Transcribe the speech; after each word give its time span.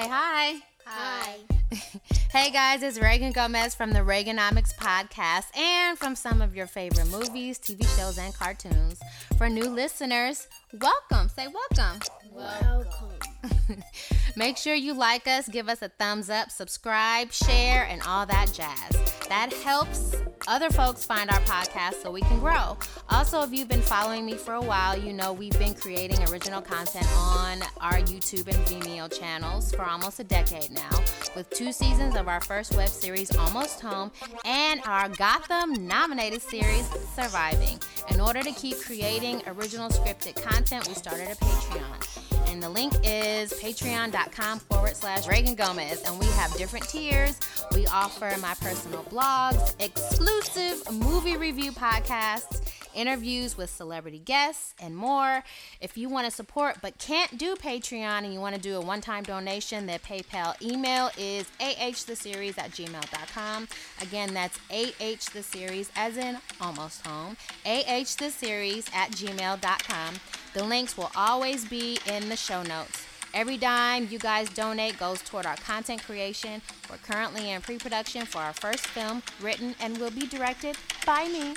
say 0.00 0.08
hi. 0.08 0.54
Hi. 0.86 1.36
hey 2.30 2.50
guys, 2.50 2.82
it's 2.82 2.98
Reagan 2.98 3.32
Gomez 3.32 3.74
from 3.74 3.92
the 3.92 3.98
Reaganomics 3.98 4.74
podcast 4.74 5.54
and 5.56 5.98
from 5.98 6.16
some 6.16 6.40
of 6.40 6.56
your 6.56 6.66
favorite 6.66 7.08
movies, 7.08 7.58
TV 7.58 7.84
shows, 7.98 8.16
and 8.16 8.32
cartoons. 8.34 8.98
For 9.36 9.50
new 9.50 9.68
listeners, 9.68 10.48
welcome. 10.80 11.28
Say 11.28 11.48
welcome. 11.48 12.00
Welcome. 12.32 13.82
Make 14.36 14.56
sure 14.56 14.74
you 14.74 14.94
like 14.94 15.28
us, 15.28 15.48
give 15.48 15.68
us 15.68 15.82
a 15.82 15.90
thumbs 15.90 16.30
up, 16.30 16.50
subscribe, 16.50 17.30
share, 17.30 17.84
and 17.84 18.00
all 18.06 18.24
that 18.24 18.50
jazz. 18.54 19.26
That 19.28 19.52
helps 19.52 20.16
other 20.48 20.70
folks 20.70 21.04
find 21.04 21.30
our 21.30 21.40
podcast 21.40 22.02
so 22.02 22.10
we 22.10 22.20
can 22.22 22.38
grow. 22.38 22.76
Also, 23.08 23.42
if 23.42 23.52
you've 23.52 23.68
been 23.68 23.82
following 23.82 24.24
me 24.24 24.34
for 24.34 24.54
a 24.54 24.60
while, 24.60 24.98
you 24.98 25.12
know 25.12 25.32
we've 25.32 25.58
been 25.58 25.74
creating 25.74 26.22
original 26.28 26.60
content 26.60 27.06
on 27.16 27.60
our 27.80 27.98
YouTube 28.00 28.46
and 28.46 28.66
Vimeo 28.66 29.12
channels 29.18 29.72
for 29.72 29.82
almost 29.82 30.20
a 30.20 30.24
decade 30.24 30.70
now, 30.70 30.90
with 31.34 31.48
two 31.50 31.72
seasons 31.72 32.16
of 32.16 32.28
our 32.28 32.40
first 32.40 32.74
web 32.74 32.88
series, 32.88 33.34
Almost 33.36 33.80
Home, 33.80 34.10
and 34.44 34.80
our 34.86 35.08
Gotham 35.08 35.86
nominated 35.86 36.42
series, 36.42 36.88
Surviving. 37.14 37.78
In 38.10 38.20
order 38.20 38.42
to 38.42 38.52
keep 38.52 38.80
creating 38.80 39.42
original 39.46 39.88
scripted 39.90 40.40
content, 40.42 40.86
we 40.88 40.94
started 40.94 41.28
a 41.28 41.34
Patreon 41.34 42.29
and 42.50 42.60
the 42.60 42.68
link 42.68 42.92
is 43.04 43.52
patreon.com 43.54 44.58
forward 44.58 44.96
slash 44.96 45.28
Reagan 45.28 45.54
Gomez. 45.54 46.02
And 46.02 46.18
we 46.18 46.26
have 46.26 46.52
different 46.56 46.88
tiers. 46.88 47.38
We 47.74 47.86
offer 47.86 48.34
my 48.40 48.54
personal 48.60 49.04
blogs, 49.04 49.74
exclusive 49.78 50.82
movie 50.92 51.36
review 51.36 51.70
podcasts, 51.70 52.69
interviews 52.94 53.56
with 53.56 53.70
celebrity 53.70 54.18
guests, 54.18 54.74
and 54.80 54.96
more. 54.96 55.44
If 55.80 55.96
you 55.96 56.08
want 56.08 56.26
to 56.26 56.30
support 56.30 56.76
but 56.82 56.98
can't 56.98 57.38
do 57.38 57.54
Patreon 57.56 58.24
and 58.24 58.32
you 58.32 58.40
want 58.40 58.54
to 58.54 58.60
do 58.60 58.76
a 58.76 58.80
one 58.80 59.00
time 59.00 59.22
donation, 59.22 59.86
the 59.86 59.98
PayPal 59.98 60.60
email 60.62 61.10
is 61.18 61.46
ahtheseries 61.60 62.58
at 62.58 62.70
gmail.com. 62.70 63.68
Again, 64.00 64.34
that's 64.34 64.58
ahtheseries 64.70 65.90
as 65.96 66.16
in 66.16 66.38
almost 66.60 67.06
home, 67.06 67.36
ahtheseries 67.64 68.92
at 68.94 69.10
gmail.com. 69.12 70.14
The 70.54 70.64
links 70.64 70.96
will 70.96 71.10
always 71.14 71.64
be 71.64 71.98
in 72.06 72.28
the 72.28 72.36
show 72.36 72.62
notes. 72.62 73.06
Every 73.32 73.56
dime 73.56 74.08
you 74.10 74.18
guys 74.18 74.48
donate 74.50 74.98
goes 74.98 75.22
toward 75.22 75.46
our 75.46 75.56
content 75.56 76.02
creation. 76.02 76.60
We're 76.90 76.96
currently 76.96 77.52
in 77.52 77.60
pre 77.60 77.78
production 77.78 78.26
for 78.26 78.38
our 78.38 78.52
first 78.52 78.86
film, 78.88 79.22
written 79.40 79.76
and 79.80 79.98
will 79.98 80.10
be 80.10 80.26
directed 80.26 80.76
by 81.06 81.28
me. 81.28 81.54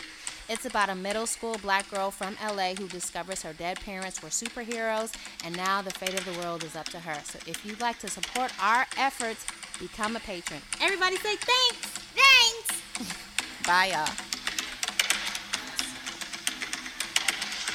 It's 0.49 0.66
about 0.66 0.89
a 0.89 0.95
middle 0.95 1.25
school 1.25 1.58
black 1.61 1.89
girl 1.89 2.11
from 2.11 2.36
LA 2.44 2.75
who 2.75 2.88
discovers 2.89 3.41
her 3.44 3.53
dead 3.53 3.80
parents 3.80 4.22
were 4.22 4.30
superheroes 4.30 5.16
and 5.45 5.55
now 5.55 5.81
the 5.81 5.91
fate 5.91 6.13
of 6.19 6.25
the 6.25 6.38
world 6.44 6.63
is 6.63 6.75
up 6.75 6.85
to 6.89 7.00
her. 7.00 7.16
So 7.23 7.39
if 7.47 7.66
you'd 7.66 7.80
like 7.80 7.97
to 8.00 8.09
support 8.09 8.52
our 8.61 8.85
efforts, 8.97 9.47
become 9.80 10.16
a 10.16 10.19
patron. 10.19 10.59
Everybody 10.81 11.16
say 11.17 11.35
thanks! 11.38 11.88
Thanks! 12.11 12.83
Bye, 13.67 13.95
y'all. 13.95 14.11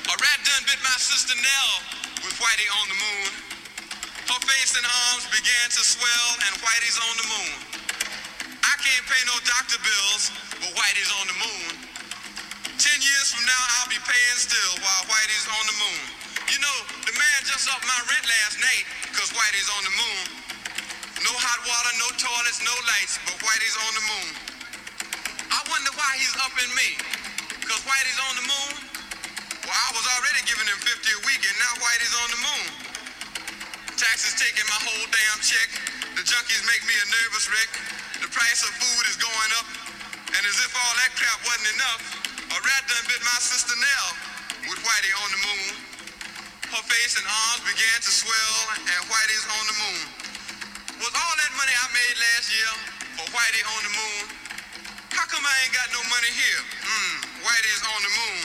A 0.08 0.14
rat 0.16 0.40
done 0.44 0.64
bit 0.68 0.80
my 0.84 0.96
sister 1.00 1.36
Nell 1.40 1.72
with 2.20 2.36
Whitey 2.36 2.68
on 2.80 2.86
the 2.92 2.98
moon. 3.00 3.32
Her 4.28 4.40
face 4.44 4.76
and 4.76 4.84
arms 4.84 5.24
began 5.32 5.72
to 5.72 5.80
swell, 5.80 6.28
and 6.44 6.52
Whitey's 6.60 7.00
on 7.00 7.14
the 7.16 7.26
moon. 7.32 7.56
I 8.60 8.76
can't 8.76 9.04
pay 9.08 9.22
no 9.24 9.36
doctor 9.48 9.80
bills, 9.80 10.32
but 10.60 10.68
Whitey's 10.76 11.08
on 11.16 11.26
the 11.32 11.36
moon. 11.40 11.97
Ten 12.78 12.94
years 13.02 13.34
from 13.34 13.42
now, 13.42 13.62
I'll 13.82 13.90
be 13.90 13.98
paying 13.98 14.38
still 14.38 14.72
while 14.78 15.02
Whitey's 15.10 15.50
on 15.50 15.64
the 15.66 15.76
moon. 15.82 16.02
You 16.46 16.62
know, 16.62 16.78
the 17.10 17.14
man 17.18 17.38
just 17.42 17.66
upped 17.66 17.82
my 17.82 18.00
rent 18.06 18.22
last 18.22 18.54
night, 18.62 18.86
cause 19.18 19.34
Whitey's 19.34 19.66
on 19.66 19.82
the 19.82 19.94
moon. 19.98 20.24
No 21.26 21.34
hot 21.34 21.58
water, 21.66 21.92
no 21.98 22.06
toilets, 22.22 22.62
no 22.62 22.70
lights, 22.86 23.18
but 23.26 23.34
Whitey's 23.42 23.74
on 23.82 23.92
the 23.98 24.04
moon. 24.06 24.30
I 25.50 25.58
wonder 25.66 25.90
why 25.98 26.22
he's 26.22 26.30
upping 26.38 26.70
me, 26.78 26.94
cause 27.66 27.82
Whitey's 27.82 28.20
on 28.30 28.34
the 28.38 28.46
moon. 28.46 28.74
Well, 29.66 29.74
I 29.74 29.90
was 29.98 30.06
already 30.14 30.46
giving 30.46 30.70
him 30.70 30.78
50 30.78 31.02
a 31.02 31.20
week, 31.26 31.42
and 31.50 31.58
now 31.58 31.82
Whitey's 31.82 32.14
on 32.14 32.28
the 32.30 32.40
moon. 32.46 32.66
Taxes 33.98 34.38
taking 34.38 34.62
my 34.70 34.78
whole 34.86 35.06
damn 35.10 35.42
check. 35.42 35.66
The 36.14 36.22
junkies 36.22 36.62
make 36.62 36.86
me 36.86 36.94
a 36.94 37.06
nervous 37.10 37.50
wreck. 37.50 37.70
The 38.22 38.30
price 38.30 38.62
of 38.62 38.70
food 38.78 39.04
is 39.10 39.18
going 39.18 39.50
up. 39.58 39.66
And 40.30 40.42
as 40.46 40.62
if 40.62 40.70
all 40.78 40.94
that 41.02 41.10
crap 41.18 41.42
wasn't 41.42 41.74
enough, 41.74 42.27
a 42.48 42.58
rat 42.64 42.82
done 42.88 43.04
bit 43.08 43.20
my 43.20 43.38
sister 43.40 43.76
Nell 43.76 44.08
with 44.72 44.80
Whitey 44.80 45.12
on 45.20 45.28
the 45.32 45.40
moon. 45.44 45.70
Her 46.72 46.84
face 46.84 47.16
and 47.16 47.24
arms 47.24 47.64
began 47.64 47.98
to 48.00 48.12
swell, 48.12 48.56
and 48.76 49.00
Whitey's 49.08 49.46
on 49.48 49.64
the 49.68 49.76
moon. 49.76 50.04
Was 51.00 51.12
all 51.12 51.34
that 51.44 51.52
money 51.56 51.72
I 51.72 51.86
made 51.92 52.16
last 52.16 52.48
year 52.52 52.72
for 53.20 53.26
Whitey 53.32 53.62
on 53.64 53.80
the 53.84 53.92
moon? 53.92 54.22
How 55.12 55.24
come 55.28 55.44
I 55.44 55.54
ain't 55.64 55.74
got 55.76 55.88
no 55.92 56.00
money 56.08 56.32
here? 56.32 56.62
Mmm, 56.84 57.14
Whitey's 57.44 57.84
on 57.84 58.00
the 58.00 58.12
moon. 58.16 58.44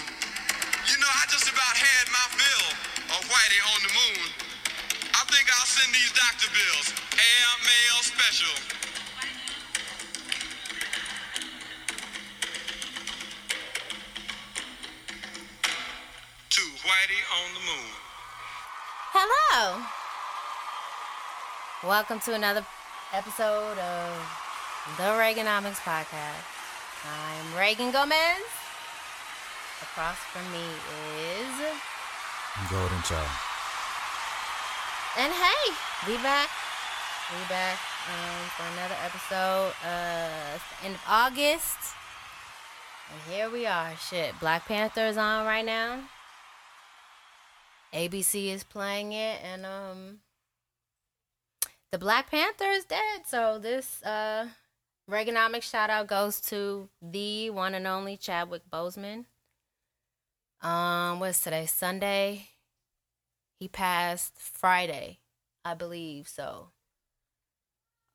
You 0.88 0.96
know, 1.00 1.12
I 1.12 1.24
just 1.32 1.48
about 1.48 1.76
had 1.76 2.06
my 2.12 2.26
fill 2.36 2.68
of 3.16 3.22
Whitey 3.28 3.62
on 3.72 3.80
the 3.88 3.92
moon. 3.92 4.24
I 5.16 5.24
think 5.32 5.48
I'll 5.48 5.70
send 5.70 5.92
these 5.96 6.12
doctor 6.12 6.52
bills. 6.52 6.88
Air 7.16 7.52
mail 7.64 7.98
special. 8.04 8.83
Whitey 16.84 17.24
on 17.32 17.48
the 17.56 17.64
moon. 17.64 17.96
Hello. 19.16 19.80
Welcome 21.88 22.20
to 22.28 22.34
another 22.34 22.66
episode 23.14 23.80
of 23.80 24.12
the 25.00 25.16
Reaganomics 25.16 25.80
Podcast. 25.80 26.44
I'm 27.08 27.56
Reagan 27.56 27.92
Gomez. 27.92 28.44
Across 29.80 30.20
from 30.36 30.44
me 30.52 30.68
is. 31.24 31.56
Golden 32.68 33.02
Child. 33.08 33.32
And 35.24 35.32
hey, 35.32 35.64
we 36.04 36.20
back. 36.20 36.50
We 37.32 37.48
back 37.48 37.80
um, 38.12 38.44
for 38.60 38.68
another 38.76 39.00
episode. 39.08 39.72
Uh, 39.88 40.60
it's 40.60 40.68
the 40.68 40.88
end 40.88 40.96
of 40.96 41.02
August. 41.08 41.96
And 43.08 43.34
here 43.34 43.50
we 43.50 43.66
are. 43.66 43.96
Shit, 43.96 44.38
Black 44.42 44.66
Panther 44.66 45.06
is 45.06 45.16
on 45.16 45.46
right 45.46 45.64
now. 45.64 46.02
ABC 47.94 48.54
is 48.54 48.64
playing 48.64 49.14
it, 49.14 49.40
and 49.44 49.66
um, 49.66 50.20
the 51.92 51.98
Black 51.98 52.32
Panther 52.32 52.72
is 52.72 52.86
dead. 52.86 53.22
So 53.28 53.60
this 53.60 54.02
uh, 54.04 54.48
Reaganomics 55.10 55.64
shout 55.64 55.90
out 55.90 56.08
goes 56.08 56.40
to 56.42 56.90
the 57.02 57.50
one 57.50 57.76
and 57.76 57.86
only 57.86 58.18
Chadwick 58.18 58.64
Boseman. 58.72 59.26
Um, 60.62 61.20
what's 61.20 61.42
today? 61.42 61.66
Sunday. 61.66 62.48
He 63.60 63.68
passed 63.68 64.34
Friday, 64.40 65.20
I 65.64 65.74
believe. 65.74 66.28
So 66.28 66.70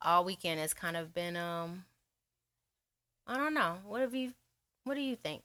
all 0.01 0.23
weekend 0.23 0.59
has 0.59 0.73
kind 0.73 0.97
of 0.97 1.13
been 1.13 1.35
um 1.35 1.85
I 3.27 3.37
don't 3.37 3.53
know. 3.53 3.77
What 3.85 4.01
have 4.01 4.15
you 4.15 4.33
what 4.83 4.95
do 4.95 5.01
you 5.01 5.15
think? 5.15 5.43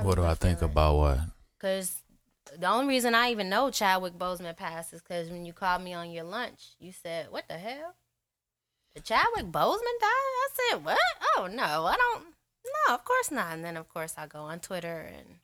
What 0.00 0.16
do 0.16 0.24
I 0.24 0.34
think 0.34 0.62
about 0.62 0.96
what? 0.96 1.18
Cause 1.60 2.02
the 2.58 2.68
only 2.68 2.86
reason 2.86 3.14
I 3.14 3.30
even 3.30 3.48
know 3.48 3.70
Chadwick 3.70 4.14
Boseman 4.14 4.56
passed 4.56 4.92
is 4.92 5.00
because 5.02 5.30
when 5.30 5.44
you 5.44 5.52
called 5.52 5.82
me 5.82 5.94
on 5.94 6.10
your 6.10 6.24
lunch, 6.24 6.74
you 6.78 6.92
said, 6.92 7.30
"What 7.30 7.48
the 7.48 7.58
hell? 7.58 7.94
Did 8.94 9.04
Chadwick 9.04 9.46
Boseman 9.46 9.98
die?" 10.00 10.06
I 10.06 10.48
said, 10.52 10.84
"What? 10.84 10.98
Oh 11.36 11.46
no, 11.46 11.86
I 11.86 11.96
don't. 11.96 12.34
No, 12.88 12.94
of 12.94 13.04
course 13.04 13.30
not." 13.30 13.52
And 13.52 13.64
then 13.64 13.76
of 13.76 13.88
course 13.88 14.14
I 14.16 14.26
go 14.26 14.40
on 14.40 14.60
Twitter 14.60 15.00
and 15.00 15.38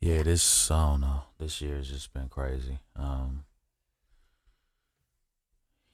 Yeah, 0.00 0.22
this 0.22 0.70
I 0.70 0.90
don't 0.90 1.00
know. 1.00 1.22
This 1.38 1.60
year 1.60 1.76
has 1.76 1.88
just 1.88 2.12
been 2.12 2.28
crazy. 2.28 2.78
Um 2.94 3.44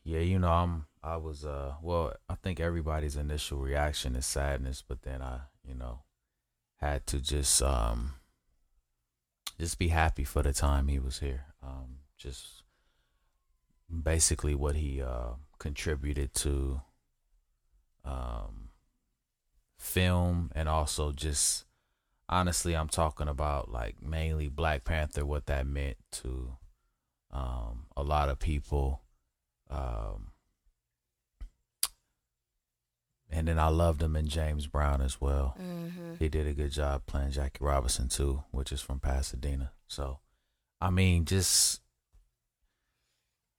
Yeah, 0.04 0.20
you 0.20 0.38
know, 0.38 0.50
I'm 0.50 0.86
I 1.02 1.16
was 1.16 1.44
uh 1.44 1.74
well, 1.82 2.14
I 2.28 2.34
think 2.36 2.58
everybody's 2.60 3.16
initial 3.16 3.58
reaction 3.58 4.16
is 4.16 4.26
sadness, 4.26 4.82
but 4.86 5.02
then 5.02 5.22
I, 5.22 5.40
you 5.64 5.74
know, 5.74 6.00
had 6.76 7.06
to 7.08 7.20
just 7.20 7.62
um 7.62 8.14
just 9.62 9.78
be 9.78 9.86
happy 9.86 10.24
for 10.24 10.42
the 10.42 10.52
time 10.52 10.88
he 10.88 10.98
was 10.98 11.20
here. 11.20 11.44
Um 11.62 11.98
just 12.18 12.64
basically 13.88 14.56
what 14.56 14.74
he 14.74 15.00
uh 15.00 15.34
contributed 15.60 16.34
to 16.34 16.80
um 18.04 18.70
film 19.78 20.50
and 20.56 20.68
also 20.68 21.12
just 21.12 21.64
honestly 22.28 22.74
I'm 22.74 22.88
talking 22.88 23.28
about 23.28 23.70
like 23.70 24.02
mainly 24.02 24.48
Black 24.48 24.82
Panther 24.82 25.24
what 25.24 25.46
that 25.46 25.64
meant 25.64 25.98
to 26.22 26.56
um 27.30 27.86
a 27.96 28.02
lot 28.02 28.30
of 28.30 28.40
people 28.40 29.02
um 29.70 30.31
and 33.32 33.48
then 33.48 33.58
I 33.58 33.68
loved 33.68 34.02
him 34.02 34.14
in 34.14 34.28
James 34.28 34.66
Brown 34.66 35.00
as 35.00 35.20
well. 35.20 35.56
mm-hmm. 35.60 36.14
He 36.18 36.28
did 36.28 36.46
a 36.46 36.52
good 36.52 36.70
job 36.70 37.06
playing 37.06 37.32
Jackie 37.32 37.64
Robinson 37.64 38.08
too, 38.08 38.44
which 38.50 38.70
is 38.70 38.82
from 38.82 39.00
Pasadena. 39.00 39.72
So, 39.88 40.18
I 40.80 40.90
mean, 40.90 41.24
just 41.24 41.80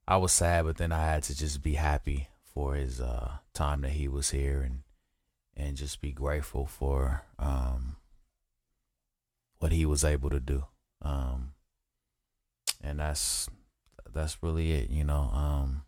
I 0.07 0.17
was 0.17 0.31
sad, 0.31 0.65
but 0.65 0.77
then 0.77 0.91
I 0.91 1.03
had 1.05 1.23
to 1.23 1.37
just 1.37 1.63
be 1.63 1.73
happy 1.73 2.27
for 2.53 2.75
his 2.75 3.01
uh, 3.01 3.37
time 3.53 3.81
that 3.81 3.91
he 3.91 4.07
was 4.07 4.29
here 4.29 4.61
and 4.61 4.83
and 5.55 5.77
just 5.77 6.01
be 6.01 6.11
grateful 6.11 6.65
for 6.65 7.23
um, 7.37 7.97
what 9.59 9.71
he 9.71 9.85
was 9.85 10.03
able 10.03 10.29
to 10.29 10.39
do. 10.39 10.65
Um, 11.01 11.53
and 12.81 12.99
that's 12.99 13.49
that's 14.13 14.41
really 14.41 14.71
it, 14.73 14.89
you 14.89 15.03
know. 15.03 15.29
Um, 15.33 15.83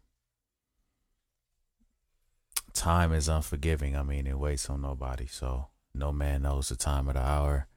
time 2.75 3.12
is 3.13 3.27
unforgiving. 3.27 3.95
I 3.95 4.04
mean, 4.04 4.27
it 4.27 4.38
waits 4.38 4.69
on 4.69 4.81
nobody, 4.81 5.25
so 5.27 5.68
no 5.94 6.12
man 6.12 6.44
knows 6.44 6.69
the 6.69 6.75
time 6.75 7.07
of 7.07 7.16
the 7.16 7.22
hour. 7.22 7.68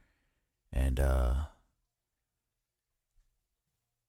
And 0.71 0.99
uh 0.99 1.35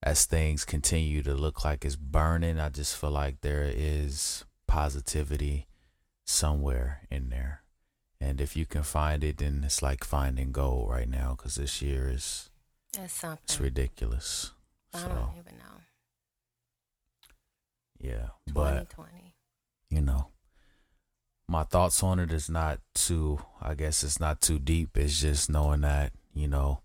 as 0.02 0.24
things 0.24 0.64
continue 0.64 1.22
to 1.22 1.34
look 1.34 1.64
like 1.64 1.84
it's 1.84 1.96
burning, 1.96 2.58
I 2.58 2.70
just 2.70 2.96
feel 2.96 3.10
like 3.10 3.40
there 3.42 3.64
is 3.64 4.44
positivity 4.66 5.66
somewhere 6.24 7.02
in 7.10 7.28
there. 7.28 7.62
And 8.20 8.40
if 8.40 8.56
you 8.56 8.64
can 8.66 8.82
find 8.82 9.22
it, 9.24 9.38
then 9.38 9.62
it's 9.64 9.82
like 9.82 10.04
finding 10.04 10.52
gold 10.52 10.90
right 10.90 11.08
now 11.08 11.34
because 11.36 11.56
this 11.56 11.82
year 11.82 12.08
is 12.08 12.50
That's 12.94 13.12
something. 13.12 13.40
it's 13.44 13.60
ridiculous. 13.60 14.52
I 14.94 14.98
So 15.00 15.08
don't 15.08 15.32
even 15.38 15.58
know. 15.58 15.80
yeah, 17.98 18.28
but 18.52 18.88
2020. 18.90 19.34
you 19.90 20.00
know, 20.00 20.28
my 21.50 21.64
thoughts 21.64 22.02
on 22.04 22.20
it 22.20 22.32
is 22.32 22.48
not 22.48 22.78
too. 22.94 23.40
I 23.60 23.74
guess 23.74 24.04
it's 24.04 24.20
not 24.20 24.40
too 24.40 24.60
deep. 24.60 24.96
It's 24.96 25.20
just 25.20 25.50
knowing 25.50 25.80
that 25.80 26.12
you 26.32 26.46
know, 26.46 26.80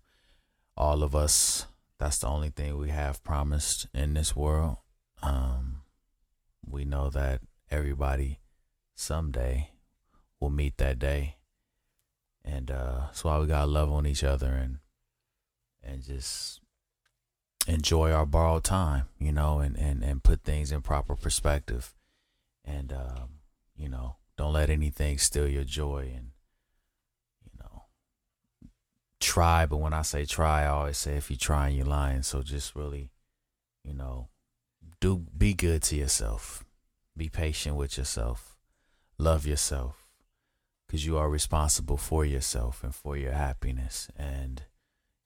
all 0.76 1.02
of 1.02 1.14
us. 1.14 1.66
That's 1.98 2.18
the 2.18 2.26
only 2.26 2.50
thing 2.50 2.76
we 2.76 2.90
have 2.90 3.24
promised 3.24 3.86
in 3.94 4.14
this 4.14 4.36
world. 4.36 4.76
Um, 5.22 5.82
we 6.68 6.84
know 6.84 7.08
that 7.10 7.40
everybody 7.70 8.40
someday 8.94 9.70
will 10.40 10.50
meet 10.50 10.76
that 10.76 10.98
day, 10.98 11.36
and 12.44 12.70
uh, 12.70 13.06
that's 13.06 13.24
why 13.24 13.38
we 13.38 13.46
gotta 13.46 13.70
love 13.70 13.90
on 13.90 14.04
each 14.04 14.24
other 14.24 14.48
and 14.48 14.78
and 15.82 16.02
just 16.02 16.60
enjoy 17.68 18.10
our 18.10 18.26
borrowed 18.26 18.64
time, 18.64 19.04
you 19.18 19.32
know, 19.32 19.60
and 19.60 19.76
and 19.78 20.02
and 20.02 20.24
put 20.24 20.42
things 20.42 20.72
in 20.72 20.82
proper 20.82 21.14
perspective, 21.14 21.94
and 22.64 22.92
um, 22.92 23.38
you 23.76 23.88
know, 23.88 24.16
don't 24.36 24.52
let 24.52 24.70
anything 24.70 25.18
steal 25.18 25.48
your 25.48 25.64
joy, 25.64 26.12
and 26.14 26.30
you 27.42 27.50
know, 27.58 27.84
try. 29.20 29.66
But 29.66 29.78
when 29.78 29.94
I 29.94 30.02
say 30.02 30.24
try, 30.24 30.64
I 30.64 30.68
always 30.68 30.98
say 30.98 31.16
if 31.16 31.30
you're 31.30 31.38
trying, 31.38 31.76
you're 31.76 31.86
lying. 31.86 32.22
So 32.22 32.42
just 32.42 32.74
really, 32.74 33.10
you 33.82 33.94
know, 33.94 34.28
do 35.00 35.24
be 35.36 35.54
good 35.54 35.82
to 35.84 35.96
yourself, 35.96 36.64
be 37.16 37.28
patient 37.28 37.76
with 37.76 37.96
yourself, 37.96 38.56
love 39.18 39.46
yourself, 39.46 40.06
because 40.86 41.06
you 41.06 41.16
are 41.16 41.30
responsible 41.30 41.96
for 41.96 42.24
yourself 42.24 42.84
and 42.84 42.94
for 42.94 43.16
your 43.16 43.32
happiness, 43.32 44.08
and 44.16 44.64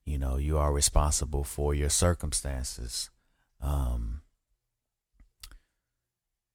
you 0.05 0.19
know 0.19 0.37
you 0.37 0.57
are 0.57 0.73
responsible 0.73 1.45
for 1.45 1.75
your 1.75 1.91
circumstances. 1.91 3.11
Um, 3.61 4.23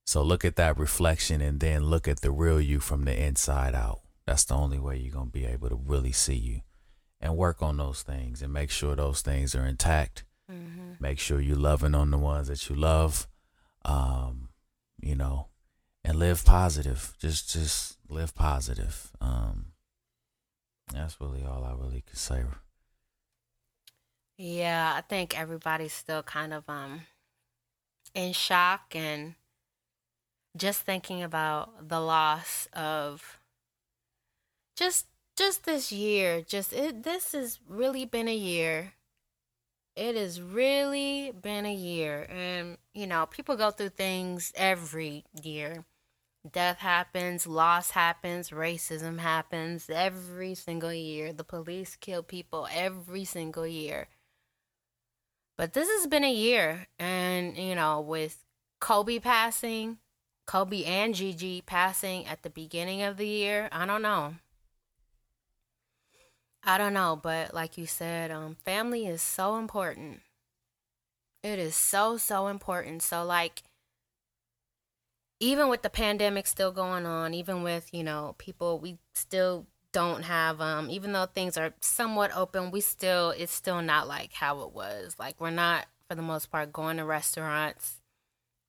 so 0.05 0.21
look 0.21 0.45
at 0.45 0.55
that 0.55 0.77
reflection 0.77 1.41
and 1.41 1.59
then 1.59 1.85
look 1.85 2.07
at 2.07 2.21
the 2.21 2.31
real 2.31 2.61
you 2.61 2.79
from 2.79 3.05
the 3.05 3.23
inside 3.25 3.73
out. 3.73 4.01
That's 4.25 4.43
the 4.43 4.55
only 4.55 4.79
way 4.79 4.97
you're 4.97 5.13
going 5.13 5.27
to 5.27 5.31
be 5.31 5.45
able 5.45 5.69
to 5.69 5.75
really 5.75 6.11
see 6.11 6.35
you 6.35 6.61
and 7.19 7.35
work 7.37 7.61
on 7.61 7.77
those 7.77 8.01
things 8.01 8.41
and 8.41 8.53
make 8.53 8.71
sure 8.71 8.95
those 8.95 9.21
things 9.21 9.55
are 9.55 9.65
intact. 9.65 10.23
Mm-hmm. 10.51 10.93
Make 10.99 11.19
sure 11.19 11.39
you're 11.39 11.57
loving 11.57 11.95
on 11.95 12.11
the 12.11 12.17
ones 12.17 12.47
that 12.47 12.69
you 12.69 12.75
love. 12.75 13.27
Um, 13.83 14.49
you 15.01 15.15
know, 15.15 15.47
and 16.03 16.17
live 16.17 16.45
positive. 16.45 17.13
Just 17.19 17.51
just 17.51 17.97
live 18.09 18.33
positive. 18.35 19.11
Um, 19.21 19.73
that's 20.93 21.19
really 21.19 21.43
all 21.43 21.63
I 21.63 21.73
really 21.73 22.01
could 22.01 22.17
say. 22.17 22.43
Yeah, 24.37 24.93
I 24.95 25.01
think 25.01 25.39
everybody's 25.39 25.93
still 25.93 26.23
kind 26.23 26.53
of 26.53 26.63
um 26.67 27.01
in 28.13 28.33
shock 28.33 28.95
and 28.95 29.35
just 30.55 30.81
thinking 30.81 31.21
about 31.21 31.89
the 31.89 31.99
loss 31.99 32.67
of 32.73 33.39
just 34.75 35.07
just 35.37 35.65
this 35.65 35.91
year. 35.91 36.41
Just 36.41 36.73
it 36.73 37.03
this 37.03 37.33
has 37.33 37.59
really 37.67 38.05
been 38.05 38.27
a 38.27 38.35
year. 38.35 38.93
It 39.95 40.15
has 40.15 40.41
really 40.41 41.31
been 41.31 41.65
a 41.65 41.73
year 41.73 42.27
and 42.29 42.77
you 42.93 43.07
know, 43.07 43.25
people 43.25 43.55
go 43.55 43.71
through 43.71 43.89
things 43.89 44.51
every 44.55 45.25
year. 45.41 45.85
Death 46.49 46.77
happens, 46.77 47.47
loss 47.47 47.91
happens, 47.91 48.51
racism 48.51 49.19
happens 49.19 49.89
every 49.89 50.53
single 50.53 50.93
year. 50.93 51.33
The 51.33 51.43
police 51.43 51.95
kill 51.95 52.21
people 52.21 52.67
every 52.71 53.25
single 53.25 53.65
year. 53.65 54.07
But 55.57 55.73
this 55.73 55.89
has 55.89 56.05
been 56.07 56.23
a 56.23 56.33
year, 56.33 56.87
and 56.99 57.57
you 57.57 57.75
know, 57.75 58.01
with 58.01 58.43
Kobe 58.79 59.19
passing, 59.19 59.97
Kobe 60.45 60.83
and 60.83 61.15
Gigi 61.15 61.61
passing 61.61 62.25
at 62.25 62.43
the 62.43 62.49
beginning 62.49 63.01
of 63.01 63.17
the 63.17 63.27
year, 63.27 63.69
I 63.71 63.85
don't 63.85 64.01
know. 64.01 64.35
I 66.63 66.77
don't 66.77 66.93
know, 66.93 67.19
but 67.21 67.53
like 67.53 67.77
you 67.77 67.85
said, 67.85 68.31
um, 68.31 68.55
family 68.65 69.05
is 69.05 69.21
so 69.21 69.57
important. 69.57 70.21
It 71.43 71.59
is 71.59 71.75
so 71.75 72.17
so 72.17 72.47
important. 72.47 73.03
So 73.03 73.23
like, 73.23 73.63
even 75.39 75.69
with 75.69 75.83
the 75.83 75.91
pandemic 75.91 76.47
still 76.47 76.71
going 76.71 77.05
on, 77.05 77.35
even 77.35 77.61
with 77.61 77.93
you 77.93 78.03
know 78.03 78.35
people, 78.39 78.79
we 78.79 78.97
still 79.13 79.67
don't 79.95 80.23
have 80.23 80.59
um 80.59 80.89
even 80.89 81.13
though 81.13 81.25
things 81.25 81.55
are 81.55 81.73
somewhat 81.79 82.29
open 82.35 82.69
we 82.69 82.81
still 82.81 83.29
it's 83.29 83.53
still 83.53 83.81
not 83.81 84.09
like 84.09 84.33
how 84.33 84.59
it 84.63 84.73
was 84.73 85.15
like 85.17 85.39
we're 85.39 85.49
not 85.49 85.85
for 86.09 86.15
the 86.15 86.21
most 86.21 86.51
part 86.51 86.73
going 86.73 86.97
to 86.97 87.05
restaurants 87.05 88.01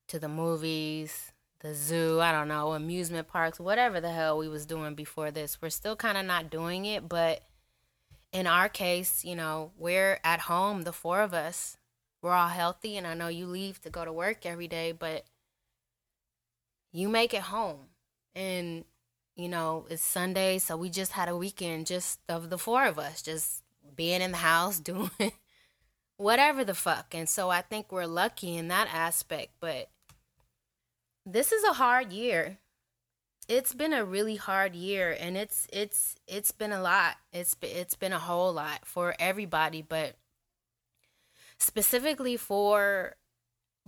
to 0.06 0.20
the 0.20 0.28
movies 0.28 1.32
the 1.66 1.74
zoo 1.74 2.20
i 2.20 2.30
don't 2.32 2.48
know 2.48 2.72
amusement 2.72 3.26
parks 3.26 3.58
whatever 3.58 4.00
the 4.00 4.10
hell 4.10 4.38
we 4.38 4.48
was 4.48 4.66
doing 4.66 4.94
before 4.94 5.30
this. 5.30 5.60
We're 5.60 5.70
still 5.70 5.96
kind 5.96 6.16
of 6.18 6.24
not 6.24 6.50
doing 6.50 6.84
it 6.84 7.08
but 7.08 7.42
in 8.32 8.46
our 8.46 8.68
case 8.68 9.24
you 9.24 9.34
know 9.34 9.72
we're 9.76 10.20
at 10.22 10.40
home 10.40 10.82
the 10.82 10.92
four 10.92 11.22
of 11.22 11.34
us. 11.34 11.76
We're 12.22 12.32
all 12.32 12.48
healthy 12.48 12.96
and 12.96 13.06
i 13.06 13.14
know 13.14 13.28
you 13.28 13.46
leave 13.46 13.80
to 13.82 13.90
go 13.90 14.04
to 14.04 14.12
work 14.12 14.46
every 14.46 14.68
day 14.68 14.92
but 14.92 15.24
you 16.92 17.08
make 17.08 17.34
it 17.34 17.42
home. 17.42 17.88
And 18.34 18.84
you 19.36 19.50
know, 19.50 19.86
it's 19.90 20.02
Sunday, 20.02 20.58
so 20.58 20.78
we 20.78 20.88
just 20.88 21.12
had 21.12 21.28
a 21.28 21.36
weekend 21.36 21.86
just 21.86 22.20
of 22.26 22.48
the 22.48 22.56
four 22.56 22.86
of 22.86 22.98
us, 22.98 23.20
just 23.20 23.62
being 23.94 24.22
in 24.22 24.30
the 24.30 24.38
house 24.38 24.80
doing 24.92 25.10
whatever 26.16 26.64
the 26.64 26.74
fuck. 26.74 27.14
And 27.14 27.28
so 27.28 27.50
I 27.50 27.60
think 27.60 27.92
we're 27.92 28.06
lucky 28.06 28.56
in 28.56 28.68
that 28.68 28.88
aspect, 28.90 29.52
but 29.60 29.90
this 31.26 31.50
is 31.50 31.64
a 31.64 31.74
hard 31.74 32.12
year. 32.12 32.58
It's 33.48 33.74
been 33.74 33.92
a 33.92 34.04
really 34.04 34.36
hard 34.36 34.74
year 34.74 35.16
and 35.18 35.36
it's 35.36 35.66
it's 35.72 36.16
it's 36.26 36.52
been 36.52 36.72
a 36.72 36.80
lot. 36.80 37.16
It's 37.32 37.56
it's 37.62 37.96
been 37.96 38.12
a 38.12 38.18
whole 38.18 38.52
lot 38.52 38.80
for 38.84 39.14
everybody, 39.18 39.82
but 39.82 40.14
specifically 41.58 42.36
for 42.36 43.16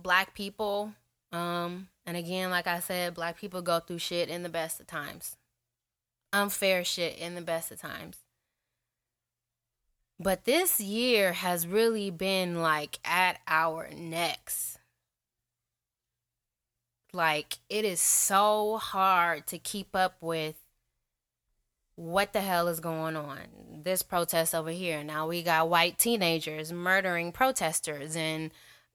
black 0.01 0.33
people 0.33 0.93
um 1.31 1.87
and 2.05 2.17
again, 2.17 2.49
like 2.49 2.67
I 2.67 2.79
said, 2.79 3.13
black 3.13 3.37
people 3.37 3.61
go 3.61 3.79
through 3.79 3.99
shit 3.99 4.29
in 4.29 4.43
the 4.43 4.49
best 4.49 4.79
of 4.79 4.87
times. 4.87 5.37
Unfair 6.33 6.83
shit 6.83 7.17
in 7.17 7.35
the 7.35 7.41
best 7.41 7.71
of 7.71 7.79
times. 7.79 8.17
But 10.19 10.43
this 10.43 10.81
year 10.81 11.31
has 11.33 11.67
really 11.67 12.09
been 12.09 12.61
like 12.61 12.99
at 13.05 13.39
our 13.47 13.89
necks. 13.95 14.78
Like, 17.11 17.57
it 17.69 17.85
is 17.85 17.99
so 17.99 18.77
hard 18.77 19.47
to 19.47 19.57
keep 19.57 19.95
up 19.95 20.15
with 20.21 20.55
what 21.95 22.31
the 22.31 22.41
hell 22.41 22.67
is 22.67 22.79
going 22.79 23.15
on. 23.15 23.39
This 23.83 24.03
protest 24.03 24.55
over 24.55 24.69
here. 24.69 25.03
Now 25.03 25.27
we 25.27 25.43
got 25.43 25.69
white 25.69 25.97
teenagers 25.97 26.71
murdering 26.71 27.31
protesters 27.31 28.15
and 28.15 28.51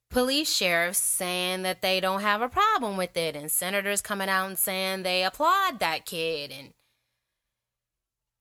police 0.09 0.51
sheriffs 0.51 0.97
saying 0.97 1.63
that 1.63 1.81
they 1.81 1.99
don't 1.99 2.21
have 2.21 2.41
a 2.41 2.49
problem 2.49 2.97
with 2.97 3.15
it 3.17 3.35
and 3.35 3.51
senators 3.51 4.01
coming 4.01 4.29
out 4.29 4.47
and 4.47 4.57
saying 4.57 5.03
they 5.03 5.23
applaud 5.23 5.79
that 5.79 6.05
kid 6.05 6.51
and 6.51 6.73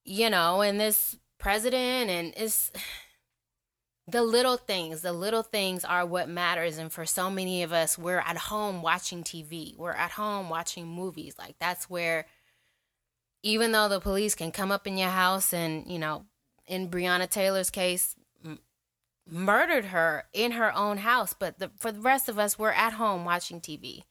you 0.05 0.29
know 0.29 0.61
and 0.61 0.79
this 0.79 1.17
president 1.39 2.11
and 2.11 2.33
it's 2.37 2.71
the 4.07 4.23
little 4.23 4.57
things 4.57 5.01
the 5.01 5.13
little 5.13 5.43
things 5.43 5.85
are 5.85 6.05
what 6.05 6.29
matters 6.29 6.79
and 6.79 6.93
for 6.93 7.07
so 7.07 7.31
many 7.31 7.63
of 7.63 7.73
us 7.73 7.97
we're 7.97 8.19
at 8.19 8.37
home 8.37 8.83
watching 8.83 9.23
TV 9.23 9.77
we're 9.77 9.93
at 9.93 10.13
home 10.13 10.51
watching 10.51 10.87
movies 10.87 11.35
like 11.39 11.55
that's 11.59 11.89
where 11.89 12.27
even 13.43 13.73
though 13.73 13.89
the 13.89 14.01
police 14.01 14.35
can 14.35 14.53
come 14.53 14.71
up 14.71 14.87
in 14.87 14.99
your 14.99 15.09
house 15.09 15.53
and 15.55 15.87
you 15.87 15.99
know 15.99 16.25
in 16.67 16.89
Breonna 16.89 17.29
Taylor's 17.29 17.71
case 17.71 18.17
murdered 19.29 19.87
her 19.87 20.25
in 20.33 20.53
her 20.53 20.75
own 20.75 20.99
house. 20.99 21.35
But 21.39 21.59
the, 21.59 21.71
for 21.79 21.93
the 21.93 22.01
rest 22.01 22.29
of 22.29 22.39
us, 22.39 22.59
we're 22.59 22.71
at 22.71 22.95
home 22.95 23.25
watching 23.25 23.61
TV. 23.61 24.03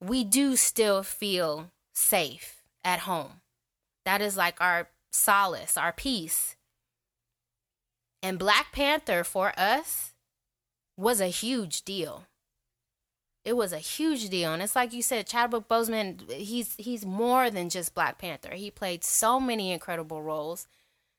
We 0.00 0.24
do 0.24 0.56
still 0.56 1.02
feel 1.02 1.70
safe 1.94 2.62
at 2.84 3.00
home. 3.00 3.40
That 4.04 4.20
is 4.20 4.36
like 4.36 4.60
our 4.60 4.88
solace, 5.12 5.76
our 5.76 5.92
peace. 5.92 6.56
And 8.22 8.38
Black 8.38 8.72
Panther 8.72 9.24
for 9.24 9.52
us 9.58 10.12
was 10.96 11.20
a 11.20 11.26
huge 11.26 11.82
deal. 11.82 12.26
It 13.44 13.56
was 13.56 13.72
a 13.72 13.78
huge 13.78 14.28
deal. 14.28 14.52
And 14.52 14.62
it's 14.62 14.76
like 14.76 14.92
you 14.92 15.02
said, 15.02 15.26
Chadwick 15.26 15.66
Boseman, 15.66 16.30
he's 16.30 16.76
he's 16.76 17.04
more 17.04 17.50
than 17.50 17.68
just 17.68 17.94
Black 17.94 18.18
Panther. 18.18 18.54
He 18.54 18.70
played 18.70 19.02
so 19.02 19.40
many 19.40 19.72
incredible 19.72 20.22
roles 20.22 20.68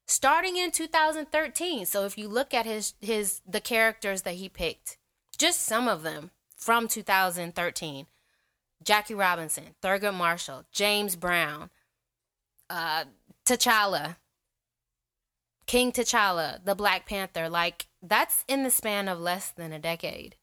starting 0.07 0.55
in 0.55 0.71
2013. 0.71 1.85
So 1.85 2.05
if 2.05 2.17
you 2.17 2.29
look 2.29 2.53
at 2.53 2.65
his 2.65 2.93
his 3.01 3.41
the 3.45 3.59
characters 3.59 4.21
that 4.21 4.35
he 4.35 4.47
picked, 4.47 4.97
just 5.37 5.61
some 5.61 5.89
of 5.89 6.03
them 6.03 6.31
from 6.55 6.87
2013. 6.87 8.07
Jackie 8.83 9.13
Robinson, 9.13 9.75
Thurgood 9.81 10.13
Marshall, 10.13 10.65
James 10.71 11.15
Brown, 11.15 11.69
uh, 12.69 13.05
T'Challa, 13.45 14.17
King 15.65 15.91
T'Challa, 15.91 16.63
the 16.63 16.75
Black 16.75 17.05
Panther, 17.05 17.49
like 17.49 17.87
that's 18.01 18.43
in 18.47 18.63
the 18.63 18.69
span 18.69 19.07
of 19.07 19.19
less 19.19 19.49
than 19.49 19.71
a 19.71 19.79
decade. 19.79 20.35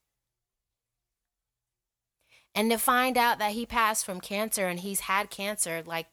And 2.55 2.71
to 2.71 2.79
find 2.79 3.17
out 3.17 3.39
that 3.39 3.53
he 3.53 3.65
passed 3.65 4.05
from 4.05 4.21
cancer 4.21 4.67
and 4.67 4.81
he's 4.81 5.00
had 5.00 5.31
cancer, 5.31 5.83
like 5.85 6.07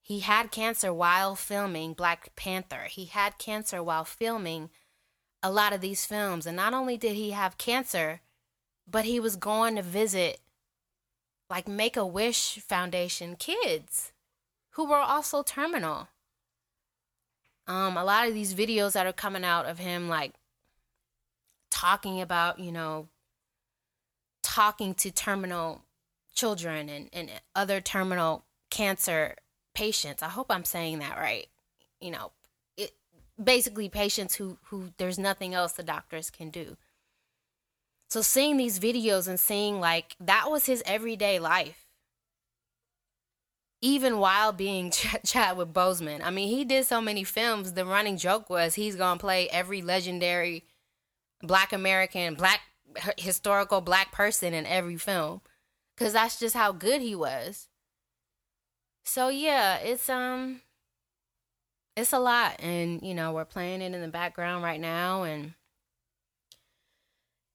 he 0.00 0.20
had 0.20 0.50
cancer 0.50 0.92
while 0.92 1.34
filming 1.34 1.94
Black 1.94 2.36
Panther. 2.36 2.84
He 2.90 3.06
had 3.06 3.38
cancer 3.38 3.82
while 3.82 4.04
filming 4.04 4.70
a 5.42 5.50
lot 5.50 5.72
of 5.72 5.80
these 5.80 6.06
films. 6.06 6.46
And 6.46 6.56
not 6.56 6.74
only 6.74 6.96
did 6.96 7.16
he 7.16 7.30
have 7.30 7.58
cancer, 7.58 8.20
but 8.86 9.06
he 9.06 9.18
was 9.18 9.36
going 9.36 9.76
to 9.76 9.82
visit 9.82 10.40
like 11.50 11.66
Make 11.66 11.96
a 11.96 12.06
Wish 12.06 12.58
Foundation 12.58 13.36
kids 13.36 14.12
who 14.72 14.88
were 14.88 14.96
also 14.96 15.42
terminal. 15.42 16.08
Um, 17.66 17.96
a 17.96 18.04
lot 18.04 18.28
of 18.28 18.34
these 18.34 18.54
videos 18.54 18.92
that 18.92 19.06
are 19.06 19.12
coming 19.12 19.44
out 19.44 19.66
of 19.66 19.78
him, 19.78 20.08
like 20.08 20.32
talking 21.70 22.20
about, 22.20 22.58
you 22.58 22.72
know, 22.72 23.08
talking 24.42 24.94
to 24.94 25.10
terminal 25.10 25.82
children 26.34 26.88
and, 26.88 27.08
and 27.12 27.30
other 27.54 27.80
terminal 27.80 28.44
cancer 28.70 29.36
patients. 29.74 30.22
I 30.22 30.28
hope 30.28 30.46
I'm 30.50 30.64
saying 30.64 30.98
that 30.98 31.16
right. 31.16 31.46
You 32.00 32.10
know, 32.10 32.32
it 32.76 32.92
basically 33.42 33.88
patients 33.88 34.34
who 34.34 34.58
who 34.64 34.90
there's 34.98 35.18
nothing 35.18 35.54
else 35.54 35.72
the 35.72 35.82
doctors 35.82 36.30
can 36.30 36.50
do. 36.50 36.76
So 38.08 38.22
seeing 38.22 38.56
these 38.56 38.78
videos 38.78 39.26
and 39.26 39.40
seeing 39.40 39.80
like 39.80 40.16
that 40.20 40.50
was 40.50 40.66
his 40.66 40.82
everyday 40.86 41.38
life 41.38 41.83
even 43.84 44.18
while 44.18 44.50
being 44.50 44.90
Ch- 44.90 45.16
Chadwick 45.24 45.68
Boseman. 45.68 46.22
I 46.24 46.30
mean, 46.30 46.48
he 46.48 46.64
did 46.64 46.86
so 46.86 47.02
many 47.02 47.22
films. 47.22 47.74
The 47.74 47.84
running 47.84 48.16
joke 48.16 48.48
was 48.48 48.74
he's 48.74 48.96
gonna 48.96 49.20
play 49.20 49.48
every 49.50 49.82
legendary 49.82 50.64
Black 51.42 51.72
American, 51.72 52.34
Black 52.34 52.62
historical 53.18 53.82
Black 53.82 54.10
person 54.10 54.54
in 54.54 54.64
every 54.64 54.96
film, 54.96 55.42
because 55.94 56.14
that's 56.14 56.38
just 56.38 56.56
how 56.56 56.72
good 56.72 57.02
he 57.02 57.14
was. 57.14 57.68
So 59.04 59.28
yeah, 59.28 59.76
it's 59.76 60.08
um, 60.08 60.62
it's 61.94 62.14
a 62.14 62.18
lot, 62.18 62.56
and 62.60 63.02
you 63.02 63.12
know 63.12 63.32
we're 63.32 63.44
playing 63.44 63.82
it 63.82 63.92
in 63.92 64.00
the 64.00 64.08
background 64.08 64.64
right 64.64 64.80
now, 64.80 65.24
and 65.24 65.52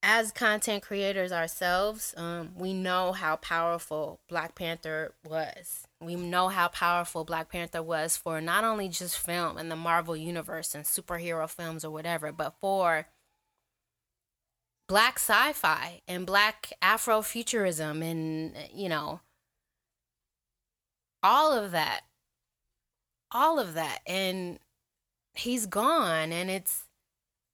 as 0.03 0.31
content 0.31 0.83
creators 0.83 1.31
ourselves, 1.31 2.13
um, 2.17 2.51
we 2.55 2.71
know 2.71 3.13
how 3.13 3.35
powerful 3.37 4.19
Black 4.29 4.53
Panther 4.53 5.15
was. 5.27 5.87
We 6.01 6.15
know 6.15 6.47
how 6.47 6.69
powerful 6.69 7.25
Black 7.25 7.49
Panther 7.49 7.83
was 7.83 8.15
for 8.15 8.39
not 8.39 8.63
only 8.63 8.87
just 8.87 9.17
film 9.17 9.57
and 9.57 9.69
the 9.69 9.75
Marvel 9.75 10.15
universe 10.15 10.73
and 10.73 10.85
superhero 10.85 11.49
films 11.49 11.83
or 11.83 11.91
whatever, 11.91 12.31
but 12.31 12.55
for 12.61 13.07
black 14.87 15.19
sci-fi 15.19 16.01
and 16.07 16.25
black 16.25 16.73
afrofuturism 16.81 18.01
and 18.03 18.55
you 18.73 18.89
know 18.89 19.19
all 21.21 21.53
of 21.53 21.69
that 21.69 22.01
all 23.31 23.59
of 23.59 23.73
that. 23.73 23.99
And 24.05 24.59
he's 25.33 25.65
gone 25.65 26.31
and 26.31 26.49
it's 26.49 26.85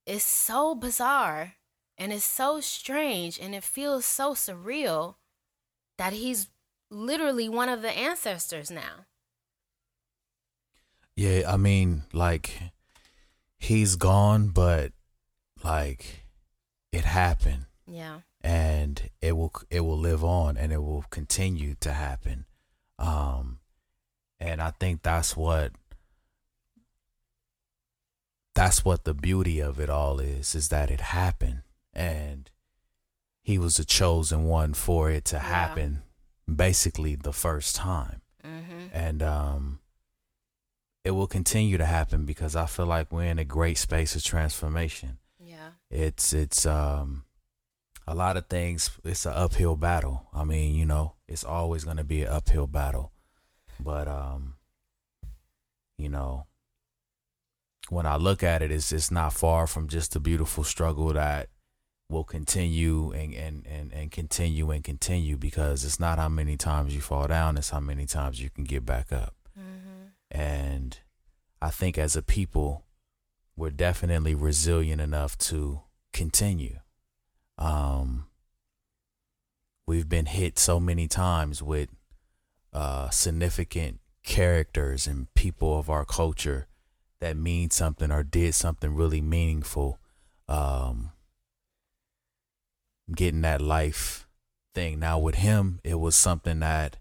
it's 0.06 0.24
so 0.24 0.76
bizarre 0.76 1.56
and 1.98 2.14
it's 2.14 2.26
so 2.26 2.60
strange 2.60 3.40
and 3.40 3.56
it 3.56 3.64
feels 3.64 4.06
so 4.06 4.34
surreal 4.34 5.16
that 5.98 6.14
he's 6.14 6.48
literally 6.96 7.50
one 7.50 7.70
of 7.70 7.82
the 7.82 7.92
ancestors 7.92 8.72
now. 8.72 9.06
Yeah, 11.16 11.44
I 11.48 11.58
mean, 11.58 12.04
like 12.14 12.60
he's 13.58 13.96
gone, 13.96 14.48
but 14.48 14.92
like 15.64 16.26
it 16.92 17.06
happened. 17.06 17.66
Yeah. 17.88 18.22
And 18.42 19.10
it 19.22 19.36
will 19.36 19.54
it 19.70 19.82
will 19.82 19.98
live 19.98 20.24
on 20.24 20.58
and 20.58 20.72
it 20.72 20.82
will 20.82 21.06
continue 21.10 21.76
to 21.82 21.94
happen. 21.94 22.46
Um 23.00 23.60
and 24.40 24.62
I 24.62 24.72
think 24.72 25.02
that's 25.02 25.36
what 25.36 25.72
that's 28.54 28.86
what 28.86 29.04
the 29.04 29.14
beauty 29.14 29.60
of 29.60 29.80
it 29.80 29.90
all 29.90 30.20
is 30.20 30.56
is 30.56 30.70
that 30.70 30.90
it 30.90 31.02
happened 31.02 31.62
and 31.94 32.50
he 33.42 33.58
was 33.58 33.78
the 33.78 33.86
chosen 33.86 34.46
one 34.46 34.74
for 34.74 35.10
it 35.10 35.26
to 35.26 35.40
happen 35.40 36.04
basically 36.54 37.16
the 37.16 37.34
first 37.34 37.76
time. 37.76 38.22
Mm-hmm. 38.46 38.94
and 38.94 39.24
um 39.24 39.80
it 41.04 41.12
will 41.12 41.26
continue 41.26 41.80
to 41.80 41.86
happen 41.86 42.26
because 42.26 42.56
i 42.56 42.68
feel 42.68 42.86
like 42.86 43.12
we're 43.12 43.24
in 43.24 43.40
a 43.40 43.44
great 43.46 43.78
space 43.80 44.16
of 44.16 44.24
transformation. 44.24 45.18
Yeah. 45.40 45.70
It's 45.90 46.32
it's 46.32 46.66
um 46.66 47.26
a 48.08 48.14
lot 48.14 48.38
of 48.38 48.46
things 48.48 48.92
it's 49.04 49.26
an 49.26 49.34
uphill 49.34 49.76
battle. 49.76 50.28
I 50.32 50.44
mean 50.44 50.76
you 50.76 50.86
know 50.86 51.16
it's 51.28 51.44
always 51.44 51.84
going 51.84 51.98
to 51.98 52.04
be 52.04 52.22
an 52.22 52.30
uphill 52.30 52.68
battle. 52.68 53.12
But 53.80 54.08
um 54.08 54.56
you 55.98 56.10
know 56.10 56.46
when 57.90 58.06
i 58.06 58.16
look 58.16 58.44
at 58.44 58.62
it 58.62 58.72
it's 58.72 58.92
it's 58.92 59.10
not 59.12 59.34
far 59.34 59.66
from 59.68 59.88
just 59.88 60.16
a 60.16 60.20
beautiful 60.20 60.64
struggle 60.64 61.14
that 61.14 61.50
will 62.10 62.24
continue 62.24 63.12
and, 63.12 63.34
and, 63.34 63.66
and, 63.68 63.92
and 63.94 64.12
continue 64.12 64.70
and 64.72 64.84
continue 64.84 65.38
because 65.38 65.84
it's 65.84 66.00
not 66.00 66.20
how 66.20 66.30
many 66.30 66.56
times 66.56 66.94
you 66.94 67.02
fall 67.02 67.28
down, 67.28 67.58
it's 67.58 67.72
how 67.72 67.80
many 67.80 68.06
times 68.06 68.42
you 68.42 68.50
can 68.50 68.64
get 68.64 68.86
back 68.86 69.12
up. 69.12 69.34
Mm-hmm. 69.60 70.38
And 70.38 71.00
I 71.62 71.70
think 71.70 71.98
as 71.98 72.16
a 72.16 72.22
people, 72.22 72.86
we're 73.56 73.72
definitely 73.72 74.36
resilient 74.36 75.02
enough 75.02 75.38
to 75.38 75.82
continue. 76.14 76.80
Um, 77.58 78.28
we've 79.88 80.10
been 80.10 80.28
hit 80.28 80.60
so 80.60 80.80
many 80.80 81.08
times 81.08 81.64
with 81.64 81.90
uh, 82.74 83.10
significant 83.10 84.00
characters 84.24 85.08
and 85.08 85.34
people 85.34 85.80
of 85.80 85.90
our 85.90 86.06
culture 86.06 86.68
that 87.22 87.38
mean 87.38 87.70
something 87.70 88.12
or 88.12 88.24
did 88.24 88.54
something 88.54 88.94
really 88.94 89.22
meaningful. 89.22 90.00
Um, 90.48 91.12
getting 93.14 93.42
that 93.42 93.62
life 93.62 94.28
thing. 94.74 95.00
Now 95.00 95.20
with 95.20 95.36
him, 95.36 95.80
it 95.84 95.96
was 95.96 96.16
something 96.16 96.60
that 96.60 96.98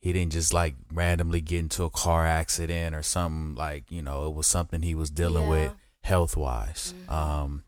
he 0.00 0.12
didn't 0.12 0.32
just 0.32 0.52
like 0.52 0.76
randomly 0.92 1.40
get 1.40 1.58
into 1.60 1.84
a 1.84 1.90
car 1.90 2.26
accident 2.26 2.94
or 2.94 3.02
something 3.02 3.54
like, 3.54 3.90
you 3.90 4.02
know, 4.02 4.26
it 4.26 4.34
was 4.34 4.46
something 4.46 4.82
he 4.82 4.94
was 4.94 5.10
dealing 5.10 5.44
Yeah. 5.44 5.48
with 5.48 5.72
health 6.02 6.36
wise. 6.36 6.94
Mhm. 7.08 7.12
Um 7.12 7.64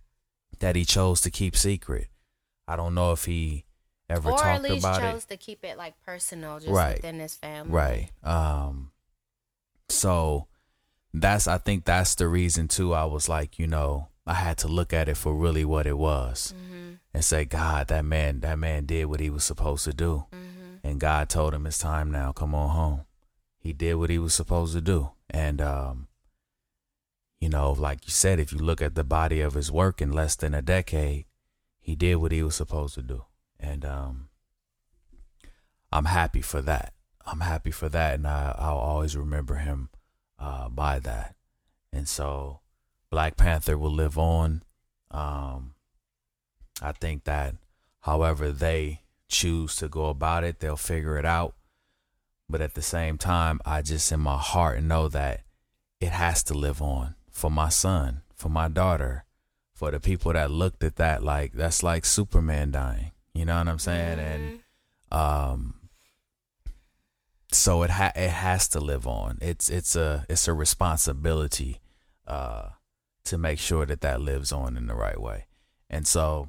that 0.61 0.77
he 0.77 0.85
chose 0.85 1.21
to 1.23 1.31
keep 1.31 1.57
secret. 1.57 2.09
I 2.67 2.77
don't 2.77 2.95
know 2.95 3.13
if 3.13 3.25
he 3.25 3.65
ever 4.09 4.31
or 4.31 4.35
at 4.35 4.39
talked 4.59 4.63
least 4.65 4.85
about 4.85 5.01
chose 5.01 5.25
it. 5.25 5.29
to 5.29 5.37
keep 5.37 5.65
it 5.65 5.77
like 5.79 6.01
personal 6.05 6.59
just 6.59 6.71
Right. 6.71 6.97
within 6.97 7.19
his 7.21 7.35
family. 7.35 7.73
Right. 7.73 8.11
Um 8.23 8.93
so 9.89 10.47
that's 11.15 11.49
I 11.49 11.59
think 11.59 11.85
that's 11.85 12.15
the 12.15 12.29
reason 12.29 12.69
too 12.69 12.95
I 12.95 13.05
was 13.05 13.29
like, 13.29 13.59
you 13.59 13.67
know, 13.67 14.09
I 14.29 14.35
had 14.35 14.59
to 14.59 14.69
look 14.69 14.93
at 14.93 15.09
it 15.09 15.17
for 15.17 15.35
really 15.35 15.65
what 15.65 15.87
it 15.87 15.97
was 15.97 16.55
Mm-hmm. 16.55 16.95
and 17.15 17.25
say, 17.25 17.45
God, 17.47 17.89
that 17.89 18.05
man 18.05 18.41
that 18.41 18.59
man 18.59 18.85
did 18.85 19.07
what 19.07 19.21
he 19.21 19.31
was 19.31 19.43
supposed 19.43 19.85
to 19.85 19.95
do. 19.95 20.27
Mm-hmm. 20.31 20.87
And 20.87 21.01
God 21.01 21.29
told 21.31 21.55
him 21.55 21.67
it's 21.67 21.79
time 21.79 22.11
now, 22.11 22.33
come 22.33 22.55
on 22.55 22.71
home. 22.71 23.01
He 23.59 23.73
did 23.73 23.95
what 23.95 24.11
he 24.11 24.19
was 24.19 24.35
supposed 24.35 24.75
to 24.75 24.81
do. 24.83 25.11
And 25.31 25.61
um 25.63 26.09
you 27.41 27.49
know, 27.49 27.73
like 27.73 28.05
you 28.05 28.11
said, 28.11 28.39
if 28.39 28.53
you 28.53 28.59
look 28.59 28.83
at 28.83 28.95
the 28.97 29.05
body 29.05 29.41
of 29.41 29.55
his 29.55 29.71
work 29.73 30.03
in 30.03 30.13
less 30.13 30.37
than 30.37 30.55
a 30.55 30.61
decade, 30.63 31.25
he 31.81 31.95
did 31.97 32.17
what 32.17 32.33
he 32.33 32.43
was 32.43 32.55
supposed 32.57 32.95
to 32.97 33.03
do. 33.03 33.25
And 33.59 33.85
um 33.85 34.29
I'm 35.91 36.05
happy 36.05 36.43
for 36.43 36.61
that. 36.63 36.93
I'm 37.27 37.41
happy 37.41 37.71
for 37.71 37.89
that 37.89 38.15
and 38.15 38.27
I, 38.27 38.55
I'll 38.59 38.77
always 38.77 39.17
remember 39.17 39.55
him 39.57 39.89
uh 40.39 40.69
by 40.69 40.99
that. 41.01 41.35
And 41.93 42.07
so 42.07 42.61
Black 43.11 43.37
Panther 43.37 43.79
will 43.79 43.93
live 43.93 44.19
on. 44.19 44.63
Um, 45.11 45.75
I 46.83 46.93
think 46.93 47.25
that 47.25 47.55
however 48.01 48.53
they 48.53 49.03
choose 49.29 49.77
to 49.77 49.89
go 49.89 50.07
about 50.07 50.45
it, 50.45 50.61
they'll 50.61 50.77
figure 50.77 51.19
it 51.19 51.25
out. 51.25 51.55
But 52.49 52.61
at 52.61 52.75
the 52.75 52.83
same 52.83 53.19
time, 53.19 53.61
I 53.65 53.83
just 53.83 54.11
in 54.11 54.21
my 54.21 54.39
heart 54.39 54.83
know 54.83 55.09
that 55.09 55.43
it 56.01 56.11
has 56.11 56.43
to 56.45 56.55
live 56.55 56.81
on 56.81 57.15
for 57.31 57.51
my 57.51 57.69
son, 57.69 58.23
for 58.35 58.49
my 58.49 58.69
daughter, 58.69 59.25
for 59.75 59.91
the 59.91 60.01
people 60.01 60.33
that 60.33 60.51
looked 60.51 60.83
at 60.83 60.97
that 60.97 61.23
like 61.23 61.53
that's 61.53 61.83
like 61.83 62.05
Superman 62.05 62.71
dying. 62.71 63.13
You 63.35 63.45
know 63.45 63.59
what 63.59 63.69
I'm 63.69 63.79
saying? 63.79 64.19
And 64.19 64.61
um 65.13 65.75
so 67.53 67.83
it 67.83 67.91
ha- 67.91 68.13
it 68.17 68.31
has 68.31 68.69
to 68.69 68.81
live 68.81 69.07
on. 69.07 69.39
It's 69.41 69.69
it's 69.69 69.95
a 69.95 70.25
it's 70.29 70.49
a 70.49 70.53
responsibility 70.53 71.81
uh 72.27 72.71
to 73.29 73.39
make 73.39 73.59
sure 73.59 73.87
that 73.87 74.01
that 74.01 74.21
lives 74.21 74.53
on 74.53 74.77
in 74.77 74.87
the 74.87 74.95
right 74.95 75.21
way. 75.21 75.47
And 75.91 76.07
so, 76.07 76.49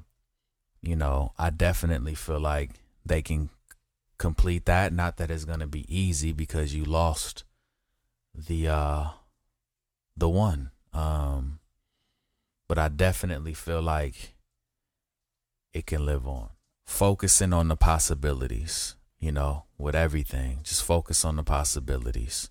you 0.81 0.95
know, 0.95 1.33
I 1.37 1.49
definitely 1.49 2.15
feel 2.15 2.39
like 2.39 2.71
they 3.05 3.21
can 3.21 3.49
complete 4.17 4.65
that. 4.65 4.93
Not 4.93 5.17
that 5.17 5.31
it's 5.31 5.45
gonna 5.45 5.67
be 5.67 5.85
easy 5.93 6.31
because 6.31 6.73
you 6.73 6.83
lost 6.85 7.43
the 8.33 8.67
uh 8.67 9.05
the 10.15 10.29
one. 10.29 10.71
Um 10.93 11.59
but 12.67 12.77
I 12.77 12.87
definitely 12.87 13.53
feel 13.53 13.81
like 13.81 14.35
it 15.73 15.85
can 15.85 16.05
live 16.05 16.27
on. 16.27 16.49
Focusing 16.85 17.51
on 17.53 17.67
the 17.67 17.75
possibilities, 17.75 18.95
you 19.19 19.31
know, 19.31 19.65
with 19.77 19.95
everything. 19.95 20.59
Just 20.63 20.83
focus 20.83 21.25
on 21.25 21.35
the 21.35 21.43
possibilities. 21.43 22.49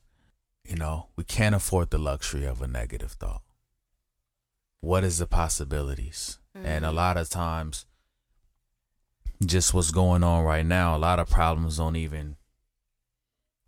You 0.64 0.76
know, 0.76 1.06
we 1.16 1.24
can't 1.24 1.54
afford 1.54 1.90
the 1.90 1.98
luxury 1.98 2.44
of 2.44 2.60
a 2.60 2.66
negative 2.66 3.12
thought. 3.12 3.42
What 4.80 5.04
is 5.04 5.18
the 5.18 5.26
possibilities? 5.26 6.38
And 6.54 6.84
a 6.84 6.88
mm-hmm. 6.88 6.96
lot 6.96 7.16
of 7.16 7.28
times, 7.28 7.86
just 9.44 9.72
what's 9.72 9.90
going 9.90 10.24
on 10.24 10.44
right 10.44 10.66
now, 10.66 10.96
a 10.96 10.98
lot 10.98 11.18
of 11.18 11.30
problems 11.30 11.76
don't 11.76 11.96
even, 11.96 12.36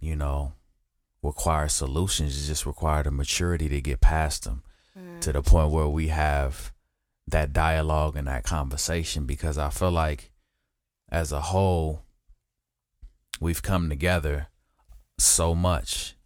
you 0.01 0.17
know, 0.17 0.55
require 1.23 1.69
solutions. 1.69 2.43
It 2.43 2.49
just 2.49 2.67
require 2.67 3.03
the 3.03 3.11
maturity 3.11 3.69
to 3.69 3.81
get 3.81 4.01
past 4.01 4.45
them 4.45 4.63
to 5.21 5.33
the 5.33 5.43
mm. 5.43 5.47
point 5.47 5.71
where 5.71 5.89
we 5.89 6.09
have 6.09 6.73
that 7.29 7.53
dialogue 7.53 8.17
and 8.17 8.27
that 8.27 8.43
conversation 8.43 9.25
because 9.25 9.57
I 9.57 9.71
feel 9.71 9.93
like 9.93 10.33
as 11.11 11.31
a 11.31 11.41
whole 11.41 12.03
we've 13.41 13.63
come 13.63 13.89
together 13.89 14.49
so 15.19 15.55
much. 15.55 16.17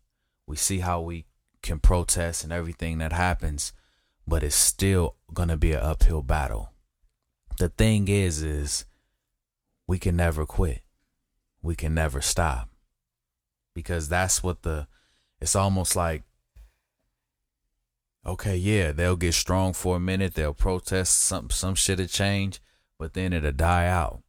We 0.47 0.57
see 0.57 0.81
how 0.81 1.01
we 1.01 1.27
can 1.63 1.79
protest 1.79 2.45
and 2.45 2.53
everything 2.53 2.99
that 2.99 3.13
happens, 3.13 3.73
but 4.27 4.43
it's 4.43 4.57
still 4.57 5.17
going 5.33 5.49
to 5.49 5.57
be 5.57 5.73
an 5.73 5.81
uphill 5.81 6.23
battle. 6.23 6.73
The 7.59 7.69
thing 7.69 8.09
is 8.09 8.43
is 8.43 8.85
we 9.87 9.99
can 9.99 10.17
never 10.17 10.47
quit. 10.47 10.83
We 11.63 11.75
can 11.75 11.95
never 11.95 12.21
stop. 12.21 12.69
Because 13.75 14.09
that's 14.09 14.43
what 14.43 14.63
the 14.63 14.87
it's 15.41 15.57
almost 15.57 15.97
like 15.97 16.23
okay, 18.27 18.57
yeah, 18.57 18.93
they'll 18.93 19.17
get 19.17 19.35
strong 19.35 19.73
for 19.73 19.97
a 19.97 20.01
minute, 20.01 20.35
they'll 20.35 20.55
protest 20.55 21.19
some 21.19 21.51
some 21.51 21.75
shit 21.75 21.99
will 21.99 22.07
change, 22.07 22.61
but 22.99 23.15
then 23.15 23.33
it'll 23.33 23.53
die 23.53 23.87
out. 23.87 24.23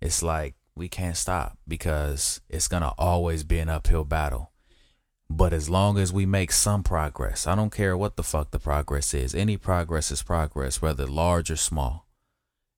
It's 0.00 0.22
like 0.22 0.54
we 0.74 0.88
can't 0.88 1.16
stop 1.16 1.58
because 1.66 2.40
it's 2.48 2.68
gonna 2.68 2.94
always 2.96 3.44
be 3.44 3.58
an 3.58 3.68
uphill 3.68 4.04
battle. 4.04 4.52
But 5.30 5.52
as 5.52 5.68
long 5.68 5.98
as 5.98 6.12
we 6.12 6.24
make 6.24 6.52
some 6.52 6.82
progress, 6.82 7.46
I 7.46 7.54
don't 7.54 7.72
care 7.72 7.96
what 7.96 8.16
the 8.16 8.22
fuck 8.22 8.50
the 8.50 8.58
progress 8.58 9.12
is. 9.12 9.34
Any 9.34 9.56
progress 9.56 10.10
is 10.10 10.22
progress, 10.22 10.80
whether 10.80 11.06
large 11.06 11.50
or 11.50 11.56
small. 11.56 12.06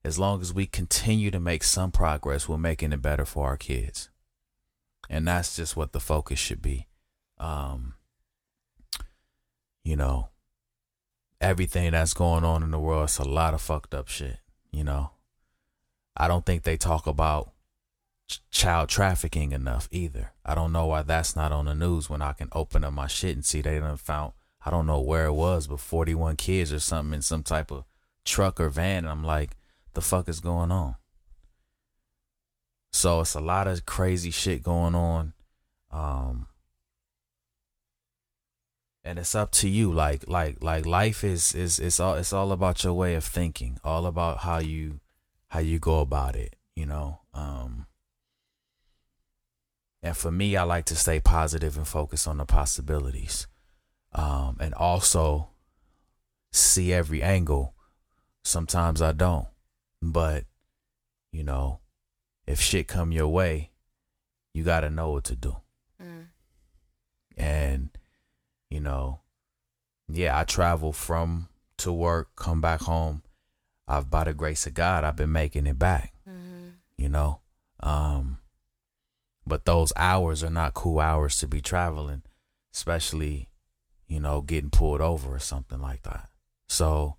As 0.03 0.19
long 0.19 0.41
as 0.41 0.53
we 0.53 0.65
continue 0.65 1.31
to 1.31 1.39
make 1.39 1.63
some 1.63 1.91
progress, 1.91 2.49
we're 2.49 2.57
making 2.57 2.91
it 2.91 3.01
better 3.01 3.25
for 3.25 3.47
our 3.47 3.57
kids. 3.57 4.09
And 5.09 5.27
that's 5.27 5.55
just 5.55 5.77
what 5.77 5.93
the 5.93 5.99
focus 5.99 6.39
should 6.39 6.61
be. 6.61 6.87
Um, 7.37 7.93
you 9.83 9.95
know, 9.95 10.29
everything 11.39 11.91
that's 11.91 12.13
going 12.13 12.43
on 12.43 12.63
in 12.63 12.71
the 12.71 12.79
world 12.79 13.09
is 13.09 13.19
a 13.19 13.23
lot 13.23 13.53
of 13.53 13.61
fucked 13.61 13.93
up 13.93 14.07
shit, 14.07 14.37
you 14.71 14.83
know. 14.83 15.11
I 16.15 16.27
don't 16.27 16.45
think 16.45 16.63
they 16.63 16.77
talk 16.77 17.07
about 17.07 17.51
ch- 18.31 18.41
child 18.51 18.89
trafficking 18.89 19.51
enough 19.51 19.87
either. 19.91 20.33
I 20.45 20.55
don't 20.55 20.71
know 20.71 20.87
why 20.87 21.01
that's 21.03 21.35
not 21.35 21.51
on 21.51 21.65
the 21.65 21.75
news 21.75 22.09
when 22.09 22.21
I 22.21 22.33
can 22.33 22.49
open 22.53 22.83
up 22.83 22.93
my 22.93 23.07
shit 23.07 23.35
and 23.35 23.45
see 23.45 23.61
they 23.61 23.79
done 23.79 23.97
found 23.97 24.33
I 24.63 24.69
don't 24.69 24.85
know 24.85 24.99
where 24.99 25.25
it 25.25 25.33
was, 25.33 25.67
but 25.67 25.79
41 25.79 26.35
kids 26.35 26.71
or 26.71 26.79
something 26.79 27.15
in 27.15 27.21
some 27.21 27.43
type 27.43 27.71
of 27.71 27.83
truck 28.25 28.59
or 28.59 28.69
van. 28.69 28.99
And 29.05 29.09
I'm 29.09 29.23
like, 29.23 29.57
the 29.93 30.01
fuck 30.01 30.29
is 30.29 30.39
going 30.39 30.71
on? 30.71 30.95
So 32.93 33.21
it's 33.21 33.33
a 33.33 33.39
lot 33.39 33.67
of 33.67 33.85
crazy 33.85 34.29
shit 34.29 34.61
going 34.61 34.93
on. 34.93 35.33
Um, 35.89 36.47
and 39.03 39.17
it's 39.17 39.33
up 39.33 39.51
to 39.51 39.67
you 39.67 39.91
like 39.91 40.27
like 40.27 40.61
like 40.61 40.85
life 40.85 41.23
is 41.23 41.55
is 41.55 41.79
it's 41.79 41.99
all 41.99 42.15
it's 42.15 42.33
all 42.33 42.51
about 42.51 42.83
your 42.83 42.93
way 42.93 43.15
of 43.15 43.23
thinking 43.23 43.79
all 43.83 44.05
about 44.05 44.39
how 44.39 44.59
you 44.59 44.99
how 45.49 45.59
you 45.59 45.79
go 45.79 45.99
about 45.99 46.35
it 46.35 46.55
you 46.75 46.85
know 46.85 47.19
um 47.33 47.87
and 50.03 50.15
for 50.17 50.31
me 50.31 50.55
i 50.55 50.63
like 50.63 50.85
to 50.85 50.95
stay 50.95 51.19
positive 51.19 51.77
and 51.77 51.87
focus 51.87 52.27
on 52.27 52.37
the 52.37 52.45
possibilities. 52.45 53.47
Um 54.13 54.57
and 54.59 54.73
also 54.73 55.49
see 56.51 56.91
every 56.93 57.21
angle. 57.21 57.73
Sometimes 58.43 59.01
i 59.01 59.11
don't 59.11 59.47
but 60.01 60.45
you 61.31 61.43
know 61.43 61.79
if 62.47 62.59
shit 62.59 62.87
come 62.87 63.11
your 63.11 63.27
way 63.27 63.71
you 64.53 64.63
got 64.63 64.81
to 64.81 64.89
know 64.89 65.11
what 65.11 65.23
to 65.25 65.35
do. 65.35 65.55
And 67.37 67.89
you 68.69 68.79
know, 68.79 69.21
yeah, 70.09 70.37
I 70.37 70.43
travel 70.43 70.91
from 70.91 71.47
to 71.77 71.91
work, 71.93 72.29
come 72.35 72.61
back 72.61 72.81
home. 72.81 73.23
I've 73.87 74.09
by 74.09 74.25
the 74.25 74.33
grace 74.33 74.65
of 74.67 74.73
God, 74.73 75.03
I've 75.03 75.15
been 75.15 75.31
making 75.31 75.67
it 75.67 75.79
back. 75.79 76.13
You 76.97 77.09
know, 77.09 77.39
um, 77.79 78.39
but 79.45 79.65
those 79.65 79.91
hours 79.95 80.43
are 80.43 80.49
not 80.49 80.73
cool 80.73 80.99
hours 80.99 81.37
to 81.39 81.47
be 81.47 81.61
traveling, 81.61 82.23
especially, 82.73 83.49
you 84.07 84.19
know, 84.19 84.41
getting 84.41 84.69
pulled 84.69 85.01
over 85.01 85.35
or 85.35 85.39
something 85.39 85.81
like 85.81 86.03
that. 86.03 86.29
So, 86.67 87.17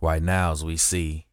right 0.00 0.22
now, 0.22 0.52
as 0.52 0.64
we 0.64 0.76
see, 0.76 1.26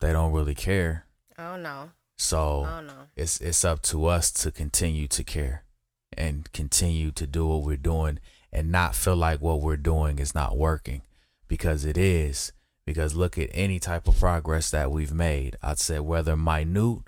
they 0.00 0.12
don't 0.12 0.32
really 0.32 0.54
care. 0.54 1.06
Oh 1.38 1.56
no. 1.56 1.90
So 2.18 2.66
Oh 2.68 2.80
no. 2.80 2.94
it's 3.14 3.40
it's 3.40 3.64
up 3.64 3.82
to 3.82 4.06
us 4.06 4.30
to 4.32 4.50
continue 4.50 5.06
to 5.08 5.22
care 5.24 5.64
and 6.16 6.50
continue 6.52 7.10
to 7.12 7.26
do 7.26 7.46
what 7.46 7.62
we're 7.62 7.76
doing 7.76 8.18
and 8.52 8.72
not 8.72 8.94
feel 8.94 9.16
like 9.16 9.40
what 9.40 9.60
we're 9.60 9.76
doing 9.76 10.18
is 10.18 10.34
not 10.34 10.56
working 10.56 11.02
because 11.48 11.84
it 11.84 11.98
is 11.98 12.52
because 12.86 13.14
look 13.14 13.36
at 13.36 13.50
any 13.52 13.78
type 13.78 14.08
of 14.08 14.18
progress 14.18 14.70
that 14.70 14.90
we've 14.90 15.12
made 15.12 15.56
i'd 15.62 15.78
say 15.78 15.98
whether 15.98 16.36
minute 16.36 17.02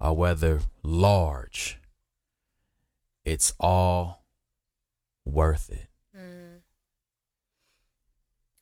or 0.00 0.16
whether 0.16 0.60
large 0.82 1.78
it's 3.24 3.52
all 3.60 4.24
worth 5.24 5.70
it 5.70 5.86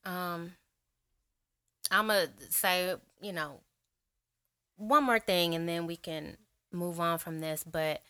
Um, 0.09 0.55
I'm 1.91 2.07
gonna 2.07 2.29
say, 2.49 2.95
you 3.21 3.33
know, 3.33 3.61
one 4.77 5.05
more 5.05 5.19
thing, 5.19 5.55
and 5.55 5.69
then 5.69 5.87
we 5.87 5.97
can 5.97 6.39
move 6.73 6.99
on 6.99 7.19
from 7.19 7.41
this. 7.41 7.63
But 7.63 8.01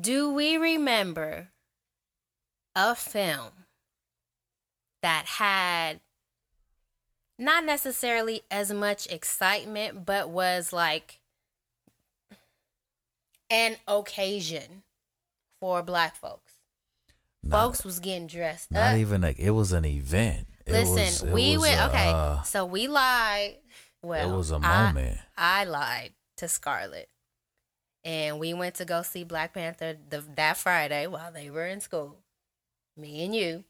do 0.00 0.32
we 0.32 0.56
remember 0.56 1.48
a 2.76 2.94
film 2.94 3.50
that 5.02 5.26
had 5.26 5.98
not 7.40 7.64
necessarily 7.64 8.42
as 8.50 8.72
much 8.72 9.06
excitement, 9.08 10.04
but 10.06 10.28
was 10.30 10.72
like 10.72 11.18
an 13.50 13.76
occasion 13.88 14.82
for 15.60 15.82
Black 15.82 16.14
folks? 16.16 16.52
Not- 17.42 17.62
folks 17.64 17.84
was 17.84 17.98
getting 18.00 18.26
dressed 18.26 18.70
not 18.70 18.92
up. 18.92 18.98
even 18.98 19.22
like 19.22 19.38
it 19.38 19.50
was 19.52 19.72
an 19.72 19.86
event 19.86 20.46
It 20.66 20.72
Listen, 20.72 20.94
was- 20.94 21.22
it 21.22 21.32
we 21.32 21.56
went 21.56 21.80
a, 21.80 21.88
okay. 21.88 22.08
uh, 22.10 22.42
so 22.42 22.66
we 22.66 22.86
lied. 22.86 23.56
Well, 24.02 24.32
it 24.32 24.36
was 24.36 24.50
a 24.50 24.58
moment 24.58 25.18
I, 25.36 25.64
lied 25.64 26.12
to 26.36 26.48
Scarlett, 26.48 27.08
and 28.04 28.38
we 28.38 28.54
went 28.54 28.76
to 28.76 28.84
go 28.84 29.02
see 29.02 29.24
Black 29.24 29.52
Panther 29.52 29.96
the, 30.08 30.22
that 30.36 30.56
Friday 30.58 31.06
while 31.06 31.32
they 31.32 31.50
were 31.50 31.66
in 31.66 31.80
school. 31.80 32.16
Me 32.96 33.24
and 33.24 33.34
you. 33.34 33.64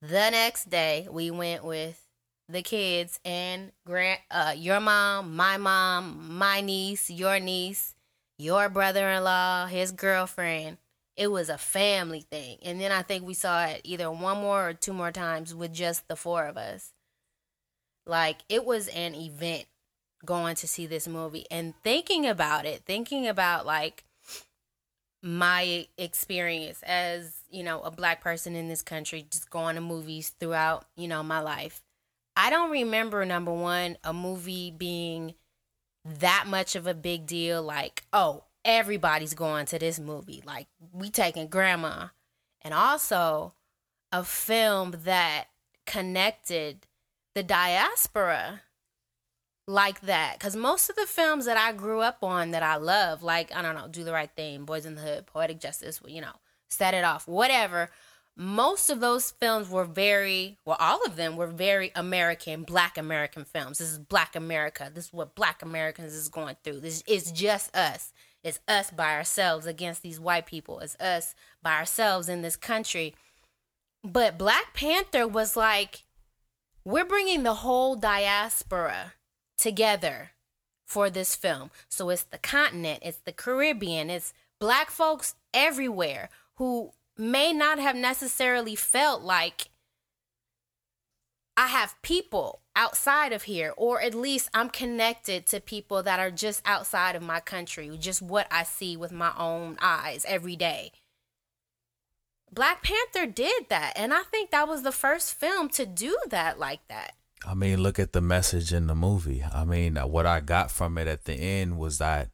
The 0.00 0.30
next 0.30 0.70
day, 0.70 1.06
we 1.10 1.30
went 1.30 1.62
with 1.64 2.00
the 2.48 2.62
kids 2.62 3.20
and 3.24 3.72
grand, 3.86 4.20
uh, 4.30 4.54
your 4.56 4.80
mom, 4.80 5.36
my 5.36 5.56
mom, 5.58 6.36
my 6.38 6.60
niece, 6.60 7.10
your 7.10 7.38
niece, 7.38 7.94
your 8.38 8.68
brother-in-law, 8.68 9.66
his 9.66 9.92
girlfriend, 9.92 10.78
it 11.16 11.30
was 11.30 11.48
a 11.48 11.58
family 11.58 12.20
thing. 12.20 12.58
And 12.62 12.80
then 12.80 12.92
I 12.92 13.02
think 13.02 13.26
we 13.26 13.34
saw 13.34 13.66
it 13.66 13.80
either 13.84 14.10
one 14.10 14.38
more 14.38 14.68
or 14.68 14.72
two 14.72 14.92
more 14.92 15.12
times 15.12 15.54
with 15.54 15.74
just 15.74 16.06
the 16.08 16.16
four 16.16 16.46
of 16.46 16.56
us. 16.56 16.92
Like 18.06 18.38
it 18.48 18.64
was 18.64 18.88
an 18.88 19.14
event 19.14 19.66
going 20.24 20.54
to 20.56 20.68
see 20.68 20.86
this 20.86 21.06
movie 21.06 21.44
and 21.50 21.74
thinking 21.82 22.26
about 22.26 22.64
it, 22.64 22.82
thinking 22.86 23.26
about 23.26 23.66
like 23.66 24.04
my 25.22 25.86
experience 25.98 26.82
as, 26.84 27.42
you 27.50 27.64
know, 27.64 27.82
a 27.82 27.90
black 27.90 28.22
person 28.22 28.54
in 28.54 28.68
this 28.68 28.82
country 28.82 29.26
just 29.28 29.50
going 29.50 29.74
to 29.74 29.80
movies 29.80 30.30
throughout, 30.40 30.86
you 30.96 31.08
know, 31.08 31.22
my 31.22 31.40
life. 31.40 31.82
I 32.38 32.50
don't 32.50 32.70
remember 32.70 33.24
number 33.24 33.52
1 33.52 33.98
a 34.04 34.12
movie 34.12 34.70
being 34.70 35.34
that 36.04 36.44
much 36.46 36.76
of 36.76 36.86
a 36.86 36.94
big 36.94 37.26
deal 37.26 37.60
like, 37.62 38.04
oh, 38.12 38.44
everybody's 38.64 39.34
going 39.34 39.66
to 39.66 39.78
this 39.78 39.98
movie. 39.98 40.42
Like 40.46 40.68
we 40.92 41.10
taking 41.10 41.48
grandma. 41.48 42.06
And 42.62 42.72
also 42.72 43.54
a 44.12 44.22
film 44.22 44.94
that 45.04 45.46
connected 45.84 46.86
the 47.34 47.42
diaspora 47.42 48.62
like 49.66 50.00
that 50.02 50.38
because 50.38 50.54
most 50.56 50.88
of 50.88 50.96
the 50.96 51.06
films 51.06 51.44
that 51.44 51.56
i 51.56 51.72
grew 51.72 52.00
up 52.00 52.22
on 52.22 52.52
that 52.52 52.62
i 52.62 52.76
love 52.76 53.22
like 53.22 53.54
i 53.54 53.60
don't 53.60 53.74
know 53.74 53.86
do 53.86 54.02
the 54.02 54.12
right 54.12 54.30
thing 54.34 54.64
boys 54.64 54.86
in 54.86 54.94
the 54.94 55.00
hood 55.00 55.26
poetic 55.26 55.60
justice 55.60 56.00
you 56.06 56.20
know 56.20 56.32
set 56.68 56.94
it 56.94 57.04
off 57.04 57.28
whatever 57.28 57.90
most 58.40 58.88
of 58.88 59.00
those 59.00 59.32
films 59.32 59.68
were 59.68 59.84
very 59.84 60.56
well 60.64 60.76
all 60.78 61.04
of 61.04 61.16
them 61.16 61.34
were 61.34 61.48
very 61.48 61.90
american 61.96 62.62
black 62.62 62.96
american 62.96 63.44
films. 63.44 63.78
This 63.78 63.90
is 63.90 63.98
black 63.98 64.36
america. 64.36 64.90
This 64.94 65.06
is 65.06 65.12
what 65.12 65.34
black 65.34 65.60
americans 65.60 66.14
is 66.14 66.28
going 66.28 66.56
through. 66.62 66.80
This 66.80 67.02
is 67.08 67.32
just 67.32 67.74
us. 67.76 68.12
It's 68.44 68.60
us 68.68 68.92
by 68.92 69.16
ourselves 69.16 69.66
against 69.66 70.02
these 70.02 70.20
white 70.20 70.46
people. 70.46 70.78
It's 70.78 70.94
us 71.00 71.34
by 71.62 71.74
ourselves 71.76 72.28
in 72.28 72.42
this 72.42 72.54
country. 72.54 73.12
But 74.04 74.38
black 74.38 74.72
panther 74.72 75.26
was 75.26 75.56
like 75.56 76.04
we're 76.84 77.04
bringing 77.04 77.42
the 77.42 77.54
whole 77.54 77.96
diaspora 77.96 79.14
together 79.58 80.30
for 80.86 81.10
this 81.10 81.34
film. 81.34 81.72
So 81.88 82.08
it's 82.08 82.22
the 82.22 82.38
continent, 82.38 83.00
it's 83.02 83.18
the 83.18 83.32
Caribbean, 83.32 84.10
it's 84.10 84.32
black 84.60 84.92
folks 84.92 85.34
everywhere 85.52 86.30
who 86.54 86.92
may 87.18 87.52
not 87.52 87.78
have 87.78 87.96
necessarily 87.96 88.74
felt 88.76 89.22
like 89.22 89.70
I 91.56 91.66
have 91.66 92.00
people 92.02 92.60
outside 92.76 93.32
of 93.32 93.42
here, 93.42 93.74
or 93.76 94.00
at 94.00 94.14
least 94.14 94.48
I'm 94.54 94.70
connected 94.70 95.44
to 95.46 95.60
people 95.60 96.04
that 96.04 96.20
are 96.20 96.30
just 96.30 96.62
outside 96.64 97.16
of 97.16 97.22
my 97.22 97.40
country, 97.40 97.90
just 97.98 98.22
what 98.22 98.46
I 98.48 98.62
see 98.62 98.96
with 98.96 99.10
my 99.10 99.32
own 99.36 99.76
eyes 99.80 100.24
every 100.28 100.54
day. 100.54 100.92
Black 102.52 102.84
Panther 102.84 103.26
did 103.26 103.68
that, 103.68 103.92
and 103.96 104.14
I 104.14 104.22
think 104.22 104.52
that 104.52 104.68
was 104.68 104.84
the 104.84 104.92
first 104.92 105.34
film 105.34 105.68
to 105.70 105.84
do 105.84 106.16
that 106.30 106.60
like 106.60 106.86
that. 106.88 107.14
I 107.44 107.54
mean, 107.54 107.82
look 107.82 107.98
at 107.98 108.12
the 108.12 108.20
message 108.20 108.72
in 108.72 108.86
the 108.86 108.94
movie. 108.94 109.44
I 109.52 109.64
mean, 109.64 109.98
uh, 109.98 110.06
what 110.06 110.26
I 110.26 110.38
got 110.38 110.70
from 110.70 110.96
it 110.96 111.08
at 111.08 111.24
the 111.24 111.34
end 111.34 111.76
was 111.76 111.98
that, 111.98 112.30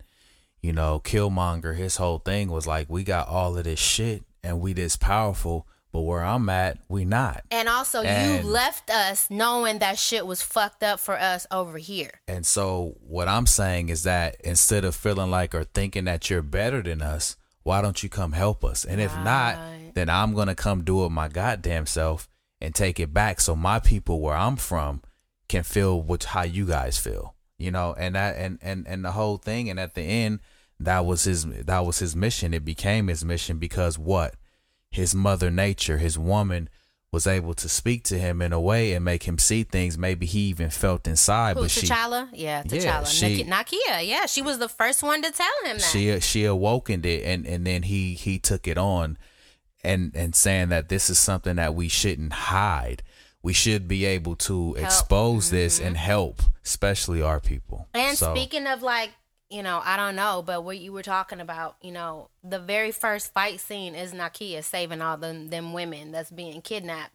you 0.60 0.72
know, 0.72 1.00
Killmonger, 1.00 1.76
his 1.76 1.96
whole 1.96 2.18
thing 2.18 2.50
was 2.50 2.66
like, 2.66 2.90
we 2.90 3.04
got 3.04 3.28
all 3.28 3.56
of 3.56 3.64
this 3.64 3.80
shit 3.80 4.22
and 4.44 4.61
we 4.61 4.72
this 4.72 4.96
powerful, 4.96 5.66
but 5.92 6.02
where 6.02 6.24
I'm 6.24 6.48
at, 6.48 6.78
we 6.88 7.04
not. 7.04 7.42
And 7.50 7.68
also, 7.68 8.02
And- 8.02 8.44
you 8.44 8.50
left 8.50 8.90
us 8.90 9.28
knowing 9.30 9.78
that 9.78 9.98
shit 9.98 10.26
was 10.26 10.42
fucked 10.42 10.83
up 10.83 11.00
for 11.00 11.18
us 11.18 11.46
over 11.50 11.78
here. 11.78 12.20
And 12.28 12.44
so 12.46 12.96
what 13.00 13.28
I'm 13.28 13.46
saying 13.46 13.88
is 13.88 14.02
that 14.02 14.37
instead 14.44 14.85
of 14.85 14.94
feeling 14.94 15.30
like 15.30 15.54
or 15.54 15.64
thinking 15.64 16.04
that 16.04 16.28
you're 16.30 16.42
better 16.42 16.83
than 16.83 17.00
us, 17.00 17.37
why 17.62 17.80
don't 17.80 18.02
you 18.02 18.09
come 18.09 18.33
help 18.33 18.64
us? 18.64 18.85
And 18.85 19.00
if 19.00 19.14
not, 19.18 19.59
then 19.94 20.11
I'm 20.11 20.35
gonna 20.35 20.54
come 20.54 20.85
do 20.85 21.04
it 21.04 21.11
my 21.11 21.28
goddamn 21.28 21.87
self 21.87 22.28
and 22.61 22.74
take 22.74 23.00
it 23.00 23.14
back 23.14 23.40
so 23.40 23.57
my 23.57 23.78
people 23.78 24.20
where 24.20 24.37
I'm 24.37 24.57
from 24.57 25.00
can 25.48 25.62
feel 25.62 26.00
what 26.00 26.24
how 26.24 26.42
you 26.42 26.66
guys 26.66 26.98
feel. 26.98 27.35
You 27.57 27.70
know, 27.70 27.94
and 27.96 28.16
that 28.16 28.37
and 28.37 28.59
and 28.61 28.87
and 28.87 29.04
the 29.04 29.12
whole 29.12 29.38
thing 29.38 29.70
and 29.70 29.78
at 29.78 29.94
the 29.94 30.02
end 30.02 30.40
that 30.80 31.04
was 31.06 31.24
his 31.24 31.44
that 31.44 31.84
was 31.87 31.98
his 31.98 32.14
mission. 32.16 32.54
It 32.54 32.64
became 32.64 33.08
his 33.08 33.24
mission 33.24 33.58
because 33.58 33.98
what? 33.98 34.34
His 34.90 35.14
mother 35.14 35.50
nature, 35.50 35.98
his 35.98 36.18
woman 36.18 36.68
was 37.14 37.26
able 37.28 37.54
to 37.54 37.68
speak 37.68 38.02
to 38.02 38.18
him 38.18 38.42
in 38.42 38.52
a 38.52 38.60
way 38.60 38.92
and 38.92 39.04
make 39.04 39.22
him 39.22 39.38
see 39.38 39.62
things 39.62 39.96
maybe 39.96 40.26
he 40.26 40.40
even 40.48 40.68
felt 40.68 41.06
inside 41.06 41.56
Who, 41.56 41.62
but 41.62 41.70
she 41.70 41.87
T'Challa? 41.87 42.28
Yeah, 42.32 42.64
T'Challa. 42.64 42.82
Yeah, 42.82 43.04
she- 43.04 43.44
Nakia, 43.44 44.06
yeah, 44.06 44.26
she 44.26 44.42
was 44.42 44.58
the 44.58 44.68
first 44.68 45.00
one 45.00 45.22
to 45.22 45.30
tell 45.30 45.46
him 45.64 45.78
that. 45.78 45.82
she 45.82 46.18
she 46.20 46.44
awokened 46.44 47.06
it 47.06 47.22
and 47.24 47.46
and 47.46 47.64
then 47.64 47.84
he 47.84 48.14
he 48.14 48.40
took 48.40 48.66
it 48.66 48.76
on 48.76 49.16
and 49.84 50.10
and 50.16 50.34
saying 50.34 50.70
that 50.70 50.88
this 50.88 51.08
is 51.08 51.18
something 51.18 51.54
that 51.56 51.74
we 51.74 51.88
shouldn't 51.88 52.32
hide 52.32 53.02
we 53.44 53.52
should 53.52 53.87
be 53.87 54.04
able 54.06 54.34
to 54.34 54.72
Help. 54.74 54.84
expose 54.87 55.50
this 55.50 55.78
mm-hmm. 55.78 55.88
and 55.88 55.96
help 55.96 56.42
especially 56.64 57.22
our 57.22 57.38
people 57.38 57.87
and 57.94 58.18
So, 58.18 58.34
speaking 58.34 58.66
of 58.66 58.82
like, 58.82 59.10
you 59.50 59.62
know, 59.62 59.80
I 59.85 59.96
don't 59.96 60.16
know, 60.16 60.42
but 60.44 60.64
what 60.64 60.78
you 60.78 60.92
were 60.92 61.02
talking 61.02 61.40
about, 61.40 61.76
you 61.83 61.92
know, 61.92 62.30
the 62.42 62.59
very 62.59 62.90
first 62.92 63.33
fight 63.33 63.61
scene 63.61 63.94
is 63.94 64.12
Nakia 64.12 64.64
saving 64.64 65.02
all 65.02 65.16
them 65.16 65.48
them 65.48 65.72
women 65.72 66.12
that's 66.12 66.30
being 66.30 66.62
kidnapped. 66.62 67.12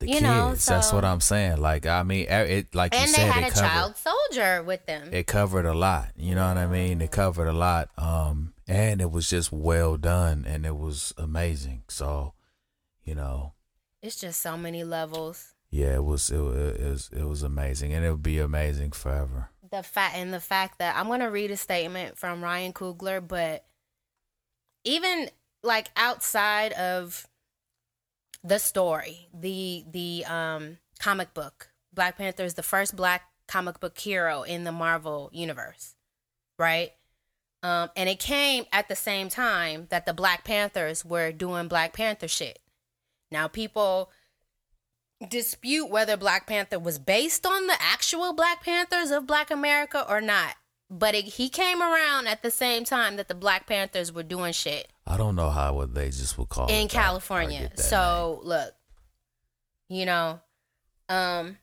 the 0.00 0.06
you 0.06 0.12
kids 0.14 0.24
know, 0.24 0.54
that's 0.54 0.92
what 0.92 1.04
i'm 1.04 1.20
saying. 1.20 1.58
Like 1.60 1.86
i 1.86 2.02
mean 2.02 2.26
it 2.28 2.74
like 2.74 2.92
you 2.92 3.00
and 3.00 3.14
they 3.14 3.22
had 3.22 3.44
it 3.44 3.50
a 3.50 3.54
covered 3.54 3.68
child 3.68 3.96
soldier 3.96 4.62
with 4.62 4.84
them. 4.86 5.08
it 5.12 5.26
covered 5.26 5.64
a 5.64 5.74
lot. 5.74 6.08
You 6.16 6.34
know 6.34 6.48
what 6.48 6.58
i 6.58 6.66
mean? 6.66 7.00
It 7.00 7.12
covered 7.12 7.46
a 7.46 7.52
lot. 7.52 7.88
Um 7.96 8.52
and 8.66 9.00
it 9.00 9.10
was 9.10 9.28
just 9.30 9.52
well 9.52 9.96
done 9.96 10.44
and 10.46 10.66
it 10.66 10.76
was 10.76 11.14
amazing. 11.16 11.84
So 11.88 12.34
you 13.04 13.14
know. 13.14 13.52
It's 14.02 14.16
just 14.16 14.40
so 14.40 14.56
many 14.56 14.82
levels. 14.82 15.54
yeah 15.70 15.94
it 15.94 16.04
was 16.04 16.28
it, 16.30 16.40
it 16.40 16.90
was 16.90 17.10
it 17.16 17.24
was 17.24 17.44
amazing 17.44 17.92
and 17.94 18.04
it 18.04 18.10
would 18.10 18.22
be 18.22 18.40
amazing 18.40 18.90
forever 18.90 19.50
the 19.72 19.82
fact 19.82 20.14
and 20.14 20.32
the 20.32 20.40
fact 20.40 20.78
that 20.78 20.96
I'm 20.96 21.08
gonna 21.08 21.30
read 21.30 21.50
a 21.50 21.56
statement 21.56 22.16
from 22.16 22.44
Ryan 22.44 22.72
Coogler, 22.72 23.26
but 23.26 23.64
even 24.84 25.30
like 25.62 25.90
outside 25.96 26.72
of 26.74 27.26
the 28.44 28.58
story, 28.58 29.28
the 29.34 29.84
the 29.90 30.24
um 30.26 30.78
comic 31.00 31.34
book, 31.34 31.70
Black 31.92 32.16
Panther 32.16 32.44
is 32.44 32.54
the 32.54 32.62
first 32.62 32.94
black 32.94 33.22
comic 33.48 33.80
book 33.80 33.98
hero 33.98 34.42
in 34.42 34.64
the 34.64 34.72
Marvel 34.72 35.30
universe, 35.32 35.94
right? 36.58 36.92
Um, 37.62 37.90
and 37.96 38.08
it 38.08 38.18
came 38.18 38.64
at 38.72 38.88
the 38.88 38.96
same 38.96 39.28
time 39.28 39.86
that 39.90 40.04
the 40.04 40.12
Black 40.12 40.44
Panthers 40.44 41.04
were 41.04 41.30
doing 41.32 41.68
Black 41.68 41.92
Panther 41.92 42.28
shit. 42.28 42.58
Now 43.30 43.48
people 43.48 44.10
dispute 45.28 45.90
whether 45.90 46.16
Black 46.16 46.46
Panther 46.46 46.78
was 46.78 46.98
based 46.98 47.46
on 47.46 47.66
the 47.66 47.76
actual 47.80 48.32
Black 48.32 48.64
Panthers 48.64 49.10
of 49.10 49.26
Black 49.26 49.50
America 49.50 50.04
or 50.08 50.20
not. 50.20 50.56
But 50.90 51.14
it, 51.14 51.24
he 51.24 51.48
came 51.48 51.80
around 51.80 52.26
at 52.26 52.42
the 52.42 52.50
same 52.50 52.84
time 52.84 53.16
that 53.16 53.28
the 53.28 53.34
Black 53.34 53.66
Panthers 53.66 54.12
were 54.12 54.22
doing 54.22 54.52
shit 54.52 54.92
I 55.06 55.16
don't 55.16 55.34
know 55.34 55.50
how 55.50 55.74
what 55.74 55.94
they 55.94 56.06
just 56.06 56.38
would 56.38 56.48
call 56.48 56.68
it 56.68 56.72
in 56.72 56.82
that, 56.82 56.90
California. 56.90 57.70
So 57.76 58.40
look, 58.44 58.72
you 59.88 60.06
know, 60.06 60.40
um, 61.08 61.58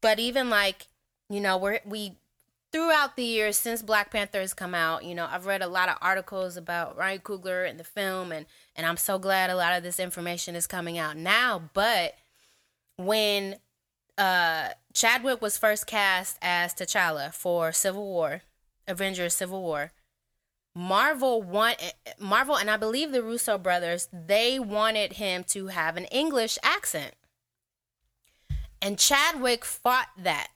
but 0.00 0.18
even 0.18 0.50
like 0.50 0.88
you 1.30 1.40
know, 1.40 1.56
we're 1.56 1.80
we 1.84 2.18
throughout 2.72 3.16
the 3.16 3.24
years 3.24 3.56
since 3.56 3.82
Black 3.82 4.10
Panther 4.10 4.40
has 4.40 4.52
come 4.52 4.74
out, 4.74 5.04
you 5.04 5.14
know, 5.14 5.28
I've 5.30 5.46
read 5.46 5.62
a 5.62 5.68
lot 5.68 5.88
of 5.88 5.96
articles 6.00 6.56
about 6.56 6.96
Ryan 6.96 7.20
Coogler 7.20 7.68
and 7.68 7.78
the 7.78 7.84
film, 7.84 8.32
and 8.32 8.46
and 8.76 8.86
I'm 8.86 8.96
so 8.96 9.18
glad 9.18 9.50
a 9.50 9.56
lot 9.56 9.76
of 9.76 9.82
this 9.82 10.00
information 10.00 10.56
is 10.56 10.66
coming 10.66 10.98
out 10.98 11.16
now. 11.16 11.70
But 11.72 12.14
when 12.96 13.56
uh 14.18 14.70
Chadwick 14.94 15.40
was 15.40 15.56
first 15.56 15.86
cast 15.86 16.38
as 16.42 16.74
T'Challa 16.74 17.32
for 17.32 17.72
Civil 17.72 18.04
War, 18.04 18.42
Avengers 18.86 19.34
Civil 19.34 19.62
War, 19.62 19.92
Marvel 20.74 21.42
want 21.42 21.76
Marvel 22.18 22.56
and 22.56 22.70
I 22.70 22.76
believe 22.76 23.12
the 23.12 23.22
Russo 23.22 23.58
brothers, 23.58 24.08
they 24.12 24.58
wanted 24.58 25.14
him 25.14 25.44
to 25.48 25.68
have 25.68 25.96
an 25.96 26.04
English 26.06 26.58
accent. 26.62 27.14
And 28.80 28.98
Chadwick 28.98 29.64
fought 29.64 30.08
that. 30.18 30.48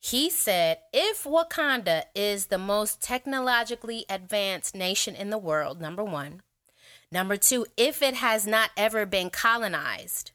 He 0.00 0.28
said, 0.28 0.80
if 0.92 1.24
Wakanda 1.24 2.02
is 2.14 2.46
the 2.46 2.58
most 2.58 3.00
technologically 3.00 4.04
advanced 4.10 4.74
nation 4.74 5.14
in 5.14 5.30
the 5.30 5.38
world, 5.38 5.80
number 5.80 6.04
one. 6.04 6.42
Number 7.14 7.36
two, 7.36 7.64
if 7.76 8.02
it 8.02 8.14
has 8.14 8.44
not 8.44 8.70
ever 8.76 9.06
been 9.06 9.30
colonized, 9.30 10.32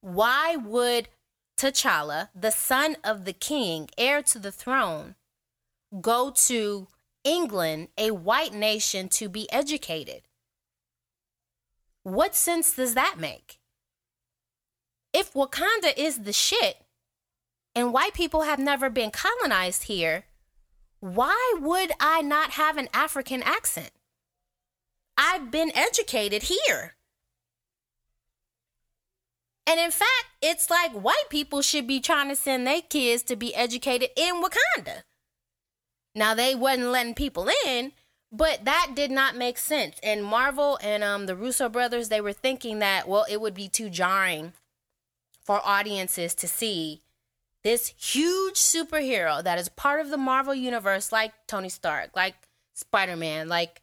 why 0.00 0.54
would 0.54 1.08
T'Challa, 1.58 2.28
the 2.36 2.52
son 2.52 2.96
of 3.02 3.24
the 3.24 3.32
king, 3.32 3.88
heir 3.98 4.22
to 4.22 4.38
the 4.38 4.52
throne, 4.52 5.16
go 6.00 6.30
to 6.46 6.86
England, 7.24 7.88
a 7.98 8.12
white 8.12 8.54
nation, 8.54 9.08
to 9.08 9.28
be 9.28 9.50
educated? 9.50 10.22
What 12.04 12.36
sense 12.36 12.76
does 12.76 12.94
that 12.94 13.16
make? 13.18 13.58
If 15.12 15.32
Wakanda 15.32 15.92
is 15.96 16.20
the 16.20 16.32
shit 16.32 16.76
and 17.74 17.92
white 17.92 18.14
people 18.14 18.42
have 18.42 18.60
never 18.60 18.88
been 18.88 19.10
colonized 19.10 19.84
here, 19.84 20.26
why 21.00 21.54
would 21.60 21.90
I 21.98 22.22
not 22.22 22.52
have 22.52 22.76
an 22.76 22.88
African 22.94 23.42
accent? 23.42 23.90
I've 25.18 25.50
been 25.50 25.72
educated 25.74 26.44
here. 26.44 26.94
And 29.66 29.80
in 29.80 29.90
fact, 29.90 30.26
it's 30.40 30.70
like 30.70 30.92
white 30.92 31.28
people 31.28 31.60
should 31.60 31.86
be 31.86 32.00
trying 32.00 32.28
to 32.28 32.36
send 32.36 32.66
their 32.66 32.80
kids 32.80 33.24
to 33.24 33.36
be 33.36 33.54
educated 33.54 34.10
in 34.16 34.40
Wakanda. 34.40 35.02
Now 36.14 36.34
they 36.34 36.54
wasn't 36.54 36.88
letting 36.88 37.14
people 37.14 37.50
in, 37.66 37.92
but 38.32 38.64
that 38.64 38.92
did 38.94 39.10
not 39.10 39.36
make 39.36 39.58
sense. 39.58 39.98
And 40.02 40.24
Marvel 40.24 40.78
and 40.82 41.02
um 41.02 41.26
the 41.26 41.36
Russo 41.36 41.68
brothers, 41.68 42.08
they 42.08 42.20
were 42.20 42.32
thinking 42.32 42.78
that 42.78 43.08
well, 43.08 43.26
it 43.28 43.40
would 43.40 43.54
be 43.54 43.68
too 43.68 43.90
jarring 43.90 44.52
for 45.44 45.60
audiences 45.64 46.34
to 46.36 46.48
see 46.48 47.02
this 47.64 47.88
huge 47.98 48.54
superhero 48.54 49.42
that 49.42 49.58
is 49.58 49.68
part 49.68 50.00
of 50.00 50.10
the 50.10 50.16
Marvel 50.16 50.54
universe, 50.54 51.10
like 51.10 51.32
Tony 51.46 51.68
Stark, 51.68 52.10
like 52.14 52.34
Spider 52.72 53.16
Man, 53.16 53.48
like 53.48 53.82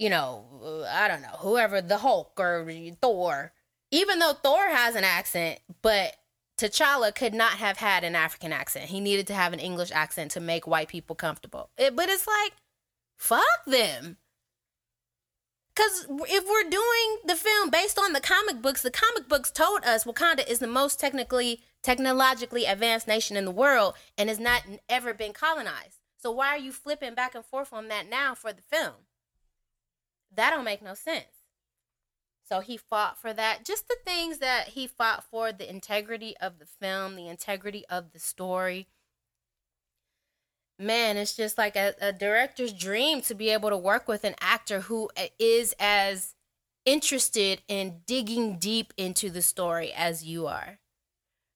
you 0.00 0.10
know, 0.10 0.84
I 0.88 1.06
don't 1.06 1.22
know, 1.22 1.36
whoever, 1.38 1.80
the 1.80 1.98
Hulk 1.98 2.32
or 2.38 2.68
Thor 3.00 3.52
even 3.90 4.18
though 4.18 4.32
Thor 4.32 4.68
has 4.68 4.94
an 4.94 5.04
accent, 5.04 5.60
but 5.82 6.16
T'Challa 6.58 7.14
could 7.14 7.34
not 7.34 7.52
have 7.52 7.78
had 7.78 8.04
an 8.04 8.14
African 8.14 8.52
accent. 8.52 8.86
He 8.86 9.00
needed 9.00 9.26
to 9.28 9.34
have 9.34 9.52
an 9.52 9.58
English 9.58 9.90
accent 9.92 10.30
to 10.32 10.40
make 10.40 10.66
white 10.66 10.88
people 10.88 11.16
comfortable. 11.16 11.70
It, 11.76 11.96
but 11.96 12.08
it's 12.08 12.26
like, 12.26 12.52
fuck 13.16 13.64
them. 13.66 14.18
Because 15.74 16.06
if 16.28 16.44
we're 16.46 16.70
doing 16.70 17.18
the 17.24 17.36
film 17.36 17.70
based 17.70 17.98
on 17.98 18.12
the 18.12 18.20
comic 18.20 18.60
books, 18.60 18.82
the 18.82 18.90
comic 18.90 19.28
books 19.28 19.50
told 19.50 19.84
us 19.84 20.04
Wakanda 20.04 20.48
is 20.48 20.58
the 20.58 20.66
most 20.66 21.00
technically, 21.00 21.62
technologically 21.82 22.66
advanced 22.66 23.08
nation 23.08 23.36
in 23.36 23.44
the 23.44 23.50
world 23.50 23.94
and 24.18 24.28
has 24.28 24.38
not 24.38 24.62
ever 24.88 25.14
been 25.14 25.32
colonized. 25.32 25.98
So 26.18 26.30
why 26.30 26.48
are 26.48 26.58
you 26.58 26.72
flipping 26.72 27.14
back 27.14 27.34
and 27.34 27.44
forth 27.44 27.72
on 27.72 27.88
that 27.88 28.10
now 28.10 28.34
for 28.34 28.52
the 28.52 28.62
film? 28.62 29.06
That 30.34 30.50
don't 30.50 30.64
make 30.64 30.82
no 30.82 30.94
sense. 30.94 31.26
So 32.48 32.60
he 32.60 32.76
fought 32.76 33.16
for 33.16 33.32
that. 33.32 33.64
Just 33.64 33.86
the 33.86 33.96
things 34.04 34.38
that 34.38 34.68
he 34.68 34.86
fought 34.86 35.24
for 35.24 35.52
the 35.52 35.68
integrity 35.68 36.34
of 36.40 36.58
the 36.58 36.66
film, 36.66 37.14
the 37.14 37.28
integrity 37.28 37.84
of 37.88 38.12
the 38.12 38.18
story. 38.18 38.88
Man, 40.78 41.16
it's 41.16 41.36
just 41.36 41.58
like 41.58 41.76
a, 41.76 41.94
a 42.00 42.12
director's 42.12 42.72
dream 42.72 43.20
to 43.22 43.34
be 43.34 43.50
able 43.50 43.70
to 43.70 43.76
work 43.76 44.08
with 44.08 44.24
an 44.24 44.34
actor 44.40 44.80
who 44.80 45.10
is 45.38 45.74
as 45.78 46.34
interested 46.84 47.60
in 47.68 48.00
digging 48.06 48.58
deep 48.58 48.92
into 48.96 49.30
the 49.30 49.42
story 49.42 49.92
as 49.92 50.24
you 50.24 50.46
are. 50.46 50.78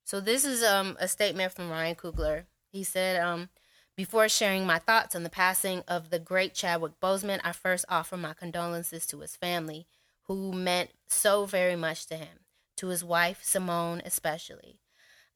So 0.05 0.21
this 0.21 0.45
is 0.45 0.63
um 0.63 0.97
a 1.01 1.09
statement 1.09 1.53
from 1.53 1.71
Ryan 1.71 1.97
Coogler. 1.97 2.45
He 2.71 2.85
said, 2.85 3.21
um, 3.21 3.49
before 3.97 4.29
sharing 4.29 4.67
my 4.67 4.79
thoughts 4.79 5.15
on 5.15 5.23
the 5.23 5.31
passing 5.31 5.83
of 5.87 6.11
the 6.11 6.19
great 6.19 6.55
Chadwick 6.55 7.01
Boseman, 7.01 7.41
I 7.45 7.53
first 7.53 7.85
offer 7.89 8.17
my 8.17 8.35
condolences 8.35 9.07
to 9.07 9.21
his 9.21 9.37
family 9.37 9.87
who 10.25 10.53
meant 10.53 10.91
so 11.07 11.47
very 11.47 11.77
much 11.77 12.07
to 12.07 12.17
him, 12.17 12.41
to 12.77 12.89
his 12.89 13.05
wife, 13.05 13.41
Simone, 13.43 14.03
especially. 14.05 14.81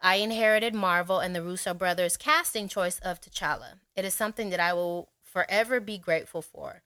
I 0.01 0.17
inherited 0.17 0.75
Marvel 0.75 1.19
and 1.19 1.35
the 1.35 1.43
Russo 1.43 1.75
brothers' 1.75 2.17
casting 2.17 2.69
choice 2.69 2.99
of 3.01 3.21
T'Challa. 3.21 3.81
It 3.97 4.05
is 4.05 4.15
something 4.15 4.51
that 4.51 4.61
I 4.61 4.73
will 4.73 5.11
forever 5.23 5.81
be 5.81 5.99
grateful 5.99 6.43
for. 6.43 6.83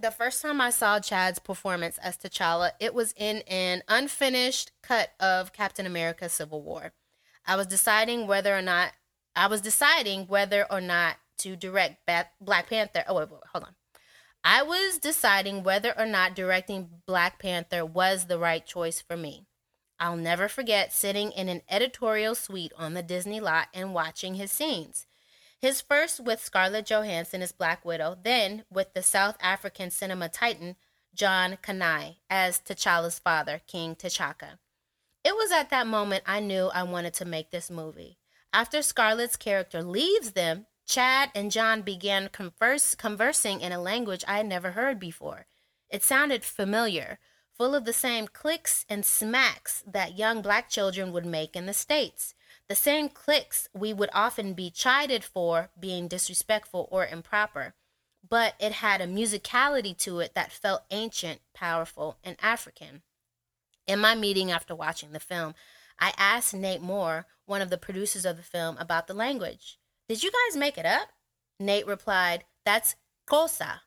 The 0.00 0.10
first 0.10 0.42
time 0.42 0.60
I 0.60 0.70
saw 0.70 0.98
Chad's 0.98 1.38
performance 1.38 1.98
as 1.98 2.16
T'Challa, 2.16 2.72
it 2.80 2.94
was 2.94 3.14
in 3.16 3.38
an 3.48 3.82
unfinished 3.88 4.72
cut 4.82 5.10
of 5.20 5.52
Captain 5.52 5.86
America 5.86 6.28
Civil 6.28 6.62
War. 6.62 6.92
I 7.46 7.56
was 7.56 7.66
deciding 7.66 8.26
whether 8.26 8.56
or 8.56 8.62
not 8.62 8.92
I 9.36 9.48
was 9.48 9.60
deciding 9.60 10.26
whether 10.26 10.66
or 10.70 10.80
not 10.80 11.16
to 11.38 11.56
direct 11.56 12.08
Black 12.40 12.68
Panther. 12.68 13.04
Oh 13.08 13.16
wait, 13.16 13.30
wait, 13.30 13.40
hold 13.52 13.64
on. 13.64 13.74
I 14.44 14.62
was 14.62 14.98
deciding 14.98 15.62
whether 15.62 15.98
or 15.98 16.06
not 16.06 16.36
directing 16.36 17.02
Black 17.06 17.38
Panther 17.38 17.84
was 17.84 18.26
the 18.26 18.38
right 18.38 18.64
choice 18.64 19.00
for 19.00 19.16
me. 19.16 19.46
I'll 19.98 20.16
never 20.16 20.48
forget 20.48 20.92
sitting 20.92 21.32
in 21.32 21.48
an 21.48 21.62
editorial 21.68 22.34
suite 22.34 22.72
on 22.76 22.94
the 22.94 23.02
Disney 23.02 23.40
lot 23.40 23.68
and 23.72 23.94
watching 23.94 24.34
his 24.34 24.52
scenes. 24.52 25.06
His 25.58 25.80
first 25.80 26.20
with 26.20 26.44
Scarlett 26.44 26.86
Johansson 26.86 27.40
as 27.40 27.52
Black 27.52 27.84
Widow, 27.84 28.18
then 28.22 28.64
with 28.70 28.92
the 28.92 29.02
South 29.02 29.36
African 29.40 29.90
cinema 29.90 30.28
titan 30.28 30.76
John 31.14 31.56
Kani 31.62 32.16
as 32.28 32.60
T'Challa's 32.60 33.18
father, 33.18 33.62
King 33.66 33.94
T'Chaka. 33.94 34.58
It 35.24 35.34
was 35.34 35.50
at 35.52 35.70
that 35.70 35.86
moment 35.86 36.24
I 36.26 36.40
knew 36.40 36.66
I 36.74 36.82
wanted 36.82 37.14
to 37.14 37.24
make 37.24 37.50
this 37.50 37.70
movie. 37.70 38.18
After 38.54 38.82
Scarlett's 38.82 39.34
character 39.34 39.82
leaves 39.82 40.30
them, 40.30 40.66
Chad 40.86 41.32
and 41.34 41.50
John 41.50 41.82
began 41.82 42.28
converse, 42.28 42.94
conversing 42.94 43.60
in 43.60 43.72
a 43.72 43.82
language 43.82 44.22
I 44.28 44.36
had 44.36 44.46
never 44.46 44.70
heard 44.70 45.00
before. 45.00 45.46
It 45.90 46.04
sounded 46.04 46.44
familiar, 46.44 47.18
full 47.52 47.74
of 47.74 47.84
the 47.84 47.92
same 47.92 48.28
clicks 48.28 48.86
and 48.88 49.04
smacks 49.04 49.82
that 49.84 50.16
young 50.16 50.40
black 50.40 50.68
children 50.68 51.12
would 51.12 51.26
make 51.26 51.56
in 51.56 51.66
the 51.66 51.74
States. 51.74 52.36
The 52.68 52.76
same 52.76 53.08
clicks 53.08 53.68
we 53.74 53.92
would 53.92 54.10
often 54.12 54.54
be 54.54 54.70
chided 54.70 55.24
for 55.24 55.70
being 55.76 56.06
disrespectful 56.06 56.88
or 56.92 57.08
improper. 57.08 57.74
But 58.26 58.54
it 58.60 58.70
had 58.70 59.00
a 59.00 59.08
musicality 59.08 59.98
to 59.98 60.20
it 60.20 60.34
that 60.34 60.52
felt 60.52 60.84
ancient, 60.92 61.40
powerful, 61.54 62.18
and 62.22 62.36
African. 62.40 63.02
In 63.88 63.98
my 63.98 64.14
meeting 64.14 64.52
after 64.52 64.76
watching 64.76 65.10
the 65.10 65.18
film, 65.18 65.56
I 65.98 66.12
asked 66.16 66.54
Nate 66.54 66.80
Moore, 66.80 67.26
one 67.46 67.62
of 67.62 67.70
the 67.70 67.78
producers 67.78 68.24
of 68.24 68.36
the 68.36 68.42
film, 68.42 68.76
about 68.78 69.06
the 69.06 69.14
language. 69.14 69.78
Did 70.08 70.22
you 70.22 70.30
guys 70.30 70.56
make 70.56 70.78
it 70.78 70.86
up? 70.86 71.08
Nate 71.58 71.86
replied, 71.86 72.44
That's 72.64 72.96
Xhosa, 73.28 73.80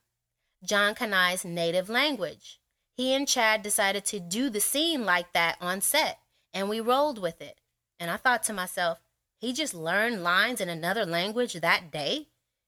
John 0.64 0.96
Kani's 0.96 1.46
native 1.46 1.90
language. 1.90 2.60
He 2.96 3.14
and 3.14 3.28
Chad 3.28 3.62
decided 3.62 4.06
to 4.06 4.20
do 4.20 4.50
the 4.50 4.60
scene 4.60 5.06
like 5.06 5.34
that 5.34 5.58
on 5.62 5.82
set, 5.82 6.20
and 6.54 6.68
we 6.68 6.80
rolled 6.80 7.22
with 7.22 7.42
it. 7.42 7.62
And 8.00 8.10
I 8.10 8.18
thought 8.18 8.44
to 8.44 8.54
myself, 8.54 9.00
he 9.40 9.54
just 9.54 9.74
learned 9.74 10.24
lines 10.24 10.60
in 10.60 10.70
another 10.70 11.06
language 11.06 11.54
that 11.54 11.92
day? 11.92 12.28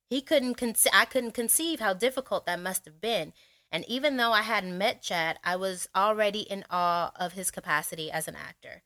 He 0.09 0.21
couldn't 0.21 0.55
conce- 0.55 0.87
I 0.93 1.05
couldn't 1.05 1.31
conceive 1.31 1.79
how 1.79 1.93
difficult 1.93 2.45
that 2.45 2.59
must 2.59 2.85
have 2.85 3.01
been. 3.01 3.33
And 3.71 3.85
even 3.87 4.17
though 4.17 4.31
I 4.31 4.41
hadn't 4.41 4.77
met 4.77 5.01
Chad, 5.01 5.39
I 5.43 5.55
was 5.55 5.87
already 5.95 6.41
in 6.41 6.65
awe 6.69 7.11
of 7.15 7.33
his 7.33 7.51
capacity 7.51 8.11
as 8.11 8.27
an 8.27 8.35
actor. 8.35 8.83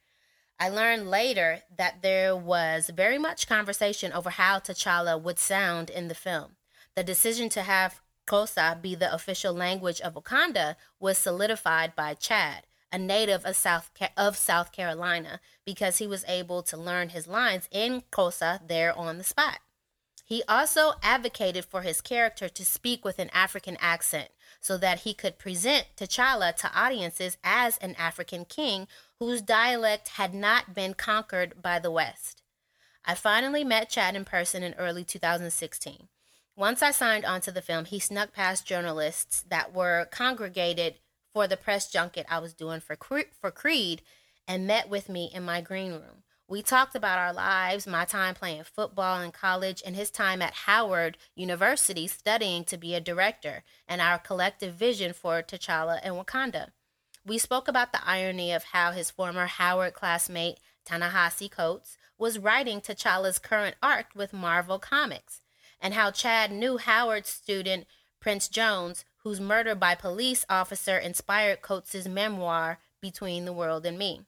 I 0.59 0.69
learned 0.69 1.09
later 1.09 1.61
that 1.77 2.01
there 2.01 2.35
was 2.35 2.89
very 2.95 3.17
much 3.17 3.47
conversation 3.47 4.13
over 4.13 4.29
how 4.29 4.59
T'Challa 4.59 5.21
would 5.21 5.39
sound 5.39 5.89
in 5.89 6.07
the 6.07 6.15
film. 6.15 6.55
The 6.95 7.03
decision 7.03 7.49
to 7.49 7.63
have 7.63 8.01
Xhosa 8.27 8.81
be 8.81 8.95
the 8.95 9.13
official 9.13 9.53
language 9.53 9.99
of 10.01 10.13
Wakanda 10.13 10.75
was 10.99 11.17
solidified 11.17 11.95
by 11.95 12.13
Chad, 12.13 12.63
a 12.91 12.97
native 12.97 13.43
of 13.45 13.55
South, 13.55 13.89
of 14.15 14.37
South 14.37 14.71
Carolina, 14.71 15.39
because 15.65 15.97
he 15.97 16.07
was 16.07 16.23
able 16.27 16.63
to 16.63 16.77
learn 16.77 17.09
his 17.09 17.27
lines 17.27 17.67
in 17.71 18.03
Xhosa 18.11 18.65
there 18.67 18.97
on 18.97 19.17
the 19.17 19.23
spot. 19.23 19.59
He 20.25 20.43
also 20.47 20.93
advocated 21.03 21.65
for 21.65 21.81
his 21.81 21.99
character 21.99 22.47
to 22.47 22.65
speak 22.65 23.03
with 23.03 23.19
an 23.19 23.29
African 23.33 23.77
accent 23.81 24.29
so 24.61 24.77
that 24.77 25.01
he 25.01 25.13
could 25.13 25.37
present 25.37 25.87
T'Challa 25.97 26.55
to 26.55 26.71
audiences 26.73 27.37
as 27.43 27.77
an 27.79 27.95
African 27.95 28.45
king 28.45 28.87
whose 29.27 29.41
dialect 29.41 30.09
had 30.09 30.33
not 30.33 30.73
been 30.73 30.93
conquered 30.93 31.62
by 31.62 31.79
the 31.79 31.91
West. 31.91 32.41
I 33.05 33.15
finally 33.15 33.63
met 33.63 33.89
Chad 33.89 34.15
in 34.15 34.25
person 34.25 34.63
in 34.63 34.73
early 34.75 35.03
2016. 35.03 36.07
Once 36.55 36.81
I 36.81 36.91
signed 36.91 37.25
onto 37.25 37.51
the 37.51 37.62
film, 37.62 37.86
he 37.86 37.99
snuck 37.99 38.31
past 38.31 38.65
journalists 38.65 39.43
that 39.49 39.73
were 39.73 40.07
congregated 40.12 40.95
for 41.33 41.47
the 41.47 41.57
press 41.57 41.91
junket 41.91 42.25
I 42.29 42.39
was 42.39 42.53
doing 42.53 42.79
for 42.79 42.95
for 43.41 43.51
Creed 43.51 44.01
and 44.47 44.67
met 44.67 44.88
with 44.89 45.09
me 45.09 45.31
in 45.33 45.43
my 45.43 45.62
green 45.62 45.93
room. 45.93 46.23
We 46.47 46.62
talked 46.62 46.95
about 46.95 47.17
our 47.17 47.33
lives, 47.33 47.88
my 47.88 48.05
time 48.05 48.36
playing 48.36 48.65
football 48.65 49.21
in 49.21 49.31
college, 49.31 49.81
and 49.86 49.95
his 49.95 50.12
time 50.12 50.41
at 50.41 50.53
Howard 50.53 51.17
University 51.36 52.05
studying 52.05 52.63
to 52.65 52.77
be 52.77 52.93
a 52.93 53.01
director, 53.01 53.63
and 53.88 54.01
our 54.01 54.19
collective 54.19 54.75
vision 54.75 55.13
for 55.13 55.41
T'Challa 55.41 55.99
and 56.03 56.15
Wakanda. 56.15 56.67
We 57.25 57.38
spoke 57.38 57.69
about 57.69 57.93
the 57.93 58.05
irony 58.05 58.51
of 58.51 58.65
how 58.65 58.91
his 58.91 59.09
former 59.09 59.45
Howard 59.45 59.93
classmate, 59.93 60.59
Ta-Nehisi 60.83 61.49
Coates, 61.49 61.97
was 62.17 62.38
writing 62.38 62.81
T'Challa's 62.81 63.39
current 63.39 63.75
arc 63.81 64.07
with 64.13 64.33
Marvel 64.33 64.77
Comics, 64.77 65.41
and 65.79 65.93
how 65.93 66.12
Chad 66.12 66.51
knew 66.51 66.77
Howard's 66.77 67.29
student, 67.29 67.88
Prince 68.19 68.49
Jones, 68.49 69.05
whose 69.23 69.39
murder 69.39 69.73
by 69.73 69.95
police 69.95 70.45
officer 70.49 70.97
inspired 70.97 71.62
Coates' 71.62 72.07
memoir, 72.07 72.79
Between 72.99 73.45
the 73.45 73.53
World 73.53 73.86
and 73.86 73.97
Me. 73.97 74.21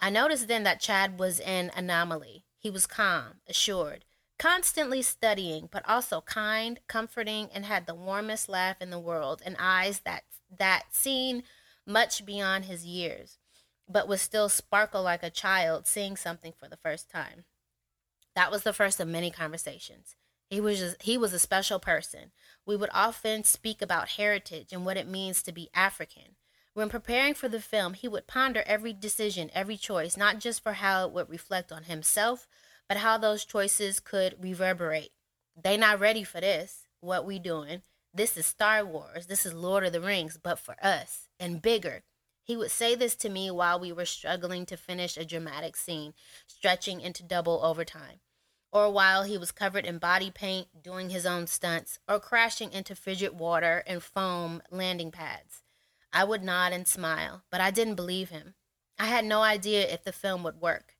I 0.00 0.10
noticed 0.10 0.48
then 0.48 0.64
that 0.64 0.80
Chad 0.80 1.20
was 1.20 1.38
an 1.40 1.70
anomaly. 1.76 2.44
He 2.58 2.70
was 2.70 2.86
calm, 2.86 3.40
assured, 3.48 4.04
constantly 4.38 5.02
studying, 5.02 5.68
but 5.70 5.88
also 5.88 6.20
kind, 6.20 6.80
comforting, 6.88 7.48
and 7.54 7.64
had 7.64 7.86
the 7.86 7.94
warmest 7.94 8.48
laugh 8.48 8.80
in 8.80 8.90
the 8.90 8.98
world 8.98 9.40
and 9.44 9.56
eyes 9.58 10.00
that 10.00 10.24
that 10.58 10.86
seen 10.90 11.42
much 11.88 12.24
beyond 12.24 12.66
his 12.66 12.84
years, 12.84 13.38
but 13.88 14.06
would 14.06 14.20
still 14.20 14.48
sparkle 14.48 15.02
like 15.02 15.22
a 15.22 15.30
child 15.30 15.86
seeing 15.86 16.16
something 16.16 16.52
for 16.52 16.68
the 16.68 16.76
first 16.76 17.10
time. 17.10 17.44
That 18.36 18.52
was 18.52 18.62
the 18.62 18.72
first 18.72 19.00
of 19.00 19.08
many 19.08 19.30
conversations. 19.30 20.14
He 20.50 20.60
was 20.60 20.78
just, 20.78 21.02
he 21.02 21.18
was 21.18 21.32
a 21.32 21.38
special 21.38 21.78
person. 21.78 22.30
We 22.64 22.76
would 22.76 22.90
often 22.94 23.44
speak 23.44 23.82
about 23.82 24.10
heritage 24.10 24.72
and 24.72 24.84
what 24.84 24.96
it 24.96 25.08
means 25.08 25.42
to 25.42 25.52
be 25.52 25.70
African. 25.74 26.36
When 26.74 26.88
preparing 26.88 27.34
for 27.34 27.48
the 27.48 27.60
film, 27.60 27.94
he 27.94 28.06
would 28.06 28.26
ponder 28.26 28.62
every 28.64 28.92
decision, 28.92 29.50
every 29.52 29.76
choice, 29.76 30.16
not 30.16 30.38
just 30.38 30.62
for 30.62 30.74
how 30.74 31.06
it 31.06 31.12
would 31.12 31.28
reflect 31.28 31.72
on 31.72 31.84
himself, 31.84 32.46
but 32.88 32.98
how 32.98 33.18
those 33.18 33.44
choices 33.44 33.98
could 33.98 34.36
reverberate. 34.40 35.10
They 35.60 35.76
not 35.76 35.98
ready 35.98 36.22
for 36.22 36.40
this. 36.40 36.86
What 37.00 37.26
we 37.26 37.38
doing? 37.38 37.82
This 38.18 38.36
is 38.36 38.46
Star 38.46 38.84
Wars. 38.84 39.26
This 39.26 39.46
is 39.46 39.54
Lord 39.54 39.84
of 39.84 39.92
the 39.92 40.00
Rings, 40.00 40.36
but 40.42 40.58
for 40.58 40.74
us 40.82 41.28
and 41.38 41.62
bigger. 41.62 42.02
He 42.42 42.56
would 42.56 42.72
say 42.72 42.96
this 42.96 43.14
to 43.14 43.28
me 43.28 43.48
while 43.48 43.78
we 43.78 43.92
were 43.92 44.04
struggling 44.04 44.66
to 44.66 44.76
finish 44.76 45.16
a 45.16 45.24
dramatic 45.24 45.76
scene, 45.76 46.14
stretching 46.44 47.00
into 47.00 47.22
double 47.22 47.64
overtime, 47.64 48.18
or 48.72 48.90
while 48.90 49.22
he 49.22 49.38
was 49.38 49.52
covered 49.52 49.86
in 49.86 49.98
body 49.98 50.32
paint, 50.32 50.82
doing 50.82 51.10
his 51.10 51.26
own 51.26 51.46
stunts, 51.46 52.00
or 52.08 52.18
crashing 52.18 52.72
into 52.72 52.96
frigid 52.96 53.38
water 53.38 53.84
and 53.86 54.02
foam 54.02 54.62
landing 54.68 55.12
pads. 55.12 55.62
I 56.12 56.24
would 56.24 56.42
nod 56.42 56.72
and 56.72 56.88
smile, 56.88 57.44
but 57.52 57.60
I 57.60 57.70
didn't 57.70 57.94
believe 57.94 58.30
him. 58.30 58.54
I 58.98 59.06
had 59.06 59.26
no 59.26 59.42
idea 59.42 59.86
if 59.86 60.02
the 60.02 60.10
film 60.10 60.42
would 60.42 60.60
work. 60.60 60.96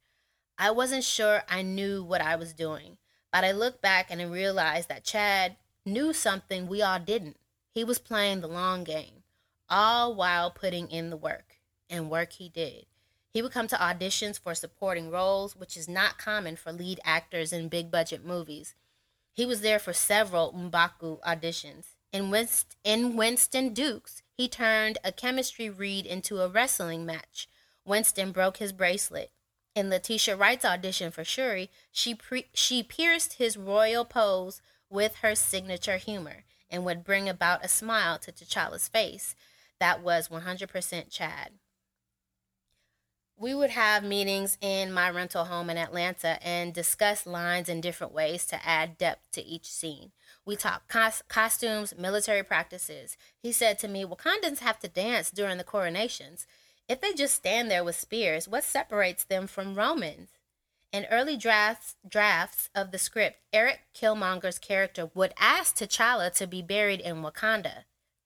I 0.56 0.70
wasn't 0.70 1.02
sure 1.02 1.42
I 1.48 1.62
knew 1.62 2.04
what 2.04 2.20
I 2.20 2.36
was 2.36 2.52
doing, 2.52 2.98
but 3.32 3.42
I 3.42 3.50
looked 3.50 3.82
back 3.82 4.06
and 4.08 4.22
I 4.22 4.26
realized 4.26 4.88
that 4.88 5.02
Chad 5.02 5.56
knew 5.92 6.12
something 6.12 6.66
we 6.66 6.80
all 6.82 7.00
didn't. 7.00 7.36
He 7.72 7.82
was 7.82 7.98
playing 7.98 8.40
the 8.40 8.48
long 8.48 8.84
game, 8.84 9.24
all 9.68 10.14
while 10.14 10.50
putting 10.50 10.88
in 10.88 11.10
the 11.10 11.16
work, 11.16 11.56
and 11.90 12.10
work 12.10 12.34
he 12.34 12.48
did. 12.48 12.86
He 13.30 13.42
would 13.42 13.52
come 13.52 13.68
to 13.68 13.76
auditions 13.76 14.38
for 14.38 14.54
supporting 14.54 15.10
roles, 15.10 15.54
which 15.54 15.76
is 15.76 15.88
not 15.88 16.18
common 16.18 16.56
for 16.56 16.72
lead 16.72 17.00
actors 17.04 17.52
in 17.52 17.68
big 17.68 17.90
budget 17.90 18.24
movies. 18.24 18.74
He 19.32 19.46
was 19.46 19.60
there 19.60 19.78
for 19.78 19.92
several 19.92 20.52
Mbaku 20.52 21.20
auditions. 21.20 21.94
In, 22.10 22.30
Winst- 22.30 22.76
in 22.82 23.16
Winston 23.16 23.74
Duke's, 23.74 24.22
he 24.32 24.48
turned 24.48 24.98
a 25.04 25.12
chemistry 25.12 25.68
read 25.68 26.06
into 26.06 26.40
a 26.40 26.48
wrestling 26.48 27.04
match. 27.04 27.48
Winston 27.84 28.32
broke 28.32 28.56
his 28.56 28.72
bracelet. 28.72 29.30
In 29.74 29.90
Letitia 29.90 30.36
Wright's 30.36 30.64
audition 30.64 31.12
for 31.12 31.22
Shuri, 31.22 31.70
she, 31.92 32.14
pre- 32.14 32.48
she 32.52 32.82
pierced 32.82 33.34
his 33.34 33.56
royal 33.56 34.04
pose 34.04 34.60
with 34.90 35.16
her 35.16 35.34
signature 35.34 35.96
humor 35.96 36.44
and 36.70 36.84
would 36.84 37.04
bring 37.04 37.28
about 37.28 37.64
a 37.64 37.68
smile 37.68 38.18
to 38.18 38.32
T'Challa's 38.32 38.88
face. 38.88 39.34
That 39.80 40.02
was 40.02 40.28
100% 40.28 41.10
Chad. 41.10 41.52
We 43.40 43.54
would 43.54 43.70
have 43.70 44.02
meetings 44.02 44.58
in 44.60 44.92
my 44.92 45.08
rental 45.10 45.44
home 45.44 45.70
in 45.70 45.78
Atlanta 45.78 46.44
and 46.44 46.74
discuss 46.74 47.24
lines 47.24 47.68
in 47.68 47.80
different 47.80 48.12
ways 48.12 48.44
to 48.46 48.66
add 48.66 48.98
depth 48.98 49.30
to 49.32 49.44
each 49.44 49.66
scene. 49.66 50.10
We 50.44 50.56
talked 50.56 50.88
cos- 50.88 51.22
costumes, 51.28 51.94
military 51.96 52.42
practices. 52.42 53.16
He 53.40 53.52
said 53.52 53.78
to 53.78 53.88
me, 53.88 54.04
Wakandans 54.04 54.58
have 54.58 54.80
to 54.80 54.88
dance 54.88 55.30
during 55.30 55.56
the 55.56 55.62
coronations. 55.62 56.48
If 56.88 57.00
they 57.00 57.12
just 57.12 57.36
stand 57.36 57.70
there 57.70 57.84
with 57.84 57.94
spears, 57.94 58.48
what 58.48 58.64
separates 58.64 59.22
them 59.22 59.46
from 59.46 59.76
Romans? 59.76 60.30
In 60.90 61.04
early 61.10 61.36
drafts 61.36 61.96
drafts 62.06 62.70
of 62.74 62.90
the 62.92 62.98
script, 62.98 63.40
Eric 63.52 63.80
Killmonger's 63.94 64.58
character 64.58 65.10
would 65.14 65.34
ask 65.36 65.76
T'Challa 65.76 66.34
to 66.36 66.46
be 66.46 66.62
buried 66.62 67.00
in 67.00 67.22
Wakanda. 67.22 67.84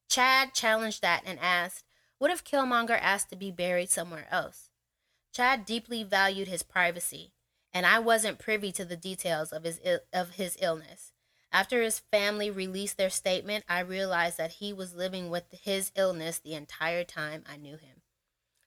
Chad 0.09 0.55
challenged 0.55 1.03
that 1.03 1.23
and 1.27 1.41
asked, 1.41 1.85
"What 2.19 2.31
if 2.31 2.45
Killmonger 2.45 2.99
asked 3.01 3.31
to 3.31 3.37
be 3.37 3.51
buried 3.51 3.91
somewhere 3.91 4.29
else?" 4.31 4.71
Chad 5.33 5.65
deeply 5.65 6.05
valued 6.05 6.47
his 6.47 6.63
privacy, 6.63 7.33
and 7.73 7.85
I 7.85 7.99
wasn't 7.99 8.39
privy 8.39 8.71
to 8.73 8.85
the 8.85 8.97
details 8.97 9.53
of 9.53 9.65
his 9.65 9.81
of 10.13 10.35
his 10.35 10.57
illness. 10.61 11.13
After 11.51 11.83
his 11.83 11.99
family 11.99 12.51
released 12.51 12.97
their 12.97 13.11
statement, 13.11 13.65
I 13.69 13.81
realized 13.81 14.39
that 14.39 14.53
he 14.53 14.73
was 14.73 14.95
living 14.95 15.31
with 15.31 15.51
his 15.51 15.91
illness 15.97 16.39
the 16.39 16.55
entire 16.55 17.05
time 17.05 17.45
I 17.47 17.57
knew 17.57 17.77
him. 17.77 18.03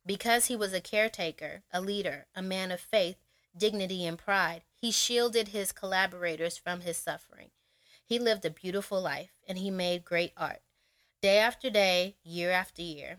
Because 0.06 0.48
he 0.48 0.56
was 0.56 0.74
a 0.74 0.82
caretaker, 0.82 1.64
a 1.72 1.82
leader, 1.82 2.28
a 2.36 2.42
man 2.42 2.72
of 2.72 2.80
faith, 2.80 3.18
dignity, 3.58 4.06
and 4.06 4.18
pride, 4.18 4.64
he 4.76 4.92
shielded 4.92 5.50
his 5.50 5.72
collaborators 5.72 6.58
from 6.58 6.82
his 6.82 6.98
suffering. 6.98 7.52
He 8.06 8.20
lived 8.20 8.46
a 8.46 8.52
beautiful 8.52 9.02
life 9.02 9.32
and 9.48 9.58
he 9.58 9.72
made 9.72 10.06
great 10.06 10.34
art. 10.38 10.62
Day 11.22 11.40
after 11.40 11.70
day, 11.70 12.18
year 12.24 12.52
after 12.52 12.82
year. 12.82 13.18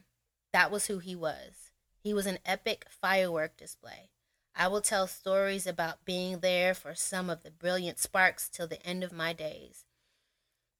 That 0.53 0.71
was 0.71 0.87
who 0.87 0.99
he 1.01 1.17
was. 1.17 1.71
He 1.99 2.15
was 2.15 2.27
an 2.27 2.39
epic 2.47 2.87
firework 2.89 3.57
display. 3.57 4.11
I 4.55 4.69
will 4.69 4.81
tell 4.81 5.07
stories 5.07 5.67
about 5.67 6.05
being 6.05 6.39
there 6.39 6.73
for 6.73 6.95
some 6.95 7.29
of 7.29 7.43
the 7.43 7.51
brilliant 7.51 7.99
sparks 7.99 8.49
till 8.49 8.67
the 8.69 8.85
end 8.87 9.03
of 9.03 9.13
my 9.13 9.33
days. 9.33 9.85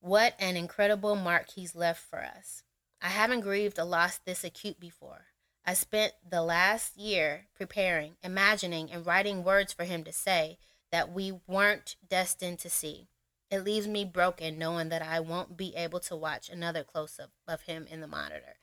What 0.01 0.35
an 0.39 0.57
incredible 0.57 1.17
mark 1.17 1.51
he's 1.51 1.75
left 1.75 2.01
for 2.01 2.23
us. 2.23 2.63
I 3.03 3.09
haven't 3.09 3.41
grieved 3.41 3.79
a 3.79 3.85
loss 3.85 4.19
this 4.19 4.45
acute 4.45 4.79
before. 4.79 5.27
I 5.69 5.75
spent 5.75 6.13
the 6.29 6.43
last 6.43 6.97
year 6.97 7.49
preparing, 7.57 8.17
imagining, 8.23 8.91
and 8.93 9.05
writing 9.05 9.43
words 9.43 9.73
for 9.73 9.83
him 9.83 10.05
to 10.05 10.13
say 10.13 10.59
that 10.93 11.13
we 11.13 11.41
weren't 11.49 11.97
destined 12.09 12.61
to 12.61 12.71
see. 12.71 13.09
It 13.51 13.65
leaves 13.65 13.89
me 13.89 14.05
broken 14.05 14.59
knowing 14.59 14.91
that 14.91 15.03
I 15.03 15.19
won't 15.19 15.57
be 15.57 15.75
able 15.75 15.99
to 16.01 16.15
watch 16.15 16.49
another 16.49 16.85
close 16.85 17.19
up 17.19 17.31
of 17.49 17.63
him 17.63 17.87
in 17.91 18.01
the 18.01 18.07
monitor. 18.07 18.59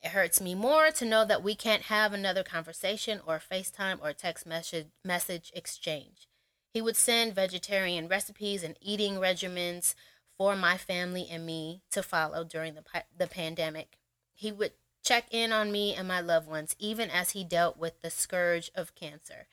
It 0.00 0.10
hurts 0.10 0.40
me 0.40 0.54
more 0.54 0.92
to 0.92 1.04
know 1.04 1.24
that 1.24 1.42
we 1.42 1.56
can't 1.56 1.82
have 1.84 2.12
another 2.12 2.44
conversation 2.44 3.20
or 3.26 3.40
FaceTime 3.40 3.98
or 4.00 4.12
text 4.12 4.46
message, 4.46 4.86
message 5.04 5.50
exchange. 5.56 6.28
He 6.70 6.80
would 6.80 6.96
send 6.96 7.34
vegetarian 7.34 8.06
recipes 8.06 8.62
and 8.62 8.76
eating 8.80 9.14
regimens 9.14 9.96
for 10.36 10.54
my 10.54 10.76
family 10.76 11.26
and 11.28 11.44
me 11.44 11.82
to 11.90 12.02
follow 12.02 12.44
during 12.44 12.74
the, 12.74 12.84
the 13.16 13.26
pandemic. 13.26 13.98
He 14.34 14.52
would 14.52 14.72
check 15.08 15.24
in 15.30 15.54
on 15.54 15.72
me 15.72 15.94
and 15.94 16.06
my 16.06 16.20
loved 16.20 16.46
ones, 16.46 16.76
even 16.78 17.08
as 17.08 17.30
he 17.30 17.42
dealt 17.42 17.78
with 17.78 18.02
the 18.02 18.10
scourge 18.10 18.70
of 18.74 18.94
cancer. 18.94 19.46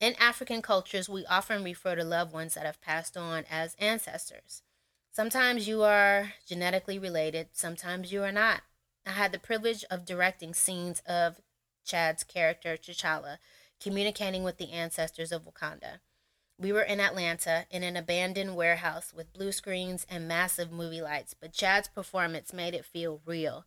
In 0.00 0.16
African 0.18 0.62
cultures, 0.62 1.08
we 1.08 1.24
often 1.26 1.62
refer 1.62 1.94
to 1.94 2.02
loved 2.02 2.32
ones 2.32 2.54
that 2.54 2.66
have 2.66 2.80
passed 2.80 3.16
on 3.16 3.44
as 3.48 3.76
ancestors. 3.78 4.62
Sometimes 5.12 5.68
you 5.68 5.84
are 5.84 6.32
genetically 6.44 6.98
related, 6.98 7.50
sometimes 7.52 8.10
you 8.10 8.24
are 8.24 8.32
not. 8.32 8.62
I 9.06 9.10
had 9.10 9.30
the 9.30 9.38
privilege 9.38 9.84
of 9.92 10.04
directing 10.04 10.54
scenes 10.54 11.02
of 11.06 11.40
Chad's 11.84 12.24
character, 12.24 12.76
T'Challa, 12.76 13.38
communicating 13.80 14.42
with 14.42 14.58
the 14.58 14.72
ancestors 14.72 15.30
of 15.30 15.44
Wakanda. 15.44 16.00
We 16.58 16.72
were 16.72 16.82
in 16.82 16.98
Atlanta 16.98 17.66
in 17.70 17.84
an 17.84 17.96
abandoned 17.96 18.56
warehouse 18.56 19.12
with 19.14 19.32
blue 19.32 19.52
screens 19.52 20.04
and 20.10 20.26
massive 20.26 20.72
movie 20.72 21.00
lights, 21.00 21.32
but 21.32 21.52
Chad's 21.52 21.86
performance 21.86 22.52
made 22.52 22.74
it 22.74 22.84
feel 22.84 23.20
real. 23.24 23.64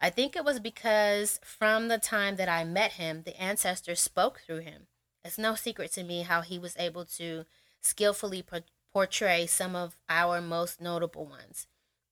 I 0.00 0.10
think 0.10 0.36
it 0.36 0.44
was 0.44 0.60
because 0.60 1.40
from 1.42 1.88
the 1.88 1.98
time 1.98 2.36
that 2.36 2.48
I 2.48 2.64
met 2.64 2.92
him, 2.92 3.22
the 3.24 3.40
ancestors 3.40 4.00
spoke 4.00 4.40
through 4.40 4.60
him. 4.60 4.86
It's 5.24 5.38
no 5.38 5.54
secret 5.54 5.92
to 5.92 6.04
me 6.04 6.22
how 6.22 6.42
he 6.42 6.58
was 6.58 6.76
able 6.78 7.04
to 7.16 7.44
skillfully 7.80 8.44
portray 8.92 9.46
some 9.46 9.74
of 9.74 9.96
our 10.08 10.40
most 10.40 10.80
notable 10.80 11.26
ones. 11.26 11.66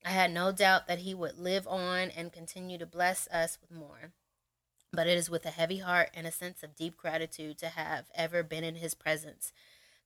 I 0.05 0.11
had 0.11 0.33
no 0.33 0.53
doubt 0.53 0.87
that 0.87 1.01
he 1.01 1.15
would 1.15 1.39
live 1.39 1.67
on 1.67 2.11
and 2.11 2.33
continue 2.33 2.79
to 2.79 2.87
bless 2.87 3.29
us 3.29 3.59
with 3.61 3.71
more. 3.71 4.13
But 4.93 5.07
it 5.07 5.17
is 5.17 5.31
with 5.31 5.45
a 5.45 5.51
heavy 5.51 5.79
heart 5.79 6.11
and 6.15 6.27
a 6.27 6.33
sense 6.33 6.63
of 6.63 6.77
deep 6.77 6.97
gratitude 6.97 7.59
to 7.59 7.69
have 7.69 8.07
ever 8.15 8.43
been 8.43 8.65
in 8.65 8.77
his 8.77 8.95
presence 8.95 9.53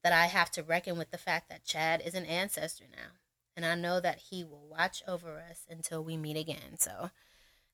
that 0.03 0.13
I 0.13 0.27
have 0.27 0.51
to 0.53 0.63
reckon 0.63 0.97
with 0.97 1.11
the 1.11 1.19
fact 1.19 1.49
that 1.49 1.65
Chad 1.65 2.03
is 2.05 2.15
an 2.15 2.25
ancestor 2.25 2.85
now. 2.91 3.19
And 3.57 3.67
I 3.67 3.75
know 3.75 4.01
that 4.01 4.21
he 4.31 4.45
will 4.45 4.67
watch 4.69 5.03
over 5.07 5.41
us 5.41 5.67
until 5.69 6.03
we 6.03 6.17
meet 6.17 6.37
again. 6.37 6.79
So 6.79 7.11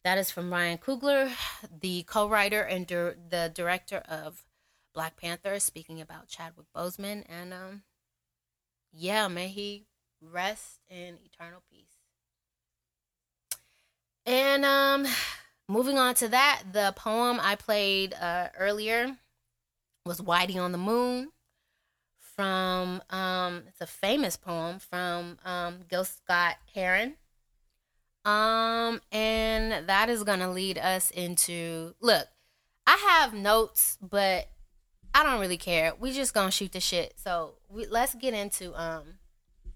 that 0.05 0.19
is 0.19 0.31
from 0.31 0.53
Ryan 0.53 0.79
Coogler, 0.79 1.33
the 1.81 2.03
co 2.05 2.29
writer 2.29 2.61
and 2.63 2.87
dir- 2.87 3.17
the 3.29 3.51
director 3.53 3.99
of 4.09 4.45
Black 4.95 5.17
Panther, 5.17 5.59
speaking 5.59 6.01
about 6.01 6.29
Chadwick 6.29 6.67
Boseman. 6.77 7.25
And 7.29 7.53
um, 7.53 7.83
yeah, 8.93 9.27
may 9.29 9.49
he 9.49 9.87
rest 10.21 10.81
in 10.89 11.19
eternal 11.25 11.63
peace. 11.73 11.89
And 14.27 14.65
um, 14.65 15.07
moving 15.69 15.99
on 15.99 16.15
to 16.17 16.29
that, 16.29 16.63
the 16.73 16.93
poem 16.97 17.39
I 17.43 17.57
played 17.57 18.15
uh, 18.15 18.49
earlier 18.59 19.17
was 20.07 20.21
Whitey 20.21 20.57
on 20.57 20.73
the 20.73 20.79
Moon 20.79 21.31
from 22.37 23.03
um, 23.11 23.63
it's 23.69 23.81
a 23.81 23.87
famous 23.87 24.37
poem 24.37 24.79
from 24.79 25.39
um, 25.45 25.81
Gil 25.89 26.05
Scott 26.05 26.57
Heron. 26.75 27.17
Um, 28.25 29.01
and 29.13 29.87
that 29.87 30.09
is 30.09 30.25
gonna 30.25 30.51
lead 30.51 30.79
us 30.79 31.11
into 31.11 31.95
look. 32.01 32.27
I 32.87 32.97
have 32.97 33.35
notes, 33.35 33.99
but 34.01 34.49
I 35.15 35.23
don't 35.23 35.41
really 35.41 35.59
care. 35.59 35.93
We 35.99 36.13
just 36.13 36.35
gonna 36.35 36.51
shoot 36.51 36.73
the 36.73 36.81
shit. 36.81 37.15
So 37.23 37.55
we, 37.69 37.87
let's 37.87 38.15
get 38.15 38.35
into 38.35 38.75
um 38.81 39.19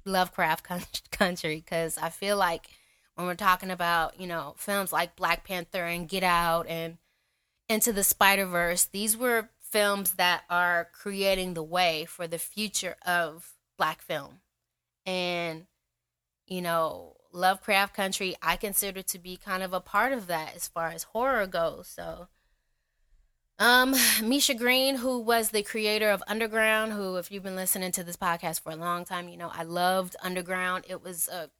Lovecraft 0.05 1.11
country 1.11 1.57
because 1.57 1.99
I 1.99 2.09
feel 2.09 2.36
like 2.36 2.68
when 3.14 3.26
we're 3.26 3.34
talking 3.34 3.70
about, 3.70 4.20
you 4.20 4.26
know, 4.26 4.55
films 4.57 4.92
like 4.92 5.16
Black 5.16 5.44
Panther 5.44 5.84
and 5.84 6.09
Get 6.09 6.22
Out 6.22 6.66
and 6.68 6.99
Into 7.68 7.92
the 7.92 8.05
Spider 8.05 8.46
Verse, 8.46 8.84
these 8.84 9.16
were 9.16 9.51
films 9.61 10.12
that 10.12 10.44
are 10.49 10.88
creating 10.92 11.55
the 11.55 11.62
way 11.62 12.07
for 12.07 12.26
the 12.26 12.38
future 12.38 12.96
of 13.05 13.53
black 13.76 14.01
film. 14.01 14.40
And, 15.05 15.66
you 16.46 16.62
know, 16.62 17.16
Lovecraft 17.33 17.95
Country, 17.95 18.35
I 18.43 18.57
consider 18.57 19.03
to 19.03 19.18
be 19.18 19.37
kind 19.37 19.62
of 19.62 19.72
a 19.72 19.81
part 19.81 20.12
of 20.12 20.26
that 20.26 20.55
as 20.57 20.68
far 20.68 20.89
as 20.89 21.05
horror 21.05 21.47
goes. 21.47 21.89
So, 21.89 22.29
um, 23.59 23.95
Misha 24.22 24.55
Green, 24.55 24.97
who 24.97 25.18
was 25.18 25.51
the 25.51 25.62
creator 25.62 26.11
of 26.11 26.22
Underground, 26.26 26.93
who, 26.93 27.16
if 27.16 27.31
you've 27.31 27.43
been 27.43 27.57
listening 27.57 27.93
to 27.93 28.05
this 28.05 28.16
podcast 28.16 28.61
for 28.61 28.70
a 28.70 28.76
long 28.76 29.05
time, 29.05 29.29
you 29.29 29.37
know 29.37 29.51
I 29.53 29.64
loved 29.64 30.16
Underground. 30.22 30.85
It 30.89 31.03
was 31.03 31.29
a 31.29 31.51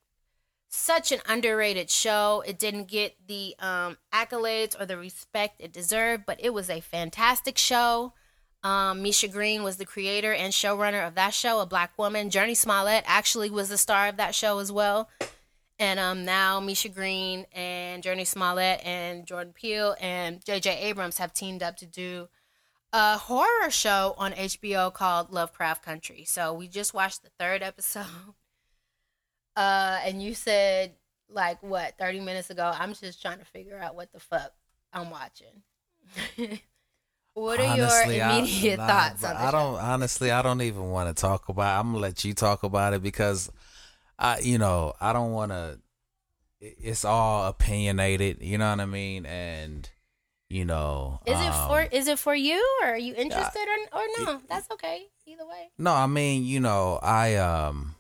such 0.71 1.13
an 1.13 1.21
underrated 1.27 1.91
show. 1.91 2.43
It 2.47 2.59
didn't 2.59 2.89
get 2.89 3.17
the 3.27 3.55
um, 3.59 3.97
accolades 4.13 4.79
or 4.79 4.85
the 4.85 4.99
respect 4.99 5.61
it 5.61 5.73
deserved, 5.73 6.25
but 6.27 6.39
it 6.41 6.53
was 6.53 6.69
a 6.69 6.81
fantastic 6.81 7.57
show. 7.57 8.13
Um, 8.63 9.03
Misha 9.03 9.29
Green 9.29 9.63
was 9.63 9.77
the 9.77 9.87
creator 9.87 10.33
and 10.33 10.53
showrunner 10.53 11.07
of 11.07 11.15
that 11.15 11.33
show, 11.33 11.61
a 11.61 11.67
black 11.67 11.97
woman. 11.97 12.29
Jurnee 12.29 12.57
Smollett 12.57 13.05
actually 13.07 13.51
was 13.51 13.69
the 13.69 13.79
star 13.79 14.09
of 14.09 14.17
that 14.17 14.35
show 14.35 14.59
as 14.59 14.71
well. 14.71 15.09
And 15.79 16.01
um, 16.01 16.25
now 16.25 16.59
Misha 16.61 16.89
Green 16.89 17.47
and 17.53 18.03
Jurnee 18.03 18.27
Smollett 18.27 18.85
and 18.85 19.27
Jordan 19.27 19.53
Peele 19.53 19.95
and 20.01 20.45
J.J. 20.45 20.77
Abrams 20.81 21.19
have 21.19 21.33
teamed 21.33 21.63
up 21.63 21.77
to 21.77 21.87
do 21.87 22.29
a 22.93 23.17
horror 23.17 23.71
show 23.71 24.15
on 24.19 24.33
HBO 24.33 24.93
called 24.93 25.31
Lovecraft 25.31 25.85
Country. 25.85 26.25
So 26.25 26.53
we 26.53 26.67
just 26.69 26.95
watched 26.95 27.23
the 27.23 27.31
third 27.39 27.63
episode. 27.63 28.07
Uh, 29.57 29.99
and 30.05 30.23
you 30.23 30.35
said 30.35 30.93
like 31.29 31.61
what 31.65 31.99
30 31.99 32.21
minutes 32.21 32.49
ago 32.49 32.73
i'm 32.79 32.95
just 32.95 33.21
trying 33.21 33.41
to 33.41 33.45
figure 33.45 33.77
out 33.77 33.97
what 33.97 34.13
the 34.13 34.21
fuck 34.21 34.53
i'm 34.93 35.11
watching 35.11 35.63
what 37.35 37.59
are 37.61 37.65
Honestly, 37.65 38.17
your 38.19 38.25
I- 38.27 38.39
immediate 38.39 38.79
nah, 38.79 38.87
thoughts 38.87 39.21
the 39.23 39.29
I 39.29 39.51
don't 39.51 39.75
honestly. 39.75 40.31
I 40.31 40.43
don't 40.43 40.63
even 40.63 40.91
want 40.91 41.15
to 41.15 41.21
talk 41.21 41.49
about. 41.49 41.77
it. 41.77 41.81
I'm 41.81 41.87
gonna 41.89 41.99
let 41.99 42.25
you 42.25 42.35
talk 42.35 42.63
about 42.63 42.95
it 42.95 43.03
because, 43.03 43.51
I 44.19 44.41
you 44.41 44.59
know 44.59 44.95
I 45.01 45.13
don't 45.13 45.33
want 45.33 45.53
to. 45.53 45.79
It's 46.61 47.05
all 47.05 47.47
opinionated. 47.47 48.39
You 48.41 48.59
know 48.59 48.71
what 48.71 48.81
I 48.81 48.87
mean? 48.87 49.27
And 49.27 49.89
you 50.49 50.65
know, 50.65 51.21
is 51.27 51.39
it 51.39 51.53
for 51.53 51.83
um, 51.83 51.89
is 51.93 52.09
it 52.09 52.19
for 52.19 52.35
you 52.35 52.65
or 52.83 52.89
are 52.89 52.99
you 52.99 53.15
interested 53.15 53.67
or, 53.93 54.01
or 54.01 54.05
no 54.19 54.41
that's 54.49 54.71
okay 54.71 55.07
either 55.27 55.47
way 55.47 55.69
No, 55.77 55.93
I 55.93 56.07
mean, 56.07 56.45
you 56.45 56.59
know, 56.59 56.99
I 57.03 57.37
um 57.37 57.95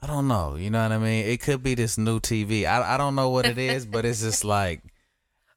I 0.00 0.06
don't 0.06 0.28
know, 0.28 0.54
you 0.56 0.70
know 0.70 0.82
what 0.82 0.92
I 0.92 0.98
mean? 0.98 1.26
It 1.26 1.40
could 1.40 1.62
be 1.62 1.74
this 1.74 1.98
new 1.98 2.20
TV. 2.20 2.64
I 2.66 2.94
I 2.94 2.96
don't 2.96 3.14
know 3.16 3.30
what 3.30 3.46
it 3.46 3.58
is, 3.58 3.84
but 3.84 4.04
it's 4.04 4.20
just 4.20 4.44
like 4.58 4.82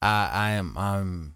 I 0.02 0.30
I 0.34 0.50
am 0.52 0.76
I'm 0.78 1.36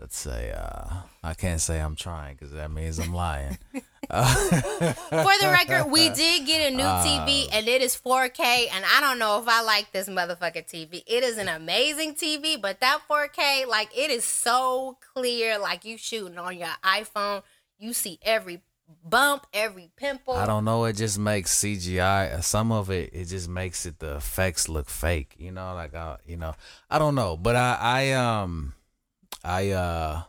let's 0.00 0.16
say 0.16 0.52
uh 0.56 1.02
I 1.22 1.34
can't 1.34 1.60
say 1.60 1.80
I'm 1.80 1.96
trying 1.96 2.38
cuz 2.38 2.50
that 2.52 2.70
means 2.70 2.98
I'm 2.98 3.14
lying. 3.14 3.58
Uh, 4.08 4.24
for 4.92 5.32
the 5.40 5.48
record 5.50 5.90
we 5.90 6.08
did 6.10 6.46
get 6.46 6.72
a 6.72 6.76
new 6.76 6.82
Uh, 6.82 7.04
tv 7.04 7.48
and 7.52 7.66
it 7.66 7.82
is 7.82 7.96
4k 7.96 8.66
and 8.72 8.84
i 8.94 9.00
don't 9.00 9.18
know 9.18 9.40
if 9.40 9.48
i 9.48 9.62
like 9.62 9.90
this 9.92 10.08
motherfucking 10.08 10.66
tv 10.68 11.02
it 11.06 11.24
is 11.24 11.38
an 11.38 11.48
amazing 11.48 12.14
tv 12.14 12.60
but 12.60 12.78
that 12.80 13.00
4k 13.10 13.66
like 13.66 13.90
it 13.96 14.10
is 14.10 14.24
so 14.24 14.96
clear 15.14 15.58
like 15.58 15.84
you 15.84 15.98
shooting 15.98 16.38
on 16.38 16.56
your 16.56 16.68
iphone. 16.84 17.42
You 17.78 17.92
see 17.92 18.18
every 18.22 18.62
bump 19.04 19.46
every 19.52 19.90
pimple. 19.96 20.34
I 20.34 20.46
don't 20.46 20.64
know, 20.64 20.84
it 20.84 20.92
just 20.94 21.18
makes 21.18 21.58
CGI 21.60 22.42
some 22.44 22.70
of 22.70 22.90
it 22.90 23.10
it 23.12 23.24
just 23.24 23.48
makes 23.48 23.84
it 23.86 23.98
the 23.98 24.14
effects 24.16 24.68
look 24.68 24.88
fake, 24.88 25.34
you 25.38 25.50
know, 25.50 25.74
like 25.74 25.94
I 25.94 26.18
you 26.26 26.36
know, 26.36 26.54
I 26.88 26.98
don't 27.00 27.16
know, 27.16 27.36
but 27.36 27.56
I 27.56 27.76
I 27.80 28.12
um 28.12 28.74
I 29.42 29.70
uh 29.70 30.22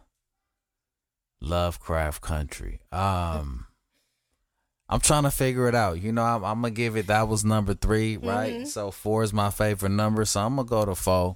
Lovecraft 1.40 2.22
Country. 2.22 2.82
Um 2.92 3.67
I'm 4.90 5.00
trying 5.02 5.24
to 5.24 5.32
figure 5.32 5.68
it 5.68 5.76
out. 5.76 6.00
You 6.02 6.12
know, 6.12 6.24
I'm, 6.24 6.44
I'm 6.46 6.62
gonna 6.62 6.72
give 6.72 6.96
it 6.96 7.08
that 7.08 7.28
was 7.28 7.44
number 7.44 7.74
3, 7.74 8.18
right? 8.18 8.54
Mhm. 8.62 8.68
So 8.68 8.92
4 8.92 9.24
is 9.24 9.34
my 9.34 9.50
favorite 9.50 9.90
number, 9.90 10.24
so 10.26 10.42
I'm 10.42 10.56
gonna 10.56 10.68
go 10.68 10.86
to 10.86 10.96
4 10.96 11.36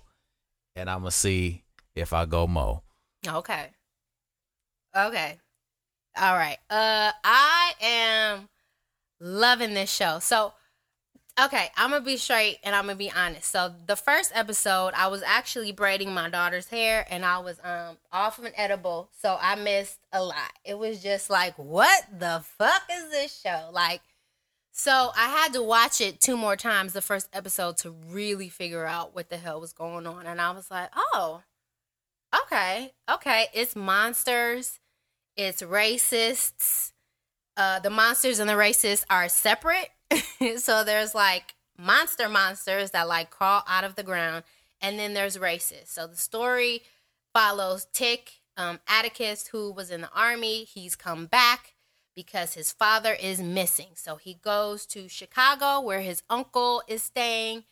and 0.75 0.89
I'm 0.89 0.99
gonna 0.99 1.11
see 1.11 1.63
if 1.95 2.13
I 2.13 2.25
go 2.25 2.47
Mo. 2.47 2.83
Okay. 3.27 3.71
Okay. 4.95 5.37
All 6.17 6.33
right. 6.35 6.57
Uh 6.69 7.11
I 7.23 7.73
am 7.81 8.49
loving 9.19 9.73
this 9.73 9.91
show. 9.91 10.19
So 10.19 10.53
okay, 11.45 11.69
I'm 11.75 11.91
gonna 11.91 12.03
be 12.03 12.17
straight 12.17 12.57
and 12.63 12.75
I'm 12.75 12.85
gonna 12.85 12.95
be 12.95 13.11
honest. 13.11 13.51
So 13.51 13.73
the 13.87 13.95
first 13.95 14.31
episode, 14.33 14.93
I 14.95 15.07
was 15.07 15.23
actually 15.23 15.71
braiding 15.71 16.13
my 16.13 16.29
daughter's 16.29 16.67
hair 16.67 17.05
and 17.09 17.25
I 17.25 17.39
was 17.39 17.59
um 17.63 17.97
off 18.11 18.39
of 18.39 18.45
an 18.45 18.53
edible, 18.55 19.09
so 19.21 19.37
I 19.39 19.55
missed 19.55 19.99
a 20.11 20.23
lot. 20.23 20.51
It 20.63 20.77
was 20.77 21.01
just 21.01 21.29
like, 21.29 21.57
what 21.57 22.05
the 22.17 22.43
fuck 22.57 22.83
is 22.91 23.11
this 23.11 23.41
show? 23.41 23.69
Like 23.71 24.01
so 24.71 25.11
I 25.15 25.27
had 25.27 25.53
to 25.53 25.61
watch 25.61 25.99
it 25.99 26.21
two 26.21 26.37
more 26.37 26.55
times 26.55 26.93
the 26.93 27.01
first 27.01 27.27
episode 27.33 27.77
to 27.77 27.91
really 27.91 28.49
figure 28.49 28.85
out 28.85 29.13
what 29.13 29.29
the 29.29 29.37
hell 29.37 29.59
was 29.59 29.73
going 29.73 30.07
on. 30.07 30.25
And 30.25 30.39
I 30.39 30.51
was 30.51 30.71
like, 30.71 30.89
oh, 30.95 31.43
okay, 32.43 32.93
okay. 33.11 33.47
It's 33.53 33.75
monsters, 33.75 34.79
it's 35.35 35.61
racists. 35.61 36.93
Uh, 37.57 37.79
the 37.79 37.89
monsters 37.89 38.39
and 38.39 38.49
the 38.49 38.53
racists 38.53 39.03
are 39.09 39.27
separate. 39.27 39.89
so 40.57 40.83
there's 40.83 41.15
like 41.15 41.55
monster 41.77 42.29
monsters 42.29 42.91
that 42.91 43.07
like 43.07 43.29
crawl 43.29 43.63
out 43.67 43.83
of 43.83 43.95
the 43.95 44.03
ground, 44.03 44.43
and 44.81 44.97
then 44.99 45.13
there's 45.13 45.39
races. 45.39 45.89
So 45.89 46.07
the 46.07 46.15
story 46.15 46.83
follows 47.33 47.87
Tick, 47.93 48.41
um, 48.57 48.79
Atticus, 48.87 49.47
who 49.47 49.71
was 49.71 49.91
in 49.91 50.01
the 50.01 50.11
army. 50.13 50.63
He's 50.63 50.95
come 50.95 51.25
back 51.25 51.73
because 52.15 52.53
his 52.53 52.71
father 52.71 53.13
is 53.13 53.41
missing. 53.41 53.91
So 53.95 54.15
he 54.15 54.35
goes 54.35 54.85
to 54.87 55.07
Chicago 55.07 55.79
where 55.79 56.01
his 56.01 56.23
uncle 56.29 56.83
is 56.87 57.03
staying, 57.03 57.63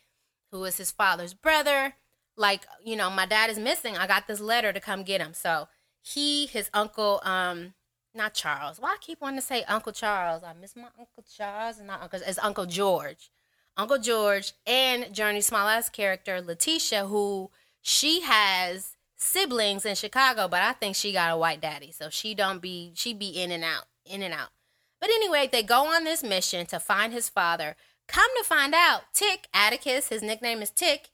who 0.50 0.64
is 0.64 0.76
his 0.78 0.90
father's 0.90 1.34
brother. 1.34 1.94
Like, 2.36 2.66
you 2.84 2.96
know, 2.96 3.10
my 3.10 3.26
dad 3.26 3.50
is 3.50 3.58
missing. 3.58 3.96
I 3.96 4.06
got 4.06 4.26
this 4.26 4.40
letter 4.40 4.72
to 4.72 4.80
come 4.80 5.02
get 5.02 5.20
him. 5.20 5.34
So 5.34 5.68
he, 6.00 6.46
his 6.46 6.70
uncle, 6.72 7.20
um, 7.24 7.74
not 8.14 8.34
Charles. 8.34 8.78
Why 8.78 8.90
I 8.90 8.96
keep 9.00 9.20
wanting 9.20 9.40
to 9.40 9.46
say 9.46 9.64
Uncle 9.64 9.92
Charles? 9.92 10.42
I 10.42 10.52
miss 10.52 10.76
my 10.76 10.88
Uncle 10.98 11.24
Charles 11.36 11.78
and 11.78 11.86
not 11.86 12.02
Uncle. 12.02 12.20
It's 12.26 12.38
Uncle 12.38 12.66
George. 12.66 13.30
Uncle 13.76 13.98
George 13.98 14.52
and 14.66 15.04
Jurnee 15.04 15.44
Smollett's 15.44 15.88
character 15.88 16.40
Letitia, 16.40 17.06
who 17.06 17.50
she 17.80 18.22
has 18.22 18.96
siblings 19.16 19.84
in 19.84 19.94
Chicago, 19.94 20.48
but 20.48 20.62
I 20.62 20.72
think 20.72 20.96
she 20.96 21.12
got 21.12 21.32
a 21.32 21.36
white 21.36 21.60
daddy, 21.60 21.92
so 21.92 22.10
she 22.10 22.34
don't 22.34 22.60
be 22.60 22.92
she 22.94 23.14
be 23.14 23.28
in 23.28 23.50
and 23.50 23.64
out, 23.64 23.84
in 24.04 24.22
and 24.22 24.34
out. 24.34 24.48
But 25.00 25.10
anyway, 25.10 25.48
they 25.50 25.62
go 25.62 25.86
on 25.86 26.04
this 26.04 26.22
mission 26.22 26.66
to 26.66 26.80
find 26.80 27.12
his 27.12 27.28
father. 27.28 27.76
Come 28.06 28.30
to 28.38 28.44
find 28.44 28.74
out, 28.74 29.02
Tick 29.14 29.46
Atticus, 29.54 30.08
his 30.08 30.22
nickname 30.22 30.62
is 30.62 30.70
Tick. 30.70 31.10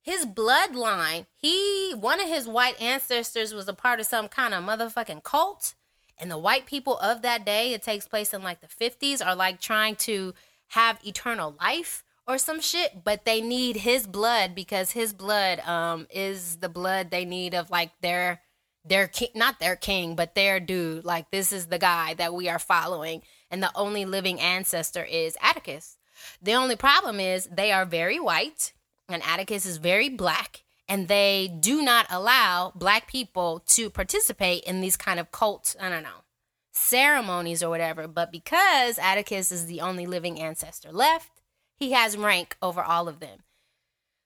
His 0.00 0.24
bloodline, 0.24 1.26
he 1.34 1.92
one 1.92 2.20
of 2.20 2.28
his 2.28 2.46
white 2.46 2.80
ancestors 2.80 3.52
was 3.52 3.66
a 3.66 3.74
part 3.74 3.98
of 3.98 4.06
some 4.06 4.28
kind 4.28 4.54
of 4.54 4.62
motherfucking 4.62 5.24
cult. 5.24 5.74
And 6.18 6.30
the 6.30 6.38
white 6.38 6.66
people 6.66 6.96
of 6.98 7.22
that 7.22 7.44
day, 7.44 7.72
it 7.72 7.82
takes 7.82 8.08
place 8.08 8.32
in 8.32 8.42
like 8.42 8.60
the 8.60 8.66
50s, 8.66 9.24
are 9.24 9.36
like 9.36 9.60
trying 9.60 9.96
to 9.96 10.34
have 10.68 10.98
eternal 11.04 11.54
life 11.60 12.02
or 12.26 12.38
some 12.38 12.60
shit, 12.60 13.04
but 13.04 13.24
they 13.24 13.40
need 13.40 13.76
his 13.76 14.06
blood 14.06 14.54
because 14.54 14.90
his 14.90 15.12
blood 15.12 15.60
um 15.60 16.06
is 16.10 16.56
the 16.56 16.68
blood 16.68 17.10
they 17.10 17.24
need 17.24 17.54
of 17.54 17.70
like 17.70 17.92
their 18.00 18.40
their 18.84 19.08
king 19.08 19.28
not 19.34 19.58
their 19.58 19.76
king, 19.76 20.16
but 20.16 20.34
their 20.34 20.58
dude. 20.60 21.04
Like 21.04 21.30
this 21.30 21.52
is 21.52 21.66
the 21.66 21.78
guy 21.78 22.14
that 22.14 22.34
we 22.34 22.48
are 22.48 22.58
following. 22.58 23.22
And 23.50 23.62
the 23.62 23.70
only 23.74 24.04
living 24.04 24.40
ancestor 24.40 25.04
is 25.04 25.36
Atticus. 25.40 25.98
The 26.42 26.54
only 26.54 26.76
problem 26.76 27.20
is 27.20 27.46
they 27.46 27.72
are 27.72 27.84
very 27.84 28.18
white 28.18 28.72
and 29.08 29.22
Atticus 29.22 29.66
is 29.66 29.76
very 29.76 30.08
black 30.08 30.64
and 30.88 31.08
they 31.08 31.48
do 31.60 31.82
not 31.82 32.06
allow 32.10 32.72
black 32.74 33.08
people 33.08 33.62
to 33.66 33.90
participate 33.90 34.64
in 34.64 34.80
these 34.80 34.96
kind 34.96 35.18
of 35.18 35.32
cult, 35.32 35.74
I 35.80 35.88
don't 35.88 36.02
know, 36.02 36.24
ceremonies 36.72 37.62
or 37.62 37.70
whatever. 37.70 38.06
But 38.06 38.30
because 38.30 38.98
Atticus 38.98 39.50
is 39.50 39.66
the 39.66 39.80
only 39.80 40.06
living 40.06 40.40
ancestor 40.40 40.92
left, 40.92 41.42
he 41.76 41.92
has 41.92 42.16
rank 42.16 42.56
over 42.62 42.82
all 42.82 43.08
of 43.08 43.20
them. 43.20 43.40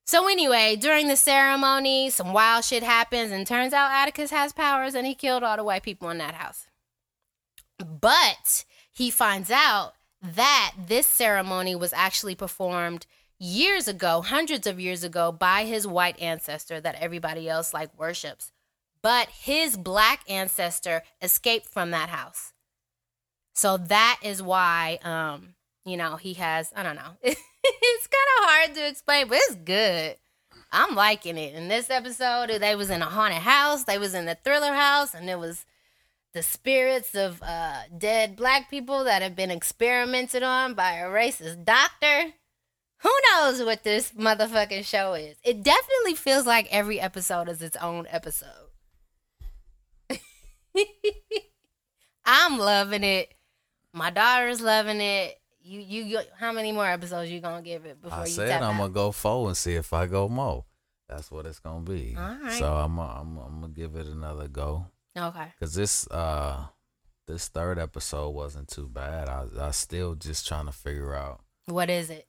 So 0.07 0.27
anyway, 0.29 0.77
during 0.77 1.07
the 1.07 1.17
ceremony, 1.17 2.11
some 2.11 2.33
wild 2.33 2.65
shit 2.65 2.83
happens, 2.83 3.31
and 3.31 3.47
turns 3.47 3.73
out 3.73 3.93
Atticus 3.93 4.31
has 4.31 4.53
powers, 4.53 4.95
and 4.95 5.07
he 5.07 5.15
killed 5.15 5.45
all 5.45 5.57
the 5.57 5.65
white 5.65 5.85
people 5.85 6.11
in 6.11 6.19
that 6.19 6.35
house. 6.35 6.67
But 7.79 8.65
he 8.91 9.11
finds 9.11 9.51
out 9.51 9.93
that 10.21 10.73
this 10.89 11.07
ceremony 11.07 11.75
was 11.77 11.93
actually 11.93 12.35
performed 12.35 13.07
years 13.41 13.88
ago, 13.88 14.22
hundreds 14.22 14.68
of 14.68 14.78
years 14.78 15.03
ago, 15.03 15.32
by 15.32 15.64
his 15.64 15.86
white 15.86 16.20
ancestor 16.20 16.80
that 16.80 16.95
everybody 17.01 17.49
else 17.49 17.74
like 17.74 17.99
worships. 17.99 18.53
But 19.03 19.28
his 19.28 19.76
black 19.76 20.22
ancestor 20.28 21.03
escaped 21.20 21.68
from 21.68 21.91
that 21.91 22.11
house. 22.11 22.53
So 23.55 23.76
that 23.78 24.20
is 24.22 24.43
why 24.43 24.99
um, 25.03 25.55
you 25.84 25.97
know, 25.97 26.16
he 26.16 26.34
has 26.34 26.72
I 26.76 26.82
don't 26.82 26.97
know. 26.97 27.16
it's 27.22 28.07
kind 28.07 28.28
of 28.38 28.45
hard 28.45 28.74
to 28.74 28.88
explain, 28.88 29.28
but 29.28 29.38
it's 29.38 29.57
good. 29.57 30.16
I'm 30.72 30.95
liking 30.95 31.36
it. 31.36 31.55
In 31.55 31.68
this 31.68 31.91
episode, 31.91 32.51
they 32.61 32.76
was 32.76 32.91
in 32.91 33.03
a 33.03 33.07
haunted 33.07 33.43
house, 33.43 33.84
they 33.84 33.99
was 33.99 34.14
in 34.14 34.26
the 34.26 34.36
thriller 34.45 34.72
house, 34.72 35.14
and 35.14 35.28
it 35.28 35.38
was 35.38 35.64
the 36.32 36.43
spirits 36.43 37.14
of 37.16 37.43
uh, 37.43 37.82
dead 37.97 38.36
black 38.36 38.70
people 38.70 39.03
that 39.05 39.20
have 39.20 39.34
been 39.34 39.51
experimented 39.51 40.45
on 40.45 40.74
by 40.74 40.93
a 40.93 41.09
racist 41.09 41.64
doctor. 41.64 42.34
Who 43.03 43.11
knows 43.32 43.62
what 43.62 43.82
this 43.82 44.12
motherfucking 44.12 44.84
show 44.84 45.14
is? 45.14 45.36
It 45.42 45.62
definitely 45.62 46.14
feels 46.14 46.46
like 46.46 46.68
every 46.70 47.01
episode 47.01 47.48
is 47.48 47.62
its 47.62 47.76
own 47.76 48.07
episode. 48.11 48.48
I'm 52.24 52.59
loving 52.59 53.03
it. 53.05 53.32
My 53.92 54.11
daughter's 54.11 54.61
loving 54.61 55.01
it. 55.01 55.36
You, 55.62 55.80
you, 55.80 56.03
you 56.05 56.20
how 56.38 56.53
many 56.53 56.72
more 56.72 56.86
episodes 56.86 57.30
you 57.30 57.40
gonna 57.40 57.62
give 57.62 57.84
it 57.84 58.01
before 58.01 58.18
I 58.18 58.24
you 58.24 58.30
said 58.32 58.48
tap 58.48 58.62
I'm 58.62 58.74
out? 58.76 58.78
gonna 58.78 58.92
go 58.92 59.12
four 59.12 59.48
and 59.48 59.57
see 59.57 59.74
if 59.74 59.92
I 59.92 60.07
go 60.07 60.28
more. 60.28 60.64
That's 61.09 61.30
what 61.30 61.44
it's 61.46 61.59
gonna 61.59 61.80
be. 61.84 62.16
All 62.18 62.36
right. 62.42 62.53
So 62.59 62.72
I'm 62.72 62.98
I'm, 62.98 63.36
I'm 63.38 63.61
gonna 63.61 63.72
give 63.72 63.96
it 63.96 64.07
another 64.07 64.48
go. 64.48 64.86
Okay. 65.16 65.46
Cause 65.59 65.74
this 65.74 66.07
uh 66.09 66.66
this 67.26 67.48
third 67.48 67.78
episode 67.78 68.30
wasn't 68.30 68.68
too 68.68 68.88
bad. 68.88 69.28
I 69.28 69.46
I 69.61 69.70
still 69.72 70.14
just 70.14 70.46
trying 70.46 70.66
to 70.66 70.72
figure 70.72 71.14
out, 71.14 71.40
What 71.66 71.90
is 71.90 72.11
it? 72.11 72.26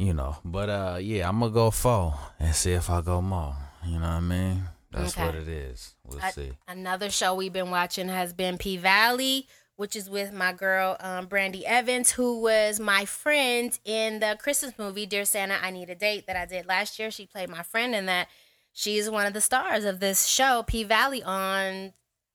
You 0.00 0.14
know. 0.14 0.38
But 0.44 0.70
uh 0.70 0.98
yeah, 0.98 1.28
I'm 1.28 1.38
gonna 1.40 1.52
go 1.52 1.70
four 1.70 2.14
and 2.38 2.54
see 2.54 2.72
if 2.72 2.88
I 2.88 3.02
go 3.02 3.20
more. 3.20 3.54
You 3.84 3.98
know 3.98 4.08
what 4.08 4.14
I 4.14 4.20
mean? 4.20 4.62
That's 4.90 5.12
Okay. 5.16 5.26
what 5.26 5.34
it 5.34 5.46
is. 5.46 5.94
We'll 6.04 6.20
I- 6.22 6.30
see. 6.30 6.52
Another 6.66 7.10
show 7.10 7.34
we've 7.34 7.52
been 7.52 7.70
watching 7.70 8.08
has 8.08 8.32
been 8.32 8.56
P 8.56 8.78
Valley, 8.78 9.46
which 9.76 9.94
is 9.94 10.08
with 10.08 10.32
my 10.32 10.54
girl 10.54 10.96
um, 11.00 11.26
Brandee 11.26 11.66
Evans, 11.66 12.12
who 12.12 12.40
was 12.40 12.80
my 12.80 13.04
friend 13.04 13.78
in 13.84 14.20
the 14.20 14.38
Christmas 14.40 14.72
movie 14.78 15.04
Dear 15.04 15.26
Santa, 15.26 15.58
I 15.62 15.70
Need 15.70 15.90
a 15.90 15.94
Date 15.94 16.26
that 16.28 16.34
I 16.36 16.46
did 16.46 16.64
last 16.66 16.98
year. 16.98 17.10
She 17.10 17.26
played 17.26 17.50
my 17.50 17.62
friend 17.62 17.94
in 17.94 18.06
that. 18.06 18.28
She's 18.72 19.10
one 19.10 19.26
of 19.26 19.34
the 19.34 19.40
stars 19.42 19.84
of 19.84 20.00
this 20.00 20.26
show, 20.26 20.62
P 20.66 20.82
Valley, 20.82 21.22
on 21.22 21.92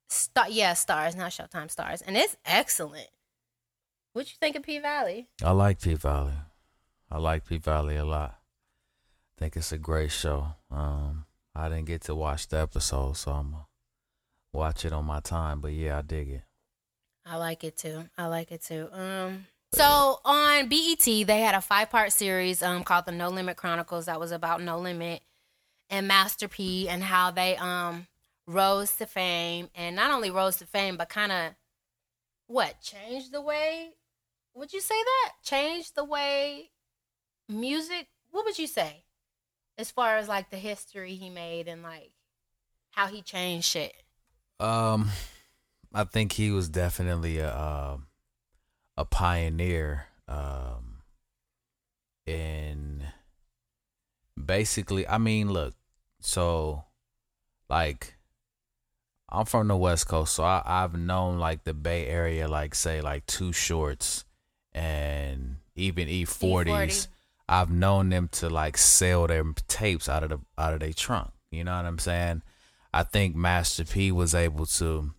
Star. 0.07 0.49
Yeah, 0.51 0.73
Starz, 0.73 1.15
not 1.17 1.31
Showtime 1.31 1.73
Starz, 1.75 2.03
and 2.05 2.15
it's 2.15 2.37
excellent. 2.45 3.07
What 4.13 4.27
you 4.29 4.35
think 4.39 4.55
of 4.55 4.61
P 4.61 4.77
Valley? 4.77 5.27
I 5.43 5.49
like 5.51 5.81
P 5.81 5.95
Valley. 5.95 6.33
I 7.15 7.17
like 7.17 7.45
P 7.45 7.59
Valley 7.59 7.95
a 7.95 8.03
lot. 8.03 8.31
I 8.31 9.39
think 9.39 9.55
it's 9.55 9.71
a 9.71 9.77
great 9.77 10.11
show. 10.11 10.47
Um, 10.69 11.23
I 11.55 11.69
didn't 11.69 11.85
get 11.85 12.01
to 12.01 12.13
watch 12.13 12.49
the 12.49 12.59
episode, 12.59 13.15
so 13.15 13.31
I'm 13.31 13.51
gonna 13.51 13.65
watch 14.51 14.83
it 14.83 14.91
on 14.91 15.05
my 15.05 15.21
time. 15.21 15.61
But 15.61 15.71
yeah, 15.71 15.99
I 15.99 16.01
dig 16.01 16.29
it. 16.29 16.41
I 17.25 17.37
like 17.37 17.63
it 17.63 17.77
too. 17.77 18.09
I 18.17 18.25
like 18.25 18.51
it 18.51 18.63
too. 18.63 18.89
Um 18.91 19.47
so 19.71 20.19
on 20.25 20.67
BET 20.67 21.05
they 21.05 21.39
had 21.39 21.55
a 21.55 21.61
five 21.61 21.89
part 21.89 22.11
series 22.11 22.61
um 22.61 22.83
called 22.83 23.05
the 23.05 23.13
No 23.13 23.29
Limit 23.29 23.55
Chronicles 23.55 24.07
that 24.07 24.19
was 24.19 24.33
about 24.33 24.61
No 24.61 24.77
Limit 24.77 25.21
and 25.89 26.09
Master 26.09 26.49
P 26.49 26.89
and 26.89 27.01
how 27.01 27.31
they 27.31 27.55
um 27.55 28.07
rose 28.45 28.93
to 28.97 29.05
fame 29.05 29.69
and 29.73 29.95
not 29.95 30.11
only 30.11 30.31
rose 30.31 30.57
to 30.57 30.65
fame 30.65 30.97
but 30.97 31.07
kind 31.07 31.31
of 31.31 31.53
what 32.47 32.81
changed 32.81 33.31
the 33.31 33.41
way 33.41 33.91
would 34.53 34.73
you 34.73 34.81
say 34.81 34.95
that 34.95 35.31
changed 35.43 35.95
the 35.95 36.03
way 36.03 36.71
music 37.47 38.07
what 38.31 38.45
would 38.45 38.57
you 38.57 38.67
say 38.67 39.03
as 39.77 39.91
far 39.91 40.17
as 40.17 40.27
like 40.27 40.49
the 40.49 40.57
history 40.57 41.15
he 41.15 41.29
made 41.29 41.67
and 41.67 41.83
like 41.83 42.11
how 42.91 43.07
he 43.07 43.21
changed 43.21 43.67
shit 43.67 43.93
Um, 44.59 45.09
I 45.93 46.05
think 46.05 46.33
he 46.33 46.49
was 46.51 46.69
definitely 46.69 47.39
a 47.39 47.55
um 47.55 48.07
a 48.97 49.05
pioneer. 49.05 50.05
Um, 50.27 51.01
in 52.25 53.03
basically, 54.43 55.07
I 55.07 55.17
mean, 55.17 55.51
look, 55.51 55.75
so 56.19 56.85
like 57.69 58.15
I'm 59.29 59.45
from 59.45 59.67
the 59.67 59.75
West 59.77 60.07
Coast, 60.07 60.33
so 60.35 60.43
I, 60.43 60.61
I've 60.65 60.97
known 60.97 61.37
like 61.39 61.63
the 61.63 61.73
Bay 61.73 62.07
Area, 62.07 62.47
like 62.47 62.73
say 62.75 63.01
like 63.01 63.25
Too 63.25 63.51
Shorts 63.53 64.23
and 64.73 65.57
even 65.75 66.07
E40s. 66.07 66.65
E40. 66.65 67.07
I've 67.47 67.69
known 67.69 68.09
them 68.09 68.27
to 68.33 68.49
like 68.49 68.77
sell 68.77 69.27
their 69.27 69.43
tapes 69.67 70.09
out 70.09 70.23
of 70.23 70.29
the 70.29 70.39
out 70.57 70.73
of 70.73 70.79
their 70.79 70.93
trunk. 70.93 71.31
You 71.51 71.63
know 71.63 71.75
what 71.75 71.85
I'm 71.85 71.99
saying? 71.99 72.41
I 72.93 73.03
think 73.03 73.35
Master 73.35 73.85
P 73.85 74.11
was 74.11 74.33
able 74.33 74.65
to 74.65 75.11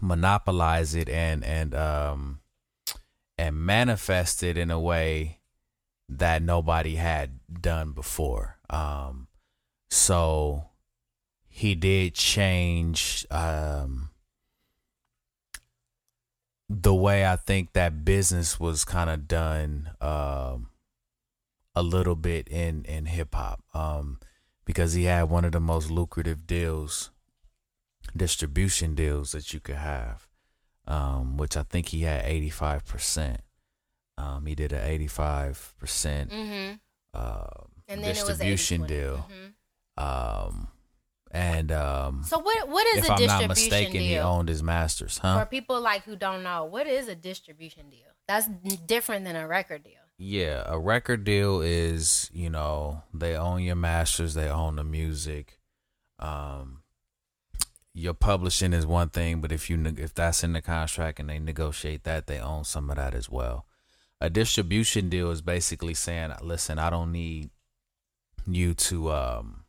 monopolize 0.00 0.94
it 0.94 1.08
and 1.08 1.44
and 1.44 1.74
um 1.74 2.40
and 3.38 3.56
manifest 3.56 4.42
it 4.42 4.56
in 4.58 4.70
a 4.70 4.80
way 4.80 5.40
that 6.08 6.42
nobody 6.42 6.96
had 6.96 7.40
done 7.60 7.92
before. 7.92 8.58
Um 8.68 9.28
so 9.88 10.70
he 11.48 11.74
did 11.74 12.14
change 12.14 13.26
um 13.30 14.10
the 16.68 16.94
way 16.94 17.24
I 17.24 17.36
think 17.36 17.72
that 17.72 18.04
business 18.04 18.60
was 18.60 18.84
kind 18.84 19.08
of 19.08 19.26
done 19.26 19.90
um 20.00 20.68
a 21.76 21.82
little 21.82 22.16
bit 22.16 22.48
in 22.48 22.84
in 22.86 23.04
hip 23.06 23.34
hop 23.34 23.62
um 23.74 24.18
because 24.64 24.94
he 24.94 25.04
had 25.04 25.24
one 25.24 25.44
of 25.44 25.52
the 25.52 25.60
most 25.60 25.90
lucrative 25.90 26.46
deals 26.46 27.10
distribution 28.16 28.94
deals 28.94 29.32
that 29.32 29.52
you 29.52 29.60
could 29.60 29.76
have 29.76 30.26
um 30.88 31.36
which 31.36 31.56
I 31.56 31.62
think 31.62 31.88
he 31.90 32.02
had 32.02 32.24
85% 32.24 33.36
um 34.18 34.46
he 34.46 34.54
did 34.54 34.72
an 34.72 34.98
85% 35.06 35.74
mm-hmm. 35.84 36.72
um 37.14 37.68
and 37.88 38.02
then 38.02 38.14
distribution 38.14 38.82
it 38.82 38.82
was 38.82 38.88
80-20. 38.88 38.88
deal 38.88 39.26
Mhm. 39.30 40.02
um 40.02 40.68
and 41.30 41.70
um 41.72 42.22
So 42.24 42.38
what 42.38 42.68
what 42.68 42.86
is 42.96 43.04
a 43.04 43.16
distribution 43.16 43.16
deal 43.18 43.26
if 43.26 43.30
a 43.30 43.34
I'm 43.34 43.48
distribution 43.48 43.48
not 43.48 43.48
mistaken 43.48 44.00
he 44.00 44.18
owned 44.18 44.48
his 44.48 44.62
masters 44.62 45.18
huh 45.18 45.40
For 45.40 45.46
people 45.46 45.80
like 45.80 46.04
who 46.04 46.16
don't 46.16 46.42
know, 46.42 46.64
what 46.64 46.86
is 46.86 47.08
a 47.08 47.14
distribution 47.14 47.90
deal? 47.90 48.00
That's 48.28 48.48
different 48.86 49.24
than 49.24 49.36
a 49.36 49.46
record 49.46 49.82
deal. 49.84 50.05
Yeah, 50.18 50.62
a 50.66 50.78
record 50.78 51.24
deal 51.24 51.60
is, 51.60 52.30
you 52.32 52.48
know, 52.48 53.02
they 53.12 53.36
own 53.36 53.62
your 53.62 53.76
masters, 53.76 54.34
they 54.34 54.48
own 54.48 54.76
the 54.76 54.84
music. 54.84 55.58
Um 56.18 56.82
your 57.92 58.12
publishing 58.12 58.74
is 58.74 58.86
one 58.86 59.08
thing, 59.08 59.40
but 59.40 59.50
if 59.52 59.70
you 59.70 59.82
if 59.96 60.14
that's 60.14 60.44
in 60.44 60.52
the 60.52 60.60
contract 60.62 61.18
and 61.18 61.30
they 61.30 61.38
negotiate 61.38 62.04
that, 62.04 62.26
they 62.26 62.38
own 62.38 62.64
some 62.64 62.90
of 62.90 62.96
that 62.96 63.14
as 63.14 63.30
well. 63.30 63.66
A 64.20 64.28
distribution 64.28 65.08
deal 65.08 65.30
is 65.30 65.40
basically 65.42 65.94
saying, 65.94 66.32
"Listen, 66.42 66.78
I 66.78 66.90
don't 66.90 67.12
need 67.12 67.50
you 68.46 68.74
to 68.74 69.12
um 69.12 69.64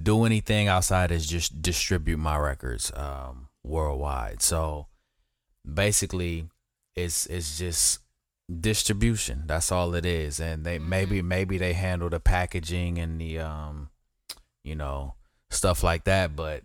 do 0.00 0.24
anything 0.24 0.68
outside 0.68 1.12
as 1.12 1.26
just 1.26 1.60
distribute 1.62 2.18
my 2.18 2.36
records 2.36 2.92
um 2.94 3.48
worldwide." 3.64 4.42
So 4.42 4.86
basically 5.64 6.48
it's 6.94 7.26
it's 7.26 7.58
just 7.58 8.00
distribution. 8.60 9.44
That's 9.46 9.70
all 9.70 9.94
it 9.94 10.04
is. 10.04 10.40
And 10.40 10.64
they 10.64 10.78
maybe 10.78 11.22
maybe 11.22 11.58
they 11.58 11.72
handle 11.72 12.10
the 12.10 12.20
packaging 12.20 12.98
and 12.98 13.20
the 13.20 13.38
um 13.40 13.90
you 14.64 14.74
know 14.74 15.14
stuff 15.50 15.82
like 15.82 16.04
that. 16.04 16.34
But 16.34 16.64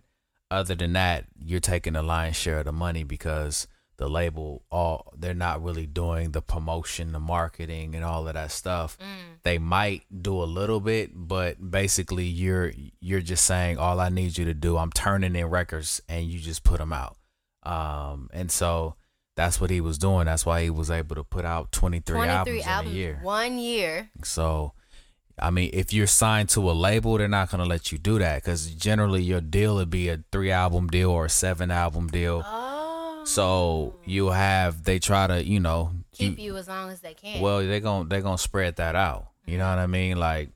other 0.50 0.74
than 0.74 0.92
that 0.94 1.24
you're 1.38 1.60
taking 1.60 1.94
the 1.94 2.02
lion's 2.02 2.36
share 2.36 2.60
of 2.60 2.64
the 2.64 2.72
money 2.72 3.04
because 3.04 3.66
the 3.98 4.08
label 4.08 4.62
all 4.70 5.12
they're 5.16 5.34
not 5.34 5.62
really 5.62 5.86
doing 5.86 6.32
the 6.32 6.42
promotion 6.42 7.12
the 7.12 7.20
marketing 7.20 7.94
and 7.94 8.04
all 8.04 8.28
of 8.28 8.34
that 8.34 8.50
stuff. 8.52 8.98
They 9.42 9.58
might 9.58 10.02
do 10.22 10.42
a 10.42 10.44
little 10.44 10.80
bit 10.80 11.10
but 11.14 11.70
basically 11.70 12.26
you're 12.26 12.72
you're 13.00 13.22
just 13.22 13.44
saying 13.44 13.78
all 13.78 13.98
i 14.00 14.08
need 14.08 14.36
you 14.36 14.44
to 14.44 14.54
do 14.54 14.76
i'm 14.76 14.92
turning 14.92 15.34
in 15.34 15.46
records 15.46 16.02
and 16.08 16.26
you 16.26 16.38
just 16.40 16.62
put 16.62 16.78
them 16.78 16.92
out. 16.92 17.16
Um 17.62 18.28
and 18.32 18.50
so 18.50 18.96
that's 19.36 19.60
what 19.60 19.70
he 19.70 19.80
was 19.80 19.98
doing 19.98 20.26
that's 20.26 20.44
why 20.44 20.62
he 20.62 20.70
was 20.70 20.90
able 20.90 21.14
to 21.14 21.22
put 21.22 21.44
out 21.44 21.70
23, 21.72 22.14
23 22.14 22.28
albums, 22.28 22.66
albums 22.66 22.90
in 22.90 22.96
a 22.96 22.98
year 22.98 23.20
one 23.22 23.58
year. 23.58 24.10
so, 24.24 24.72
I 25.38 25.50
mean, 25.50 25.70
if 25.74 25.92
you're 25.92 26.06
signed 26.06 26.48
to 26.50 26.70
a 26.70 26.72
label, 26.72 27.18
they're 27.18 27.28
not 27.28 27.50
gonna 27.50 27.66
let 27.66 27.92
you 27.92 27.98
do 27.98 28.18
that 28.18 28.42
because 28.42 28.70
generally 28.70 29.22
your 29.22 29.42
deal 29.42 29.74
would 29.76 29.90
be 29.90 30.08
a 30.08 30.24
three 30.32 30.50
album 30.50 30.88
deal 30.88 31.10
or 31.10 31.26
a 31.26 31.30
seven 31.30 31.70
album 31.70 32.08
deal. 32.08 32.42
Oh. 32.44 33.22
So 33.26 33.96
you 34.06 34.28
have 34.28 34.84
they 34.84 34.98
try 34.98 35.26
to 35.26 35.44
you 35.44 35.60
know 35.60 35.90
keep 36.12 36.38
you 36.38 36.56
as 36.56 36.68
long 36.68 36.90
as 36.90 37.00
they 37.00 37.12
can. 37.12 37.40
well 37.42 37.58
they're 37.58 37.80
gonna 37.80 38.08
they're 38.08 38.22
gonna 38.22 38.38
spread 38.38 38.76
that 38.76 38.94
out. 38.94 39.28
You 39.44 39.58
know 39.58 39.68
what 39.68 39.78
I 39.78 39.86
mean? 39.86 40.16
Like, 40.18 40.50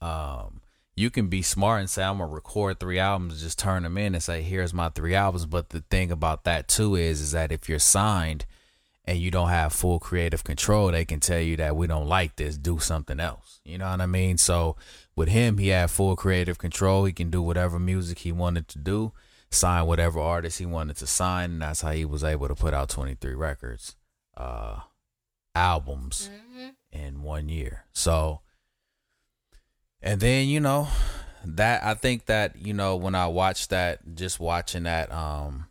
um, 0.00 0.60
you 0.98 1.10
can 1.10 1.28
be 1.28 1.42
smart 1.42 1.80
and 1.80 1.88
say 1.88 2.02
I'm 2.02 2.18
gonna 2.18 2.30
record 2.32 2.80
three 2.80 2.98
albums, 2.98 3.34
and 3.34 3.42
just 3.42 3.58
turn 3.58 3.84
them 3.84 3.96
in 3.96 4.14
and 4.14 4.22
say 4.22 4.42
here's 4.42 4.74
my 4.74 4.88
three 4.88 5.14
albums. 5.14 5.46
But 5.46 5.70
the 5.70 5.80
thing 5.90 6.10
about 6.10 6.44
that 6.44 6.66
too 6.68 6.96
is 6.96 7.20
is 7.20 7.30
that 7.32 7.52
if 7.52 7.68
you're 7.68 7.78
signed 7.78 8.44
and 9.04 9.18
you 9.18 9.30
don't 9.30 9.48
have 9.48 9.72
full 9.72 9.98
creative 9.98 10.42
control, 10.44 10.90
they 10.90 11.04
can 11.04 11.20
tell 11.20 11.40
you 11.40 11.56
that 11.56 11.76
we 11.76 11.86
don't 11.86 12.08
like 12.08 12.36
this, 12.36 12.58
do 12.58 12.78
something 12.78 13.20
else. 13.20 13.60
You 13.64 13.78
know 13.78 13.88
what 13.88 14.00
I 14.00 14.06
mean? 14.06 14.38
So 14.38 14.76
with 15.16 15.28
him, 15.28 15.58
he 15.58 15.68
had 15.68 15.90
full 15.90 16.16
creative 16.16 16.58
control. 16.58 17.04
He 17.04 17.12
can 17.12 17.30
do 17.30 17.40
whatever 17.42 17.78
music 17.78 18.18
he 18.18 18.32
wanted 18.32 18.68
to 18.68 18.78
do, 18.78 19.12
sign 19.50 19.86
whatever 19.86 20.18
artist 20.20 20.58
he 20.58 20.66
wanted 20.66 20.96
to 20.96 21.06
sign, 21.06 21.52
and 21.52 21.62
that's 21.62 21.80
how 21.80 21.92
he 21.92 22.04
was 22.04 22.22
able 22.24 22.48
to 22.48 22.54
put 22.54 22.74
out 22.74 22.88
23 22.90 23.34
records, 23.34 23.96
uh, 24.36 24.80
albums 25.54 26.28
Mhm. 26.28 26.74
in 26.92 27.22
one 27.22 27.48
year. 27.48 27.84
So, 27.92 28.42
and 30.02 30.20
then 30.20 30.48
you 30.48 30.60
know 30.60 30.88
that 31.44 31.82
I 31.84 31.94
think 31.94 32.26
that 32.26 32.56
you 32.56 32.74
know 32.74 32.96
when 32.96 33.14
I 33.14 33.26
watched 33.26 33.70
that, 33.70 34.14
just 34.14 34.38
watching 34.40 34.82
that, 34.84 35.10
um, 35.12 35.66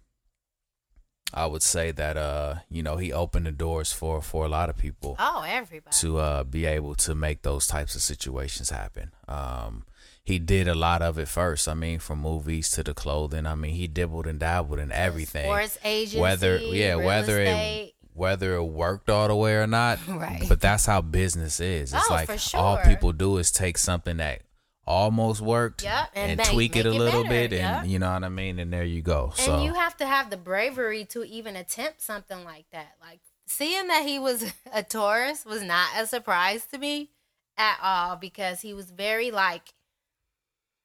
I 1.34 1.46
would 1.46 1.62
say 1.62 1.92
that 1.92 2.16
uh, 2.18 2.56
you 2.70 2.82
know, 2.82 2.98
he 2.98 3.12
opened 3.12 3.46
the 3.46 3.52
doors 3.52 3.92
for 3.92 4.22
for 4.22 4.46
a 4.46 4.50
lot 4.50 4.70
of 4.70 4.78
people 4.78 5.16
Oh, 5.20 5.44
everybody. 5.48 5.96
to 6.00 6.18
uh 6.20 6.44
be 6.44 6.66
able 6.66 6.96
to 6.96 7.14
make 7.16 7.42
those 7.42 7.68
types 7.68 7.96
of 7.96 8.02
situations 8.02 8.70
happen. 8.70 9.12
Um 9.28 9.84
he 10.24 10.40
did 10.40 10.68
a 10.68 10.76
lot 10.76 11.02
of 11.02 11.18
it 11.18 11.30
first. 11.30 11.70
I 11.70 11.74
mean, 11.74 12.00
from 12.00 12.20
movies 12.20 12.70
to 12.72 12.84
the 12.84 12.94
clothing. 12.94 13.46
I 13.46 13.56
mean, 13.56 13.74
he 13.76 13.88
dibbled 13.88 14.28
and 14.28 14.38
dabbled 14.40 14.78
in 14.80 14.92
everything. 14.92 15.46
Sports 15.46 15.78
agency, 15.86 16.20
whether 16.20 16.58
yeah, 16.58 16.96
whether 16.96 17.42
estate. 17.42 17.94
it 17.97 17.97
whether 18.18 18.56
it 18.56 18.64
worked 18.64 19.10
all 19.10 19.28
the 19.28 19.36
way 19.36 19.56
or 19.56 19.68
not. 19.68 20.00
Right. 20.08 20.44
But 20.50 20.60
that's 20.62 20.86
how 20.86 21.02
business 21.02 21.60
is. 21.60 21.94
It's 21.94 22.06
Oh, 22.10 22.14
like 22.14 22.30
for 22.40 22.58
all 22.58 22.78
people 22.78 23.14
do 23.14 23.38
is 23.38 23.52
take 23.52 23.78
something 23.78 24.18
that 24.18 24.42
almost 24.86 25.42
worked 25.42 25.84
Yep, 25.84 26.10
and 26.16 26.32
and, 26.32 26.38
make- 26.38 26.48
tweak 26.48 26.76
it 26.78 26.86
a 26.86 26.90
it 26.90 26.94
little 26.98 27.24
better, 27.24 27.50
bit 27.50 27.54
and 27.60 27.84
yep. 27.84 27.86
you 27.92 28.00
know 28.00 28.12
what 28.14 28.24
I 28.24 28.30
mean 28.30 28.58
and 28.58 28.72
there 28.72 28.86
you 28.86 29.02
go. 29.02 29.26
And 29.38 29.40
so 29.46 29.64
you 29.64 29.74
have 29.74 29.98
to 29.98 30.08
have 30.08 30.30
the 30.30 30.38
bravery 30.38 31.04
to 31.06 31.24
even 31.26 31.56
attempt 31.58 32.02
something 32.02 32.44
like 32.46 32.66
that. 32.72 32.96
Like 33.02 33.20
seeing 33.48 33.88
that 33.88 34.06
he 34.06 34.18
was 34.18 34.54
a 34.74 34.84
Taurus 34.84 35.46
was 35.46 35.62
not 35.62 35.90
a 35.98 36.08
surprise 36.08 36.66
to 36.68 36.78
me 36.78 37.10
at 37.58 37.78
all 37.84 38.16
because 38.16 38.62
he 38.62 38.74
was 38.74 38.90
very 38.92 39.30
like 39.30 39.74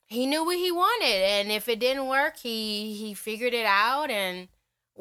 he 0.08 0.26
knew 0.26 0.44
what 0.44 0.58
he 0.58 0.72
wanted 0.72 1.22
and 1.22 1.52
if 1.52 1.68
it 1.68 1.78
didn't 1.78 2.08
work, 2.08 2.36
he 2.38 2.94
he 2.94 3.14
figured 3.14 3.54
it 3.54 3.66
out 3.66 4.10
and 4.10 4.48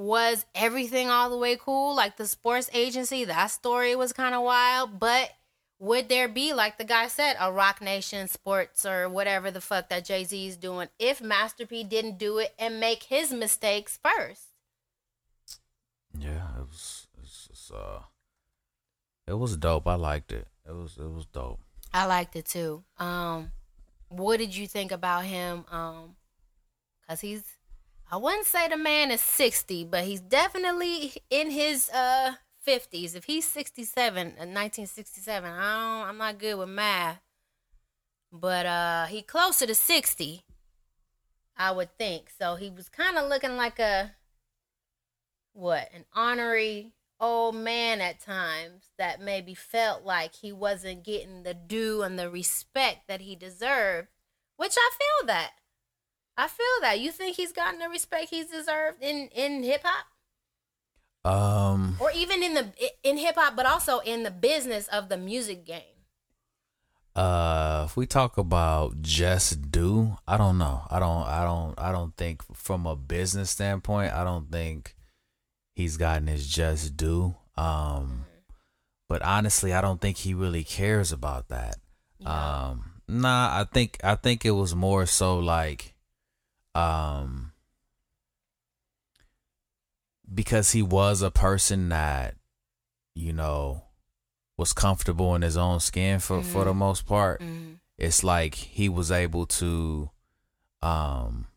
was 0.02 0.46
everything 0.56 1.10
all 1.10 1.30
the 1.30 1.38
way 1.38 1.56
cool 1.56 1.96
like 1.96 2.18
the 2.18 2.28
sports 2.28 2.70
agency 2.74 3.24
that 3.24 3.48
story 3.48 3.96
was 3.96 4.12
kind 4.14 4.34
of 4.34 4.42
wild 4.42 5.00
but 5.00 5.32
would 5.80 6.10
there 6.10 6.28
be 6.28 6.54
like 6.54 6.78
the 6.78 6.84
guy 6.84 7.08
said 7.08 7.36
a 7.40 7.52
Roc 7.52 7.82
Nation 7.82 8.28
sports 8.28 8.86
or 8.86 9.08
whatever 9.10 9.52
the 9.52 9.62
fuck 9.62 9.90
that 9.90 10.06
jay-z 10.06 10.48
is 10.48 10.58
doing 10.58 10.90
if 10.98 11.22
master 11.22 11.66
p 11.66 11.84
didn't 11.84 12.18
do 12.18 12.40
it 12.40 12.54
and 12.58 12.80
make 12.80 13.04
his 13.04 13.32
mistakes 13.32 14.00
first 14.04 14.48
yeah, 16.18 16.48
it 16.60 16.68
was 16.68 17.08
it's, 17.22 17.48
it's, 17.50 17.72
uh 17.72 18.02
it 19.28 19.34
was 19.34 19.56
dope. 19.56 19.88
I 19.88 19.96
liked 19.96 20.32
it. 20.32 20.48
It 20.68 20.74
was 20.74 20.98
it 20.98 21.10
was 21.10 21.26
dope. 21.26 21.60
i 21.94 22.06
liked 22.06 22.36
it 22.36 22.46
too 22.46 22.84
um 22.98 23.52
what 24.10 24.38
did 24.38 24.56
you 24.56 24.68
think 24.68 24.92
about 24.92 25.26
him 25.26 25.66
um 25.72 26.16
because 27.02 27.22
he's 27.22 27.44
i 28.12 28.18
wouldn't 28.18 28.46
say 28.46 28.68
the 28.68 28.78
man 28.78 29.10
is 29.12 29.22
60 29.22 29.86
but 29.86 30.04
he's 30.04 30.22
definitely 30.22 31.14
in 31.30 31.50
his 31.50 31.90
uh 31.90 32.34
50s 32.66 33.16
if 33.16 33.24
he's 33.24 33.48
67 33.48 34.20
in 34.20 34.28
1967 34.28 35.50
i 35.50 36.00
don't 36.00 36.10
i'm 36.10 36.18
not 36.18 36.38
good 36.38 36.56
with 36.56 36.70
math. 36.70 37.20
But 38.32 38.66
uh 38.66 39.06
he 39.06 39.22
closer 39.22 39.66
to 39.66 39.76
60 39.76 40.44
i 41.58 41.72
would 41.72 41.98
think. 41.98 42.30
So 42.40 42.56
he 42.56 42.70
was 42.70 42.88
kind 42.88 43.18
of 43.18 43.28
looking 43.30 43.58
like 43.58 43.80
a 43.80 44.12
what 45.54 45.90
an 45.94 46.06
honorary 46.14 46.94
old 47.20 47.56
man 47.56 48.02
at 48.02 48.20
times 48.20 48.90
that 48.98 49.22
maybe 49.22 49.54
felt 49.54 50.04
like 50.04 50.36
he 50.36 50.52
wasn't 50.52 51.04
getting 51.04 51.44
the 51.44 51.54
due 51.54 52.04
and 52.04 52.18
the 52.18 52.30
respect 52.30 53.08
that 53.08 53.22
he 53.22 53.36
deserved 53.36 54.08
which 54.58 54.76
i 54.76 54.90
feel 54.98 55.28
that 55.28 55.52
i 56.38 56.48
feel 56.48 56.66
that 56.82 57.00
you 57.00 57.12
think 57.12 57.36
he's 57.36 57.52
gotten 57.52 57.80
the 57.80 57.90
respect 57.90 58.30
he's 58.30 58.48
deserved 58.48 59.02
in 59.02 59.28
in 59.36 59.64
hip-hop 59.64 60.06
Um 61.24 61.98
or 62.00 62.12
even 62.16 62.42
in 62.42 62.54
the 62.56 62.72
in 63.04 63.18
hip-hop 63.18 63.56
but 63.56 63.66
also 63.66 64.00
in 64.00 64.24
the 64.24 64.32
business 64.32 64.88
of 64.88 65.10
the 65.10 65.18
music 65.18 65.66
game 65.66 65.84
Uh, 67.14 67.84
if 67.86 67.98
we 67.98 68.06
talk 68.08 68.38
about 68.38 69.02
just 69.02 69.70
do, 69.70 70.16
I 70.26 70.38
don't 70.38 70.58
know. 70.58 70.88
I 70.90 70.98
don't. 71.00 71.28
I 71.28 71.44
don't. 71.44 71.76
I 71.78 71.92
don't 71.92 72.16
think 72.16 72.42
from 72.56 72.88
a 72.88 72.96
business 72.96 73.50
standpoint, 73.52 74.14
I 74.14 74.24
don't 74.24 74.50
think 74.50 74.96
he's 75.76 75.98
gotten 75.98 76.28
his 76.28 76.48
just 76.48 76.96
due. 76.96 77.36
Um, 77.58 78.24
but 79.10 79.22
honestly, 79.24 79.74
I 79.74 79.82
don't 79.82 80.00
think 80.00 80.24
he 80.24 80.34
really 80.34 80.64
cares 80.64 81.12
about 81.12 81.50
that. 81.50 81.76
Um, 82.26 82.94
nah, 83.10 83.60
I 83.60 83.66
think 83.66 84.00
I 84.04 84.16
think 84.16 84.46
it 84.46 84.52
was 84.56 84.74
more 84.74 85.06
so 85.06 85.38
like, 85.38 85.91
um, 86.76 87.52
because 90.34 90.72
he 90.72 90.82
was 90.82 91.22
a 91.22 91.32
person 91.32 91.90
that, 91.90 92.36
you 93.16 93.34
know, 93.34 93.84
was 94.58 94.74
comfortable 94.74 95.36
in 95.36 95.42
his 95.42 95.58
own 95.58 95.80
skin 95.80 96.20
for 96.20 96.42
for 96.42 96.66
the 96.66 96.74
most 96.74 97.06
part. 97.06 97.42
It's 97.98 98.24
like 98.24 98.56
he 98.56 98.90
was 98.90 99.12
able 99.12 99.46
to, 99.48 100.10
um, 100.82 101.48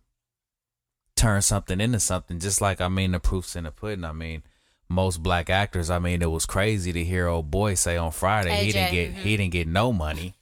turn 1.16 1.40
something 1.42 1.80
into 1.80 2.00
something. 2.00 2.38
Just 2.38 2.60
like 2.60 2.80
I 2.80 2.88
mean, 2.88 3.12
the 3.12 3.20
proof's 3.20 3.56
in 3.56 3.64
the 3.64 3.70
pudding. 3.70 4.04
I 4.04 4.12
mean, 4.12 4.42
most 4.88 5.22
black 5.22 5.48
actors. 5.48 5.90
I 5.90 5.98
mean, 5.98 6.22
it 6.22 6.30
was 6.30 6.44
crazy 6.46 6.92
to 6.92 7.04
hear 7.04 7.28
old 7.28 7.50
boy 7.50 7.74
say 7.74 7.96
on 7.96 8.10
Friday 8.12 8.50
he 8.64 8.72
didn't 8.72 8.92
get 8.92 9.12
he 9.22 9.36
didn't 9.36 9.52
get 9.52 9.68
no 9.68 9.92
money. 9.92 10.34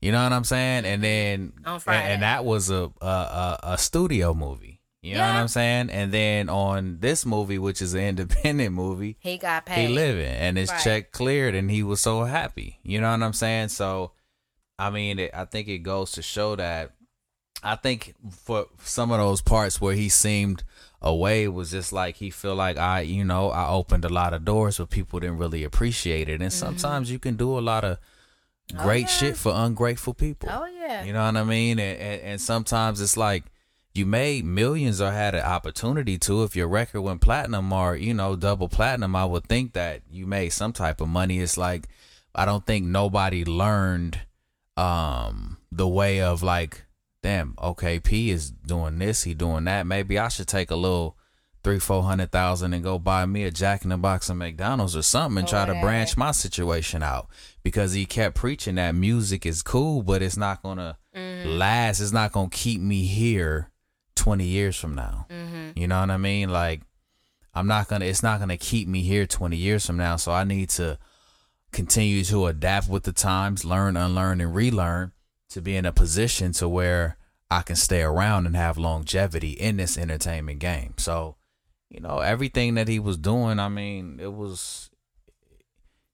You 0.00 0.12
know 0.12 0.22
what 0.22 0.32
I'm 0.32 0.44
saying? 0.44 0.86
And 0.86 1.02
then 1.02 1.52
and- 1.64 1.88
and 1.88 2.22
that 2.22 2.44
was 2.44 2.70
a 2.70 2.90
a, 3.00 3.06
a, 3.06 3.60
a 3.62 3.78
studio 3.78 4.34
movie. 4.34 4.80
You 5.02 5.14
know 5.14 5.20
what 5.20 5.36
I'm 5.36 5.48
saying? 5.48 5.88
And 5.88 6.12
then 6.12 6.50
on 6.50 6.98
this 7.00 7.24
movie, 7.24 7.58
which 7.58 7.80
is 7.80 7.94
an 7.94 8.00
independent 8.10 8.74
movie, 8.74 9.16
he 9.20 9.38
got 9.38 9.64
paid 9.64 9.88
he 9.88 9.94
living 9.94 10.26
and 10.26 10.58
his 10.58 10.70
Right. 10.70 10.80
check 10.82 11.12
cleared 11.12 11.54
and 11.54 11.70
he 11.70 11.82
was 11.82 12.02
so 12.02 12.24
happy. 12.24 12.80
You 12.82 13.00
know 13.00 13.10
what 13.10 13.22
I'm 13.22 13.32
saying? 13.32 13.68
So, 13.68 14.12
I 14.78 14.90
mean, 14.90 15.18
it, 15.18 15.30
I 15.32 15.46
think 15.46 15.68
it 15.68 15.78
goes 15.78 16.12
to 16.12 16.22
show 16.22 16.54
that 16.56 16.92
I 17.62 17.76
think 17.76 18.14
for 18.30 18.66
some 18.84 19.10
of 19.10 19.18
those 19.18 19.40
parts 19.40 19.80
where 19.80 19.94
he 19.94 20.10
seemed 20.10 20.64
away 21.00 21.48
was 21.48 21.70
just 21.70 21.94
like 21.94 22.16
he 22.16 22.28
feel 22.28 22.54
like 22.54 22.76
I, 22.76 23.00
you 23.00 23.24
know, 23.24 23.50
I 23.50 23.68
opened 23.68 24.04
a 24.04 24.10
lot 24.10 24.34
of 24.34 24.44
doors, 24.44 24.76
but 24.78 24.90
people 24.90 25.18
didn't 25.20 25.38
really 25.38 25.64
appreciate 25.64 26.28
it. 26.28 26.42
And 26.42 26.50
mm-hmm. 26.50 26.66
sometimes 26.66 27.10
you 27.10 27.18
can 27.18 27.36
do 27.36 27.58
a 27.58 27.60
lot 27.60 27.84
of 27.84 27.98
great 28.72 29.08
shit 29.08 29.36
for 29.36 29.52
ungrateful 29.54 30.14
people. 30.14 30.48
oh 30.52 30.66
yeah 30.66 31.04
You 31.04 31.12
know 31.12 31.24
what 31.24 31.36
I 31.36 31.44
mean? 31.44 31.78
And, 31.78 31.98
and, 32.00 32.22
and 32.22 32.40
sometimes 32.40 33.00
it's 33.00 33.16
like 33.16 33.44
you 33.94 34.06
made 34.06 34.44
millions 34.44 35.00
or 35.00 35.10
had 35.10 35.34
an 35.34 35.42
opportunity 35.44 36.16
to. 36.18 36.44
If 36.44 36.54
your 36.54 36.68
record 36.68 37.02
went 37.02 37.20
platinum 37.20 37.72
or, 37.72 37.96
you 37.96 38.14
know, 38.14 38.36
double 38.36 38.68
platinum, 38.68 39.16
I 39.16 39.24
would 39.24 39.44
think 39.44 39.72
that 39.72 40.02
you 40.10 40.26
made 40.26 40.50
some 40.50 40.72
type 40.72 41.00
of 41.00 41.08
money. 41.08 41.40
It's 41.40 41.56
like, 41.58 41.88
I 42.34 42.44
don't 42.44 42.64
think 42.64 42.86
nobody 42.86 43.44
learned 43.44 44.20
um 44.76 45.58
the 45.72 45.88
way 45.88 46.20
of 46.20 46.42
like, 46.42 46.84
damn, 47.22 47.54
okay, 47.60 47.98
P 48.00 48.30
is 48.30 48.50
doing 48.50 48.98
this, 48.98 49.24
he 49.24 49.34
doing 49.34 49.64
that. 49.64 49.86
Maybe 49.86 50.18
I 50.18 50.28
should 50.28 50.48
take 50.48 50.70
a 50.70 50.76
little 50.76 51.16
three, 51.62 51.78
four 51.78 52.02
hundred 52.02 52.30
thousand 52.32 52.72
and 52.72 52.82
go 52.82 52.98
buy 52.98 53.26
me 53.26 53.44
a 53.44 53.50
Jack 53.50 53.84
in 53.84 53.90
the 53.90 53.96
Box 53.96 54.30
of 54.30 54.36
McDonald's 54.36 54.96
or 54.96 55.02
something 55.02 55.38
and 55.38 55.48
oh, 55.48 55.50
try 55.50 55.66
to 55.66 55.72
Right. 55.72 55.82
branch 55.82 56.16
my 56.16 56.30
situation 56.32 57.02
out 57.02 57.28
because 57.62 57.92
he 57.92 58.06
kept 58.06 58.36
preaching 58.36 58.76
that 58.76 58.94
music 58.94 59.44
is 59.44 59.62
cool, 59.62 60.02
but 60.02 60.22
it's 60.22 60.36
not 60.36 60.62
gonna 60.62 60.98
mm-hmm. 61.14 61.50
last. 61.58 62.00
It's 62.00 62.12
not 62.12 62.32
gonna 62.32 62.50
keep 62.50 62.80
me 62.80 63.04
here 63.04 63.70
twenty 64.14 64.46
years 64.46 64.76
from 64.76 64.94
now. 64.94 65.26
Mm-hmm. 65.30 65.78
You 65.78 65.88
know 65.88 66.00
what 66.00 66.10
I 66.10 66.16
mean? 66.16 66.48
Like 66.50 66.82
I'm 67.54 67.66
not 67.66 67.88
gonna. 67.88 68.04
It's 68.04 68.22
not 68.22 68.40
gonna 68.40 68.56
keep 68.56 68.88
me 68.88 69.02
here 69.02 69.26
twenty 69.26 69.56
years 69.56 69.86
from 69.86 69.96
now. 69.96 70.16
So 70.16 70.32
I 70.32 70.44
need 70.44 70.70
to 70.70 70.98
continue 71.72 72.24
to 72.24 72.46
adapt 72.46 72.88
with 72.88 73.04
the 73.04 73.12
times, 73.12 73.64
learn, 73.64 73.96
unlearn, 73.96 74.40
and 74.40 74.54
relearn 74.54 75.12
to 75.50 75.60
be 75.60 75.76
in 75.76 75.84
a 75.84 75.92
position 75.92 76.52
to 76.52 76.68
where 76.68 77.16
I 77.50 77.62
can 77.62 77.76
stay 77.76 78.02
around 78.02 78.46
and 78.46 78.56
have 78.56 78.78
longevity 78.78 79.50
in 79.50 79.76
this 79.76 79.98
entertainment 79.98 80.60
game. 80.60 80.94
So, 80.96 81.36
you 81.90 82.00
know, 82.00 82.18
everything 82.20 82.74
that 82.76 82.88
he 82.88 82.98
was 82.98 83.16
doing, 83.18 83.58
I 83.58 83.68
mean, 83.68 84.18
it 84.20 84.32
was 84.32 84.90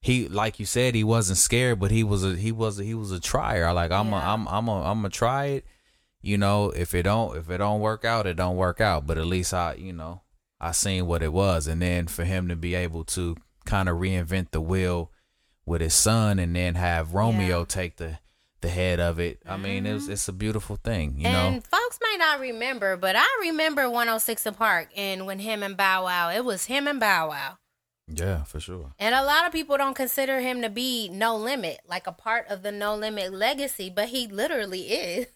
he 0.00 0.28
like 0.28 0.58
you 0.60 0.66
said, 0.66 0.94
he 0.94 1.04
wasn't 1.04 1.38
scared, 1.38 1.78
but 1.80 1.90
he 1.90 2.02
was 2.04 2.24
a 2.24 2.34
he 2.36 2.52
was 2.52 2.80
a, 2.80 2.84
he 2.84 2.94
was 2.94 3.12
a 3.12 3.20
trier. 3.20 3.72
Like 3.72 3.90
I'm 3.92 4.08
a, 4.12 4.16
Yeah. 4.16 4.32
I'm 4.32 4.48
I'm 4.48 4.68
a, 4.68 4.82
I'm 4.82 4.98
gonna 4.98 5.10
try 5.10 5.46
it. 5.46 5.66
You 6.22 6.38
know, 6.38 6.70
if 6.70 6.94
it 6.94 7.02
don't 7.04 7.36
if 7.36 7.50
it 7.50 7.58
don't 7.58 7.80
work 7.80 8.04
out, 8.04 8.26
it 8.26 8.34
don't 8.36 8.56
work 8.56 8.80
out. 8.80 9.06
But 9.06 9.18
at 9.18 9.26
least 9.26 9.52
I, 9.52 9.74
you 9.74 9.92
know, 9.92 10.22
I 10.60 10.72
seen 10.72 11.06
what 11.06 11.22
it 11.22 11.32
was, 11.32 11.66
and 11.66 11.82
then 11.82 12.06
for 12.06 12.24
him 12.24 12.48
to 12.48 12.56
be 12.56 12.74
able 12.74 13.04
to 13.04 13.36
kind 13.64 13.88
of 13.88 13.98
reinvent 13.98 14.52
the 14.52 14.60
wheel 14.60 15.10
with 15.66 15.80
his 15.80 15.94
son, 15.94 16.38
and 16.38 16.54
then 16.56 16.76
have 16.76 17.12
Romeo 17.14 17.60
Yeah. 17.60 17.64
take 17.66 17.96
the 17.96 18.18
the 18.66 18.72
head 18.72 18.98
of 18.98 19.20
it. 19.20 19.40
I 19.46 19.56
mean, 19.56 19.86
it's 19.86 20.08
it's 20.08 20.26
a 20.28 20.32
beautiful 20.32 20.76
thing. 20.76 21.14
You 21.18 21.24
know. 21.24 21.46
and 21.46 21.54
know, 21.56 21.60
folks 21.60 21.98
may 22.02 22.16
not 22.18 22.40
remember, 22.40 22.96
but 22.96 23.14
I 23.16 23.26
remember 23.42 23.88
106 23.88 24.44
and 24.46 24.56
Park 24.56 24.88
and 24.96 25.24
when 25.24 25.38
him 25.38 25.62
and 25.62 25.76
Bow 25.76 26.04
Wow, 26.04 26.30
it 26.30 26.44
was 26.44 26.64
him 26.66 26.88
and 26.88 26.98
Bow 26.98 27.28
Wow. 27.28 27.58
yeah, 28.08 28.42
for 28.42 28.58
sure. 28.58 28.92
And 28.98 29.14
a 29.14 29.22
lot 29.22 29.46
of 29.46 29.52
people 29.52 29.76
don't 29.76 29.94
consider 29.94 30.40
him 30.40 30.62
to 30.62 30.68
be 30.68 31.08
No 31.08 31.36
Limit, 31.36 31.80
like 31.86 32.08
a 32.08 32.12
part 32.12 32.48
of 32.48 32.62
the 32.62 32.72
No 32.72 32.96
Limit 32.96 33.32
legacy, 33.32 33.88
but 33.94 34.08
he 34.08 34.26
literally 34.26 34.82
is. 34.92 35.26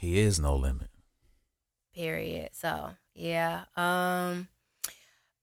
He 0.00 0.18
is 0.20 0.38
no 0.38 0.54
limit. 0.54 0.90
Period. 1.94 2.50
So, 2.52 2.90
yeah. 3.14 3.64
Um 3.76 4.48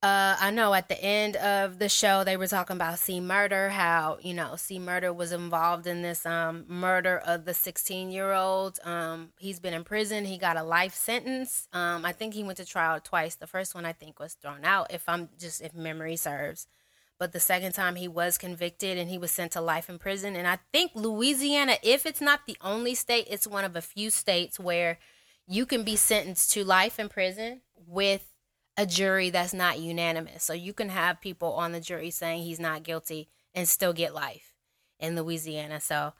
Uh, 0.06 0.38
I 0.39 0.51
know 0.51 0.76
at 0.76 0.88
the 0.88 1.03
end 1.03 1.36
of 1.38 1.80
the 1.80 1.89
show 1.89 2.24
they 2.24 2.38
were 2.38 2.45
talking 2.45 2.76
about 2.76 2.99
C 2.99 3.20
Murder, 3.20 3.70
how 3.70 4.20
you 4.22 4.36
know 4.36 4.56
C 4.56 4.78
Murder 4.78 5.12
was 5.12 5.32
involved 5.32 5.88
in 5.88 6.03
this 6.03 6.28
um, 6.28 6.64
murder 6.68 7.18
of 7.26 7.45
the 7.45 7.56
16 7.56 8.12
year 8.12 8.32
old. 8.32 8.78
Um, 8.84 9.30
he's 9.39 9.60
been 9.60 9.74
in 9.74 9.84
prison. 9.84 10.26
He 10.26 10.38
got 10.38 10.58
a 10.58 10.64
life 10.64 10.93
sentence. 10.93 11.68
Um, 11.74 12.06
I 12.06 12.12
think 12.12 12.36
he 12.36 12.43
went 12.43 12.58
to 12.58 12.66
trial 12.66 12.99
twice. 12.99 13.34
The 13.34 13.47
first 13.47 13.74
one 13.74 13.84
I 13.84 13.93
think 13.93 14.20
was 14.20 14.34
thrown 14.36 14.64
out, 14.64 14.93
if 14.93 15.10
I'm 15.10 15.30
just 15.39 15.60
if 15.62 15.74
memory 15.74 16.18
serves. 16.18 16.68
But 17.18 17.32
the 17.32 17.39
second 17.39 17.72
time 17.72 17.95
he 17.95 18.08
was 18.08 18.38
convicted 18.38 18.99
and 18.99 19.10
he 19.10 19.18
was 19.18 19.32
sent 19.32 19.53
to 19.53 19.62
life 19.62 19.89
in 19.89 19.97
prison. 19.97 20.36
And 20.36 20.47
I 20.47 20.60
think 20.72 20.91
Louisiana, 20.93 21.78
if 21.82 22.06
it's 22.06 22.22
not 22.22 22.41
the 22.45 22.58
only 22.62 22.93
state, 22.93 23.26
it's 23.28 23.47
one 23.47 23.66
of 23.66 23.76
a 23.76 23.82
few 23.82 24.12
states 24.12 24.60
where 24.60 24.99
you 25.47 25.66
can 25.66 25.82
be 25.82 25.95
sentenced 25.95 26.51
to 26.51 26.64
life 26.64 26.99
in 26.99 27.10
prison 27.10 27.62
with 27.88 28.34
a 28.78 28.86
jury 28.86 29.30
that's 29.30 29.53
not 29.53 29.80
unanimous. 29.80 30.43
So 30.43 30.53
you 30.53 30.73
can 30.73 30.89
have 30.89 31.21
people 31.21 31.53
on 31.53 31.71
the 31.71 31.80
jury 31.80 32.11
saying 32.11 32.43
he's 32.43 32.59
not 32.59 32.84
guilty 32.84 33.30
and 33.53 33.67
still 33.67 33.93
get 33.93 34.13
life 34.13 34.53
in 34.99 35.15
Louisiana. 35.15 35.80
So 35.80 36.13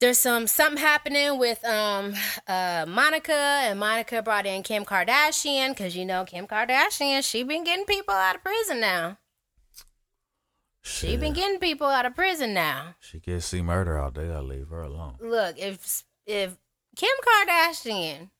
there's 0.00 0.18
some 0.18 0.46
something 0.46 0.78
happening 0.78 1.38
with 1.38 1.64
um 1.64 2.14
uh 2.46 2.84
Monica 2.88 3.32
and 3.32 3.78
Monica 3.78 4.22
brought 4.22 4.46
in 4.46 4.62
Kim 4.62 4.84
Kardashian 4.84 5.70
because 5.70 5.96
you 5.96 6.04
know 6.04 6.24
Kim 6.24 6.46
Kardashian 6.46 7.28
she 7.28 7.42
been 7.42 7.64
getting 7.64 7.84
people 7.84 8.14
out 8.14 8.36
of 8.36 8.44
prison 8.44 8.80
now. 8.80 9.18
She 10.82 11.16
been 11.16 11.34
getting 11.34 11.58
people 11.58 11.86
out 11.86 12.06
of 12.06 12.14
prison 12.14 12.54
now. 12.54 12.94
She 13.00 13.18
gets 13.18 13.46
C 13.46 13.60
Murder 13.60 13.98
out 13.98 14.14
there. 14.14 14.28
Gotta 14.28 14.42
leave 14.46 14.68
her 14.68 14.82
alone. 14.82 15.16
Look, 15.20 15.58
if 15.58 16.04
if 16.26 16.56
Kim 16.96 17.10
Kardashian 17.26 18.30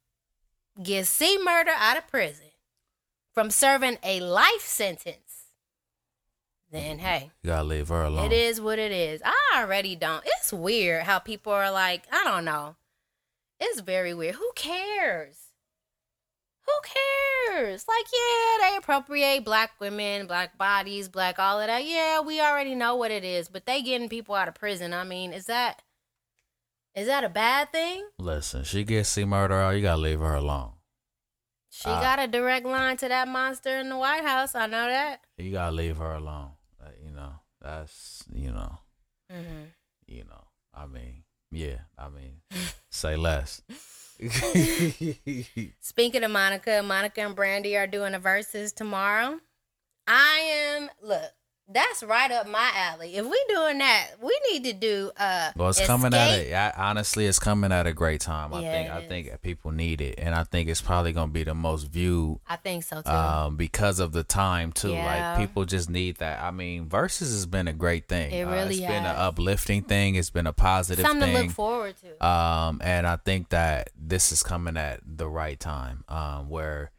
gets 0.83 1.11
C 1.11 1.39
Murder 1.43 1.73
out 1.77 1.99
of 1.99 2.07
prison 2.09 2.48
from 3.39 3.51
serving 3.51 3.97
a 4.03 4.19
life 4.19 4.63
sentence, 4.63 5.45
then 6.73 6.99
hey, 6.99 7.31
You 7.45 7.51
gotta 7.51 7.63
leave 7.63 7.87
her 7.87 8.03
alone. 8.03 8.27
it 8.27 8.33
is 8.33 8.61
what 8.61 8.81
it 8.81 8.91
is. 8.91 9.23
I 9.25 9.61
already 9.63 9.95
don't. 9.95 10.25
It's 10.27 10.53
weird 10.53 11.05
how 11.05 11.21
people 11.21 11.53
are 11.53 11.71
like, 11.71 12.03
I 12.11 12.25
don't 12.25 12.45
know. 12.45 12.75
It's 13.61 13.79
very 13.81 14.13
weird. 14.13 14.35
Who 14.35 14.51
cares? 14.57 15.37
Who 16.67 16.73
cares? 16.83 17.85
Like, 17.87 18.07
yeah, 18.13 18.71
they 18.71 18.77
appropriate 18.77 19.45
black 19.45 19.71
women, 19.79 20.27
black 20.27 20.59
bodies, 20.59 21.09
black 21.09 21.39
all 21.39 21.61
of 21.61 21.69
that. 21.69 21.85
Yeah, 21.85 22.19
we 22.21 22.41
already 22.41 22.75
know 22.75 22.97
what 22.97 23.13
it 23.13 23.23
is, 23.23 23.49
but 23.49 23.67
they 23.67 23.83
getting 23.83 24.09
people 24.09 24.35
out 24.35 24.49
of 24.49 24.57
prison. 24.57 24.93
I 24.93 25.05
mean, 25.05 25.33
is 25.33 25.47
that 25.47 25.81
is 26.97 27.07
that 27.07 27.23
a 27.23 27.29
bad 27.29 27.71
thing? 27.71 28.05
Listen, 28.19 28.65
she 28.65 28.83
gets 28.83 29.11
C 29.11 29.25
Murder 29.25 29.55
out. 29.55 29.77
You 29.77 29.83
gotta 29.83 30.01
leave 30.01 30.19
her 30.19 30.35
alone. 30.35 30.73
She 31.81 31.89
Ah. 31.89 32.01
got 32.01 32.19
a 32.19 32.27
direct 32.27 32.67
line 32.67 32.97
to 32.97 33.09
that 33.09 33.29
monster 33.29 33.79
in 33.79 33.89
the 33.89 33.97
White 33.97 34.25
House. 34.25 34.57
I 34.57 34.67
know 34.67 34.89
that. 34.89 35.21
You 35.37 35.53
gotta 35.53 35.71
leave 35.77 35.97
her 35.99 36.13
alone. 36.15 36.51
Uh, 36.83 36.89
you 37.05 37.13
know, 37.13 37.35
that's 37.61 38.25
you 38.35 38.51
know, 38.51 38.79
hmm 39.31 39.65
you 40.09 40.25
know. 40.25 40.45
I 40.75 40.87
mean, 40.87 41.23
yeah. 41.53 41.83
I 41.97 42.09
mean, 42.09 42.41
say 42.91 43.15
less. 43.15 43.63
Speaking 45.81 46.25
of 46.25 46.31
Monica, 46.33 46.83
Monica 46.83 47.21
and 47.21 47.37
Brandy 47.37 47.77
are 47.77 47.87
doing 47.87 48.15
a 48.15 48.19
Verzuz 48.21 48.75
tomorrow. 48.75 49.39
I 50.09 50.39
am 50.79 50.91
look. 51.01 51.31
That's 51.71 52.03
right 52.03 52.31
up 52.31 52.49
my 52.49 52.71
alley. 52.75 53.15
If 53.17 53.27
we 53.27 53.45
doing 53.49 53.77
that, 53.79 54.13
we 54.23 54.39
need 54.51 54.65
to 54.65 54.73
do 54.73 55.11
uh. 55.19 55.51
well, 55.55 55.69
it's 55.69 55.85
coming 55.87 56.15
at 56.15 56.31
Escape. 56.31 56.53
it. 56.53 56.55
I, 56.55 56.73
honestly, 56.77 57.27
it's 57.27 57.39
coming 57.39 57.73
at 57.73 57.87
a 57.87 57.93
great 57.93 58.23
time. 58.23 58.55
I 58.55 58.63
Yeah, 58.63 58.73
think. 58.73 58.91
I 58.91 58.99
is. 59.01 59.09
think 59.09 59.43
people 59.43 59.71
need 59.73 60.01
it, 60.01 60.15
and 60.19 60.35
I 60.35 60.45
think 60.45 60.71
it's 60.71 60.81
probably 60.81 61.13
gonna 61.13 61.31
be 61.31 61.45
the 61.45 61.55
most 61.55 61.85
viewed 61.89 62.39
I 62.49 62.57
think 62.57 62.85
so 62.85 63.03
too. 63.03 63.11
um, 63.11 63.57
because 63.57 63.99
of 64.01 64.13
the 64.13 64.25
time 64.25 64.73
too. 64.73 64.93
Yeah. 64.93 65.37
Like 65.37 65.47
people 65.47 65.67
just 65.67 65.91
need 65.91 66.17
that. 66.17 66.43
I 66.43 66.51
mean, 66.53 66.87
Verzuz 66.87 67.19
has 67.21 67.45
been 67.45 67.69
a 67.69 67.75
great 67.75 68.09
thing. 68.09 68.33
It 68.33 68.45
Uh, 68.47 68.51
really 68.51 68.77
it's 68.79 68.87
been 68.87 69.05
an 69.05 69.17
uplifting 69.17 69.83
thing. 69.83 70.15
It's 70.15 70.31
been 70.31 70.47
a 70.47 70.55
positive 70.55 71.05
Something 71.05 71.29
to 71.29 71.35
thing. 71.37 71.47
look 71.49 71.55
forward 71.55 71.97
to. 72.03 72.27
Um, 72.27 72.81
and 72.83 73.07
I 73.07 73.17
think 73.17 73.51
that 73.51 73.91
this 73.95 74.33
is 74.33 74.43
coming 74.43 74.79
at 74.79 75.01
the 75.05 75.29
right 75.29 75.61
time, 75.61 76.05
um, 76.09 76.49
where 76.49 76.93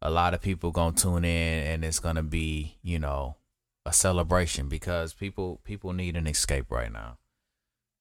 a 0.00 0.10
lot 0.10 0.34
of 0.34 0.40
people 0.40 0.70
gonna 0.70 0.94
tune 0.94 1.24
in, 1.24 1.66
and 1.66 1.84
it's 1.84 1.98
gonna 1.98 2.22
be, 2.22 2.76
you 2.82 3.00
know, 3.00 3.34
a 3.86 3.92
celebration 3.92 4.68
because 4.68 5.12
people 5.14 5.60
people 5.64 5.92
need 5.92 6.16
an 6.16 6.26
escape 6.26 6.70
right 6.70 6.92
now. 6.92 7.18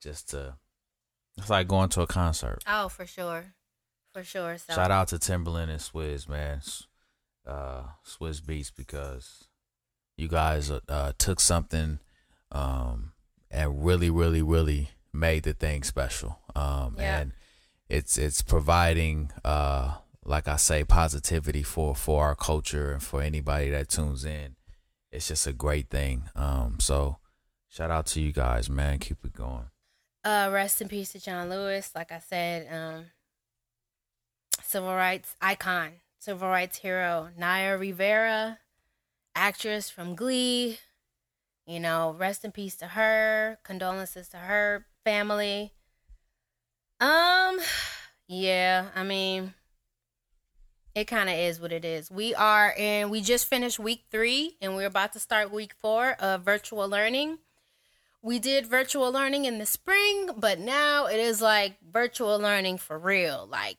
Just 0.01 0.29
to, 0.31 0.55
it's 1.38 1.49
like 1.49 1.67
going 1.67 1.89
to 1.89 2.01
a 2.01 2.07
concert. 2.07 2.59
oh, 2.67 2.89
for 2.89 3.05
sure, 3.05 3.53
for 4.13 4.23
sure. 4.23 4.57
So 4.57 4.73
Shout 4.73 4.91
out 4.91 5.07
to 5.09 5.15
Timbaland 5.15 5.69
and 5.69 5.79
Swizz, 5.79 6.27
man, 6.27 6.61
uh, 7.47 7.84
Swizz 8.05 8.41
Beatz, 8.41 8.71
because 8.75 9.45
you 10.17 10.27
guys 10.27 10.69
uh, 10.69 10.81
uh, 10.89 11.13
took 11.17 11.39
something 11.39 11.99
um, 12.51 13.13
and 13.49 13.84
really, 13.86 14.09
really, 14.09 14.41
really 14.41 14.89
made 15.13 15.43
the 15.43 15.53
thing 15.53 15.84
special. 15.84 16.39
Um, 16.55 16.95
Yeah. 16.99 17.19
And 17.21 17.31
it's 17.89 18.17
it's 18.17 18.41
providing, 18.41 19.31
uh, 19.45 19.95
like 20.25 20.47
I 20.47 20.57
say, 20.57 20.84
positivity 20.84 21.63
for 21.63 21.95
for 21.95 22.23
our 22.25 22.36
culture 22.36 22.91
and 22.91 23.01
for 23.03 23.21
anybody 23.21 23.69
that 23.69 23.89
tunes 23.89 24.25
in. 24.25 24.55
It's 25.14 25.28
just 25.28 25.45
a 25.45 25.53
great 25.53 25.91
thing. 25.91 26.24
Um, 26.36 26.78
so 26.80 27.18
shout 27.70 27.91
out 27.91 28.07
to 28.07 28.22
you 28.22 28.32
guys, 28.32 28.68
man. 28.68 28.97
Keep 28.97 29.24
it 29.26 29.34
going. 29.34 29.66
Uh, 30.24 30.49
rest 30.51 30.82
in 30.82 30.88
peace 30.88 31.11
to 31.11 31.20
John 31.22 31.51
Lewis. 31.51 31.91
Like 31.93 32.11
I 32.11 32.18
said, 32.18 32.68
um, 32.74 33.05
civil 34.64 34.95
rights 34.95 35.36
icon, 35.39 35.91
civil 36.18 36.49
rights 36.49 36.80
hero, 36.80 37.30
Naya 37.38 37.78
Rivera, 37.78 38.57
actress 39.36 39.88
from 39.88 40.16
Glee. 40.16 40.80
You 41.68 41.80
know, 41.80 42.16
rest 42.18 42.43
in 42.43 42.51
peace 42.51 42.76
to 42.78 42.88
her. 42.88 43.59
Condolences 43.64 44.30
to 44.30 44.38
her 44.38 44.88
family. 45.03 45.74
Um, 46.99 47.59
yeah, 48.28 48.88
I 48.95 49.03
mean, 49.03 49.53
it 50.95 51.05
kind 51.05 51.29
of 51.29 51.35
is 51.35 51.59
what 51.59 51.71
it 51.71 51.85
is. 51.85 52.11
We 52.11 52.35
are 52.35 52.73
in, 52.77 53.09
we 53.09 53.21
just 53.21 53.47
finished 53.47 53.79
week 53.79 54.03
three 54.11 54.57
and 54.61 54.75
we're 54.75 54.87
about 54.87 55.13
to 55.13 55.19
start 55.19 55.51
week 55.51 55.73
four 55.81 56.11
of 56.13 56.41
virtual 56.43 56.87
learning 56.87 57.39
we 58.23 58.39
did 58.39 58.65
virtual 58.65 59.11
learning 59.11 59.43
in 59.43 59.59
the 59.59 59.65
spring, 59.65 60.29
but 60.37 60.57
now 60.57 61.07
it 61.07 61.19
is 61.19 61.41
like 61.41 61.75
virtual 61.91 62.39
learning 62.39 62.77
for 62.77 62.97
real. 62.97 63.47
Like 63.51 63.77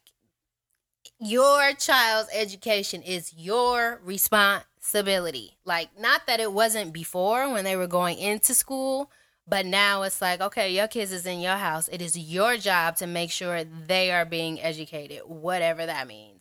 your 1.18 1.72
child's 1.72 2.28
education 2.32 3.00
is 3.02 3.32
your 3.34 4.00
responsibility. 4.04 5.56
Like, 5.64 5.98
not 5.98 6.26
that 6.26 6.40
it 6.40 6.52
wasn't 6.52 6.92
before 6.92 7.50
when 7.50 7.64
they 7.64 7.74
were 7.74 7.86
going 7.86 8.18
into 8.18 8.54
school, 8.54 9.10
but 9.48 9.64
now 9.64 10.02
it's 10.02 10.20
like, 10.20 10.42
okay, 10.42 10.74
your 10.74 10.88
kids 10.88 11.10
is 11.10 11.24
in 11.24 11.40
your 11.40 11.56
house. 11.56 11.88
It 11.88 12.02
is 12.02 12.18
your 12.18 12.58
job 12.58 12.96
to 12.96 13.06
make 13.06 13.30
sure 13.30 13.64
they 13.64 14.10
are 14.12 14.26
being 14.26 14.60
educated, 14.60 15.22
whatever 15.24 15.86
that 15.86 16.06
means. 16.06 16.34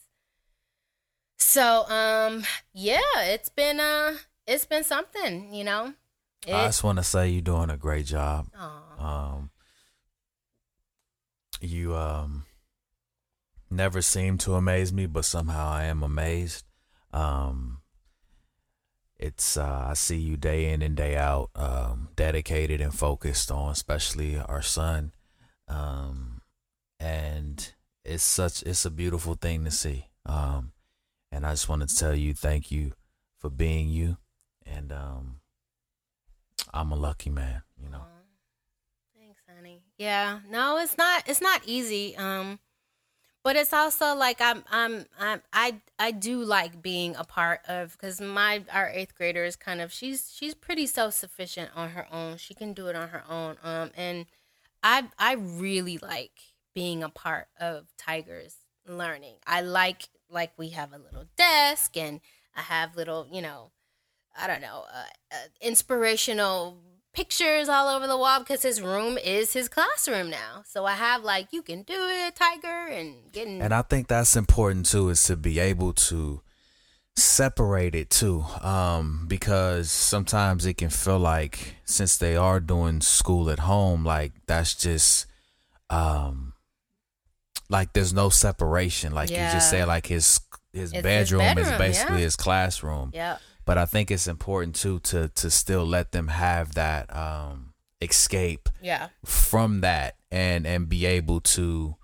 So, 1.43 1.87
um, 1.89 2.43
yeah, 2.73 2.99
it's 3.17 3.49
been 3.49 3.79
uh 3.79 4.17
it's 4.47 4.65
been 4.65 4.83
something, 4.83 5.53
you 5.53 5.63
know. 5.63 5.93
I 6.47 6.65
just 6.65 6.83
want 6.83 6.97
to 6.97 7.03
say 7.03 7.29
you're 7.29 7.41
doing 7.41 7.69
a 7.69 7.77
great 7.77 8.05
job. 8.05 8.47
Aw. 8.57 9.35
Um, 9.35 9.51
you 11.61 11.95
um 11.95 12.43
never 13.69 14.01
seem 14.01 14.37
to 14.39 14.55
amaze 14.55 14.91
me, 14.91 15.05
but 15.05 15.25
somehow 15.25 15.69
I 15.69 15.83
am 15.85 16.01
amazed. 16.01 16.65
Um, 17.11 17.81
it's 19.19 19.57
uh, 19.57 19.87
I 19.89 19.93
see 19.93 20.17
you 20.17 20.37
day 20.37 20.71
in 20.71 20.81
and 20.81 20.95
day 20.95 21.15
out, 21.15 21.49
um, 21.55 22.09
dedicated 22.15 22.81
and 22.81 22.93
focused 22.93 23.51
on, 23.51 23.71
especially 23.71 24.37
our 24.37 24.61
son. 24.61 25.13
Um, 25.67 26.41
and 26.99 27.73
it's 28.03 28.23
such 28.23 28.63
it's 28.63 28.85
a 28.85 28.91
beautiful 28.91 29.35
thing 29.35 29.65
to 29.65 29.71
see. 29.71 30.07
Um, 30.25 30.72
and 31.33 31.45
I 31.45 31.51
just 31.51 31.67
want 31.67 31.87
to 31.87 31.95
tell 31.95 32.15
you 32.15 32.33
thank 32.33 32.71
you 32.71 32.93
for 33.39 33.49
being 33.49 33.89
you, 33.89 34.17
and 34.65 34.91
um, 34.91 35.39
I'm 36.73 36.91
a 36.91 36.95
lucky 36.95 37.29
man. 37.29 37.63
You 37.81 37.89
know. 37.89 38.03
Thanks, 39.17 39.41
honey. 39.47 39.81
Yeah. 39.97 40.39
No, 40.49 40.77
it's 40.77 40.97
not 40.97 41.23
it's 41.27 41.41
not 41.41 41.61
easy. 41.65 42.15
Um 42.17 42.59
but 43.43 43.55
it's 43.55 43.73
also 43.73 44.15
like 44.15 44.39
I'm 44.39 44.63
I'm 44.71 45.05
I'm 45.19 45.41
I 45.51 45.81
I 45.99 46.11
do 46.11 46.43
like 46.43 46.81
being 46.81 47.15
a 47.15 47.23
part 47.23 47.61
of 47.67 47.97
cuz 47.97 48.21
my 48.21 48.63
our 48.71 48.89
8th 48.89 49.15
grader 49.15 49.43
is 49.43 49.55
kind 49.55 49.81
of 49.81 49.91
she's 49.91 50.33
she's 50.33 50.53
pretty 50.53 50.87
self-sufficient 50.87 51.71
on 51.75 51.89
her 51.89 52.07
own. 52.11 52.37
She 52.37 52.53
can 52.53 52.73
do 52.73 52.87
it 52.87 52.95
on 52.95 53.09
her 53.09 53.23
own. 53.29 53.57
Um 53.63 53.91
and 53.95 54.25
I 54.81 55.09
I 55.19 55.33
really 55.33 55.97
like 55.97 56.53
being 56.73 57.03
a 57.03 57.09
part 57.09 57.49
of 57.59 57.87
Tiger's 57.97 58.55
learning. 58.87 59.35
I 59.45 59.61
like 59.61 60.09
like 60.29 60.51
we 60.57 60.69
have 60.69 60.93
a 60.93 60.97
little 60.97 61.25
desk 61.37 61.97
and 61.97 62.21
I 62.55 62.61
have 62.61 62.95
little, 62.95 63.27
you 63.31 63.41
know, 63.41 63.71
I 64.35 64.47
don't 64.47 64.61
know, 64.61 64.85
uh, 64.93 65.03
uh, 65.31 65.35
inspirational 65.61 66.79
pictures 67.13 67.69
all 67.69 67.87
over 67.87 68.07
the 68.07 68.17
wall 68.17 68.39
because 68.39 68.63
his 68.63 68.81
room 68.81 69.17
is 69.17 69.53
his 69.53 69.69
classroom 69.69 70.29
now. 70.29 70.63
So 70.65 70.85
I 70.85 70.93
have 70.93 71.23
like, 71.23 71.47
you 71.51 71.61
can 71.61 71.83
do 71.83 71.95
it, 71.97 72.35
Tiger, 72.35 72.87
and 72.87 73.31
getting. 73.31 73.61
And 73.61 73.73
I 73.73 73.83
think 73.83 74.07
that's 74.07 74.35
important 74.35 74.87
too, 74.87 75.09
is 75.09 75.23
to 75.25 75.35
be 75.35 75.59
able 75.59 75.93
to 75.93 76.41
separate 77.15 77.93
it 77.93 78.09
too 78.09 78.43
um 78.61 79.25
because 79.27 79.91
sometimes 79.91 80.65
it 80.65 80.73
can 80.73 80.89
feel 80.89 81.19
like 81.19 81.75
since 81.85 82.17
they 82.17 82.35
are 82.35 82.59
doing 82.59 83.01
school 83.01 83.51
at 83.51 83.59
home 83.59 84.03
like 84.03 84.31
that's 84.47 84.73
just 84.73 85.27
um 85.91 86.52
like 87.69 87.93
there's 87.93 88.13
no 88.13 88.29
separation 88.29 89.13
like 89.13 89.29
you 89.29 89.37
just 89.37 89.69
say 89.69 89.83
like 89.85 90.07
his 90.07 90.39
his 90.73 90.91
It's 90.91 90.93
his 90.93 91.03
bedroom, 91.03 91.57
is 91.57 91.71
basically 91.77 92.17
yeah. 92.17 92.23
his 92.23 92.35
classroom 92.35 93.11
Yep. 93.13 93.39
but 93.65 93.77
I 93.77 93.85
think 93.85 94.11
it's 94.11 94.27
important 94.27 94.75
too 94.75 94.99
to 94.99 95.29
to 95.29 95.49
still 95.51 95.85
let 95.85 96.11
them 96.11 96.27
have 96.29 96.73
that 96.75 97.15
um 97.15 97.73
escape 98.01 98.69
Yeah. 98.81 99.09
from 99.25 99.81
that 99.81 100.15
and 100.31 100.65
and 100.67 100.89
be 100.89 101.05
able 101.05 101.39
to 101.41 101.95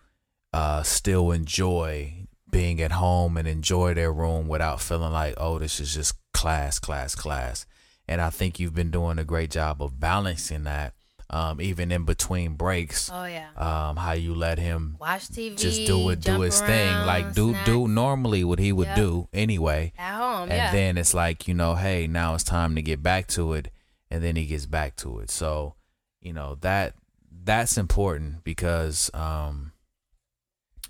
uh 0.53 0.84
still 0.84 1.32
enjoy 1.32 2.26
being 2.49 2.82
at 2.82 2.93
home 2.93 3.38
and 3.38 3.47
enjoy 3.47 3.93
their 3.93 4.12
room 4.12 4.47
without 4.47 4.82
feeling 4.82 5.12
like 5.14 5.36
oh 5.38 5.60
this 5.60 5.80
is 5.80 5.93
just 5.93 6.14
class 6.34 6.80
class 6.80 7.14
class 7.16 7.66
and 8.07 8.22
I 8.22 8.30
think 8.32 8.60
you've 8.60 8.74
been 8.74 8.89
doing 8.91 9.20
a 9.20 9.24
great 9.24 9.51
job 9.51 9.84
of 9.84 9.99
balancing 9.99 10.64
that 10.64 10.93
um 11.32 11.62
even 11.62 11.92
in 11.92 12.06
between 12.06 12.56
breaks 12.56 13.10
Oh 13.14 13.26
yeah. 13.26 13.50
um 13.56 13.98
how 13.98 14.14
you 14.14 14.34
let 14.34 14.58
him 14.58 14.98
Watch 15.00 15.28
TV. 15.30 15.56
just 15.58 15.86
do 15.86 16.10
it 16.10 16.22
do 16.22 16.42
his 16.42 16.60
thing 16.60 16.92
like 17.06 17.34
do 17.34 17.52
snack 17.52 17.66
do 17.66 17.88
normally 17.88 18.44
what 18.44 18.58
he 18.60 18.72
would 18.72 18.88
Yep. 18.88 18.96
do 18.96 19.28
anyway 19.34 19.94
at 19.98 20.16
home. 20.16 20.44
and 20.50 20.52
yeah. 20.58 20.72
then 20.72 20.98
it's 20.98 21.14
like 21.14 21.48
you 21.48 21.54
know 21.54 21.76
hey 21.76 22.08
now 22.08 22.34
it's 22.34 22.44
time 22.44 22.74
to 22.76 22.82
get 22.82 23.04
back 23.04 23.28
to 23.28 23.54
it 23.54 23.70
and 24.10 24.24
then 24.24 24.36
he 24.36 24.46
gets 24.48 24.66
back 24.66 24.96
to 24.98 25.20
it 25.20 25.30
so 25.30 25.76
you 26.22 26.34
know 26.34 26.58
that 26.62 26.96
that's 27.44 27.78
important 27.78 28.44
because 28.44 29.12
um 29.14 29.72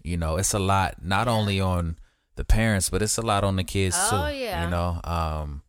you 0.04 0.16
know 0.16 0.38
it's 0.38 0.54
a 0.54 0.60
lot 0.60 1.04
not 1.04 1.28
only 1.28 1.60
on 1.60 1.98
the 2.36 2.46
parents 2.46 2.90
but 2.90 3.02
it's 3.02 3.18
a 3.18 3.22
lot 3.22 3.44
on 3.44 3.58
the 3.58 3.64
kids 3.66 3.98
Oh, 4.00 4.30
too 4.30 4.38
yeah. 4.38 4.64
you 4.64 4.70
know 4.72 5.02
um 5.04 5.64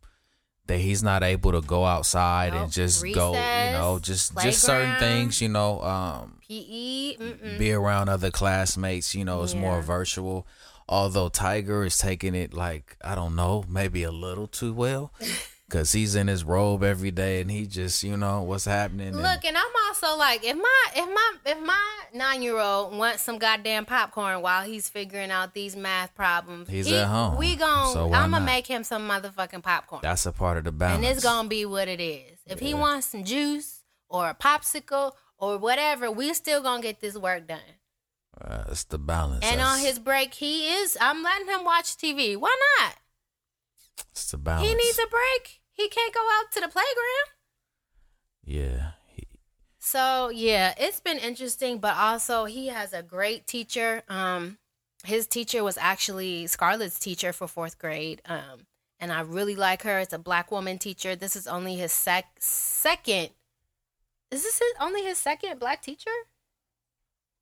that 0.71 0.79
he's 0.79 1.03
not 1.03 1.21
able 1.21 1.51
to 1.51 1.61
go 1.61 1.85
outside 1.85 2.53
and 2.53 2.63
Nope. 2.63 2.71
just 2.71 3.03
go 3.13 3.33
you 3.33 3.71
know 3.77 3.99
just 4.01 4.37
just 4.41 4.61
certain 4.61 4.95
things 4.99 5.41
you 5.41 5.49
know 5.49 5.81
um 5.81 6.37
PE. 6.47 7.15
Mm-mm. 7.17 7.57
be 7.59 7.71
around 7.71 8.09
other 8.09 8.29
classmates. 8.29 9.15
You 9.15 9.23
know, 9.23 9.41
it's 9.43 9.55
more 9.55 9.81
virtual. 9.81 10.45
Although 10.89 11.29
Tiger 11.29 11.85
is 11.85 11.97
taking 11.97 12.35
it 12.35 12.53
like 12.53 12.97
I 13.01 13.15
don't 13.15 13.35
know, 13.35 13.63
maybe 13.69 14.03
a 14.03 14.11
little 14.11 14.47
too 14.47 14.73
well, 14.73 15.13
because 15.71 15.93
he's 15.93 16.15
in 16.15 16.27
his 16.27 16.43
robe 16.43 16.83
every 16.83 17.11
day 17.11 17.39
and 17.39 17.49
he 17.49 17.65
just 17.65 18.03
you 18.03 18.17
know 18.17 18.41
what's 18.41 18.65
happening. 18.65 19.15
Look, 19.15 19.45
and 19.45 19.57
I'm 19.57 19.71
also 19.87 20.17
like, 20.17 20.43
if 20.43 20.57
my 20.57 20.85
if 20.95 21.07
my 21.07 21.33
if 21.45 21.59
my 21.65 21.99
nine 22.13 22.41
year 22.41 22.59
old 22.59 22.97
wants 22.97 23.23
some 23.23 23.37
goddamn 23.37 23.85
popcorn 23.85 24.41
while 24.41 24.63
he's 24.63 24.89
figuring 24.89 25.31
out 25.31 25.53
these 25.53 25.75
math 25.77 26.13
problems, 26.13 26.69
He's 26.69 26.87
he- 26.87 26.95
at 26.95 27.07
home, 27.07 27.37
We 27.37 27.55
gon' 27.55 27.93
so 27.93 28.11
I'm 28.13 28.31
gonna 28.31 28.45
make 28.45 28.67
him 28.67 28.83
some 28.83 29.07
motherfucking 29.07 29.63
popcorn, 29.63 30.01
that's 30.03 30.25
a 30.25 30.33
part 30.33 30.57
of 30.57 30.65
the 30.65 30.73
balance. 30.73 31.05
and 31.05 31.05
it's 31.05 31.23
gonna 31.23 31.47
be 31.47 31.65
what 31.65 31.87
it 31.87 32.01
is. 32.01 32.39
If 32.45 32.59
he 32.59 32.73
wants 32.73 33.07
some 33.07 33.23
juice 33.23 33.79
or 34.09 34.29
a 34.29 34.35
popsicle 34.35 35.13
or 35.37 35.57
whatever, 35.57 36.11
we 36.11 36.33
still 36.33 36.61
gonna 36.61 36.83
get 36.83 36.99
this 36.99 37.17
work 37.17 37.47
done. 37.47 37.59
Uh, 38.39 38.65
it's 38.69 38.83
the 38.85 38.97
balance. 38.97 39.45
And 39.45 39.61
on 39.61 39.79
his 39.79 39.99
break, 39.99 40.33
he 40.33 40.73
is. 40.73 40.97
I'm 40.99 41.21
letting 41.23 41.47
him 41.47 41.63
watch 41.63 41.95
TV. 41.95 42.35
Why 42.35 42.55
not? 42.79 42.95
it's 44.11 44.31
the 44.31 44.37
balance. 44.37 44.67
He 44.67 44.73
needs 44.73 44.99
a 44.99 45.07
break. 45.07 45.60
He 45.73 45.87
can't 45.89 46.13
go 46.13 46.21
out 46.33 46.51
to 46.53 46.59
the 46.59 46.67
playground. 46.67 47.29
yeah. 48.43 48.91
He, 49.07 49.27
So 49.79 50.29
yeah, 50.29 50.73
it's 50.77 50.99
been 50.99 51.17
interesting, 51.17 51.79
but 51.79 51.95
also 51.95 52.45
he 52.45 52.67
has 52.67 52.93
a 52.93 53.01
great 53.01 53.47
teacher. 53.47 54.03
Um, 54.07 54.57
his 55.03 55.25
teacher 55.27 55.63
was 55.63 55.77
actually 55.77 56.45
Scarlett's 56.47 56.99
teacher 56.99 57.33
for 57.33 57.47
fourth 57.47 57.79
grade. 57.79 58.21
Um, 58.25 58.67
and 58.99 59.11
I 59.11 59.21
really 59.21 59.55
like 59.55 59.81
her. 59.81 59.97
It's 59.99 60.13
a 60.13 60.19
black 60.19 60.51
woman 60.51 60.77
teacher. 60.77 61.15
This 61.15 61.35
is 61.35 61.47
only 61.47 61.75
his 61.75 61.91
sec- 61.91 62.37
second. 62.39 63.29
Is 64.29 64.43
this 64.43 64.59
his, 64.59 64.73
only 64.79 65.03
his 65.03 65.17
second 65.17 65.59
black 65.59 65.81
teacher? 65.81 66.11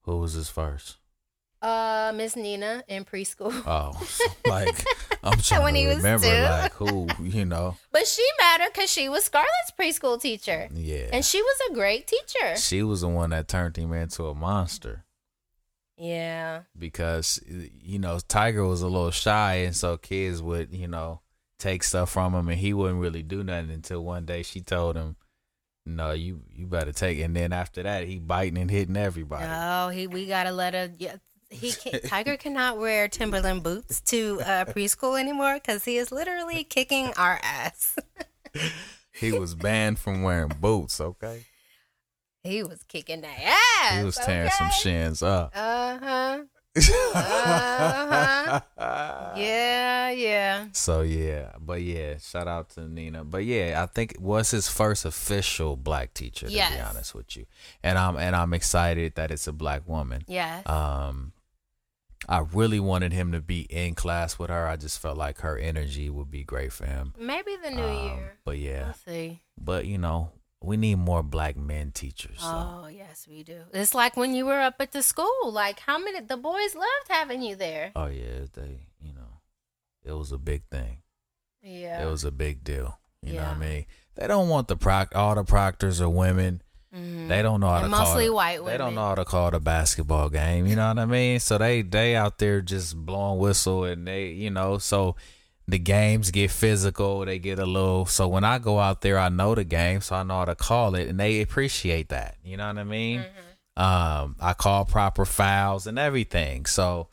who 0.03 0.17
was 0.17 0.33
his 0.33 0.49
first? 0.49 0.97
Uh, 1.61 2.13
Miss 2.15 2.35
Nina 2.37 2.83
in 2.87 3.03
preschool. 3.03 3.51
Oh, 3.67 3.91
like 4.49 4.83
I'm 5.23 5.37
trying 5.39 5.63
When 5.63 5.73
to 5.73 5.79
he 5.81 5.87
was 5.87 5.97
remember, 5.97 6.25
two. 6.27 6.41
like 6.43 6.73
who 6.73 7.07
you 7.21 7.43
know. 7.45 7.75
But 7.91 8.07
she 8.07 8.25
mattered 8.39 8.71
because 8.73 8.89
she 8.89 9.09
was 9.09 9.25
Scarlett's 9.25 9.73
preschool 9.77 10.21
teacher, 10.21 10.69
Yeah. 10.73 11.09
and 11.11 11.25
she 11.25 11.41
was 11.41 11.57
a 11.69 11.73
great 11.73 12.07
teacher. 12.07 12.55
she 12.55 12.81
was 12.83 13.01
the 13.01 13.09
one 13.09 13.31
that 13.31 13.47
turned 13.49 13.75
him 13.75 13.91
into 13.93 14.25
a 14.27 14.33
monster. 14.35 15.03
Yeah. 15.97 16.61
because 16.77 17.41
you 17.47 17.99
know 17.99 18.19
Tiger 18.27 18.65
was 18.65 18.81
a 18.81 18.87
little 18.87 19.11
shy, 19.11 19.55
and 19.55 19.75
so 19.75 19.97
kids 19.97 20.41
would 20.41 20.71
you 20.73 20.87
know 20.87 21.19
take 21.57 21.83
stuff 21.83 22.09
from 22.09 22.33
him, 22.33 22.47
and 22.47 22.57
he 22.57 22.73
wouldn't 22.73 23.01
really 23.01 23.21
do 23.23 23.43
nothing 23.43 23.69
until 23.71 24.03
one 24.05 24.25
day 24.25 24.43
she 24.43 24.61
told 24.61 24.95
him, 24.95 25.17
"No, 25.85 26.11
you 26.11 26.41
you 26.55 26.67
better 26.67 26.93
take." 26.93 27.17
it. 27.19 27.23
And 27.23 27.35
then 27.35 27.51
after 27.51 27.83
that, 27.83 28.07
he 28.07 28.17
biting 28.17 28.57
and 28.57 28.71
hitting 28.71 28.95
everybody. 28.95 29.45
Oh, 29.49 29.89
he 29.89 30.07
we 30.07 30.25
gotta 30.25 30.53
let 30.53 30.73
her. 30.73 30.89
Yeah, 30.97 31.17
he 31.49 31.71
can, 31.71 32.01
Tiger 32.01 32.37
cannot 32.37 32.77
wear 32.77 33.07
Timberland 33.07 33.63
boots 33.63 34.01
to 34.01 34.39
uh, 34.41 34.65
preschool 34.65 35.19
anymore 35.19 35.55
because 35.55 35.83
he 35.85 35.97
is 35.97 36.11
literally 36.11 36.63
kicking 36.63 37.11
our 37.17 37.39
ass. 37.43 37.95
He 39.11 39.31
was 39.31 39.55
banned 39.55 39.99
from 39.99 40.21
wearing 40.23 40.51
boots. 40.61 41.01
Okay, 41.01 41.45
he 42.43 42.63
was 42.63 42.83
kicking 42.83 43.21
their 43.21 43.35
ass. 43.43 43.97
he 43.99 44.03
was 44.05 44.15
tearing 44.15 44.49
some 44.51 44.69
shins 44.71 45.21
up. 45.23 45.51
Uh 45.55 45.97
huh. 46.01 46.39
Uh-huh. 46.77 48.61
Yeah, 49.35 50.09
yeah. 50.11 50.67
So 50.73 51.01
yeah, 51.01 51.51
but 51.59 51.81
yeah, 51.81 52.17
shout 52.17 52.47
out 52.47 52.69
to 52.71 52.87
Nina. 52.87 53.23
But 53.23 53.45
yeah, 53.45 53.81
I 53.83 53.85
think 53.87 54.13
it 54.13 54.21
was 54.21 54.51
his 54.51 54.67
first 54.69 55.05
official 55.05 55.75
black 55.75 56.13
teacher. 56.13 56.47
To 56.47 56.51
be 56.51 56.79
honest 56.79 57.13
with 57.15 57.35
you, 57.35 57.45
and 57.83 57.97
I'm 57.97 58.17
and 58.17 58.35
I'm 58.35 58.53
excited 58.53 59.15
that 59.15 59.31
it's 59.31 59.47
a 59.47 59.53
black 59.53 59.87
woman. 59.87 60.23
Yeah. 60.27 60.61
Um, 60.65 61.33
I 62.27 62.39
really 62.39 62.79
wanted 62.79 63.13
him 63.13 63.31
to 63.31 63.39
be 63.41 63.61
in 63.69 63.95
class 63.95 64.37
with 64.37 64.49
her. 64.49 64.67
I 64.67 64.75
just 64.75 64.99
felt 64.99 65.17
like 65.17 65.39
her 65.39 65.57
energy 65.57 66.09
would 66.09 66.29
be 66.29 66.43
great 66.43 66.73
for 66.73 66.85
him. 66.85 67.13
Maybe 67.17 67.55
the 67.63 67.71
new 67.71 67.83
Um, 67.83 68.03
year. 68.05 68.37
But 68.43 68.57
yeah, 68.57 68.85
We'll 68.85 68.93
see. 69.15 69.41
but 69.57 69.85
you 69.85 69.97
know, 69.97 70.31
we 70.61 70.75
need 70.75 70.95
more 70.95 71.23
black 71.23 71.55
men 71.55 71.91
teachers. 71.91 72.39
So. 72.39 72.47
Oh 72.83 72.87
yes, 72.87 73.25
we 73.29 73.43
do. 73.43 73.61
It's 73.73 73.95
like 73.95 74.17
when 74.17 74.35
you 74.35 74.45
were 74.45 74.59
up 74.59 74.75
at 74.79 74.91
the 74.91 75.01
school. 75.01 75.51
Like 75.51 75.79
how 75.79 75.97
many? 75.97 76.19
The 76.19 76.35
boys 76.37 76.75
loved 76.75 77.07
having 77.09 77.41
you 77.41 77.55
there. 77.55 77.91
Oh 77.95 78.07
yeah, 78.07 78.45
they, 78.53 78.81
you 78.99 79.13
know, 79.13 79.39
it 80.03 80.11
was 80.13 80.31
a 80.33 80.37
big 80.37 80.63
thing. 80.69 80.97
Yeah. 81.61 82.05
It 82.05 82.09
was 82.11 82.23
a 82.25 82.31
big 82.31 82.63
deal. 82.63 82.99
You 83.21 83.33
know 83.33 83.43
what 83.43 83.57
I 83.57 83.59
mean? 83.59 83.85
They 84.15 84.27
don't 84.27 84.47
want 84.49 84.67
the 84.69 84.77
proc. 84.77 85.13
All 85.15 85.35
the 85.35 85.43
proctors 85.43 85.99
are 86.01 86.09
women. 86.09 86.61
They 86.91 87.41
don't 87.43 87.59
know 87.59 87.67
how 87.69 87.75
Mm-hmm. 87.81 87.85
And 87.85 87.93
to 87.93 87.97
call 87.97 88.05
mostly 88.05 88.25
it- 88.25 88.33
white 88.33 88.65
They 88.65 88.77
don't 88.77 88.95
know 88.95 89.01
how 89.09 89.15
to 89.15 89.25
call 89.25 89.51
the 89.51 89.59
basketball 89.59 90.29
game. 90.29 90.65
You 90.65 90.75
know 90.75 90.87
what 90.87 90.99
I 90.99 91.05
mean? 91.05 91.39
So 91.39 91.57
they 91.57 91.81
they 91.83 92.15
out 92.15 92.39
there 92.39 92.61
just 92.61 92.97
blowing 92.97 93.39
whistle 93.39 93.83
and 93.83 94.07
they 94.07 94.27
you 94.29 94.49
know 94.49 94.77
so 94.79 95.15
the 95.67 95.77
games 95.77 96.31
get 96.31 96.49
physical. 96.49 97.23
They 97.25 97.37
get 97.37 97.59
a 97.59 97.65
little. 97.65 98.07
So 98.07 98.27
when 98.27 98.43
I 98.43 98.57
go 98.57 98.79
out 98.79 99.01
there, 99.01 99.19
I 99.19 99.29
know 99.29 99.53
the 99.53 99.63
game, 99.63 100.01
so 100.01 100.15
I 100.15 100.23
know 100.23 100.39
how 100.39 100.45
to 100.45 100.55
call 100.55 100.95
it, 100.95 101.07
and 101.07 101.19
they 101.19 101.41
appreciate 101.41 102.09
that. 102.09 102.37
You 102.43 102.57
know 102.57 102.65
what 102.65 102.79
I 102.79 102.83
mean? 102.83 103.19
Mm-hmm. 103.19 103.81
Um, 103.81 104.35
I 104.39 104.53
call 104.53 104.85
proper 104.85 105.25
fouls 105.25 105.85
and 105.85 105.99
everything. 105.99 106.65
So 106.65 107.09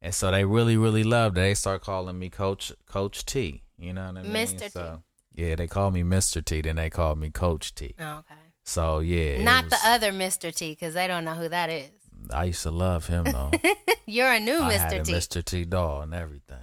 and 0.00 0.14
so 0.14 0.30
they 0.30 0.44
really 0.44 0.76
really 0.76 1.02
loved 1.02 1.36
it. 1.38 1.40
They 1.40 1.54
start 1.54 1.82
calling 1.82 2.16
me 2.20 2.30
Coach 2.30 2.72
Coach 2.86 3.24
T. 3.26 3.64
You 3.76 3.92
know 3.94 4.06
what 4.06 4.18
I 4.18 4.22
mean? 4.22 4.32
Mr. 4.32 4.72
T. 4.72 5.02
Yeah, 5.34 5.56
they 5.56 5.66
call 5.66 5.90
me 5.90 6.02
Mr. 6.04 6.44
T. 6.44 6.60
Then 6.60 6.76
they 6.76 6.90
call 6.90 7.16
me 7.16 7.30
Coach 7.30 7.74
T. 7.74 7.94
Oh, 7.98 8.18
okay. 8.20 8.34
So 8.68 8.98
yeah, 8.98 9.42
Not 9.42 9.70
the 9.70 9.78
other 9.82 10.12
Mr. 10.12 10.54
T, 10.54 10.72
because 10.72 10.92
they 10.92 11.06
don't 11.06 11.24
know 11.24 11.32
who 11.32 11.48
that 11.48 11.70
is. 11.70 11.88
I 12.30 12.44
used 12.44 12.62
to 12.64 12.70
love 12.70 13.06
him 13.06 13.24
though. 13.24 13.50
You're 14.06 14.30
a 14.30 14.38
new 14.38 14.58
I 14.60 14.74
Mr. 14.74 15.02
T. 15.02 15.12
Mr. 15.12 15.42
T 15.42 15.64
doll 15.64 16.02
and 16.02 16.12
everything. 16.12 16.58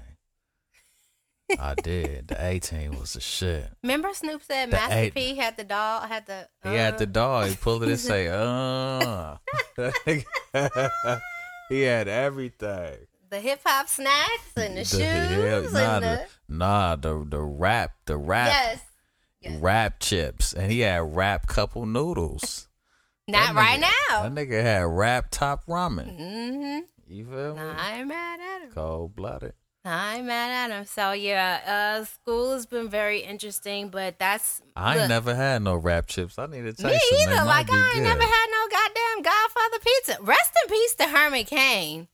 I 1.60 1.74
did. 1.84 2.28
The 2.28 2.38
18 2.46 3.00
was 3.00 3.14
the 3.14 3.22
shit. 3.22 3.72
Remember 3.82 4.14
Snoop 4.14 4.44
said 4.44 4.70
The 4.70 4.76
Master 4.76 4.96
eight- 4.96 5.16
P 5.16 5.36
had 5.36 5.58
the 5.58 5.64
doll, 5.64 6.02
had 6.02 6.28
the. 6.28 6.48
He 6.64 6.76
had 6.76 7.00
the 7.00 7.06
uh, 7.06 7.08
doll. 7.08 7.44
He 7.46 7.56
pulled 7.56 7.82
it 7.82 7.90
and 7.90 8.00
say, 8.00 8.28
uh. 8.32 9.38
he 11.70 11.82
had 11.82 12.08
everything. 12.08 12.98
the 13.32 13.40
hip 13.40 13.62
hop 13.66 13.88
snacks 13.90 14.52
and 14.56 14.78
the, 14.78 14.86
shoes 14.86 15.00
hell- 15.02 15.64
and 15.66 15.74
nah, 15.74 16.00
the. 16.00 16.06
the, 16.06 16.56
nah, 16.56 16.96
the 16.98 17.26
the 17.28 17.42
rap, 17.42 17.94
the 18.06 18.16
rap, 18.18 18.50
Yes. 18.52 18.82
Yes. 19.46 19.62
rap 19.62 20.00
chips, 20.00 20.54
and 20.54 20.72
he 20.72 20.82
had 20.82 21.16
rap 21.16 21.48
couple 21.48 21.86
noodles. 21.86 22.68
Not 23.28 23.54
That 23.54 23.56
right 23.56 23.80
now. 23.80 24.24
That 24.24 24.34
nigga 24.34 24.62
had 24.62 24.84
rap 24.84 25.28
top 25.32 25.66
ramen. 25.66 26.20
Mm-hmm. 26.20 26.80
You 27.08 27.26
feel 27.26 27.56
me? 27.56 27.62
Nah, 27.62 27.74
I'm 27.78 28.08
mad 28.08 28.40
at 28.40 28.62
him. 28.64 28.72
Cold 28.72 29.16
blooded. 29.16 29.54
I 29.84 30.18
ain't 30.18 30.26
mad 30.26 30.72
at 30.72 30.78
him. 30.78 30.86
So 30.86 31.12
yeah, 31.12 32.00
uh, 32.02 32.06
school 32.06 32.54
has 32.54 32.66
been 32.66 32.90
very 32.90 33.20
interesting, 33.20 33.90
but 33.90 34.18
that's 34.18 34.62
I 34.76 34.98
look, 34.98 35.10
never 35.10 35.36
had 35.36 35.62
no 35.62 35.76
rap 35.76 36.08
chips. 36.08 36.40
I 36.40 36.48
need 36.48 36.64
to 36.64 36.74
taste 36.74 37.12
me. 37.12 37.24
Either. 37.24 37.46
Like 37.46 37.72
I 37.72 37.78
ain't 37.78 37.96
good. 37.96 38.04
never 38.04 38.24
had 38.24 38.48
no 38.52 38.68
goddamn 38.70 39.24
Godfather 39.24 39.80
pizza. 39.84 40.18
Rest 40.24 40.52
in 40.64 40.70
peace 40.72 40.96
to 40.96 41.08
Herman 41.08 41.46
Cain. 41.46 42.08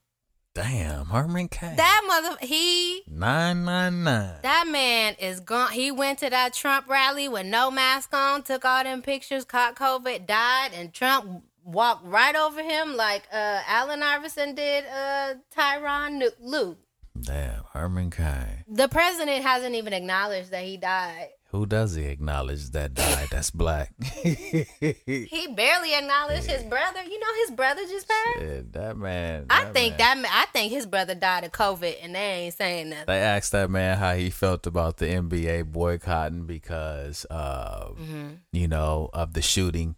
Damn, 0.53 1.05
Herman 1.05 1.47
Cain. 1.47 1.77
That 1.77 2.01
mother, 2.07 2.35
he, 2.41 3.03
nine 3.07 3.63
nine 3.63 4.03
nine. 4.03 4.35
that 4.43 4.67
man 4.67 5.15
is 5.17 5.39
gone. 5.39 5.71
He 5.71 5.91
went 5.91 6.19
to 6.19 6.29
that 6.29 6.53
Trump 6.53 6.89
rally 6.89 7.29
with 7.29 7.45
no 7.45 7.71
mask 7.71 8.13
on, 8.13 8.43
took 8.43 8.65
all 8.65 8.83
them 8.83 9.01
pictures, 9.01 9.45
caught 9.45 9.75
COVID, 9.75 10.27
died, 10.27 10.71
and 10.73 10.93
Trump 10.93 11.45
walked 11.63 12.05
right 12.05 12.35
over 12.35 12.61
him 12.61 12.97
like 12.97 13.23
uh, 13.31 13.61
Allen 13.65 14.03
Iverson 14.03 14.53
did 14.53 14.83
uh, 14.87 15.35
Tyronn 15.55 16.21
Lue. 16.41 16.75
Damn, 17.23 17.63
Herman 17.73 18.09
Cain. 18.11 18.65
The 18.67 18.87
president 18.87 19.43
hasn't 19.43 19.75
even 19.75 19.93
acknowledged 19.93 20.51
that 20.51 20.63
he 20.63 20.77
died. 20.77 21.29
Who 21.51 21.65
does 21.65 21.95
he 21.95 22.05
acknowledge 22.05 22.69
that 22.71 22.93
died? 22.93 23.27
That's 23.29 23.51
black. 23.51 23.93
He 24.23 25.47
barely 25.55 25.93
acknowledged 25.95 26.45
his 26.49 26.63
brother. 26.63 27.03
You 27.03 27.19
know, 27.19 27.27
his 27.45 27.51
brother 27.51 27.81
just 27.87 28.07
passed. 28.07 28.39
Shit, 28.39 28.73
that 28.73 28.97
man. 28.97 29.47
I 29.49 29.65
think 29.65 29.97
man. 29.99 30.21
that 30.23 30.45
I 30.47 30.51
think 30.51 30.71
his 30.71 30.85
brother 30.85 31.13
died 31.15 31.43
of 31.43 31.51
COVID, 31.51 31.95
and 32.01 32.15
they 32.15 32.19
ain't 32.45 32.53
saying 32.53 32.89
nothing. 32.89 33.05
They 33.07 33.19
asked 33.19 33.51
that 33.51 33.69
man 33.69 33.97
how 33.97 34.15
he 34.15 34.29
felt 34.29 34.65
about 34.65 34.97
the 34.97 35.07
NBA 35.07 35.65
boycotting 35.71 36.45
because, 36.45 37.25
uh, 37.29 37.89
Mm-hmm. 37.91 38.29
you 38.53 38.67
know, 38.67 39.09
of 39.13 39.33
the 39.33 39.41
shooting 39.41 39.95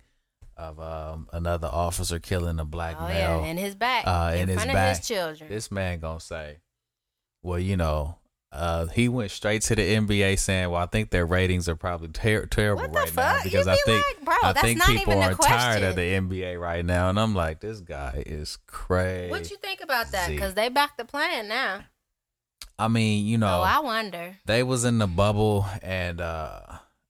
of 0.58 0.80
um, 0.80 1.28
another 1.34 1.70
officer 1.72 2.20
killing 2.20 2.60
a 2.60 2.66
black 2.66 2.96
Oh 3.00 3.08
male. 3.08 3.42
yeah, 3.42 3.46
in 3.46 3.58
his 3.58 3.76
back, 3.76 4.06
uh, 4.08 4.32
in 4.34 4.42
in 4.44 4.48
his 4.50 4.56
front 4.58 4.74
back. 4.74 4.92
of 4.92 4.98
his 4.98 5.08
children. 5.08 5.50
This 5.50 5.72
man 5.72 6.00
gonna 6.00 6.20
say, 6.20 6.58
well, 7.44 7.60
you 7.60 7.78
know, 7.78 8.18
uh, 8.52 8.86
he 8.88 9.10
went 9.10 9.32
straight 9.32 9.62
to 9.64 9.76
the 9.76 9.82
NBA 9.96 10.38
saying, 10.40 10.70
well, 10.70 10.82
I 10.82 10.86
think 10.86 11.10
their 11.10 11.26
ratings 11.26 11.68
are 11.68 11.76
probably 11.76 12.10
ter- 12.10 12.46
terrible 12.46 12.84
right 12.84 13.16
now 13.16 13.40
because 13.44 13.68
I 13.68 13.76
think 13.78 14.04
like, 14.18 14.26
bro, 14.26 14.36
I 14.44 14.54
that's 14.54 14.62
think 14.62 14.80
not 14.80 14.88
people 14.90 15.22
are 15.22 15.34
tired 15.36 15.82
of 15.84 15.96
the 15.96 16.02
NBA 16.02 16.60
right 16.60 16.86
now, 16.86 17.10
and 17.10 17.20
I'm 17.20 17.34
like, 17.36 17.60
this 17.62 17.80
guy 17.80 18.24
is 18.26 18.58
crazy. 18.68 19.30
What 19.32 19.50
you 19.52 19.58
think 19.58 19.82
about 19.82 20.12
that? 20.12 20.30
Because 20.30 20.54
they 20.54 20.70
back 20.70 20.98
the 20.98 21.06
plan 21.06 21.48
now. 21.48 21.82
I 22.80 22.88
mean, 22.88 23.26
you 23.26 23.38
know, 23.38 23.60
Oh, 23.60 23.62
I 23.62 23.80
wonder. 23.80 24.38
they 24.46 24.64
was 24.64 24.84
in 24.84 24.98
the 24.98 25.08
bubble 25.08 25.66
and 25.84 26.20
uh 26.20 26.60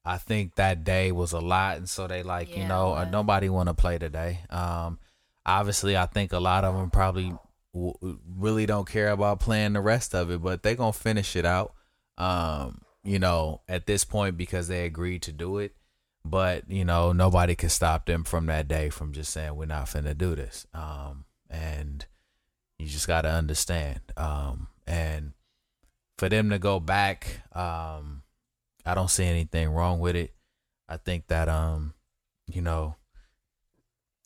I 0.05 0.17
think 0.17 0.55
that 0.55 0.83
day 0.83 1.13
was 1.13 1.31
a 1.31 1.39
lot 1.39 1.77
and 1.77 1.89
so 1.89 2.05
they 2.07 2.21
like, 2.21 2.49
Yeah, 2.49 2.63
you 2.63 2.67
know, 2.67 2.93
uh, 2.93 3.05
nobody 3.05 3.47
want 3.49 3.69
to 3.69 3.73
play 3.73 3.97
today. 3.97 4.39
Um 4.49 4.99
obviously 5.45 5.95
I 5.97 6.05
think 6.05 6.33
a 6.33 6.39
lot 6.39 6.65
of 6.65 6.75
them 6.75 6.89
probably 6.91 7.33
really 7.73 8.65
don't 8.65 8.87
care 8.87 9.09
about 9.09 9.39
playing 9.39 9.73
the 9.73 9.81
rest 9.81 10.13
of 10.13 10.29
it, 10.31 10.41
but 10.41 10.63
they 10.63 10.75
going 10.75 10.93
to 10.93 10.99
finish 10.99 11.35
it 11.35 11.45
out. 11.45 11.73
Um 12.17 12.81
you 13.03 13.19
know, 13.19 13.61
at 13.67 13.85
this 13.85 14.05
point 14.05 14.37
because 14.37 14.67
they 14.69 14.85
agreed 14.85 15.23
to 15.23 15.31
do 15.33 15.57
it. 15.57 15.75
But, 16.23 16.69
you 16.69 16.85
know, 16.85 17.11
nobody 17.11 17.53
could 17.53 17.71
stop 17.71 18.05
them 18.05 18.23
from 18.23 18.45
that 18.45 18.67
day 18.69 18.89
from 18.89 19.11
just 19.11 19.33
saying 19.33 19.55
we're 19.55 19.65
not 19.65 19.87
finna 19.87 20.17
do 20.17 20.35
this. 20.35 20.65
Um 20.73 21.25
and 21.49 22.05
you 22.79 22.85
just 22.87 23.07
got 23.07 23.23
to 23.23 23.29
understand. 23.29 23.99
Um 24.15 24.67
and 24.87 25.33
for 26.17 26.29
them 26.29 26.49
to 26.51 26.59
go 26.59 26.79
back, 26.79 27.41
um, 27.53 28.21
I 28.85 28.93
don't 28.93 29.09
see 29.09 29.25
anything 29.25 29.69
wrong 29.69 29.99
with 29.99 30.15
it. 30.15 30.33
I 30.87 30.97
think 30.97 31.27
that 31.27 31.49
um, 31.49 31.93
you 32.47 32.61
know, 32.61 32.95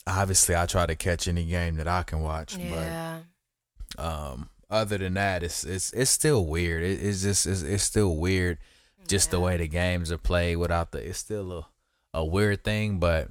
obviously 0.06 0.56
I 0.56 0.66
try 0.66 0.86
to 0.86 0.96
catch 0.96 1.28
any 1.28 1.46
game 1.46 1.76
that 1.78 1.88
I 1.88 2.04
can 2.04 2.22
watch, 2.22 2.58
Yeah. 2.58 3.20
but 3.20 3.24
um, 3.98 4.50
other 4.70 4.98
than 4.98 5.14
that, 5.16 5.44
it's 5.44 5.64
it's 5.64 5.92
it's 5.94 6.12
still 6.12 6.46
weird. 6.46 6.84
It, 6.84 7.02
it's 7.02 7.22
just 7.22 7.48
it's, 7.48 7.62
it's 7.62 7.84
still 7.84 8.16
weird, 8.16 8.58
just 9.08 9.32
the 9.32 9.40
way 9.40 9.58
the 9.58 9.68
games 9.68 10.12
are 10.12 10.18
played 10.18 10.58
without 10.58 10.92
the. 10.92 11.00
It's 11.00 11.20
still 11.20 11.52
a 11.52 11.68
a 12.14 12.26
weird 12.26 12.64
thing, 12.64 13.00
but 13.00 13.30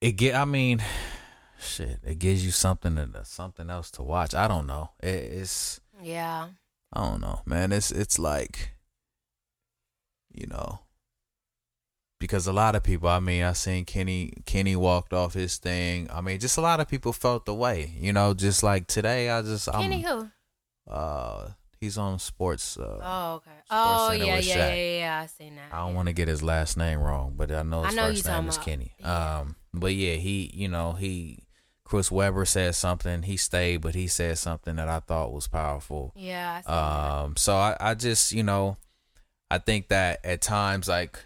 it 0.00 0.12
get. 0.12 0.34
I 0.34 0.44
mean, 0.44 0.82
shit, 1.60 1.98
it 2.04 2.18
gives 2.18 2.44
you 2.44 2.50
something 2.50 2.96
to, 2.96 3.24
something 3.24 3.70
else 3.70 3.90
to 3.92 4.02
watch. 4.02 4.34
I 4.34 4.48
don't 4.48 4.66
know. 4.66 4.90
It, 5.00 5.08
it's. 5.08 5.80
Yeah. 6.02 6.48
I 6.92 7.00
don't 7.02 7.20
know, 7.20 7.42
man. 7.44 7.72
It's 7.72 7.90
it's 7.90 8.18
like, 8.18 8.70
you 10.32 10.46
know, 10.46 10.80
because 12.18 12.46
a 12.46 12.52
lot 12.52 12.74
of 12.74 12.82
people. 12.82 13.08
I 13.08 13.20
mean, 13.20 13.42
I 13.42 13.52
seen 13.52 13.84
Kenny. 13.84 14.32
Kenny 14.46 14.76
walked 14.76 15.12
off 15.12 15.34
his 15.34 15.56
thing. 15.58 16.08
I 16.12 16.20
mean, 16.20 16.38
just 16.40 16.58
a 16.58 16.60
lot 16.60 16.80
of 16.80 16.88
people 16.88 17.12
felt 17.12 17.46
the 17.46 17.54
way. 17.54 17.92
You 17.98 18.12
know, 18.12 18.34
just 18.34 18.62
like 18.62 18.86
today, 18.86 19.30
I 19.30 19.42
just 19.42 19.68
I'm. 19.68 19.80
Kenny 19.82 20.02
who? 20.02 20.28
Uh, 20.90 21.50
he's 21.80 21.98
on 21.98 22.18
sports. 22.18 22.76
Uh, 22.78 22.98
Oh, 23.02 23.34
okay. 23.36 23.50
Sports 23.50 23.68
Oh, 23.70 24.08
Center 24.10 24.24
yeah, 24.24 24.38
yeah, 24.38 24.56
yeah, 24.56 24.74
yeah, 24.74 24.98
yeah. 24.98 25.20
I 25.22 25.26
seen 25.26 25.56
that. 25.56 25.72
I 25.72 25.84
don't 25.86 25.94
want 25.94 26.08
to 26.08 26.14
get 26.14 26.28
his 26.28 26.42
last 26.42 26.76
name 26.76 27.00
wrong, 27.00 27.34
but 27.36 27.52
I 27.52 27.62
know 27.62 27.82
I 27.82 27.86
his 27.88 27.96
know 27.96 28.02
first 28.08 28.26
name 28.26 28.48
is 28.48 28.56
about. 28.56 28.64
Kenny. 28.66 28.92
Um, 29.04 29.56
but 29.74 29.94
yeah, 29.94 30.14
he, 30.14 30.50
you 30.54 30.68
know, 30.68 30.92
he, 30.92 31.44
Chris 31.84 32.10
Webber 32.10 32.44
said 32.46 32.74
something. 32.74 33.22
He 33.22 33.36
stayed, 33.36 33.78
but 33.82 33.94
he 33.94 34.06
said 34.08 34.38
something 34.38 34.76
that 34.76 34.88
I 34.88 35.00
thought 35.00 35.32
was 35.32 35.46
powerful. 35.46 36.12
Yeah, 36.16 36.54
I 36.54 36.60
seen 36.62 36.74
that. 36.74 37.22
Um, 37.24 37.36
so 37.36 37.56
I, 37.56 37.76
I 37.78 37.94
just, 37.94 38.32
you 38.32 38.42
know, 38.42 38.78
I 39.50 39.58
think 39.58 39.88
that 39.88 40.20
at 40.24 40.40
times, 40.40 40.88
like 40.88 41.18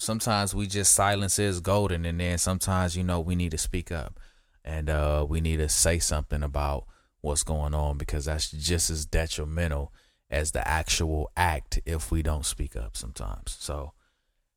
sometimes 0.00 0.54
we 0.54 0.66
just 0.66 0.92
silence 0.94 1.38
is 1.38 1.60
golden, 1.60 2.04
and 2.04 2.18
then 2.20 2.38
sometimes, 2.38 2.96
you 2.96 3.04
know, 3.04 3.20
we 3.20 3.36
need 3.36 3.50
to 3.52 3.58
speak 3.58 3.92
up, 3.92 4.18
and 4.64 4.88
uh, 4.88 5.24
we 5.28 5.40
need 5.40 5.58
to 5.58 5.68
say 5.68 5.98
something 5.98 6.42
about 6.42 6.86
what's 7.20 7.44
going 7.44 7.74
on 7.74 7.98
because 7.98 8.24
that's 8.24 8.50
just 8.50 8.88
as 8.90 9.04
detrimental 9.04 9.92
as 10.30 10.52
the 10.52 10.66
actual 10.66 11.30
act 11.36 11.80
if 11.84 12.10
we 12.10 12.22
don't 12.22 12.46
speak 12.46 12.76
up 12.76 12.96
sometimes. 12.96 13.56
So 13.58 13.92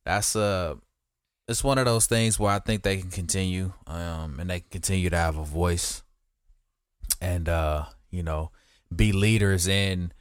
that's 0.04 0.36
uh 0.36 0.76
it's 1.46 1.62
one 1.62 1.76
of 1.76 1.84
those 1.84 2.06
things 2.06 2.38
where 2.38 2.52
I 2.52 2.58
think 2.58 2.82
they 2.82 2.96
can 2.96 3.10
continue, 3.10 3.74
um, 3.86 4.40
and 4.40 4.48
they 4.48 4.60
can 4.60 4.70
continue 4.70 5.10
to 5.10 5.16
have 5.16 5.36
a 5.36 5.44
voice, 5.44 6.02
and 7.20 7.50
uh, 7.50 7.84
you 8.10 8.22
know, 8.22 8.50
be 8.94 9.12
leaders 9.12 9.66
in 9.66 10.13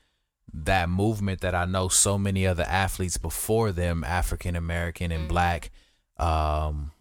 that 0.54 0.90
movement 0.90 1.42
that 1.42 1.56
I 1.56 1.66
know 1.66 1.88
so 1.88 2.18
many 2.18 2.46
other 2.46 2.64
athletes 2.64 3.18
before 3.18 3.72
them, 3.72 4.04
African 4.04 4.56
American 4.56 5.12
and 5.12 5.28
Black, 5.28 5.72
um, 6.18 6.92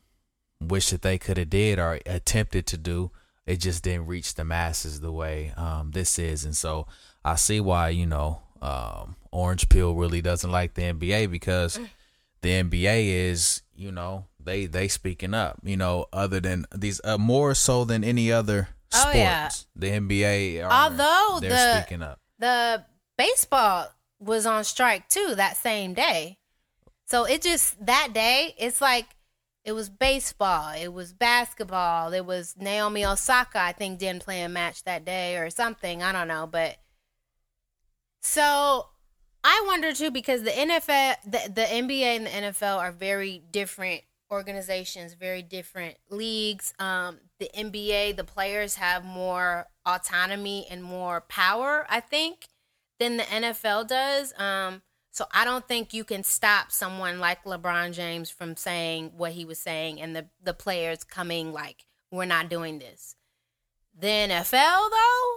wish 0.61 0.91
that 0.91 1.03
they 1.03 1.19
could 1.19 1.37
have 1.37 1.51
did 1.51 1.79
or 1.79 1.99
attempted 2.07 2.67
to 2.69 2.77
do. 2.79 3.11
It 3.47 3.57
just 3.57 3.83
didn't 3.83 4.07
reach 4.07 4.35
the 4.35 4.45
masses 4.45 5.01
the 5.01 5.13
way 5.13 5.53
um, 5.57 5.91
this 5.91 6.19
is, 6.19 6.45
and 6.45 6.57
so 6.57 6.87
I 7.25 7.35
see 7.35 7.61
why 7.61 7.89
you 7.91 8.07
know 8.07 8.41
um, 8.63 9.17
Orange 9.33 9.69
Pill 9.69 9.95
really 9.95 10.23
doesn't 10.23 10.51
like 10.51 10.75
the 10.75 10.83
NBA 10.83 11.31
because 11.31 11.79
the 12.41 12.51
NBA 12.51 13.07
is 13.31 13.63
you 13.75 13.91
know 13.91 14.27
they 14.39 14.67
they 14.67 14.87
speaking 14.87 15.35
up 15.35 15.59
you 15.65 15.77
know 15.77 16.07
other 16.13 16.39
than 16.41 16.67
these 16.75 17.01
uh, 17.05 17.19
more 17.19 17.55
so 17.55 17.85
than 17.85 18.05
any 18.05 18.31
other 18.33 18.69
Oh, 18.95 18.99
sports. 19.01 19.17
Yeah. 19.17 19.49
the 19.75 19.87
NBA 19.89 20.63
are, 20.65 20.71
Although 20.71 21.41
they're 21.41 21.51
the- 21.51 21.81
speaking 21.81 22.03
up. 22.03 22.21
the 22.39 22.85
baseball 23.23 23.89
was 24.19 24.47
on 24.47 24.65
strike 24.65 25.09
too 25.09 25.35
that 25.37 25.57
same 25.57 25.95
day. 25.95 26.39
So 27.07 27.25
it 27.25 27.43
just 27.43 27.85
that 27.85 28.11
day, 28.13 28.55
it's 28.59 28.81
like 28.81 29.07
it 29.65 29.73
was 29.73 29.89
baseball, 29.89 30.73
it 30.75 30.93
was 30.93 31.13
basketball, 31.13 32.13
it 32.13 32.25
was 32.27 32.57
Naomi 32.59 33.05
Osaka, 33.05 33.61
I 33.61 33.73
think 33.73 33.99
didn't 33.99 34.25
play 34.25 34.43
a 34.43 34.49
match 34.49 34.83
that 34.85 35.05
day 35.05 35.37
or 35.37 35.51
something. 35.51 36.03
I 36.03 36.11
don't 36.11 36.29
know, 36.29 36.49
but 36.51 36.79
so 38.23 38.87
I 39.45 39.65
wonder 39.67 39.93
too 39.93 40.11
because 40.11 40.43
the 40.43 40.51
NFL, 40.51 41.17
the, 41.25 41.53
the 41.53 41.63
NBA 41.63 42.17
and 42.17 42.27
the 42.27 42.31
NFL 42.31 42.79
are 42.79 42.93
very 42.93 43.43
different 43.51 44.03
organizations, 44.33 45.15
very 45.15 45.43
different 45.43 45.97
leagues. 46.11 46.73
Um, 46.79 47.19
the 47.39 47.51
NBA, 47.57 48.17
the 48.17 48.25
players 48.25 48.77
have 48.77 49.05
more 49.05 49.67
autonomy 49.87 50.67
and 50.71 50.83
more 50.83 51.21
power, 51.29 51.87
I 51.89 52.01
think, 52.01 52.47
than 53.03 53.17
the 53.17 53.25
NFL 53.25 53.89
does. 53.89 54.33
Um, 54.39 54.83
so 55.11 55.27
I 55.33 55.45
don't 55.45 55.67
think 55.67 55.93
you 55.93 56.05
can 56.05 56.23
stop 56.23 56.73
someone 56.73 57.19
like 57.19 57.45
LeBron 57.45 57.93
James 57.93 58.31
from 58.31 58.57
saying 58.57 59.13
what 59.17 59.33
he 59.33 59.45
was 59.45 59.59
saying 59.59 60.01
and 60.01 60.17
the, 60.17 60.27
the 60.43 60.55
players 60.55 61.05
coming 61.05 61.53
like, 61.53 61.85
we're 62.11 62.25
not 62.25 62.49
doing 62.49 62.79
this. 62.79 63.17
The 63.99 64.07
NFL 64.07 64.91
though, 64.91 65.37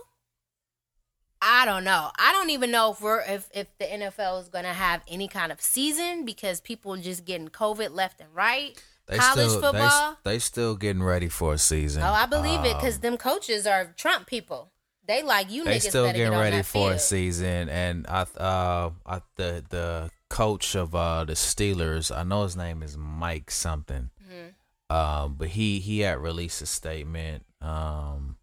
I 1.42 1.66
don't 1.66 1.84
know. 1.84 2.10
I 2.18 2.32
don't 2.32 2.50
even 2.52 2.72
know 2.72 2.92
if 2.92 3.02
we're 3.02 3.22
if, 3.22 3.50
if 3.54 3.68
the 3.78 3.86
NFL 3.86 4.42
is 4.42 4.48
gonna 4.48 4.74
have 4.74 5.02
any 5.08 5.28
kind 5.28 5.52
of 5.52 5.62
season 5.62 6.24
because 6.26 6.62
people 6.62 6.94
are 6.94 6.98
just 6.98 7.26
getting 7.26 7.50
COVID 7.50 7.92
left 7.92 8.22
and 8.22 8.34
right. 8.34 8.82
They 9.08 9.18
College 9.18 9.50
still, 9.50 9.62
football. 9.62 10.18
They, 10.24 10.32
they 10.32 10.40
still 10.40 10.76
getting 10.76 11.04
ready 11.04 11.28
for 11.28 11.54
a 11.54 11.58
season. 11.58 12.02
Oh, 12.02 12.14
I 12.14 12.26
believe 12.26 12.62
it 12.62 12.76
because 12.76 12.96
Um, 12.96 13.02
them 13.02 13.18
coaches 13.18 13.68
are 13.68 13.94
Trump 13.98 14.26
people. 14.26 14.72
They 15.08 15.24
like 15.24 15.52
you 15.52 15.64
they 15.64 15.78
niggas 15.78 15.90
still 15.90 16.06
getting 16.08 16.32
get 16.32 16.38
ready 16.38 16.62
for 16.64 16.94
a 16.94 17.00
season, 17.00 17.70
and 17.70 18.06
I, 18.08 18.22
uh, 18.38 18.90
I 19.06 19.22
the 19.36 19.64
the 19.70 20.12
coach 20.30 20.76
of 20.76 20.96
uh 20.96 21.24
the 21.26 21.34
Steelers, 21.34 22.16
I 22.16 22.24
know 22.24 22.44
his 22.44 22.56
name 22.58 22.82
is 22.84 22.98
Mike 22.98 23.52
something. 23.52 24.10
Mm-hmm. 24.24 24.96
Um, 24.96 25.36
but 25.36 25.50
he 25.50 25.80
he 25.80 26.00
had 26.02 26.18
released 26.20 26.62
a 26.62 26.66
statement. 26.66 27.46
Um, 27.62 28.38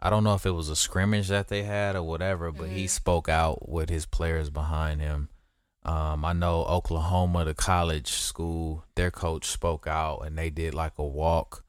I 0.00 0.10
don't 0.10 0.24
know 0.24 0.34
if 0.34 0.44
it 0.46 0.50
was 0.52 0.68
a 0.68 0.76
scrimmage 0.76 1.28
that 1.28 1.48
they 1.48 1.62
had 1.64 1.96
or 1.96 2.02
whatever, 2.02 2.52
but 2.52 2.66
Mm-hmm. 2.66 2.76
he 2.76 2.86
spoke 2.86 3.28
out 3.28 3.68
with 3.68 3.88
his 3.88 4.06
players 4.06 4.50
behind 4.50 5.00
him. 5.00 5.28
Um, 5.84 6.24
I 6.24 6.32
know 6.32 6.64
Oklahoma, 6.64 7.44
the 7.44 7.54
college 7.54 8.08
school, 8.10 8.84
their 8.96 9.10
coach 9.12 9.46
spoke 9.46 9.86
out 9.86 10.20
and 10.26 10.36
they 10.36 10.50
did 10.50 10.74
like 10.74 10.98
a 10.98 11.04
walk 11.04 11.64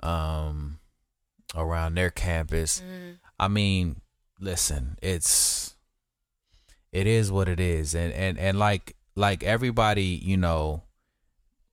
um, 0.00 0.78
around 1.54 1.94
their 1.94 2.10
campus. 2.10 2.80
Mm-hmm. 2.80 3.12
I 3.38 3.48
mean, 3.48 4.00
listen, 4.40 4.96
it's 5.02 5.76
it 6.92 7.06
is 7.06 7.32
what 7.32 7.48
it 7.48 7.60
is, 7.60 7.94
and 7.94 8.12
and 8.12 8.38
and 8.38 8.58
like 8.58 8.96
like 9.16 9.42
everybody, 9.42 10.20
you 10.22 10.36
know, 10.36 10.84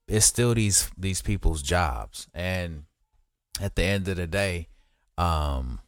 it's 0.08 0.26
still 0.26 0.54
these 0.54 0.90
these 0.98 1.22
people's 1.22 1.62
jobs, 1.62 2.28
and 2.34 2.84
at 3.60 3.76
the 3.76 3.84
end 3.84 4.08
of 4.08 4.18
the 4.18 4.28
day, 4.28 4.70
um, 5.18 5.80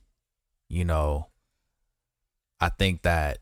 you 0.69 0.85
know, 0.85 1.27
I 2.59 2.69
think 2.69 3.01
that 3.01 3.39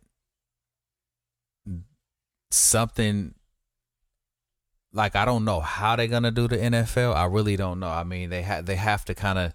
something 2.51 3.33
like 4.93 5.15
I 5.15 5.25
don't 5.25 5.45
know 5.45 5.59
how 5.59 5.95
they're 5.95 6.07
gonna 6.07 6.31
do 6.31 6.47
the 6.47 6.57
NFL. 6.57 7.15
I 7.15 7.25
really 7.25 7.55
don't 7.55 7.79
know. 7.79 7.89
I 7.89 8.03
mean, 8.03 8.29
they 8.29 8.41
have 8.41 8.65
they 8.65 8.75
have 8.75 9.05
to 9.05 9.15
kind 9.15 9.39
of. 9.39 9.53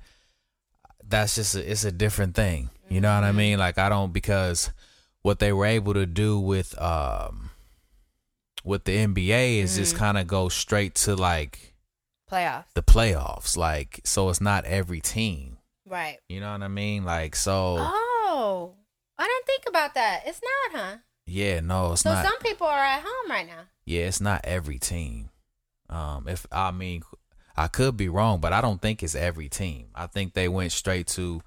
That's 1.08 1.34
just 1.36 1.54
a, 1.54 1.70
it's 1.70 1.84
a 1.84 1.92
different 1.92 2.34
thing. 2.34 2.70
You 2.88 3.00
know 3.00 3.14
what 3.14 3.24
I 3.24 3.32
mean? 3.32 3.58
Like 3.58 3.78
I 3.78 3.88
don't 3.88 4.12
because 4.12 4.70
what 5.22 5.38
they 5.40 5.52
were 5.52 5.66
able 5.66 5.94
to 5.94 6.06
do 6.06 6.38
with 6.38 6.80
um 6.80 7.50
with 8.64 8.84
the 8.84 8.96
NBA 9.06 9.58
is 9.58 9.76
just 9.76 9.96
kind 9.96 10.18
of 10.18 10.26
go 10.26 10.48
straight 10.48 10.94
to 10.96 11.14
like 11.16 11.74
Playoffs. 12.30 12.64
the 12.74 12.82
playoffs. 12.82 13.56
Like 13.56 14.00
so, 14.04 14.28
it's 14.28 14.40
not 14.40 14.64
every 14.64 15.00
team. 15.00 15.58
Right. 15.84 16.18
You 16.28 16.40
know 16.40 16.50
what 16.52 16.62
I 16.62 16.68
mean? 16.68 17.04
Like 17.04 17.36
so, 17.36 17.76
Oh, 17.78 18.74
I 19.18 19.24
didn't 19.24 19.46
think 19.46 19.62
about 19.68 19.94
that. 19.94 20.22
It's 20.26 20.40
not, 20.72 20.80
huh? 20.80 20.96
yeah, 21.26 21.60
no, 21.60 21.92
it's 21.92 22.02
So 22.02 22.12
not. 22.12 22.24
some 22.24 22.38
people 22.38 22.66
are 22.66 22.78
at 22.84 23.02
home 23.02 23.30
right 23.30 23.46
now. 23.46 23.62
Yeah, 23.84 24.02
it's 24.02 24.20
not 24.20 24.40
every 24.44 24.78
team. 24.80 25.30
Um, 25.88 26.26
if 26.28 26.46
I 26.50 26.72
mean, 26.72 27.02
I 27.56 27.68
could 27.68 27.96
be 27.96 28.08
wrong, 28.08 28.40
but 28.40 28.52
I 28.52 28.60
don't 28.60 28.80
think 28.82 29.02
it's 29.02 29.14
every 29.14 29.48
team. 29.48 29.86
I 29.94 30.06
think 30.06 30.34
they 30.34 30.48
went 30.48 30.72
straight 30.72 31.06
to 31.08 31.42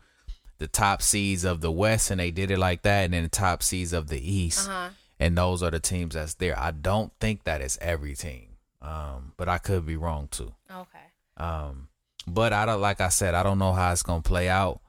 the 0.57 0.67
top 0.67 1.01
seeds 1.01 1.43
of 1.45 1.61
the 1.61 1.71
West, 1.71 2.09
and 2.11 2.19
they 2.19 2.31
did 2.31 2.51
it 2.51 2.57
like 2.59 2.81
that, 2.81 3.05
and 3.05 3.13
then 3.13 3.23
the 3.23 3.29
top 3.29 3.61
seeds 3.63 3.93
of 3.93 4.07
the 4.07 4.19
East, 4.19 4.67
Uh-huh. 4.67 4.89
and 5.19 5.37
those 5.37 5.61
are 5.63 5.71
the 5.71 5.79
teams 5.79 6.15
that's 6.15 6.33
there. 6.35 6.57
I 6.59 6.71
don't 6.71 7.13
think 7.19 7.43
that 7.45 7.61
it's 7.61 7.77
every 7.79 8.15
team, 8.15 8.57
um, 8.81 9.33
but 9.37 9.47
I 9.47 9.57
could 9.59 9.85
be 9.85 9.95
wrong 9.95 10.27
too. 10.29 10.53
Okay. 10.69 10.99
Um, 11.37 11.89
but 12.27 12.51
I 12.53 12.65
don't, 12.65 12.81
like 12.81 12.99
I 13.01 13.09
said, 13.09 13.35
I 13.35 13.43
don't 13.43 13.59
know 13.59 13.71
how 13.73 13.91
it's 13.91 14.03
gonna 14.03 14.21
play 14.21 14.49
out, 14.49 14.81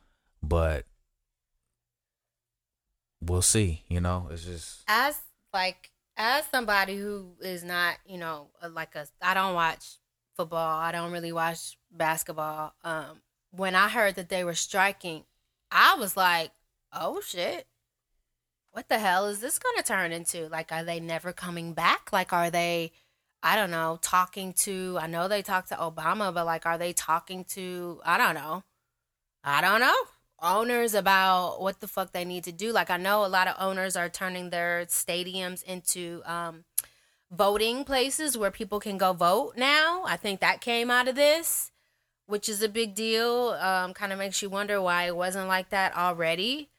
but 0.42 0.86
we'll 3.20 3.42
see. 3.42 3.84
You 3.88 4.00
know, 4.00 4.28
it's 4.30 4.44
just 4.44 4.82
As 4.88 5.18
like 5.52 5.90
as 6.16 6.44
somebody 6.50 6.96
who 6.96 7.32
is 7.40 7.62
not, 7.62 7.96
you 8.06 8.18
know, 8.18 8.48
like 8.72 8.94
a 8.96 9.06
I 9.22 9.34
don't 9.34 9.54
watch 9.54 9.86
football. 10.40 10.78
I 10.80 10.90
don't 10.92 11.12
really 11.12 11.32
watch 11.32 11.76
basketball. 11.90 12.74
Um 12.82 13.20
when 13.50 13.74
I 13.74 13.88
heard 13.88 14.14
that 14.14 14.28
they 14.28 14.44
were 14.44 14.54
striking, 14.54 15.24
I 15.70 15.96
was 15.96 16.16
like, 16.16 16.52
"Oh 16.92 17.20
shit. 17.20 17.66
What 18.72 18.88
the 18.88 18.98
hell 18.98 19.26
is 19.26 19.40
this 19.40 19.58
going 19.58 19.76
to 19.76 19.82
turn 19.82 20.12
into? 20.12 20.48
Like 20.48 20.72
are 20.72 20.84
they 20.84 21.00
never 21.00 21.32
coming 21.32 21.74
back? 21.74 22.12
Like 22.12 22.32
are 22.32 22.50
they 22.50 22.92
I 23.42 23.56
don't 23.56 23.70
know, 23.70 23.98
talking 24.00 24.52
to 24.64 24.96
I 25.00 25.06
know 25.08 25.28
they 25.28 25.42
talked 25.42 25.68
to 25.70 25.76
Obama, 25.76 26.32
but 26.32 26.46
like 26.46 26.64
are 26.66 26.78
they 26.78 26.92
talking 26.92 27.44
to 27.56 28.00
I 28.04 28.16
don't 28.16 28.34
know. 28.34 28.62
I 29.44 29.60
don't 29.60 29.80
know. 29.80 29.96
Owners 30.42 30.94
about 30.94 31.60
what 31.60 31.80
the 31.80 31.88
fuck 31.88 32.12
they 32.12 32.24
need 32.24 32.44
to 32.44 32.52
do. 32.52 32.72
Like 32.72 32.88
I 32.90 32.96
know 32.96 33.26
a 33.26 33.28
lot 33.28 33.48
of 33.48 33.56
owners 33.58 33.94
are 33.96 34.08
turning 34.08 34.48
their 34.50 34.86
stadiums 34.86 35.62
into 35.64 36.22
um 36.24 36.64
voting 37.30 37.84
places 37.84 38.36
where 38.36 38.50
people 38.50 38.80
can 38.80 38.98
go 38.98 39.12
vote 39.12 39.54
now. 39.56 40.02
I 40.04 40.16
think 40.16 40.40
that 40.40 40.60
came 40.60 40.90
out 40.90 41.08
of 41.08 41.14
this, 41.14 41.70
which 42.26 42.48
is 42.48 42.62
a 42.62 42.68
big 42.68 42.94
deal. 42.94 43.50
Um 43.60 43.94
kind 43.94 44.12
of 44.12 44.18
makes 44.18 44.42
you 44.42 44.50
wonder 44.50 44.80
why 44.82 45.04
it 45.04 45.16
wasn't 45.16 45.48
like 45.48 45.70
that 45.70 45.96
already. 45.96 46.70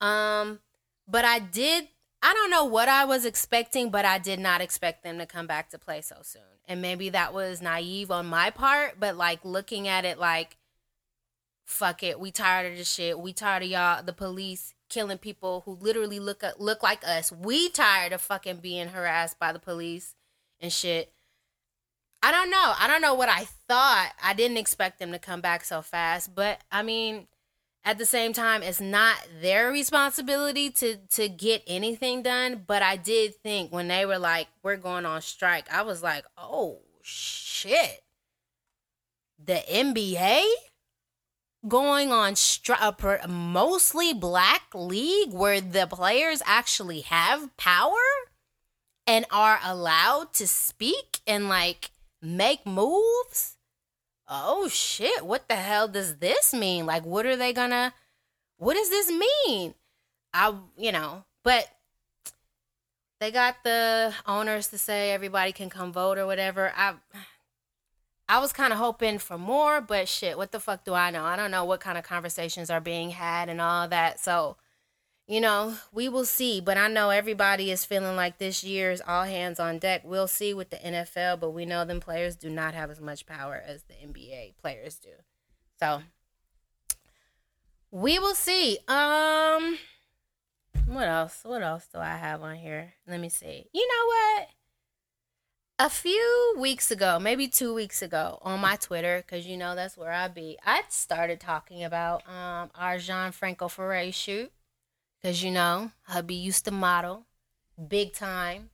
Um 0.00 0.60
but 1.06 1.24
I 1.24 1.38
did 1.38 1.88
I 2.22 2.34
don't 2.34 2.50
know 2.50 2.64
what 2.64 2.88
I 2.88 3.04
was 3.04 3.24
expecting, 3.24 3.90
but 3.90 4.04
I 4.04 4.18
did 4.18 4.40
not 4.40 4.60
expect 4.60 5.04
them 5.04 5.18
to 5.18 5.26
come 5.26 5.46
back 5.46 5.70
to 5.70 5.78
play 5.78 6.00
so 6.00 6.16
soon. 6.22 6.42
And 6.66 6.82
maybe 6.82 7.10
that 7.10 7.32
was 7.32 7.62
naive 7.62 8.10
on 8.10 8.26
my 8.26 8.50
part, 8.50 8.98
but 8.98 9.16
like 9.16 9.44
looking 9.44 9.86
at 9.88 10.04
it 10.04 10.18
like 10.18 10.56
fuck 11.64 12.02
it, 12.02 12.18
we 12.18 12.30
tired 12.30 12.72
of 12.72 12.78
this 12.78 12.90
shit. 12.90 13.18
We 13.18 13.34
tired 13.34 13.62
of 13.62 13.68
y'all 13.68 14.02
the 14.02 14.14
police 14.14 14.72
killing 14.88 15.18
people 15.18 15.62
who 15.64 15.76
literally 15.80 16.18
look 16.18 16.42
at, 16.42 16.60
look 16.60 16.82
like 16.82 17.06
us. 17.06 17.30
We 17.32 17.68
tired 17.68 18.12
of 18.12 18.20
fucking 18.20 18.58
being 18.58 18.88
harassed 18.88 19.38
by 19.38 19.52
the 19.52 19.58
police 19.58 20.14
and 20.60 20.72
shit. 20.72 21.12
I 22.22 22.32
don't 22.32 22.50
know. 22.50 22.74
I 22.78 22.88
don't 22.88 23.00
know 23.02 23.14
what 23.14 23.28
I 23.28 23.44
thought. 23.68 24.12
I 24.22 24.34
didn't 24.34 24.56
expect 24.56 24.98
them 24.98 25.12
to 25.12 25.18
come 25.18 25.40
back 25.40 25.64
so 25.64 25.82
fast, 25.82 26.34
but 26.34 26.60
I 26.72 26.82
mean, 26.82 27.28
at 27.84 27.98
the 27.98 28.06
same 28.06 28.32
time, 28.32 28.62
it's 28.62 28.80
not 28.80 29.16
their 29.40 29.70
responsibility 29.70 30.70
to 30.70 30.96
to 31.12 31.28
get 31.28 31.62
anything 31.66 32.22
done. 32.22 32.64
But 32.66 32.82
I 32.82 32.96
did 32.96 33.36
think 33.36 33.72
when 33.72 33.88
they 33.88 34.04
were 34.04 34.18
like, 34.18 34.48
"We're 34.62 34.76
going 34.76 35.06
on 35.06 35.22
strike," 35.22 35.72
I 35.72 35.82
was 35.82 36.02
like, 36.02 36.24
"Oh 36.36 36.80
shit!" 37.02 38.02
The 39.42 39.62
NBA 39.70 40.44
going 41.66 42.12
on 42.12 42.34
per- 42.96 43.26
mostly 43.28 44.14
black 44.14 44.62
league 44.74 45.32
where 45.32 45.60
the 45.60 45.86
players 45.86 46.42
actually 46.46 47.00
have 47.00 47.56
power 47.56 47.92
and 49.06 49.24
are 49.30 49.58
allowed 49.64 50.32
to 50.34 50.46
speak 50.46 51.20
and 51.26 51.48
like 51.48 51.90
make 52.22 52.66
moves 52.66 53.58
oh 54.28 54.68
shit, 54.68 55.24
what 55.24 55.48
the 55.48 55.56
hell 55.56 55.88
does 55.88 56.16
this 56.16 56.52
mean? 56.52 56.86
Like, 56.86 57.04
what 57.04 57.26
are 57.26 57.36
they 57.36 57.52
gonna, 57.52 57.94
what 58.58 58.74
does 58.74 58.90
this 58.90 59.10
mean? 59.10 59.74
I, 60.32 60.54
you 60.76 60.92
know, 60.92 61.24
but 61.42 61.68
they 63.20 63.30
got 63.30 63.56
the 63.64 64.14
owners 64.26 64.68
to 64.68 64.78
say 64.78 65.12
everybody 65.12 65.52
can 65.52 65.70
come 65.70 65.92
vote 65.92 66.18
or 66.18 66.26
whatever. 66.26 66.72
I, 66.76 66.94
I 68.28 68.38
was 68.40 68.52
kind 68.52 68.72
of 68.72 68.78
hoping 68.78 69.18
for 69.18 69.38
more, 69.38 69.80
but 69.80 70.06
shit, 70.06 70.36
what 70.36 70.52
the 70.52 70.60
fuck 70.60 70.84
do 70.84 70.92
I 70.92 71.10
know? 71.10 71.24
I 71.24 71.34
don't 71.34 71.50
know 71.50 71.64
what 71.64 71.80
kind 71.80 71.96
of 71.96 72.04
conversations 72.04 72.68
are 72.68 72.80
being 72.80 73.10
had 73.10 73.48
and 73.48 73.58
all 73.58 73.88
that. 73.88 74.20
So, 74.20 74.58
you 75.26 75.40
know, 75.40 75.76
we 75.92 76.10
will 76.10 76.26
see. 76.26 76.60
But 76.60 76.76
I 76.76 76.88
know 76.88 77.08
everybody 77.08 77.70
is 77.70 77.86
feeling 77.86 78.16
like 78.16 78.36
this 78.36 78.62
year's 78.62 79.00
all 79.00 79.24
hands 79.24 79.58
on 79.58 79.78
deck. 79.78 80.02
We'll 80.04 80.28
see 80.28 80.52
with 80.52 80.68
the 80.68 80.76
NFL, 80.76 81.40
but 81.40 81.52
we 81.52 81.64
know 81.64 81.86
them 81.86 82.00
players 82.00 82.36
do 82.36 82.50
not 82.50 82.74
have 82.74 82.90
as 82.90 83.00
much 83.00 83.24
power 83.24 83.62
as 83.64 83.84
the 83.84 83.94
NBA 83.94 84.56
players 84.60 84.96
do. 84.96 85.10
So 85.80 86.02
we 87.90 88.18
will 88.18 88.34
see. 88.34 88.78
Um 88.88 89.78
what 90.86 91.08
else? 91.08 91.40
What 91.44 91.62
else 91.62 91.86
do 91.92 91.98
I 91.98 92.16
have 92.16 92.42
on 92.42 92.56
here? 92.56 92.94
Let 93.06 93.20
me 93.20 93.28
see. 93.28 93.68
You 93.72 93.86
know 93.86 94.06
what? 94.06 94.48
A 95.80 95.88
few 95.88 96.54
weeks 96.58 96.90
ago, 96.90 97.20
maybe 97.20 97.46
two 97.46 97.72
weeks 97.72 98.02
ago, 98.02 98.40
on 98.42 98.58
my 98.58 98.74
Twitter, 98.74 99.22
because 99.24 99.46
you 99.46 99.56
know 99.56 99.76
that's 99.76 99.96
where 99.96 100.10
I 100.10 100.26
be, 100.26 100.58
I 100.66 100.82
started 100.88 101.38
talking 101.38 101.84
about 101.84 102.22
um 102.28 102.70
our 102.74 102.96
Gianfranco 102.96 103.70
Ferre 103.70 104.10
shoot. 104.10 104.50
Cause 105.22 105.42
you 105.42 105.50
know, 105.52 105.92
hubby 106.02 106.34
used 106.34 106.64
to 106.64 106.72
model, 106.72 107.26
big 107.88 108.12
time, 108.12 108.70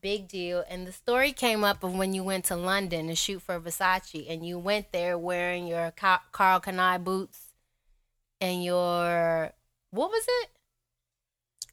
big 0.00 0.28
deal. 0.28 0.64
And 0.68 0.86
the 0.86 0.92
story 0.92 1.32
came 1.32 1.62
up 1.62 1.84
of 1.84 1.94
when 1.94 2.14
you 2.14 2.24
went 2.24 2.46
to 2.46 2.56
London 2.56 3.08
to 3.08 3.14
shoot 3.14 3.42
for 3.42 3.60
Versace, 3.60 4.24
and 4.30 4.46
you 4.46 4.58
went 4.58 4.92
there 4.92 5.18
wearing 5.18 5.66
your 5.66 5.90
Ca- 5.90 6.22
Karl 6.32 6.60
Kani 6.60 7.02
boots 7.04 7.52
and 8.40 8.64
your 8.64 9.52
what 9.90 10.10
was 10.10 10.24
it? 10.26 10.50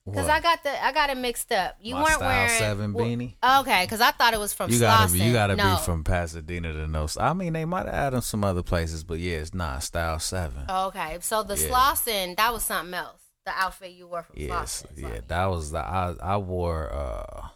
Because 0.06 0.28
I 0.28 0.42
got 0.42 0.62
the 0.64 0.84
I 0.84 0.92
got 0.92 1.10
it 1.12 1.18
mixed 1.18 1.52
up. 1.54 1.78
You 1.80 1.96
My 1.96 2.02
weren't 2.02 2.14
Style 2.16 2.28
wearing 2.30 2.50
Seven 2.60 2.94
well, 2.94 3.06
beanie? 3.06 3.36
Okay, 3.62 3.84
because 3.86 4.02
I 4.02 4.12
thought 4.12 4.34
it 4.34 4.40
was 4.40 4.54
from 4.54 4.70
you 4.70 4.80
gotta 4.80 5.12
be, 5.14 5.20
you 5.20 5.32
gotta 5.32 5.56
no. 5.56 5.76
be 5.78 5.82
from 5.84 6.04
Pasadena 6.04 6.74
to 6.74 6.88
know. 6.88 7.08
I 7.20 7.34
mean, 7.34 7.54
they 7.54 7.64
might 7.64 7.88
have 7.88 8.12
them 8.12 8.22
some 8.22 8.44
other 8.44 8.64
places, 8.64 9.06
but 9.06 9.20
yeah, 9.20 9.38
it's 9.38 9.54
not 9.54 9.82
Style 9.82 10.20
Seven. 10.20 10.66
Okay, 10.70 11.18
so 11.22 11.44
the 11.44 11.56
Yeah. 11.58 11.70
Slauson 11.70 12.36
that 12.36 12.52
was 12.52 12.64
something 12.64 12.94
else. 12.94 13.22
The 13.46 13.52
outfit 13.56 13.92
you 13.92 14.08
wore 14.08 14.24
from 14.24 14.36
Yes, 14.38 14.84
Slauson. 14.94 15.02
yeah, 15.02 15.20
that 15.28 15.46
was 15.46 15.72
the 15.72 15.80
I 15.80 16.16
I 16.22 16.38
wore 16.38 16.92
uh 16.92 17.48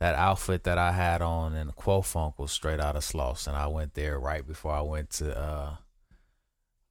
that 0.00 0.16
outfit 0.16 0.64
that 0.64 0.78
I 0.78 0.90
had 0.92 1.22
on 1.22 1.54
in 1.54 1.70
Quo 1.72 2.02
Funk 2.02 2.38
was 2.40 2.50
straight 2.50 2.80
out 2.80 2.96
of 2.96 3.02
Slauson. 3.04 3.54
I 3.54 3.66
went 3.68 3.94
there 3.94 4.18
right 4.18 4.46
before 4.46 4.72
I 4.72 4.80
went 4.80 5.10
to 5.10 5.36
uh 5.38 5.76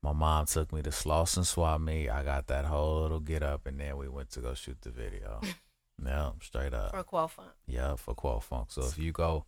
my 0.04 0.14
mom 0.14 0.46
took 0.46 0.72
me 0.72 0.82
to 0.84 0.90
Slauson 0.90 1.46
Swap 1.46 1.82
Meet. 1.82 2.10
I 2.10 2.24
got 2.24 2.48
that 2.48 2.66
whole 2.66 3.02
little 3.02 3.20
get 3.20 3.44
up 3.44 3.66
and 3.66 3.80
then 3.80 3.98
we 3.98 4.08
went 4.08 4.32
to 4.32 4.40
go 4.40 4.54
shoot 4.54 4.78
the 4.82 4.92
video. 4.92 5.42
yeah, 6.06 6.32
straight 6.42 6.74
up. 6.74 6.92
for 6.92 7.04
Quo 7.04 7.28
Funk. 7.28 7.50
Yeah, 7.66 7.96
for 7.96 8.14
Quo 8.14 8.40
Funk. 8.40 8.72
So 8.72 8.84
if 8.84 8.98
you 8.98 9.12
go 9.12 9.46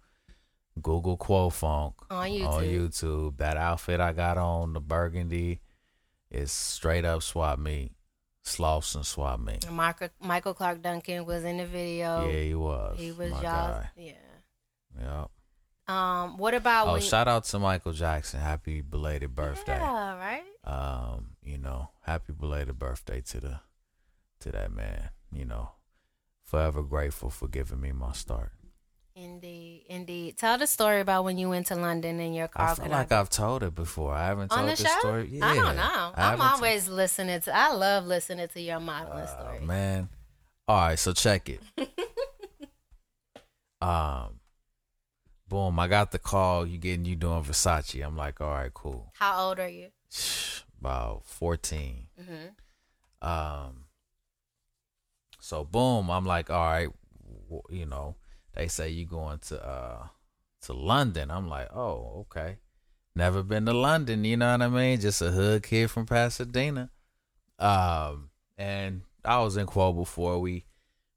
Google 0.81 1.17
Quo 1.17 1.49
Funk 1.49 1.95
On 2.09 2.17
on 2.17 2.29
YouTube. 2.29 2.89
YouTube, 2.89 3.37
that 3.37 3.57
outfit 3.57 3.99
I 3.99 4.13
got 4.13 4.37
on, 4.37 4.73
the 4.73 4.79
burgundy, 4.79 5.61
is 6.31 6.51
straight 6.51 7.05
up 7.05 7.23
swap 7.23 7.59
meet. 7.59 7.91
Slauson 8.45 9.05
swap 9.05 9.39
meet. 9.39 9.69
Michael, 9.69 10.09
Michael 10.19 10.53
Clarke 10.53 10.81
Duncan 10.81 11.25
was 11.25 11.43
in 11.43 11.57
the 11.57 11.65
video. 11.65 12.25
Yeah, 12.27 12.39
he 12.39 12.55
was. 12.55 12.97
he 12.97 13.11
was 13.11 13.31
y'all. 13.31 13.83
Yeah. 13.95 14.13
Yep. 14.99 15.31
Um. 15.89 16.37
What 16.37 16.53
about 16.53 16.87
Oh, 16.87 16.93
when? 16.93 17.01
shout 17.01 17.27
out 17.27 17.43
to 17.45 17.59
Michael 17.59 17.93
Jackson. 17.93 18.39
Happy 18.39 18.81
belated 18.81 19.35
birthday. 19.35 19.77
Yeah. 19.77 20.17
Right. 20.17 20.43
Um, 20.63 21.31
you 21.43 21.57
know, 21.57 21.89
happy 22.01 22.33
belated 22.33 22.77
birthday 22.77 23.21
to 23.21 23.39
the 23.39 23.59
to 24.41 24.51
that 24.51 24.71
man. 24.71 25.09
You 25.31 25.45
know, 25.45 25.71
forever 26.43 26.83
grateful 26.83 27.29
for 27.29 27.47
giving 27.47 27.81
me 27.81 27.91
my 27.91 28.11
start. 28.13 28.51
Indeed, 29.15 29.83
indeed. 29.89 30.37
Tell 30.37 30.57
the 30.57 30.65
story 30.67 31.01
about 31.01 31.25
when 31.25 31.37
you 31.37 31.49
went 31.49 31.65
to 31.67 31.75
London 31.75 32.21
in 32.21 32.33
your 32.33 32.47
car. 32.47 32.69
I 32.69 32.75
feel 32.75 32.87
like 32.87 33.11
I've 33.11 33.29
told 33.29 33.63
it 33.63 33.75
before. 33.75 34.13
I 34.13 34.27
haven't 34.27 34.51
on 34.53 34.59
told 34.59 34.69
the 34.77 34.81
this 34.81 34.93
show. 34.93 34.99
story. 34.99 35.27
Yeah, 35.31 35.45
I 35.47 35.55
don't 35.55 35.75
know. 35.75 35.81
I 35.83 36.13
I'm 36.15 36.39
haven't 36.39 36.39
t- 36.45 36.53
always 36.53 36.87
listening 36.87 37.41
to. 37.41 37.53
I 37.55 37.73
love 37.73 38.05
listening 38.05 38.47
to 38.47 38.61
your 38.61 38.79
modeling 38.79 39.23
Uh, 39.23 39.27
story. 39.27 39.59
man. 39.59 40.07
All 40.69 40.77
right, 40.77 40.97
so 40.99 41.11
check 41.13 41.49
it. 41.49 41.61
um, 43.81 44.38
boom! 45.49 45.79
I 45.79 45.87
got 45.87 46.11
the 46.11 46.19
call. 46.19 46.65
You 46.65 46.77
getting 46.77 47.05
you 47.05 47.15
doing 47.15 47.43
Versace? 47.43 48.05
I'm 48.05 48.15
like, 48.15 48.39
all 48.39 48.51
right, 48.51 48.73
cool. 48.73 49.11
How 49.15 49.47
old 49.47 49.59
are 49.59 49.67
you? 49.67 49.87
About 50.79 51.25
14. 51.25 52.07
Mm-hmm. 52.21 53.27
Um, 53.27 53.85
so 55.41 55.65
boom, 55.65 56.09
I'm 56.09 56.25
like, 56.25 56.49
all 56.49 56.65
right, 56.65 56.89
you 57.69 57.85
know, 57.85 58.15
they 58.53 58.67
say 58.67 58.89
you 58.89 59.05
going 59.05 59.39
to 59.47 59.65
uh 59.65 60.07
to 60.61 60.73
London. 60.73 61.31
I'm 61.31 61.49
like, 61.49 61.73
oh, 61.75 62.25
okay. 62.27 62.57
Never 63.15 63.43
been 63.43 63.65
to 63.65 63.73
London, 63.73 64.23
you 64.23 64.37
know 64.37 64.51
what 64.51 64.61
I 64.61 64.67
mean? 64.69 64.99
Just 64.99 65.21
a 65.21 65.31
hood 65.31 65.63
kid 65.63 65.89
from 65.89 66.05
Pasadena. 66.05 66.91
Um, 67.57 68.29
and 68.57 69.01
I 69.25 69.39
was 69.39 69.57
in 69.57 69.65
Quo 69.65 69.91
before 69.91 70.39
we 70.39 70.65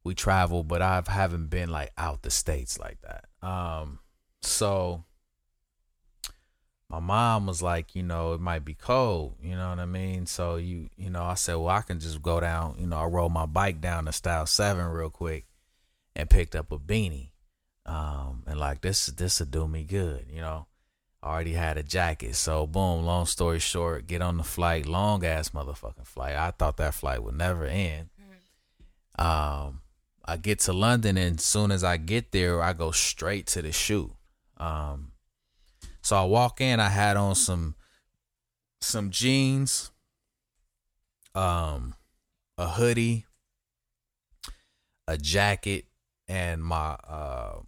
we 0.04 0.14
traveled, 0.14 0.66
but 0.66 0.82
I 0.82 1.02
haven't 1.06 1.48
been 1.48 1.70
like 1.70 1.92
out 1.96 2.22
the 2.22 2.30
states 2.30 2.78
like 2.78 2.98
that. 3.02 3.26
Um, 3.46 4.00
so 4.42 5.04
my 6.88 7.00
mom 7.00 7.46
was 7.46 7.62
like, 7.62 7.94
you 7.94 8.02
know, 8.02 8.34
it 8.34 8.40
might 8.40 8.64
be 8.64 8.74
cold, 8.74 9.36
you 9.42 9.56
know 9.56 9.70
what 9.70 9.78
I 9.78 9.86
mean? 9.86 10.26
So 10.26 10.56
you, 10.56 10.90
you 10.96 11.08
know, 11.08 11.22
I 11.22 11.34
said, 11.34 11.54
well, 11.54 11.68
I 11.68 11.80
can 11.80 12.00
just 12.00 12.20
go 12.20 12.38
down, 12.38 12.76
you 12.78 12.86
know, 12.86 12.98
I 12.98 13.06
rode 13.06 13.32
my 13.32 13.46
bike 13.46 13.80
down 13.80 14.04
to 14.04 14.12
Style 14.12 14.46
Seven 14.46 14.86
real 14.86 15.10
quick 15.10 15.46
and 16.14 16.28
picked 16.28 16.54
up 16.54 16.70
a 16.70 16.78
beanie. 16.78 17.30
Um, 17.86 18.42
and 18.46 18.60
like 18.60 18.82
this, 18.82 19.06
this 19.06 19.40
would 19.40 19.50
do 19.50 19.66
me 19.66 19.84
good, 19.84 20.26
you 20.30 20.40
know. 20.40 20.66
I 21.22 21.28
already 21.28 21.52
had 21.52 21.78
a 21.78 21.84
jacket, 21.84 22.34
so 22.34 22.66
boom. 22.66 23.04
Long 23.04 23.26
story 23.26 23.60
short, 23.60 24.08
get 24.08 24.20
on 24.20 24.38
the 24.38 24.42
flight, 24.42 24.86
long 24.86 25.24
ass 25.24 25.50
motherfucking 25.50 26.06
flight. 26.06 26.34
I 26.34 26.50
thought 26.50 26.78
that 26.78 26.94
flight 26.94 27.22
would 27.22 27.36
never 27.36 27.64
end. 27.64 28.08
Um, 29.16 29.82
I 30.24 30.36
get 30.36 30.58
to 30.60 30.72
London, 30.72 31.16
and 31.16 31.40
soon 31.40 31.70
as 31.70 31.84
I 31.84 31.96
get 31.96 32.32
there, 32.32 32.60
I 32.60 32.72
go 32.72 32.90
straight 32.90 33.46
to 33.48 33.62
the 33.62 33.70
shoot. 33.70 34.10
Um, 34.62 35.12
so 36.02 36.16
I 36.16 36.24
walk 36.24 36.60
in, 36.60 36.78
I 36.78 36.88
had 36.88 37.16
on 37.16 37.34
some 37.34 37.74
some 38.80 39.10
jeans, 39.10 39.90
um, 41.34 41.94
a 42.56 42.68
hoodie, 42.68 43.26
a 45.08 45.18
jacket, 45.18 45.86
and 46.28 46.62
my 46.62 46.96
uh 47.08 47.60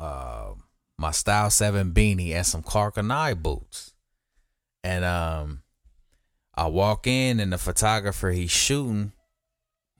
uh 0.00 0.54
my 0.98 1.10
style 1.12 1.50
seven 1.50 1.92
beanie 1.92 2.32
and 2.32 2.46
some 2.46 2.62
Karl 2.62 2.90
Kani 2.90 3.40
boots. 3.40 3.94
And 4.82 5.04
um 5.04 5.62
I 6.54 6.66
walk 6.66 7.06
in 7.06 7.38
and 7.38 7.52
the 7.52 7.58
photographer 7.58 8.30
he's 8.30 8.50
shooting 8.50 9.12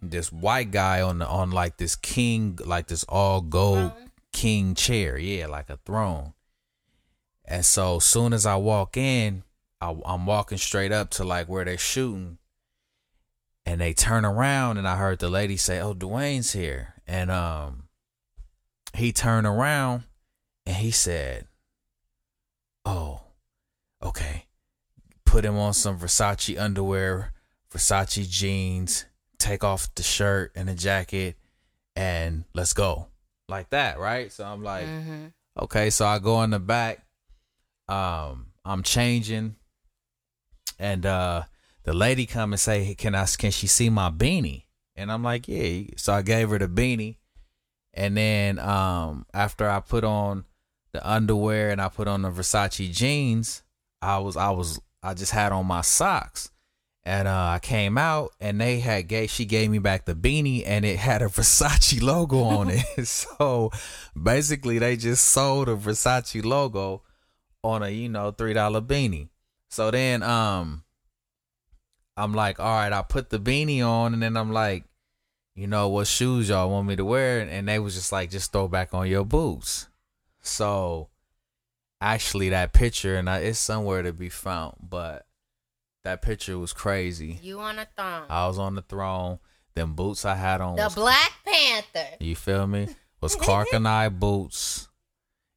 this 0.03 0.33
white 0.33 0.73
guy 0.73 1.03
on 1.03 1.19
the 1.19 1.27
on 1.27 1.53
like 1.53 1.77
this 1.77 1.95
king 1.95 2.59
like 2.65 2.89
this 2.89 3.05
all 3.05 3.41
gold 3.41 3.93
king 4.37 4.75
chair, 4.75 5.17
yeah, 5.17 5.47
like 5.47 5.71
a 5.71 5.79
throne. 5.79 6.35
And 7.47 7.65
so 7.65 7.99
soon 7.99 8.35
as 8.35 8.45
I 8.45 8.57
walk 8.57 8.99
in, 8.99 9.45
I, 9.81 9.97
I'm 10.05 10.27
walking 10.27 10.59
straight 10.59 10.93
up 10.93 11.09
to 11.13 11.25
like 11.25 11.49
where 11.49 11.65
they're 11.65 11.79
shooting, 11.79 12.37
and 13.65 13.81
they 13.81 13.95
turn 13.95 14.27
around, 14.27 14.77
and 14.77 14.87
I 14.87 14.97
heard 14.97 15.21
the 15.21 15.31
lady 15.31 15.57
say, 15.57 15.81
"Oh, 15.81 15.95
Dwayne's 15.95 16.53
here," 16.53 16.95
and 17.07 17.31
um, 17.31 17.85
he 18.95 19.11
turned 19.11 19.47
around, 19.47 20.05
and 20.67 20.77
he 20.77 20.91
said, 20.91 21.47
"Oh, 22.85 23.23
okay." 24.03 24.45
Put 25.25 25.45
him 25.45 25.57
on 25.57 25.73
some 25.73 25.99
Versace 25.99 26.59
underwear, 26.59 27.33
Versace 27.73 28.29
jeans, 28.29 29.07
take 29.39 29.65
off 29.65 29.93
the 29.95 30.03
shirt 30.03 30.53
and 30.55 30.69
the 30.69 30.75
jacket, 30.75 31.37
and 31.97 32.45
let's 32.55 32.73
go. 32.75 33.09
Like 33.49 33.71
that, 33.71 33.99
right? 33.99 34.33
So 34.33 34.45
I'm 34.45 34.63
like, 34.63 34.87
Mm-hmm. 34.87 35.27
Okay, 35.59 35.89
so 35.91 36.05
I 36.05 36.19
go 36.19 36.43
in 36.43 36.51
the 36.51 36.59
back. 36.59 37.07
Um, 37.89 38.49
I'm 38.65 38.83
changing, 38.83 39.57
and 40.79 41.07
uh, 41.07 41.43
the 41.85 41.95
lady 41.95 42.27
come 42.27 42.53
and 42.53 42.61
say, 42.61 42.95
"Can 42.95 43.15
I? 43.15 43.25
Can 43.39 43.51
she 43.53 43.67
see 43.67 43.89
my 43.89 44.11
beanie?" 44.11 44.65
And 44.97 45.11
I'm 45.11 45.23
like, 45.23 45.49
"Yeah." 45.49 45.85
So 45.97 46.13
I 46.13 46.21
gave 46.23 46.51
her 46.51 46.59
the 46.59 46.69
beanie, 46.69 47.17
and 47.95 48.17
then 48.17 48.59
um, 48.59 49.25
after 49.33 49.71
I 49.71 49.81
put 49.81 50.05
on 50.05 50.45
the 50.93 51.09
underwear 51.09 51.71
and 51.71 51.81
I 51.81 51.89
put 51.89 52.09
on 52.09 52.23
the 52.23 52.31
Versace 52.31 52.93
jeans, 52.93 53.63
I 54.03 54.19
was 54.19 54.37
I 54.37 54.51
was 54.51 54.79
I 55.03 55.15
just 55.15 55.33
had 55.33 55.53
on 55.53 55.65
my 55.65 55.81
socks. 55.81 56.51
And 57.07 57.29
uh, 57.29 57.51
I 57.55 57.61
came 57.61 57.97
out, 57.97 58.33
and 58.41 58.61
they 58.61 58.81
had 58.81 59.07
gave 59.07 59.31
she 59.31 59.45
gave 59.45 59.71
me 59.71 59.79
back 59.79 60.07
the 60.07 60.15
beanie, 60.17 60.65
and 60.67 60.85
it 60.85 60.99
had 60.99 61.23
a 61.23 61.27
Versace 61.37 62.03
logo 62.03 62.43
on 62.43 62.69
it. 62.69 63.07
so 63.07 63.71
basically, 64.21 64.81
they 64.81 64.97
just 64.97 65.25
sold 65.25 65.69
a 65.69 65.77
Versace 65.77 66.45
logo 66.45 67.03
on 67.63 67.85
a 67.85 67.91
you 67.91 68.09
know 68.09 68.33
three 68.33 68.55
dollar 68.55 68.81
beanie. 68.81 69.29
So 69.71 69.93
then, 69.93 70.25
um, 70.25 70.83
I'm 72.17 72.35
like, 72.35 72.59
all 72.59 72.75
right, 72.75 72.93
I 72.93 73.03
put 73.03 73.31
the 73.31 73.39
beanie 73.39 73.87
on, 73.87 74.13
and 74.13 74.21
then 74.21 74.37
I'm 74.37 74.53
like, 74.53 74.83
you 75.55 75.69
know, 75.69 75.89
what 75.89 76.09
shoes 76.09 76.49
y'all 76.49 76.71
want 76.71 76.89
me 76.89 76.97
to 76.97 77.05
wear? 77.05 77.39
And 77.39 77.69
they 77.69 77.79
was 77.79 77.95
just 77.95 78.11
like, 78.11 78.31
just 78.31 78.51
throw 78.51 78.67
back 78.67 78.93
on 78.95 79.07
your 79.07 79.25
boots. 79.25 79.87
So 80.41 81.11
actually, 82.01 82.49
that 82.49 82.73
picture, 82.73 83.15
and 83.15 83.31
I, 83.31 83.39
it's 83.39 83.61
somewhere 83.61 84.03
to 84.03 84.13
be 84.13 84.29
found, 84.29 84.75
but 84.83 85.25
that 86.07 86.23
picture 86.23 86.57
was 86.57 86.73
crazy. 86.73 87.39
You 87.43 87.59
on 87.59 87.81
a 87.81 87.87
throne. 87.97 88.27
I 88.31 88.47
was 88.47 88.59
on 88.61 88.77
the 88.77 88.83
throne. 88.83 89.41
Them 89.75 89.95
boots 89.95 90.25
I 90.25 90.37
had 90.37 90.61
on 90.61 90.77
the 90.77 90.85
was 90.85 90.95
Black 90.95 91.33
Panther. 91.45 92.07
you 92.21 92.37
feel 92.37 92.67
me? 92.67 92.89
Was 93.21 93.35
Karl 93.35 93.65
Kani 93.73 94.17
boots. 94.21 94.89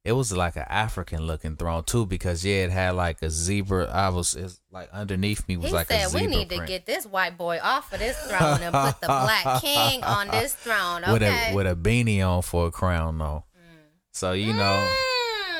It 0.02 0.12
was 0.12 0.32
like 0.32 0.56
an 0.56 0.64
African 0.68 1.20
looking 1.26 1.56
throne 1.56 1.84
too, 1.84 2.06
because 2.06 2.42
yeah, 2.44 2.64
it 2.64 2.70
had 2.70 2.94
like 2.96 3.20
a 3.22 3.28
zebra. 3.30 3.84
I 3.84 4.08
was 4.08 4.34
it's 4.34 4.58
like 4.72 4.88
underneath 4.92 5.46
me 5.46 5.56
was 5.58 5.66
He 5.66 5.72
like 5.72 5.90
a 5.90 5.92
said 6.00 6.08
zebra 6.08 6.20
we 6.22 6.26
need 6.36 6.48
print 6.48 6.62
to 6.62 6.66
get 6.66 6.86
this 6.86 7.04
white 7.06 7.36
boy 7.36 7.60
off 7.62 7.92
of 7.92 7.98
this 8.00 8.16
throne 8.26 8.60
and 8.62 8.74
put 8.74 9.00
the 9.02 9.06
Black 9.06 9.60
King 9.60 10.02
on 10.02 10.28
this 10.28 10.54
throne. 10.54 11.04
Okay. 11.04 11.12
with 11.12 11.22
a 11.22 11.52
with 11.54 11.66
a 11.66 11.76
beanie 11.76 12.26
on 12.26 12.40
for 12.42 12.66
a 12.68 12.70
crown 12.72 13.18
though. 13.18 13.44
So 14.12 14.32
you 14.32 14.52
know, 14.54 14.88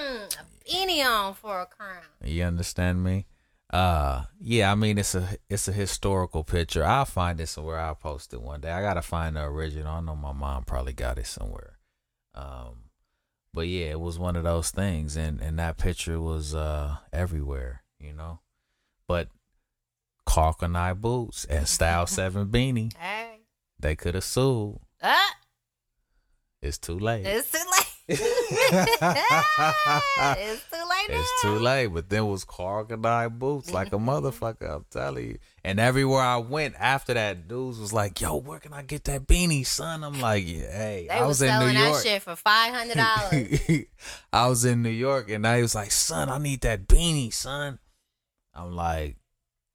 Mm, 0.00 0.36
a 0.36 0.68
beanie 0.68 1.04
on 1.06 1.34
for 1.34 1.60
a 1.60 1.66
crown. 1.66 2.02
you 2.24 2.42
understand 2.44 3.04
me? 3.04 3.26
Uh, 3.72 4.24
yeah. 4.40 4.72
I 4.72 4.74
mean, 4.74 4.98
it's 4.98 5.14
a 5.14 5.28
it's 5.48 5.68
a 5.68 5.72
historical 5.72 6.42
picture. 6.42 6.84
I'll 6.84 7.04
find 7.04 7.40
it 7.40 7.46
somewhere. 7.46 7.78
I'll 7.78 7.94
post 7.94 8.32
it 8.34 8.42
one 8.42 8.60
day. 8.60 8.70
I 8.70 8.80
gotta 8.82 9.02
find 9.02 9.36
the 9.36 9.42
original. 9.44 9.92
I 9.94 10.00
know 10.00 10.16
my 10.16 10.32
mom 10.32 10.64
probably 10.64 10.92
got 10.92 11.18
it 11.18 11.26
somewhere. 11.26 11.78
Um, 12.34 12.84
but 13.54 13.68
yeah, 13.68 13.86
it 13.86 14.00
was 14.00 14.18
one 14.18 14.34
of 14.36 14.42
those 14.44 14.70
things, 14.70 15.16
and 15.16 15.40
and 15.40 15.58
that 15.60 15.78
picture 15.78 16.20
was 16.20 16.54
uh 16.54 16.96
everywhere, 17.12 17.82
you 18.00 18.12
know. 18.12 18.40
But 19.06 19.28
Karl 20.26 20.54
Kani 20.54 21.00
boots 21.00 21.44
and 21.44 21.68
Style 21.68 22.06
Seven 22.08 22.48
beanie, 22.48 22.92
Hey. 22.96 23.40
they 23.78 23.94
could 23.94 24.14
have 24.16 24.24
sued. 24.24 24.78
Ah, 25.02 25.34
It's 26.60 26.78
too 26.78 26.98
late. 26.98 27.24
it's 27.26 27.50
too 27.52 27.58
late. 27.58 27.86
it's 30.38 30.62
too 30.70 30.84
late 30.88 30.89
It's 31.08 31.42
too 31.42 31.58
late, 31.58 31.86
but 31.88 32.08
then 32.08 32.26
was 32.26 32.44
crocodile 32.44 33.30
boots 33.30 33.72
like 33.72 33.88
a 33.92 33.96
motherfucker. 33.98 34.70
I'm 34.76 34.84
telling 34.90 35.26
you. 35.28 35.38
And 35.64 35.78
everywhere 35.80 36.20
I 36.22 36.36
went 36.38 36.74
after 36.78 37.14
that, 37.14 37.48
dudes 37.48 37.78
was 37.78 37.92
like, 37.92 38.20
"Yo, 38.20 38.36
where 38.36 38.58
can 38.58 38.72
I 38.72 38.82
get 38.82 39.04
that 39.04 39.26
beanie, 39.26 39.64
son?" 39.66 40.04
I'm 40.04 40.20
like, 40.20 40.44
yeah, 40.46 40.70
"Hey, 40.70 41.06
They 41.08 41.14
I 41.14 41.20
was 41.20 41.28
was 41.28 41.42
in 41.42 41.48
selling 41.48 41.68
New 41.68 41.80
that 41.80 41.88
York. 41.90 42.02
shit 42.02 42.22
for 42.22 42.36
five 42.36 42.74
hundred 42.74 42.96
dollars. 42.96 43.84
I 44.32 44.46
was 44.48 44.64
in 44.64 44.82
New 44.82 44.90
York, 44.90 45.30
and 45.30 45.46
I 45.46 45.62
was 45.62 45.74
like, 45.74 45.90
"Son, 45.90 46.28
I 46.28 46.38
need 46.38 46.60
that 46.62 46.86
beanie, 46.86 47.32
son." 47.32 47.78
I'm 48.54 48.74
like, 48.74 49.16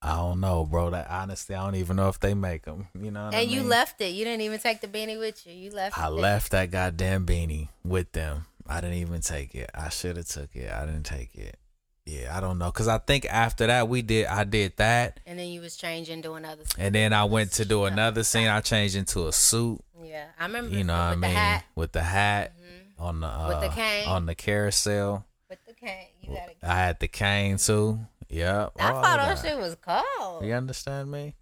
I 0.02 0.18
don't 0.18 0.40
know, 0.40 0.66
bro. 0.66 0.90
That 0.92 1.10
honestly, 1.10 1.56
I 1.56 1.64
don't 1.66 1.76
even 1.76 1.96
know 1.96 2.10
if 2.10 2.20
they 2.20 2.34
make 2.34 2.66
them. 2.66 2.88
You 3.00 3.12
know, 3.12 3.26
what 3.26 3.36
I 3.36 3.42
and 3.42 3.52
you 3.52 3.64
left 3.64 4.02
it. 4.02 4.10
You 4.10 4.26
didn't 4.26 4.42
even 4.42 4.60
take 4.60 4.82
the 4.82 4.88
beanie 4.88 5.18
with 5.20 5.46
you. 5.48 5.54
You 5.54 5.72
left. 5.72 5.98
I 5.98 6.10
left 6.10 6.52
that 6.52 6.72
goddamn 6.72 7.26
beanie 7.26 7.70
with 7.84 8.12
them. 8.12 8.46
I 8.68 8.82
didn't 8.82 8.98
even 8.98 9.22
take 9.22 9.54
it. 9.56 9.70
I 9.76 9.90
should 9.90 10.18
have 10.18 10.28
took 10.28 10.56
it. 10.56 10.72
I 10.72 10.86
didn't 10.86 11.04
take 11.06 11.36
it. 11.36 11.58
Yeah, 12.06 12.38
I 12.38 12.40
don't 12.40 12.60
know, 12.60 12.72
cause 12.72 12.88
I 12.88 13.00
think 13.00 13.26
after 13.26 13.66
that 13.66 13.90
we 13.90 14.04
did. 14.04 14.28
I 14.28 14.44
did 14.44 14.78
that, 14.78 15.20
And 15.26 15.40
then 15.40 15.48
you 15.48 15.62
was 15.62 15.76
changing 15.76 16.22
doing 16.22 16.46
other 16.46 16.64
stuff. 16.64 16.78
and 16.80 16.94
then 16.94 17.14
I 17.14 17.24
went 17.24 17.54
to 17.54 17.66
do 17.66 17.86
another 17.86 18.24
scene. 18.24 18.48
I 18.48 18.62
changed 18.62 18.96
into 18.96 19.28
a 19.28 19.32
suit. 19.34 19.80
Yeah, 20.04 20.26
I 20.40 20.46
remember. 20.46 20.76
You 20.76 20.84
know 20.84 20.94
what 20.94 21.00
I 21.00 21.12
mean? 21.16 21.22
the 21.22 21.28
hat, 21.30 21.66
With 21.74 21.92
the 21.94 22.04
hat 22.04 22.54
on 23.00 23.22
the 23.22 23.28
uh, 23.28 23.48
With 23.48 23.62
the 23.62 23.76
cane. 23.76 24.08
on 24.08 24.26
the 24.28 24.36
carousel. 24.36 25.26
with 25.50 25.66
the 25.66 25.74
cane. 25.74 26.10
You 26.22 26.36
gotta. 26.36 26.52
I 26.62 26.76
had 26.76 27.00
the 27.00 27.08
cane 27.08 27.58
too. 27.58 28.00
Yeah. 28.30 28.70
I 28.80 28.90
thought 28.92 29.02
that 29.04 29.42
that. 29.42 29.48
shit 29.48 29.58
was 29.58 29.76
cold. 29.82 30.46
You 30.46 30.54
understand 30.54 31.10
me? 31.10 31.34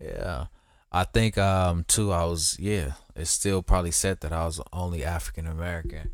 Yeah. 0.00 0.46
I 0.90 1.04
think 1.04 1.38
um 1.38 1.84
too 1.86 2.12
I 2.12 2.24
was 2.24 2.56
yeah, 2.58 2.92
it's 3.14 3.30
still 3.30 3.62
probably 3.62 3.90
said 3.92 4.20
that 4.22 4.32
I 4.32 4.44
was 4.44 4.60
only 4.72 5.04
African 5.04 5.46
American 5.46 6.10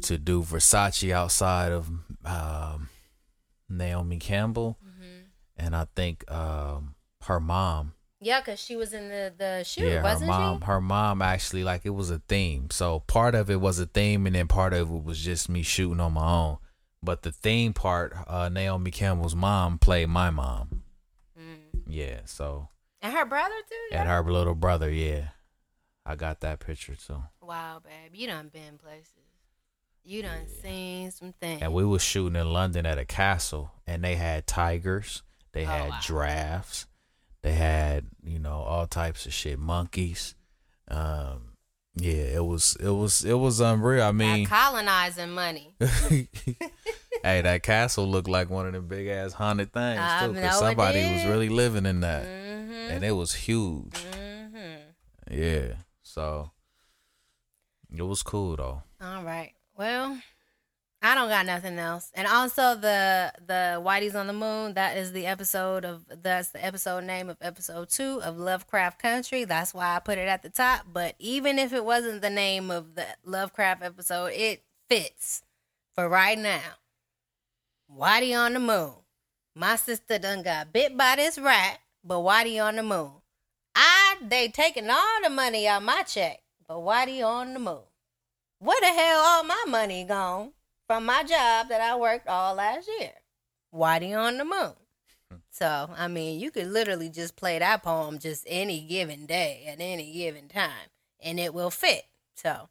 to 0.00 0.16
do 0.18 0.42
Versace 0.42 1.10
outside 1.12 1.70
of 1.72 1.90
um 2.24 2.88
Naomi 3.68 4.18
Campbell. 4.18 4.78
Mm-hmm. 4.84 5.20
And 5.56 5.76
I 5.76 5.86
think 5.94 6.30
um 6.30 6.94
her 7.24 7.38
mom. 7.40 7.92
Yeah, 8.20 8.40
because 8.40 8.60
she 8.60 8.76
was 8.76 8.92
in 8.92 9.08
the 9.08 9.32
the 9.36 9.64
shoot, 9.64 9.84
yeah, 9.84 9.96
her 9.98 10.02
wasn't 10.02 10.30
mom 10.30 10.60
she? 10.60 10.66
her 10.66 10.80
mom 10.80 11.22
actually 11.22 11.64
like 11.64 11.82
it 11.84 11.90
was 11.90 12.10
a 12.10 12.20
theme. 12.28 12.68
So 12.70 13.00
part 13.00 13.34
of 13.34 13.50
it 13.50 13.60
was 13.60 13.78
a 13.78 13.86
theme 13.86 14.26
and 14.26 14.34
then 14.36 14.46
part 14.48 14.72
of 14.72 14.90
it 14.90 15.02
was 15.04 15.18
just 15.18 15.48
me 15.48 15.62
shooting 15.62 16.00
on 16.00 16.12
my 16.14 16.26
own. 16.26 16.58
But 17.02 17.22
the 17.22 17.32
theme 17.32 17.72
part, 17.72 18.14
uh 18.28 18.48
Naomi 18.48 18.90
Campbell's 18.92 19.34
mom 19.34 19.78
played 19.78 20.08
my 20.08 20.30
mom. 20.30 20.82
Mm. 21.38 21.82
Yeah, 21.86 22.20
so 22.24 22.68
And 23.00 23.12
her 23.12 23.26
brother 23.26 23.54
too. 23.68 23.74
Yeah. 23.90 24.02
and 24.02 24.08
her 24.08 24.22
little 24.32 24.54
brother. 24.54 24.88
Yeah, 24.88 25.28
I 26.06 26.14
got 26.14 26.40
that 26.40 26.60
picture 26.60 26.94
too. 26.94 27.24
Wow, 27.42 27.80
babe, 27.84 28.14
you 28.14 28.28
done 28.28 28.48
been 28.52 28.78
places. 28.78 29.10
You 30.04 30.22
done 30.22 30.46
seen 30.62 31.10
some 31.12 31.32
things. 31.40 31.62
And 31.62 31.72
we 31.72 31.84
was 31.84 32.02
shooting 32.02 32.36
in 32.40 32.52
London 32.52 32.86
at 32.86 32.98
a 32.98 33.04
castle, 33.04 33.70
and 33.86 34.02
they 34.02 34.16
had 34.16 34.46
tigers, 34.46 35.22
they 35.52 35.62
Oh, 35.64 35.68
had 35.68 35.90
wow. 35.90 35.98
giraffes, 36.02 36.86
they 37.42 37.52
had 37.52 38.06
you 38.24 38.38
know 38.38 38.56
all 38.62 38.86
types 38.86 39.26
of 39.26 39.32
shit, 39.32 39.58
monkeys. 39.58 40.34
Um, 40.88 41.52
yeah, 41.94 42.14
it 42.34 42.44
was 42.44 42.76
it 42.80 42.90
was 42.90 43.24
it 43.24 43.34
was 43.34 43.60
unreal. 43.60 44.02
I 44.02 44.06
That 44.06 44.12
mean, 44.14 44.46
colonizing 44.46 45.30
money. 45.30 45.74
hey, 45.80 46.28
that 47.22 47.62
castle 47.62 48.06
looked 48.08 48.28
like 48.28 48.50
one 48.50 48.66
of 48.66 48.72
them 48.72 48.88
big 48.88 49.06
ass 49.08 49.32
haunted 49.34 49.72
things 49.72 50.00
I 50.00 50.26
too, 50.26 50.32
because 50.32 50.58
somebody 50.58 51.00
was 51.12 51.24
really 51.26 51.48
living 51.48 51.86
in 51.86 52.00
that, 52.00 52.24
Mm-hmm. 52.24 52.72
and 52.90 53.04
it 53.04 53.12
was 53.12 53.34
huge. 53.34 53.92
Mm-hmm. 53.92 54.78
Yeah, 55.30 55.74
so 56.02 56.50
it 57.96 58.02
was 58.02 58.22
cool 58.22 58.56
though. 58.56 58.82
All 59.00 59.22
right. 59.22 59.52
Well, 59.76 60.20
I 61.00 61.14
don't 61.14 61.28
got 61.28 61.46
nothing 61.46 61.78
else. 61.78 62.10
And 62.14 62.28
also 62.28 62.74
the 62.74 63.32
the 63.44 63.82
Whitey's 63.84 64.14
on 64.14 64.28
the 64.28 64.32
Moon, 64.32 64.74
that 64.74 64.96
is 64.96 65.12
the 65.12 65.26
episode 65.26 65.84
of 65.84 66.04
that's 66.22 66.50
the 66.50 66.64
episode 66.64 67.04
name 67.04 67.28
of 67.28 67.36
episode 67.40 67.88
two 67.88 68.20
of 68.22 68.38
Lovecraft 68.38 69.00
Country. 69.00 69.44
That's 69.44 69.74
why 69.74 69.96
I 69.96 69.98
put 69.98 70.18
it 70.18 70.28
at 70.28 70.42
the 70.42 70.50
top. 70.50 70.86
But 70.92 71.14
even 71.18 71.58
if 71.58 71.72
it 71.72 71.84
wasn't 71.84 72.22
the 72.22 72.30
name 72.30 72.70
of 72.70 72.94
the 72.94 73.06
Lovecraft 73.24 73.82
episode, 73.82 74.32
it 74.34 74.62
fits 74.88 75.42
for 75.94 76.08
right 76.08 76.38
now. 76.38 76.76
Whitey 77.90 78.38
on 78.38 78.52
the 78.54 78.60
Moon. 78.60 78.92
My 79.54 79.76
sister 79.76 80.18
done 80.18 80.42
got 80.42 80.72
bit 80.72 80.96
by 80.96 81.16
this 81.16 81.38
rat, 81.38 81.78
but 82.04 82.20
Whitey 82.20 82.64
on 82.64 82.76
the 82.76 82.82
Moon. 82.82 83.12
I 83.74 84.16
they 84.22 84.48
taking 84.48 84.88
all 84.88 85.20
the 85.22 85.30
money 85.30 85.66
out 85.66 85.82
my 85.82 86.02
check, 86.02 86.42
but 86.66 86.78
Whitey 86.78 87.26
on 87.26 87.54
the 87.54 87.58
moon. 87.58 87.80
Where 88.62 88.80
the 88.80 88.86
hell 88.86 89.18
all 89.18 89.42
my 89.42 89.64
money 89.66 90.04
gone 90.04 90.52
from 90.86 91.04
my 91.04 91.24
job 91.24 91.68
that 91.68 91.80
I 91.80 91.96
worked 91.96 92.28
all 92.28 92.54
last 92.54 92.88
year? 93.00 93.10
Whitey 93.74 94.16
on 94.16 94.38
the 94.38 94.44
moon. 94.44 95.40
So, 95.50 95.90
I 95.96 96.06
mean, 96.06 96.38
you 96.38 96.52
could 96.52 96.68
literally 96.68 97.08
just 97.08 97.34
play 97.34 97.58
that 97.58 97.82
poem 97.82 98.20
just 98.20 98.44
any 98.46 98.82
given 98.82 99.26
day 99.26 99.64
at 99.66 99.80
any 99.80 100.12
given 100.12 100.46
time, 100.46 100.90
and 101.20 101.40
it 101.40 101.52
will 101.52 101.70
fit. 101.70 102.04
So, 102.36 102.68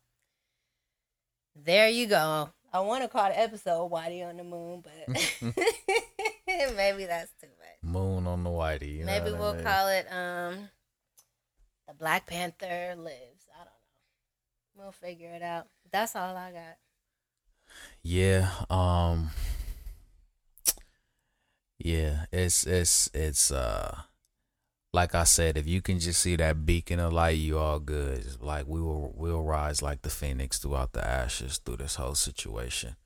there 1.62 1.90
you 1.90 2.08
go. 2.08 2.52
I 2.72 2.80
want 2.80 3.04
to 3.04 3.10
call 3.10 3.28
the 3.28 3.38
episode 3.38 3.92
Whitey 3.92 4.26
on 4.26 4.38
the 4.38 4.46
Moon, 4.46 4.82
but 4.82 4.94
maybe 6.48 7.04
that's 7.04 7.34
too 7.42 7.48
much. 7.48 7.84
Moon 7.84 8.28
on 8.28 8.46
the 8.46 8.50
whitey. 8.50 9.00
You 9.00 9.00
know 9.00 9.08
Maybe 9.08 9.32
we'll 9.32 9.56
mean? 9.56 9.64
call 9.66 9.90
it 9.90 10.08
um 10.10 10.70
the 11.86 11.94
Black 11.96 12.28
Panther 12.28 12.96
lives. 12.96 13.50
I 13.54 13.58
don't 13.58 13.66
know. 13.66 14.84
We'll 14.84 14.92
figure 14.94 15.34
it 15.34 15.42
out. 15.42 15.68
That's 15.92 16.16
all 16.16 16.36
I 16.36 16.52
got. 16.52 16.78
Yeah. 18.02 18.50
Um. 18.70 19.32
Yeah. 21.80 22.26
It's 22.32 22.66
it's 22.66 23.10
it's 23.14 23.52
uh. 23.52 24.02
Like 24.94 25.16
I 25.16 25.24
said, 25.24 25.56
if 25.58 25.68
you 25.68 25.82
can 25.82 26.00
just 26.00 26.20
see 26.20 26.36
that 26.36 26.66
beacon 26.66 27.00
of 27.00 27.14
light, 27.14 27.38
you 27.38 27.58
all 27.58 27.80
good. 27.80 28.26
Like 28.42 28.68
we 28.68 28.82
will 28.82 29.14
we'll 29.16 29.42
rise 29.42 29.82
like 29.82 30.02
the 30.02 30.10
phoenix 30.10 30.60
throughout 30.60 30.92
the 30.92 31.06
ashes 31.06 31.60
through 31.60 31.78
this 31.78 31.96
whole 31.96 32.16
situation. 32.16 32.98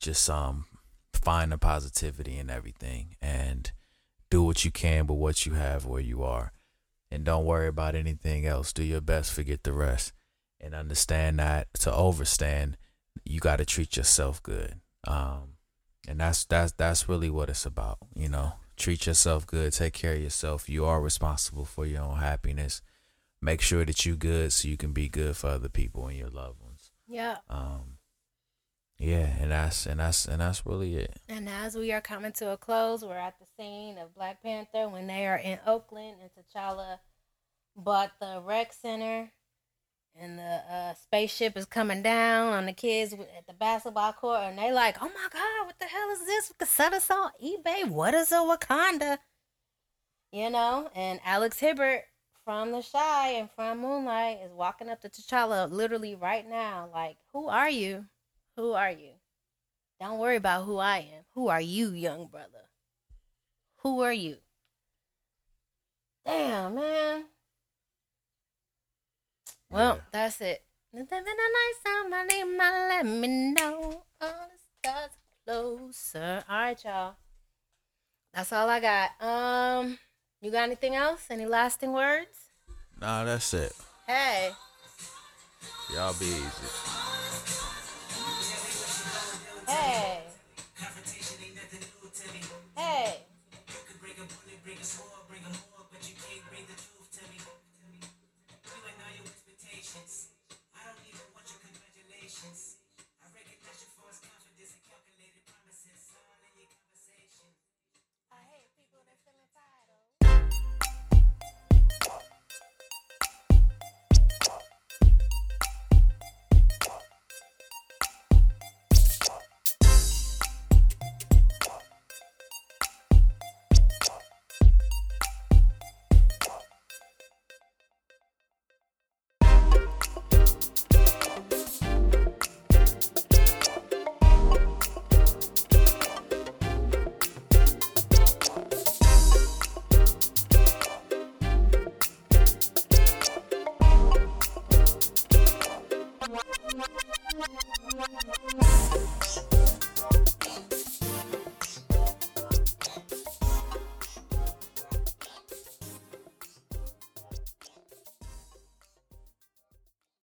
Just 0.00 0.28
um 0.28 0.66
find 1.12 1.52
the 1.52 1.58
positivity 1.58 2.38
in 2.38 2.50
everything 2.50 3.16
and 3.20 3.72
do 4.30 4.42
what 4.42 4.64
you 4.64 4.70
can 4.70 5.06
with 5.06 5.18
what 5.18 5.46
you 5.46 5.54
have 5.54 5.84
where 5.84 6.00
you 6.00 6.22
are. 6.22 6.52
And 7.10 7.24
don't 7.24 7.44
worry 7.44 7.66
about 7.68 7.94
anything 7.94 8.46
else. 8.46 8.72
Do 8.72 8.84
your 8.84 9.00
best, 9.00 9.32
forget 9.32 9.64
the 9.64 9.72
rest. 9.72 10.12
And 10.60 10.74
understand 10.74 11.38
that 11.38 11.72
to 11.80 11.90
overstand, 11.90 12.76
you 13.24 13.40
got 13.40 13.56
to 13.56 13.64
treat 13.64 13.96
yourself 13.96 14.42
good. 14.42 14.80
Um, 15.06 15.54
and 16.06 16.20
that's 16.20 16.44
that's 16.44 16.72
that's 16.72 17.08
really 17.08 17.30
what 17.30 17.48
it's 17.48 17.64
about. 17.64 17.98
You 18.14 18.28
know, 18.28 18.54
treat 18.76 19.06
yourself 19.06 19.46
good, 19.46 19.72
take 19.72 19.94
care 19.94 20.14
of 20.14 20.22
yourself. 20.22 20.68
You 20.68 20.84
are 20.84 21.00
responsible 21.00 21.64
for 21.64 21.86
your 21.86 22.02
own 22.02 22.18
happiness. 22.18 22.82
Make 23.40 23.62
sure 23.62 23.84
that 23.84 24.04
you 24.04 24.16
good 24.16 24.52
so 24.52 24.68
you 24.68 24.76
can 24.76 24.92
be 24.92 25.08
good 25.08 25.36
for 25.36 25.48
other 25.48 25.68
people 25.68 26.08
and 26.08 26.18
your 26.18 26.28
loved 26.28 26.60
ones. 26.60 26.90
Yeah. 27.08 27.38
Um, 27.48 27.98
yeah, 28.98 29.34
and 29.40 29.50
that's 29.50 29.86
and 29.86 29.98
that's 29.98 30.26
and 30.26 30.42
that's 30.42 30.66
really 30.66 30.96
it. 30.96 31.16
And 31.26 31.48
as 31.48 31.74
we 31.74 31.90
are 31.90 32.02
coming 32.02 32.32
to 32.32 32.50
a 32.50 32.58
close, 32.58 33.02
we're 33.02 33.16
at 33.16 33.34
the 33.38 33.46
scene 33.56 33.96
of 33.96 34.14
Black 34.14 34.42
Panther 34.42 34.88
when 34.90 35.06
they 35.06 35.26
are 35.26 35.38
in 35.38 35.58
Oakland 35.66 36.16
and 36.20 36.30
T'Challa 36.30 36.98
bought 37.74 38.12
the 38.20 38.42
rec 38.44 38.74
center 38.74 39.32
and 40.18 40.38
the 40.38 40.42
uh, 40.42 40.94
spaceship 40.94 41.56
is 41.56 41.64
coming 41.64 42.02
down 42.02 42.52
on 42.52 42.66
the 42.66 42.72
kids 42.72 43.12
at 43.12 43.46
the 43.46 43.52
basketball 43.52 44.12
court 44.12 44.40
and 44.42 44.58
they 44.58 44.72
like, 44.72 44.96
oh 45.00 45.08
my 45.08 45.28
God, 45.32 45.66
what 45.66 45.78
the 45.78 45.86
hell 45.86 46.10
is 46.10 46.26
this? 46.26 46.52
This 46.58 47.10
on 47.10 47.30
eBay. 47.42 47.88
What 47.88 48.14
is 48.14 48.32
a 48.32 48.36
Wakanda? 48.36 49.18
You 50.32 50.50
know, 50.50 50.90
and 50.94 51.20
Alex 51.24 51.58
Hibbert 51.58 52.02
from 52.44 52.72
The 52.72 52.82
Chi 52.82 53.30
and 53.30 53.50
from 53.50 53.78
Moonlight 53.80 54.38
is 54.44 54.52
walking 54.52 54.88
up 54.88 55.00
to 55.02 55.08
T'Challa 55.08 55.70
literally 55.70 56.14
right 56.14 56.48
now 56.48 56.88
like, 56.92 57.16
who 57.32 57.48
are 57.48 57.70
you? 57.70 58.06
Who 58.56 58.72
are 58.72 58.90
you? 58.90 59.12
Don't 60.00 60.18
worry 60.18 60.36
about 60.36 60.64
who 60.64 60.78
I 60.78 60.98
am. 60.98 61.24
Who 61.34 61.48
are 61.48 61.60
you, 61.60 61.90
young 61.90 62.26
brother? 62.26 62.68
Who 63.78 64.00
are 64.02 64.12
you? 64.12 64.36
Damn, 66.24 66.74
man. 66.74 67.24
Well, 69.70 69.96
Yeah. 69.96 70.00
that's 70.10 70.40
it. 70.40 70.64
Living 70.92 71.06
a 71.12 71.22
nice 71.22 71.82
somebody 71.86 72.42
might 72.44 72.88
let 72.88 73.06
me 73.06 73.28
know. 73.52 74.02
All 74.20 74.48
the 74.50 74.58
stars 74.88 75.10
closer. 75.46 76.44
All 76.48 76.56
right, 76.58 76.84
y'all. 76.84 77.14
That's 78.34 78.52
all 78.52 78.68
I 78.68 78.80
got. 78.80 79.10
Um, 79.22 79.98
you 80.40 80.50
got 80.50 80.64
anything 80.64 80.96
else? 80.96 81.26
Any 81.30 81.46
lasting 81.46 81.92
words? 81.92 82.50
Nah, 83.00 83.24
that's 83.24 83.54
it. 83.54 83.72
Hey. 84.06 84.50
Y'all 85.94 86.14
be 86.18 86.26
easy. 86.26 86.68
Hey. 89.68 90.29